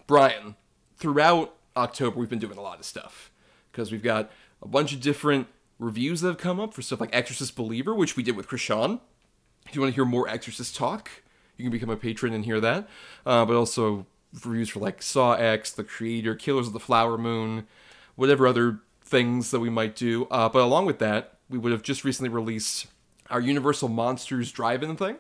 Bryan, 0.07 0.55
throughout 0.97 1.55
October, 1.75 2.19
we've 2.19 2.29
been 2.29 2.39
doing 2.39 2.57
a 2.57 2.61
lot 2.61 2.79
of 2.79 2.85
stuff 2.85 3.31
because 3.71 3.91
we've 3.91 4.03
got 4.03 4.31
a 4.61 4.67
bunch 4.67 4.93
of 4.93 5.01
different 5.01 5.47
reviews 5.79 6.21
that 6.21 6.29
have 6.29 6.37
come 6.37 6.59
up 6.59 6.73
for 6.73 6.81
stuff 6.81 7.01
like 7.01 7.13
Exorcist 7.13 7.55
Believer, 7.55 7.93
which 7.93 8.15
we 8.15 8.23
did 8.23 8.35
with 8.35 8.47
Chrishaun. 8.47 9.01
If 9.67 9.75
you 9.75 9.81
want 9.81 9.93
to 9.93 9.95
hear 9.95 10.05
more 10.05 10.27
Exorcist 10.27 10.75
talk, 10.75 11.09
you 11.57 11.63
can 11.65 11.71
become 11.71 11.89
a 11.89 11.97
patron 11.97 12.33
and 12.33 12.45
hear 12.45 12.59
that. 12.59 12.87
Uh, 13.25 13.45
but 13.45 13.55
also 13.55 14.05
reviews 14.43 14.69
for 14.69 14.79
like 14.79 15.01
Saw 15.01 15.33
X, 15.33 15.71
The 15.71 15.83
Creator, 15.83 16.35
Killers 16.35 16.67
of 16.67 16.73
the 16.73 16.79
Flower 16.79 17.17
Moon, 17.17 17.67
whatever 18.15 18.47
other 18.47 18.79
things 19.01 19.51
that 19.51 19.59
we 19.59 19.69
might 19.69 19.95
do. 19.95 20.25
Uh, 20.31 20.49
but 20.49 20.61
along 20.61 20.85
with 20.85 20.99
that, 20.99 21.37
we 21.49 21.57
would 21.57 21.71
have 21.71 21.83
just 21.83 22.03
recently 22.03 22.29
released 22.29 22.87
our 23.29 23.39
Universal 23.39 23.89
Monsters 23.89 24.51
drive-in 24.51 24.95
thing, 24.97 25.17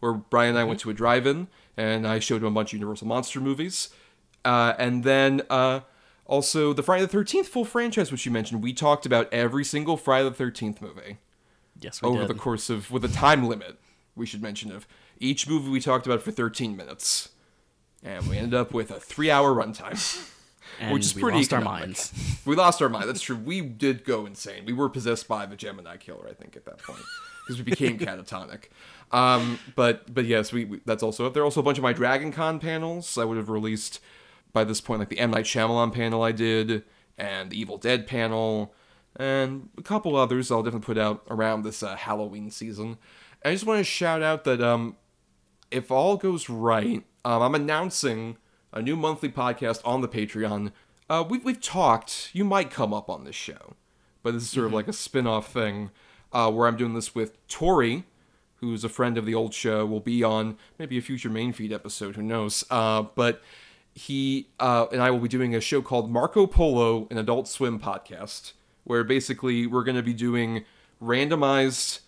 where 0.00 0.12
Bryan 0.12 0.50
and 0.50 0.58
I 0.58 0.64
went 0.64 0.80
to 0.80 0.90
a 0.90 0.94
drive-in 0.94 1.48
and 1.76 2.06
I 2.06 2.18
showed 2.18 2.42
him 2.42 2.48
a 2.48 2.50
bunch 2.50 2.70
of 2.70 2.78
Universal 2.78 3.06
Monster 3.06 3.40
movies. 3.40 3.90
Uh, 4.44 4.74
and 4.78 5.04
then 5.04 5.42
uh, 5.50 5.80
also 6.26 6.72
the 6.72 6.82
Friday 6.82 7.04
the 7.06 7.16
13th 7.16 7.46
full 7.46 7.64
franchise, 7.64 8.12
which 8.12 8.26
you 8.26 8.32
mentioned. 8.32 8.62
We 8.62 8.72
talked 8.72 9.06
about 9.06 9.32
every 9.32 9.64
single 9.64 9.96
Friday 9.96 10.28
the 10.28 10.44
13th 10.44 10.80
movie 10.80 11.18
Yes, 11.80 12.02
we 12.02 12.08
over 12.08 12.20
did. 12.20 12.28
the 12.28 12.34
course 12.34 12.70
of 12.70 12.90
with 12.90 13.04
a 13.04 13.08
time 13.08 13.46
limit 13.46 13.78
we 14.16 14.26
should 14.26 14.42
mention 14.42 14.72
of 14.72 14.86
each 15.20 15.48
movie 15.48 15.70
we 15.70 15.80
talked 15.80 16.06
about 16.06 16.22
for 16.22 16.30
13 16.30 16.76
minutes. 16.76 17.30
And 18.02 18.26
we 18.28 18.36
ended 18.36 18.54
up 18.54 18.72
with 18.72 18.90
a 18.90 19.00
three 19.00 19.30
hour 19.30 19.52
runtime 19.52 20.30
and 20.80 20.92
which 20.92 21.04
is 21.04 21.14
we 21.14 21.22
pretty 21.22 21.38
lost 21.38 21.52
our 21.52 21.60
minds. 21.60 22.12
we 22.44 22.54
lost 22.54 22.80
our 22.80 22.88
mind 22.88 23.08
that's 23.08 23.20
true. 23.20 23.36
We 23.36 23.60
did 23.60 24.04
go 24.04 24.26
insane. 24.26 24.64
We 24.64 24.72
were 24.72 24.88
possessed 24.88 25.26
by 25.26 25.46
the 25.46 25.56
gemini 25.56 25.96
killer 25.96 26.28
i 26.28 26.32
think 26.32 26.56
at 26.56 26.64
that 26.66 26.78
point 26.78 27.02
because 27.44 27.58
we 27.58 27.64
became 27.64 27.98
catatonic. 27.98 28.64
Um, 29.10 29.58
but 29.74 30.12
but 30.12 30.26
yes 30.26 30.52
we, 30.52 30.64
we 30.64 30.80
that's 30.84 31.02
also 31.02 31.26
up 31.26 31.34
there 31.34 31.44
also 31.44 31.60
a 31.60 31.62
bunch 31.62 31.78
of 31.78 31.82
my 31.82 31.92
dragon 31.92 32.30
con 32.30 32.60
panels 32.60 33.18
i 33.18 33.24
would 33.24 33.36
have 33.36 33.48
released 33.48 34.00
by 34.52 34.64
this 34.64 34.80
point 34.80 35.00
like 35.00 35.08
the 35.08 35.18
m. 35.18 35.30
Night 35.32 35.44
Shyamalan 35.44 35.92
panel 35.92 36.22
i 36.22 36.30
did 36.32 36.84
and 37.16 37.50
the 37.50 37.58
evil 37.58 37.78
dead 37.78 38.06
panel 38.06 38.74
and 39.16 39.68
a 39.76 39.82
couple 39.82 40.14
others 40.14 40.50
I'll 40.50 40.62
definitely 40.62 40.86
put 40.86 40.98
out 40.98 41.24
around 41.28 41.62
this 41.62 41.82
uh, 41.82 41.96
Halloween 41.96 42.50
season. 42.50 42.98
I 43.44 43.52
just 43.52 43.66
want 43.66 43.78
to 43.78 43.84
shout 43.84 44.22
out 44.22 44.44
that 44.44 44.60
um, 44.60 44.96
if 45.70 45.90
all 45.90 46.16
goes 46.16 46.48
right, 46.48 47.04
um, 47.24 47.42
I'm 47.42 47.54
announcing 47.54 48.36
a 48.72 48.82
new 48.82 48.96
monthly 48.96 49.28
podcast 49.28 49.80
on 49.84 50.00
the 50.00 50.08
Patreon. 50.08 50.72
Uh, 51.08 51.24
we've, 51.28 51.44
we've 51.44 51.60
talked, 51.60 52.30
you 52.32 52.44
might 52.44 52.70
come 52.70 52.92
up 52.92 53.08
on 53.08 53.24
this 53.24 53.36
show, 53.36 53.74
but 54.22 54.32
this 54.32 54.42
is 54.42 54.50
sort 54.50 54.66
of 54.66 54.72
like 54.72 54.88
a 54.88 54.92
spin 54.92 55.26
off 55.26 55.52
thing 55.52 55.90
uh, 56.32 56.50
where 56.50 56.68
I'm 56.68 56.76
doing 56.76 56.94
this 56.94 57.14
with 57.14 57.46
Tori, 57.48 58.04
who's 58.56 58.84
a 58.84 58.88
friend 58.88 59.16
of 59.16 59.24
the 59.24 59.34
old 59.34 59.54
show, 59.54 59.86
will 59.86 60.00
be 60.00 60.22
on 60.22 60.56
maybe 60.78 60.98
a 60.98 61.02
future 61.02 61.30
main 61.30 61.52
feed 61.52 61.72
episode, 61.72 62.16
who 62.16 62.22
knows. 62.22 62.64
Uh, 62.70 63.02
but 63.14 63.42
he 63.94 64.48
uh, 64.60 64.86
and 64.92 65.02
I 65.02 65.10
will 65.10 65.18
be 65.18 65.28
doing 65.28 65.54
a 65.54 65.60
show 65.60 65.82
called 65.82 66.10
Marco 66.10 66.46
Polo, 66.46 67.08
an 67.10 67.18
Adult 67.18 67.48
Swim 67.48 67.80
podcast, 67.80 68.52
where 68.84 69.02
basically 69.04 69.66
we're 69.66 69.84
going 69.84 69.96
to 69.96 70.02
be 70.02 70.14
doing 70.14 70.64
randomized 71.02 72.00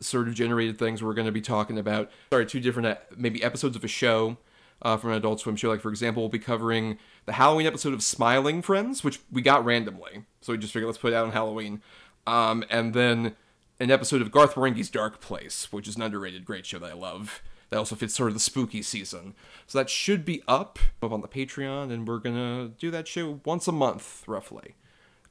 sort 0.00 0.28
of 0.28 0.34
generated 0.34 0.78
things. 0.78 1.02
We're 1.02 1.14
going 1.14 1.26
to 1.26 1.32
be 1.32 1.40
talking 1.40 1.78
about 1.78 2.10
sorry 2.30 2.46
two 2.46 2.60
different 2.60 2.88
uh, 2.88 2.96
maybe 3.16 3.42
episodes 3.42 3.76
of 3.76 3.84
a 3.84 3.88
show 3.88 4.36
uh, 4.82 4.96
from 4.96 5.10
an 5.10 5.16
Adult 5.16 5.40
Swim 5.40 5.56
show. 5.56 5.68
Like 5.68 5.80
for 5.80 5.90
example, 5.90 6.22
we'll 6.22 6.30
be 6.30 6.38
covering 6.38 6.98
the 7.26 7.32
Halloween 7.32 7.66
episode 7.66 7.94
of 7.94 8.02
Smiling 8.02 8.62
Friends, 8.62 9.02
which 9.02 9.20
we 9.30 9.42
got 9.42 9.64
randomly, 9.64 10.24
so 10.40 10.52
we 10.52 10.58
just 10.58 10.72
figured 10.72 10.86
let's 10.86 10.98
put 10.98 11.12
it 11.12 11.16
out 11.16 11.26
on 11.26 11.32
Halloween, 11.32 11.82
um, 12.26 12.64
and 12.70 12.94
then 12.94 13.34
an 13.80 13.90
episode 13.90 14.22
of 14.22 14.30
Garth 14.30 14.54
Marenghi's 14.54 14.90
Dark 14.90 15.20
Place, 15.20 15.72
which 15.72 15.86
is 15.86 15.96
an 15.96 16.02
underrated 16.02 16.44
great 16.44 16.66
show 16.66 16.78
that 16.78 16.90
I 16.90 16.94
love. 16.94 17.42
That 17.70 17.76
also 17.76 17.96
fits 17.96 18.14
sort 18.14 18.28
of 18.28 18.34
the 18.34 18.40
spooky 18.40 18.80
season. 18.80 19.34
So 19.66 19.78
that 19.78 19.90
should 19.90 20.24
be 20.24 20.42
up 20.48 20.78
up 21.02 21.12
on 21.12 21.20
the 21.20 21.28
Patreon, 21.28 21.92
and 21.92 22.08
we're 22.08 22.18
gonna 22.18 22.68
do 22.78 22.90
that 22.90 23.06
show 23.06 23.40
once 23.44 23.68
a 23.68 23.72
month, 23.72 24.24
roughly. 24.26 24.74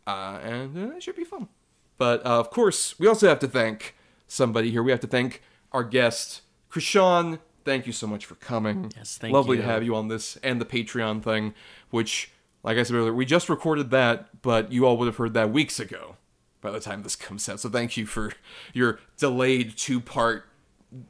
Uh, 0.05 0.39
and 0.41 0.77
uh, 0.77 0.95
it 0.95 1.03
should 1.03 1.15
be 1.15 1.23
fun. 1.23 1.49
But 1.97 2.25
uh, 2.25 2.39
of 2.39 2.49
course, 2.51 2.97
we 2.99 3.07
also 3.07 3.27
have 3.27 3.39
to 3.39 3.47
thank 3.47 3.95
somebody 4.27 4.71
here. 4.71 4.83
We 4.83 4.91
have 4.91 4.99
to 5.01 5.07
thank 5.07 5.41
our 5.71 5.83
guest, 5.83 6.41
Chrishaun. 6.71 7.39
Thank 7.65 7.85
you 7.85 7.93
so 7.93 8.07
much 8.07 8.25
for 8.25 8.35
coming. 8.35 8.91
Yes, 8.95 9.17
thank 9.17 9.33
Lovely 9.33 9.57
you. 9.57 9.63
to 9.63 9.67
have 9.67 9.83
you 9.83 9.95
on 9.95 10.07
this 10.07 10.37
and 10.37 10.61
the 10.61 10.65
Patreon 10.65 11.21
thing, 11.21 11.53
which, 11.89 12.31
like 12.63 12.77
I 12.77 12.83
said 12.83 12.95
earlier, 12.95 13.13
we 13.13 13.25
just 13.25 13.49
recorded 13.49 13.91
that, 13.91 14.41
but 14.41 14.71
you 14.71 14.85
all 14.85 14.97
would 14.97 15.07
have 15.07 15.17
heard 15.17 15.33
that 15.33 15.51
weeks 15.51 15.79
ago 15.79 16.15
by 16.61 16.71
the 16.71 16.79
time 16.79 17.03
this 17.03 17.15
comes 17.15 17.47
out. 17.49 17.59
So 17.59 17.69
thank 17.69 17.97
you 17.97 18.05
for 18.05 18.31
your 18.73 18.99
delayed 19.17 19.77
two 19.77 19.99
part 19.99 20.45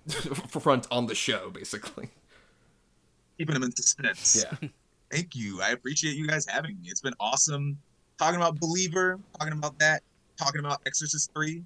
front 0.50 0.88
on 0.90 1.06
the 1.06 1.16
show, 1.16 1.50
basically. 1.50 2.10
Keeping 3.38 3.54
them 3.54 3.64
in 3.64 3.76
suspense. 3.76 4.44
Yeah. 4.62 4.70
Thank 5.12 5.36
you. 5.36 5.62
I 5.62 5.70
appreciate 5.70 6.16
you 6.16 6.28
guys 6.28 6.46
having 6.46 6.82
me. 6.82 6.90
It's 6.90 7.02
been 7.02 7.14
awesome 7.20 7.78
talking 8.18 8.36
about 8.36 8.60
Believer, 8.60 9.20
talking 9.40 9.54
about 9.54 9.78
that, 9.80 10.02
talking 10.38 10.60
about 10.60 10.82
Exorcist 10.86 11.32
3, 11.34 11.64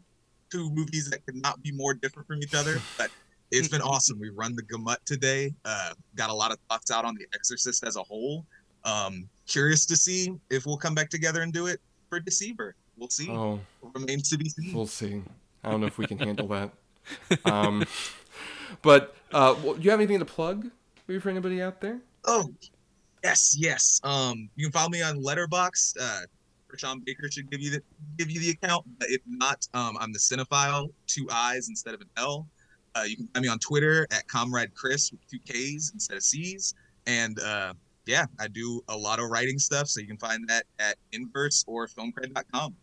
two 0.52 0.70
movies 0.72 1.10
that 1.10 1.26
could 1.26 1.36
not 1.36 1.62
be 1.64 1.72
more 1.72 1.94
different 1.94 2.28
from 2.28 2.42
each 2.44 2.54
other. 2.54 2.80
But 2.98 3.10
it's 3.52 3.68
been 3.68 3.82
awesome. 3.92 4.20
We 4.20 4.30
run 4.30 4.56
the 4.56 4.64
gamut 4.64 5.00
today. 5.06 5.54
Uh, 5.66 5.94
got 6.16 6.30
a 6.30 6.34
lot 6.34 6.52
of 6.52 6.58
thoughts 6.70 6.92
out 6.92 7.06
on 7.06 7.16
The 7.16 7.26
Exorcist 7.34 7.84
as 7.84 7.96
a 7.96 8.04
whole. 8.04 8.46
Um, 8.84 9.28
curious 9.48 9.86
to 9.88 9.96
see 9.96 10.34
if 10.50 10.66
we'll 10.66 10.78
come 10.78 10.96
back 10.96 11.10
together 11.10 11.42
and 11.42 11.54
do 11.54 11.68
it 11.68 11.80
for 12.10 12.20
Deceiver. 12.20 12.76
We'll 12.98 13.10
see. 13.10 13.30
Oh, 13.30 13.60
Remains 13.94 14.30
to 14.30 14.38
be 14.38 14.50
seen. 14.50 14.74
we'll 14.74 14.86
see. 14.88 15.22
I 15.64 15.72
don't 15.72 15.80
know 15.82 15.88
if 15.88 15.98
we 15.98 16.06
can 16.08 16.18
handle 16.18 16.48
that. 16.48 16.72
Um, 17.46 17.84
but 18.84 19.16
uh, 19.34 19.56
well, 19.64 19.74
do 19.74 19.82
you 19.82 19.90
have 19.90 20.00
anything 20.00 20.20
to 20.20 20.26
plug 20.26 20.70
maybe 21.08 21.20
for 21.20 21.30
anybody 21.30 21.62
out 21.62 21.82
there? 21.82 22.00
Oh, 22.26 22.54
Yes, 23.24 23.56
yes. 23.58 24.00
Um, 24.04 24.50
you 24.56 24.66
can 24.66 24.72
follow 24.72 24.90
me 24.90 25.02
on 25.04 25.22
Letterboxd. 25.22 25.98
Uh, 26.02 26.22
Sean 26.78 27.02
Baker 27.06 27.30
should 27.30 27.50
give 27.50 27.62
you 27.62 27.72
the 27.72 27.82
give 28.18 28.30
you 28.30 28.40
the 28.40 28.52
account. 28.52 28.86
But 29.00 29.10
if 29.10 29.22
not, 29.28 29.68
um, 29.74 29.98
I'm 30.00 30.12
the 30.12 30.20
cinephile, 30.20 30.90
two 31.08 31.28
I's 31.32 31.70
instead 31.70 31.94
of 31.94 32.02
an 32.02 32.10
L. 32.18 32.48
Uh, 32.96 33.04
you 33.04 33.16
can 33.16 33.28
find 33.28 33.44
me 33.44 33.50
on 33.50 33.60
Twitter 33.60 34.08
at 34.12 34.28
Comrade 34.28 34.74
Chris 34.76 35.12
with 35.12 35.26
two 35.28 35.40
K's 35.40 35.92
instead 35.94 36.18
of 36.18 36.24
C's. 36.24 36.74
And 37.08 37.40
uh, 37.40 37.74
yeah, 38.06 38.26
I 38.40 38.48
do 38.48 38.84
a 38.90 38.98
lot 38.98 39.20
of 39.20 39.30
writing 39.30 39.60
stuff, 39.60 39.88
so 39.88 40.02
you 40.02 40.08
can 40.08 40.18
find 40.18 40.48
that 40.50 40.66
at 40.80 40.98
inverse 41.12 41.64
or 41.68 41.88
filmcred.com. 41.88 42.76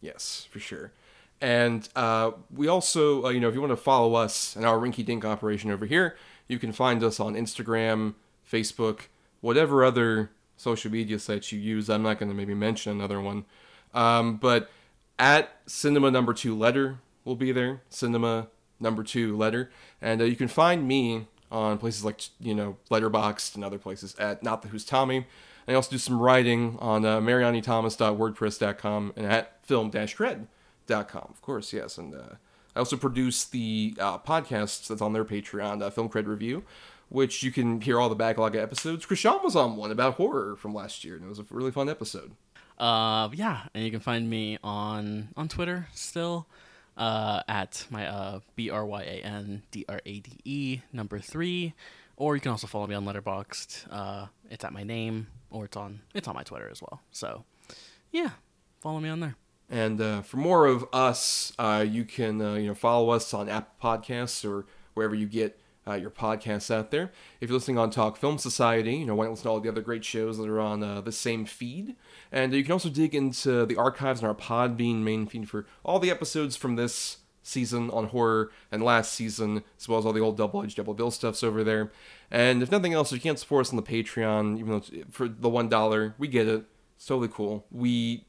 Yes, 0.00 0.48
for 0.50 0.58
sure. 0.58 0.92
And 1.40 1.88
uh, 1.96 2.32
we 2.54 2.68
also, 2.68 3.24
uh, 3.24 3.28
you 3.30 3.40
know, 3.40 3.48
if 3.48 3.54
you 3.54 3.60
want 3.60 3.72
to 3.72 3.76
follow 3.76 4.14
us 4.14 4.54
and 4.56 4.64
our 4.64 4.78
rinky 4.78 5.04
dink 5.04 5.24
operation 5.24 5.70
over 5.70 5.86
here, 5.86 6.16
you 6.48 6.58
can 6.58 6.72
find 6.72 7.02
us 7.02 7.18
on 7.18 7.34
Instagram, 7.34 8.14
Facebook, 8.50 9.02
whatever 9.40 9.84
other 9.84 10.30
social 10.62 10.90
media 10.90 11.18
sites 11.18 11.50
you 11.50 11.58
use. 11.58 11.90
I'm 11.90 12.02
not 12.02 12.18
going 12.18 12.30
to 12.30 12.34
maybe 12.34 12.54
mention 12.54 12.92
another 12.92 13.20
one. 13.20 13.44
Um, 13.92 14.36
but 14.36 14.70
at 15.18 15.50
cinema 15.66 16.10
number 16.10 16.32
two 16.32 16.56
letter 16.56 16.98
will 17.24 17.36
be 17.36 17.52
there. 17.52 17.82
Cinema 17.90 18.48
number 18.78 19.02
two 19.02 19.36
letter. 19.36 19.70
And 20.00 20.20
uh, 20.20 20.24
you 20.24 20.36
can 20.36 20.48
find 20.48 20.86
me 20.86 21.26
on 21.50 21.78
places 21.78 22.04
like, 22.04 22.20
you 22.40 22.54
know, 22.54 22.76
Letterboxd 22.90 23.56
and 23.56 23.64
other 23.64 23.78
places 23.78 24.14
at 24.16 24.42
Not 24.42 24.62
the 24.62 24.68
Who's 24.68 24.84
Tommy. 24.84 25.26
I 25.66 25.74
also 25.74 25.90
do 25.90 25.98
some 25.98 26.20
writing 26.20 26.76
on 26.80 27.04
uh, 27.04 27.20
marianithomas.wordpress.com 27.20 29.12
and 29.16 29.26
at 29.26 29.64
film-cred.com, 29.66 31.26
of 31.28 31.42
course, 31.42 31.72
yes. 31.72 31.98
And 31.98 32.14
uh, 32.14 32.34
I 32.74 32.78
also 32.78 32.96
produce 32.96 33.44
the 33.44 33.94
uh, 34.00 34.18
podcast 34.18 34.88
that's 34.88 35.02
on 35.02 35.12
their 35.12 35.24
Patreon, 35.24 35.82
uh, 35.82 35.90
Film 35.90 36.08
Cred 36.08 36.26
Review, 36.26 36.64
which 37.12 37.42
you 37.42 37.52
can 37.52 37.80
hear 37.82 38.00
all 38.00 38.08
the 38.08 38.14
backlog 38.14 38.56
episodes. 38.56 39.04
Chrishaun 39.04 39.44
was 39.44 39.54
on 39.54 39.76
one 39.76 39.90
about 39.90 40.14
horror 40.14 40.56
from 40.56 40.74
last 40.74 41.04
year, 41.04 41.14
and 41.14 41.24
it 41.24 41.28
was 41.28 41.38
a 41.38 41.44
really 41.50 41.70
fun 41.70 41.88
episode. 41.88 42.32
Uh, 42.78 43.28
yeah, 43.34 43.64
and 43.74 43.84
you 43.84 43.90
can 43.90 44.00
find 44.00 44.28
me 44.28 44.58
on 44.64 45.28
on 45.36 45.46
Twitter 45.46 45.88
still 45.92 46.46
uh, 46.96 47.42
at 47.46 47.86
my 47.90 48.06
uh, 48.06 48.40
B 48.56 48.70
R 48.70 48.86
Y 48.86 49.02
A 49.02 49.22
N 49.24 49.62
D 49.70 49.84
R 49.88 50.00
A 50.04 50.20
D 50.20 50.32
E 50.44 50.80
number 50.90 51.18
three, 51.18 51.74
or 52.16 52.34
you 52.34 52.40
can 52.40 52.50
also 52.50 52.66
follow 52.66 52.86
me 52.86 52.94
on 52.94 53.04
Letterboxd. 53.04 53.86
Uh, 53.90 54.26
it's 54.50 54.64
at 54.64 54.72
my 54.72 54.82
name, 54.82 55.26
or 55.50 55.66
it's 55.66 55.76
on 55.76 56.00
it's 56.14 56.26
on 56.26 56.34
my 56.34 56.42
Twitter 56.42 56.68
as 56.70 56.80
well. 56.80 57.02
So, 57.10 57.44
yeah, 58.10 58.30
follow 58.80 59.00
me 59.00 59.10
on 59.10 59.20
there. 59.20 59.36
And 59.68 60.00
uh, 60.00 60.22
for 60.22 60.38
more 60.38 60.66
of 60.66 60.86
us, 60.94 61.52
uh, 61.58 61.84
you 61.86 62.04
can 62.04 62.40
uh, 62.40 62.54
you 62.54 62.68
know 62.68 62.74
follow 62.74 63.10
us 63.10 63.34
on 63.34 63.50
Apple 63.50 63.74
Podcasts 63.82 64.48
or 64.48 64.64
wherever 64.94 65.14
you 65.14 65.26
get 65.26 65.58
uh, 65.86 65.94
your 65.94 66.10
podcasts 66.10 66.70
out 66.70 66.90
there. 66.90 67.10
If 67.40 67.48
you're 67.48 67.58
listening 67.58 67.78
on 67.78 67.90
Talk 67.90 68.16
Film 68.16 68.38
Society, 68.38 68.96
you 68.96 69.06
know 69.06 69.14
why 69.14 69.24
not 69.24 69.32
listen 69.32 69.44
to 69.44 69.50
all 69.50 69.60
the 69.60 69.68
other 69.68 69.80
great 69.80 70.04
shows 70.04 70.38
that 70.38 70.48
are 70.48 70.60
on 70.60 70.82
uh, 70.82 71.00
the 71.00 71.12
same 71.12 71.44
feed. 71.44 71.96
And 72.30 72.52
you 72.52 72.62
can 72.62 72.72
also 72.72 72.88
dig 72.88 73.14
into 73.14 73.66
the 73.66 73.76
archives 73.76 74.20
in 74.20 74.26
our 74.26 74.34
Podbean 74.34 74.98
main 75.02 75.26
feed 75.26 75.48
for 75.48 75.66
all 75.84 75.98
the 75.98 76.10
episodes 76.10 76.56
from 76.56 76.76
this 76.76 77.18
season 77.42 77.90
on 77.90 78.06
horror 78.06 78.52
and 78.70 78.82
last 78.82 79.12
season, 79.12 79.64
as 79.78 79.88
well 79.88 79.98
as 79.98 80.06
all 80.06 80.12
the 80.12 80.20
old 80.20 80.36
double 80.36 80.62
Edge 80.62 80.76
double 80.76 80.94
bill 80.94 81.10
stuffs 81.10 81.42
over 81.42 81.64
there. 81.64 81.90
And 82.30 82.62
if 82.62 82.70
nothing 82.70 82.92
else, 82.92 83.10
if 83.12 83.16
you 83.16 83.22
can't 83.22 83.38
support 83.38 83.66
us 83.66 83.70
on 83.70 83.76
the 83.76 83.82
Patreon, 83.82 84.58
even 84.58 84.70
though 84.70 85.04
for 85.10 85.28
the 85.28 85.48
one 85.48 85.68
dollar, 85.68 86.14
we 86.18 86.28
get 86.28 86.46
it. 86.46 86.64
It's 86.96 87.06
totally 87.06 87.28
cool. 87.28 87.66
We 87.70 88.26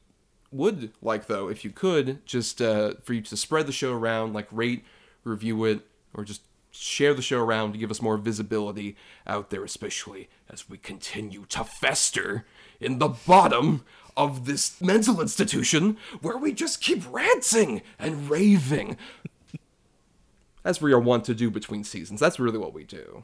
would 0.50 0.92
like 1.02 1.26
though 1.26 1.48
if 1.48 1.64
you 1.64 1.70
could 1.70 2.24
just 2.24 2.62
uh, 2.62 2.94
for 3.02 3.12
you 3.12 3.20
to 3.20 3.36
spread 3.36 3.66
the 3.66 3.72
show 3.72 3.92
around 3.92 4.32
like 4.32 4.46
rate 4.52 4.84
review 5.24 5.64
it 5.64 5.80
or 6.12 6.24
just 6.24 6.42
share 6.76 7.14
the 7.14 7.22
show 7.22 7.40
around 7.40 7.72
to 7.72 7.78
give 7.78 7.90
us 7.90 8.02
more 8.02 8.16
visibility 8.16 8.96
out 9.26 9.50
there 9.50 9.64
especially 9.64 10.28
as 10.50 10.68
we 10.68 10.76
continue 10.76 11.44
to 11.46 11.64
fester 11.64 12.44
in 12.80 12.98
the 12.98 13.08
bottom 13.08 13.84
of 14.16 14.44
this 14.44 14.80
mental 14.80 15.20
institution 15.20 15.96
where 16.20 16.36
we 16.36 16.52
just 16.52 16.80
keep 16.80 17.02
ranting 17.12 17.80
and 17.98 18.28
raving 18.28 18.96
as 20.64 20.80
we 20.80 20.92
are 20.92 21.00
wont 21.00 21.24
to 21.24 21.34
do 21.34 21.50
between 21.50 21.84
seasons 21.84 22.20
that's 22.20 22.40
really 22.40 22.58
what 22.58 22.74
we 22.74 22.84
do 22.84 23.22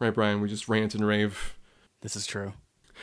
right 0.00 0.14
bryan 0.14 0.40
we 0.40 0.48
just 0.48 0.68
rant 0.68 0.94
and 0.94 1.06
rave 1.06 1.54
This 2.00 2.14
is 2.16 2.26
true. 2.26 2.52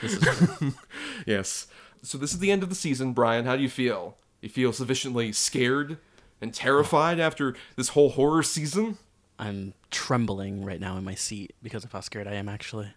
This 0.01 0.13
is 0.13 0.19
true. 0.19 0.73
yes. 1.25 1.67
So 2.01 2.17
this 2.17 2.33
is 2.33 2.39
the 2.39 2.51
end 2.51 2.63
of 2.63 2.69
the 2.69 2.75
season, 2.75 3.13
Bryan. 3.13 3.45
How 3.45 3.55
do 3.55 3.61
you 3.61 3.69
feel? 3.69 4.17
You 4.41 4.49
feel 4.49 4.71
sufficiently 4.73 5.31
scared 5.31 5.97
and 6.41 6.53
terrified 6.53 7.19
after 7.19 7.55
this 7.75 7.89
whole 7.89 8.11
horror 8.11 8.43
season? 8.43 8.97
I'm 9.37 9.73
trembling 9.91 10.63
right 10.63 10.79
now 10.79 10.97
in 10.97 11.03
my 11.03 11.15
seat 11.15 11.53
because 11.61 11.83
of 11.83 11.91
how 11.91 11.99
scared 12.01 12.27
I 12.27 12.33
am. 12.33 12.47
Actually, 12.49 12.93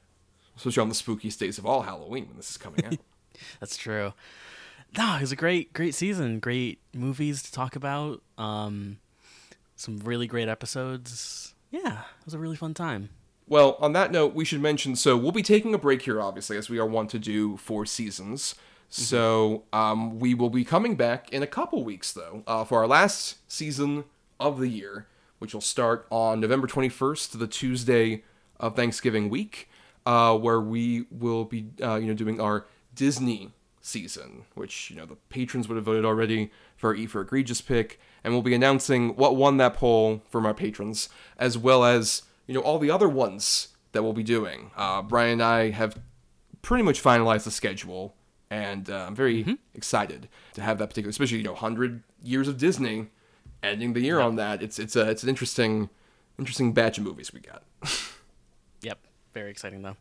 Especially 0.57 0.81
on 0.81 0.89
the 0.89 0.95
spookiest 0.95 1.39
days 1.39 1.59
of 1.59 1.67
all 1.67 1.83
Halloween 1.83 2.27
when 2.29 2.37
this 2.37 2.51
is 2.51 2.57
coming 2.57 2.85
out. 2.85 2.97
that's 3.61 3.77
true. 3.77 4.13
No, 4.97 5.17
it 5.17 5.21
was 5.21 5.33
a 5.33 5.37
great, 5.37 5.73
great 5.73 5.95
season. 5.95 6.41
Great 6.41 6.81
movies 6.95 7.43
to 7.43 7.53
talk 7.53 7.77
about. 7.77 8.23
Um, 8.39 8.99
some 9.77 9.99
really 9.99 10.27
great 10.27 10.49
episodes. 10.49 11.55
Yeah, 11.71 12.01
it 12.21 12.25
was 12.25 12.35
a 12.35 12.39
really 12.39 12.57
fun 12.57 12.75
time. 12.75 13.11
well, 13.47 13.77
on 13.81 13.93
that 13.93 14.11
note, 14.11 14.35
we 14.35 14.45
should 14.45 14.61
mention 14.61 14.97
so 14.97 15.17
we'll 15.17 15.33
be 15.33 15.43
taking 15.43 15.75
a 15.75 15.79
break 15.79 16.03
here, 16.03 16.21
obviously, 16.21 16.57
as 16.57 16.69
we 16.71 16.79
are 16.79 16.87
wont 16.87 17.11
to 17.11 17.19
do 17.19 17.57
for 17.59 17.85
seasons. 17.87 18.55
So 18.91 19.65
um, 19.73 20.19
we 20.19 20.33
will 20.33 20.49
be 20.51 20.65
coming 20.65 20.97
back 20.97 21.31
in 21.31 21.43
a 21.43 21.47
couple 21.47 21.85
weeks, 21.85 22.11
though, 22.13 22.43
uh, 22.47 22.65
for 22.65 22.79
our 22.79 22.87
last 22.87 23.37
season 23.47 24.05
of 24.41 24.59
the 24.59 24.69
year, 24.69 25.07
which 25.39 25.55
will 25.55 25.61
start 25.61 26.07
on 26.11 26.41
November 26.41 26.67
21st, 26.67 27.39
the 27.39 27.47
Tuesday 27.47 28.25
of 28.59 28.75
Thanksgiving 28.77 29.29
week, 29.29 29.69
uh, 30.07 30.37
where 30.37 30.61
we 30.61 31.07
will 31.11 31.45
be, 31.45 31.69
uh, 31.83 31.97
you 31.97 32.07
know, 32.07 32.15
doing 32.15 32.41
our 32.41 32.67
Disney 32.95 33.53
season, 33.81 34.45
which 34.55 34.91
you 34.91 34.97
know 34.97 35.07
the 35.07 35.17
patrons 35.29 35.69
would 35.69 35.77
have 35.77 35.85
voted 35.85 36.05
already 36.05 36.51
for 36.77 36.91
our 36.91 36.95
E 36.95 37.07
for 37.07 37.21
egregious 37.21 37.61
pick, 37.61 38.01
and 38.23 38.33
we'll 38.33 38.43
be 38.43 38.55
announcing 38.55 39.17
what 39.17 39.37
won 39.37 39.57
that 39.57 39.75
poll 39.75 40.23
from 40.29 40.47
our 40.47 40.55
patrons, 40.55 41.09
as 41.39 41.57
well 41.57 41.85
as 41.85 42.23
you 42.47 42.55
know 42.55 42.61
all 42.61 42.79
the 42.79 42.91
other 42.91 43.09
ones 43.09 43.69
that 43.93 44.03
we'll 44.03 44.13
be 44.13 44.23
doing. 44.23 44.71
Uh, 44.77 45.03
Bryan 45.03 45.35
and 45.35 45.43
I 45.43 45.71
have 45.71 45.99
pretty 46.63 46.83
much 46.83 47.03
finalized 47.03 47.45
the 47.45 47.51
schedule, 47.51 48.15
and 48.51 48.91
uh, 48.91 49.07
I'm 49.09 49.15
very 49.15 49.59
excited 49.75 50.29
to 50.55 50.63
have 50.63 50.79
that 50.79 50.89
particular, 50.89 51.11
especially 51.11 51.39
you 51.39 51.45
know, 51.45 51.55
hundred 51.55 52.03
years 52.23 52.49
of 52.49 52.59
Disney, 52.59 53.09
ending 53.63 53.93
the 53.93 54.01
year 54.01 54.21
on 54.21 54.37
that. 54.37 54.63
It's 54.63 54.79
it's 54.79 54.97
a 54.97 55.09
it's 55.09 55.23
an 55.23 55.29
interesting 55.29 55.91
interesting 56.39 56.73
batch 56.73 56.99
of 56.99 57.05
movies 57.05 57.33
we 57.33 57.41
got. 57.41 57.63
Yep, 58.81 58.99
very 59.33 59.51
exciting 59.51 59.83
though. 59.83 59.97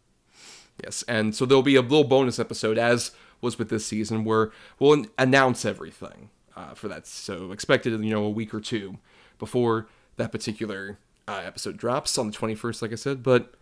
Yes, 0.84 1.04
and 1.08 1.36
so 1.36 1.48
there'll 1.48 1.64
be 1.64 1.76
a 1.76 1.82
little 1.82 2.04
bonus 2.04 2.38
episode, 2.38 2.78
as 2.78 3.12
was 3.42 3.58
with 3.58 3.70
this 3.70 3.88
season, 3.88 4.24
where 4.24 4.52
we'll 4.78 5.06
announce 5.18 5.66
everything 5.66 6.30
uh, 6.56 6.76
for 6.76 6.88
that. 6.88 7.08
So 7.08 7.52
expected, 7.52 7.94
it, 7.94 8.02
you 8.02 8.12
know, 8.12 8.24
a 8.24 8.30
week 8.30 8.54
or 8.54 8.60
two 8.60 9.00
before 9.40 9.88
that 10.18 10.32
particular 10.32 11.00
uh, 11.28 11.42
episode 11.44 11.78
drops 11.78 12.18
on 12.18 12.30
the 12.30 12.38
21st, 12.38 12.82
like 12.82 12.92
I 12.92 12.96
said. 12.96 13.24
But 13.24 13.56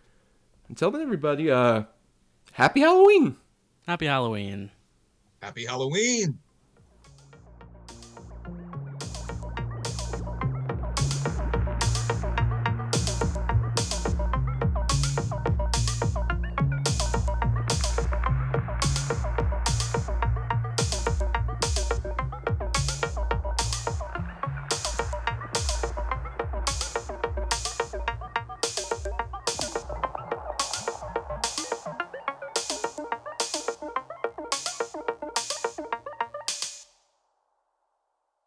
until 0.68 0.90
then, 0.90 1.00
everybody, 1.00 1.50
uh, 1.50 1.84
happy 2.52 2.80
Halloween! 2.80 3.36
Happy 3.86 4.06
Halloween. 4.06 4.70
Happy 5.40 5.64
Halloween. 5.64 6.38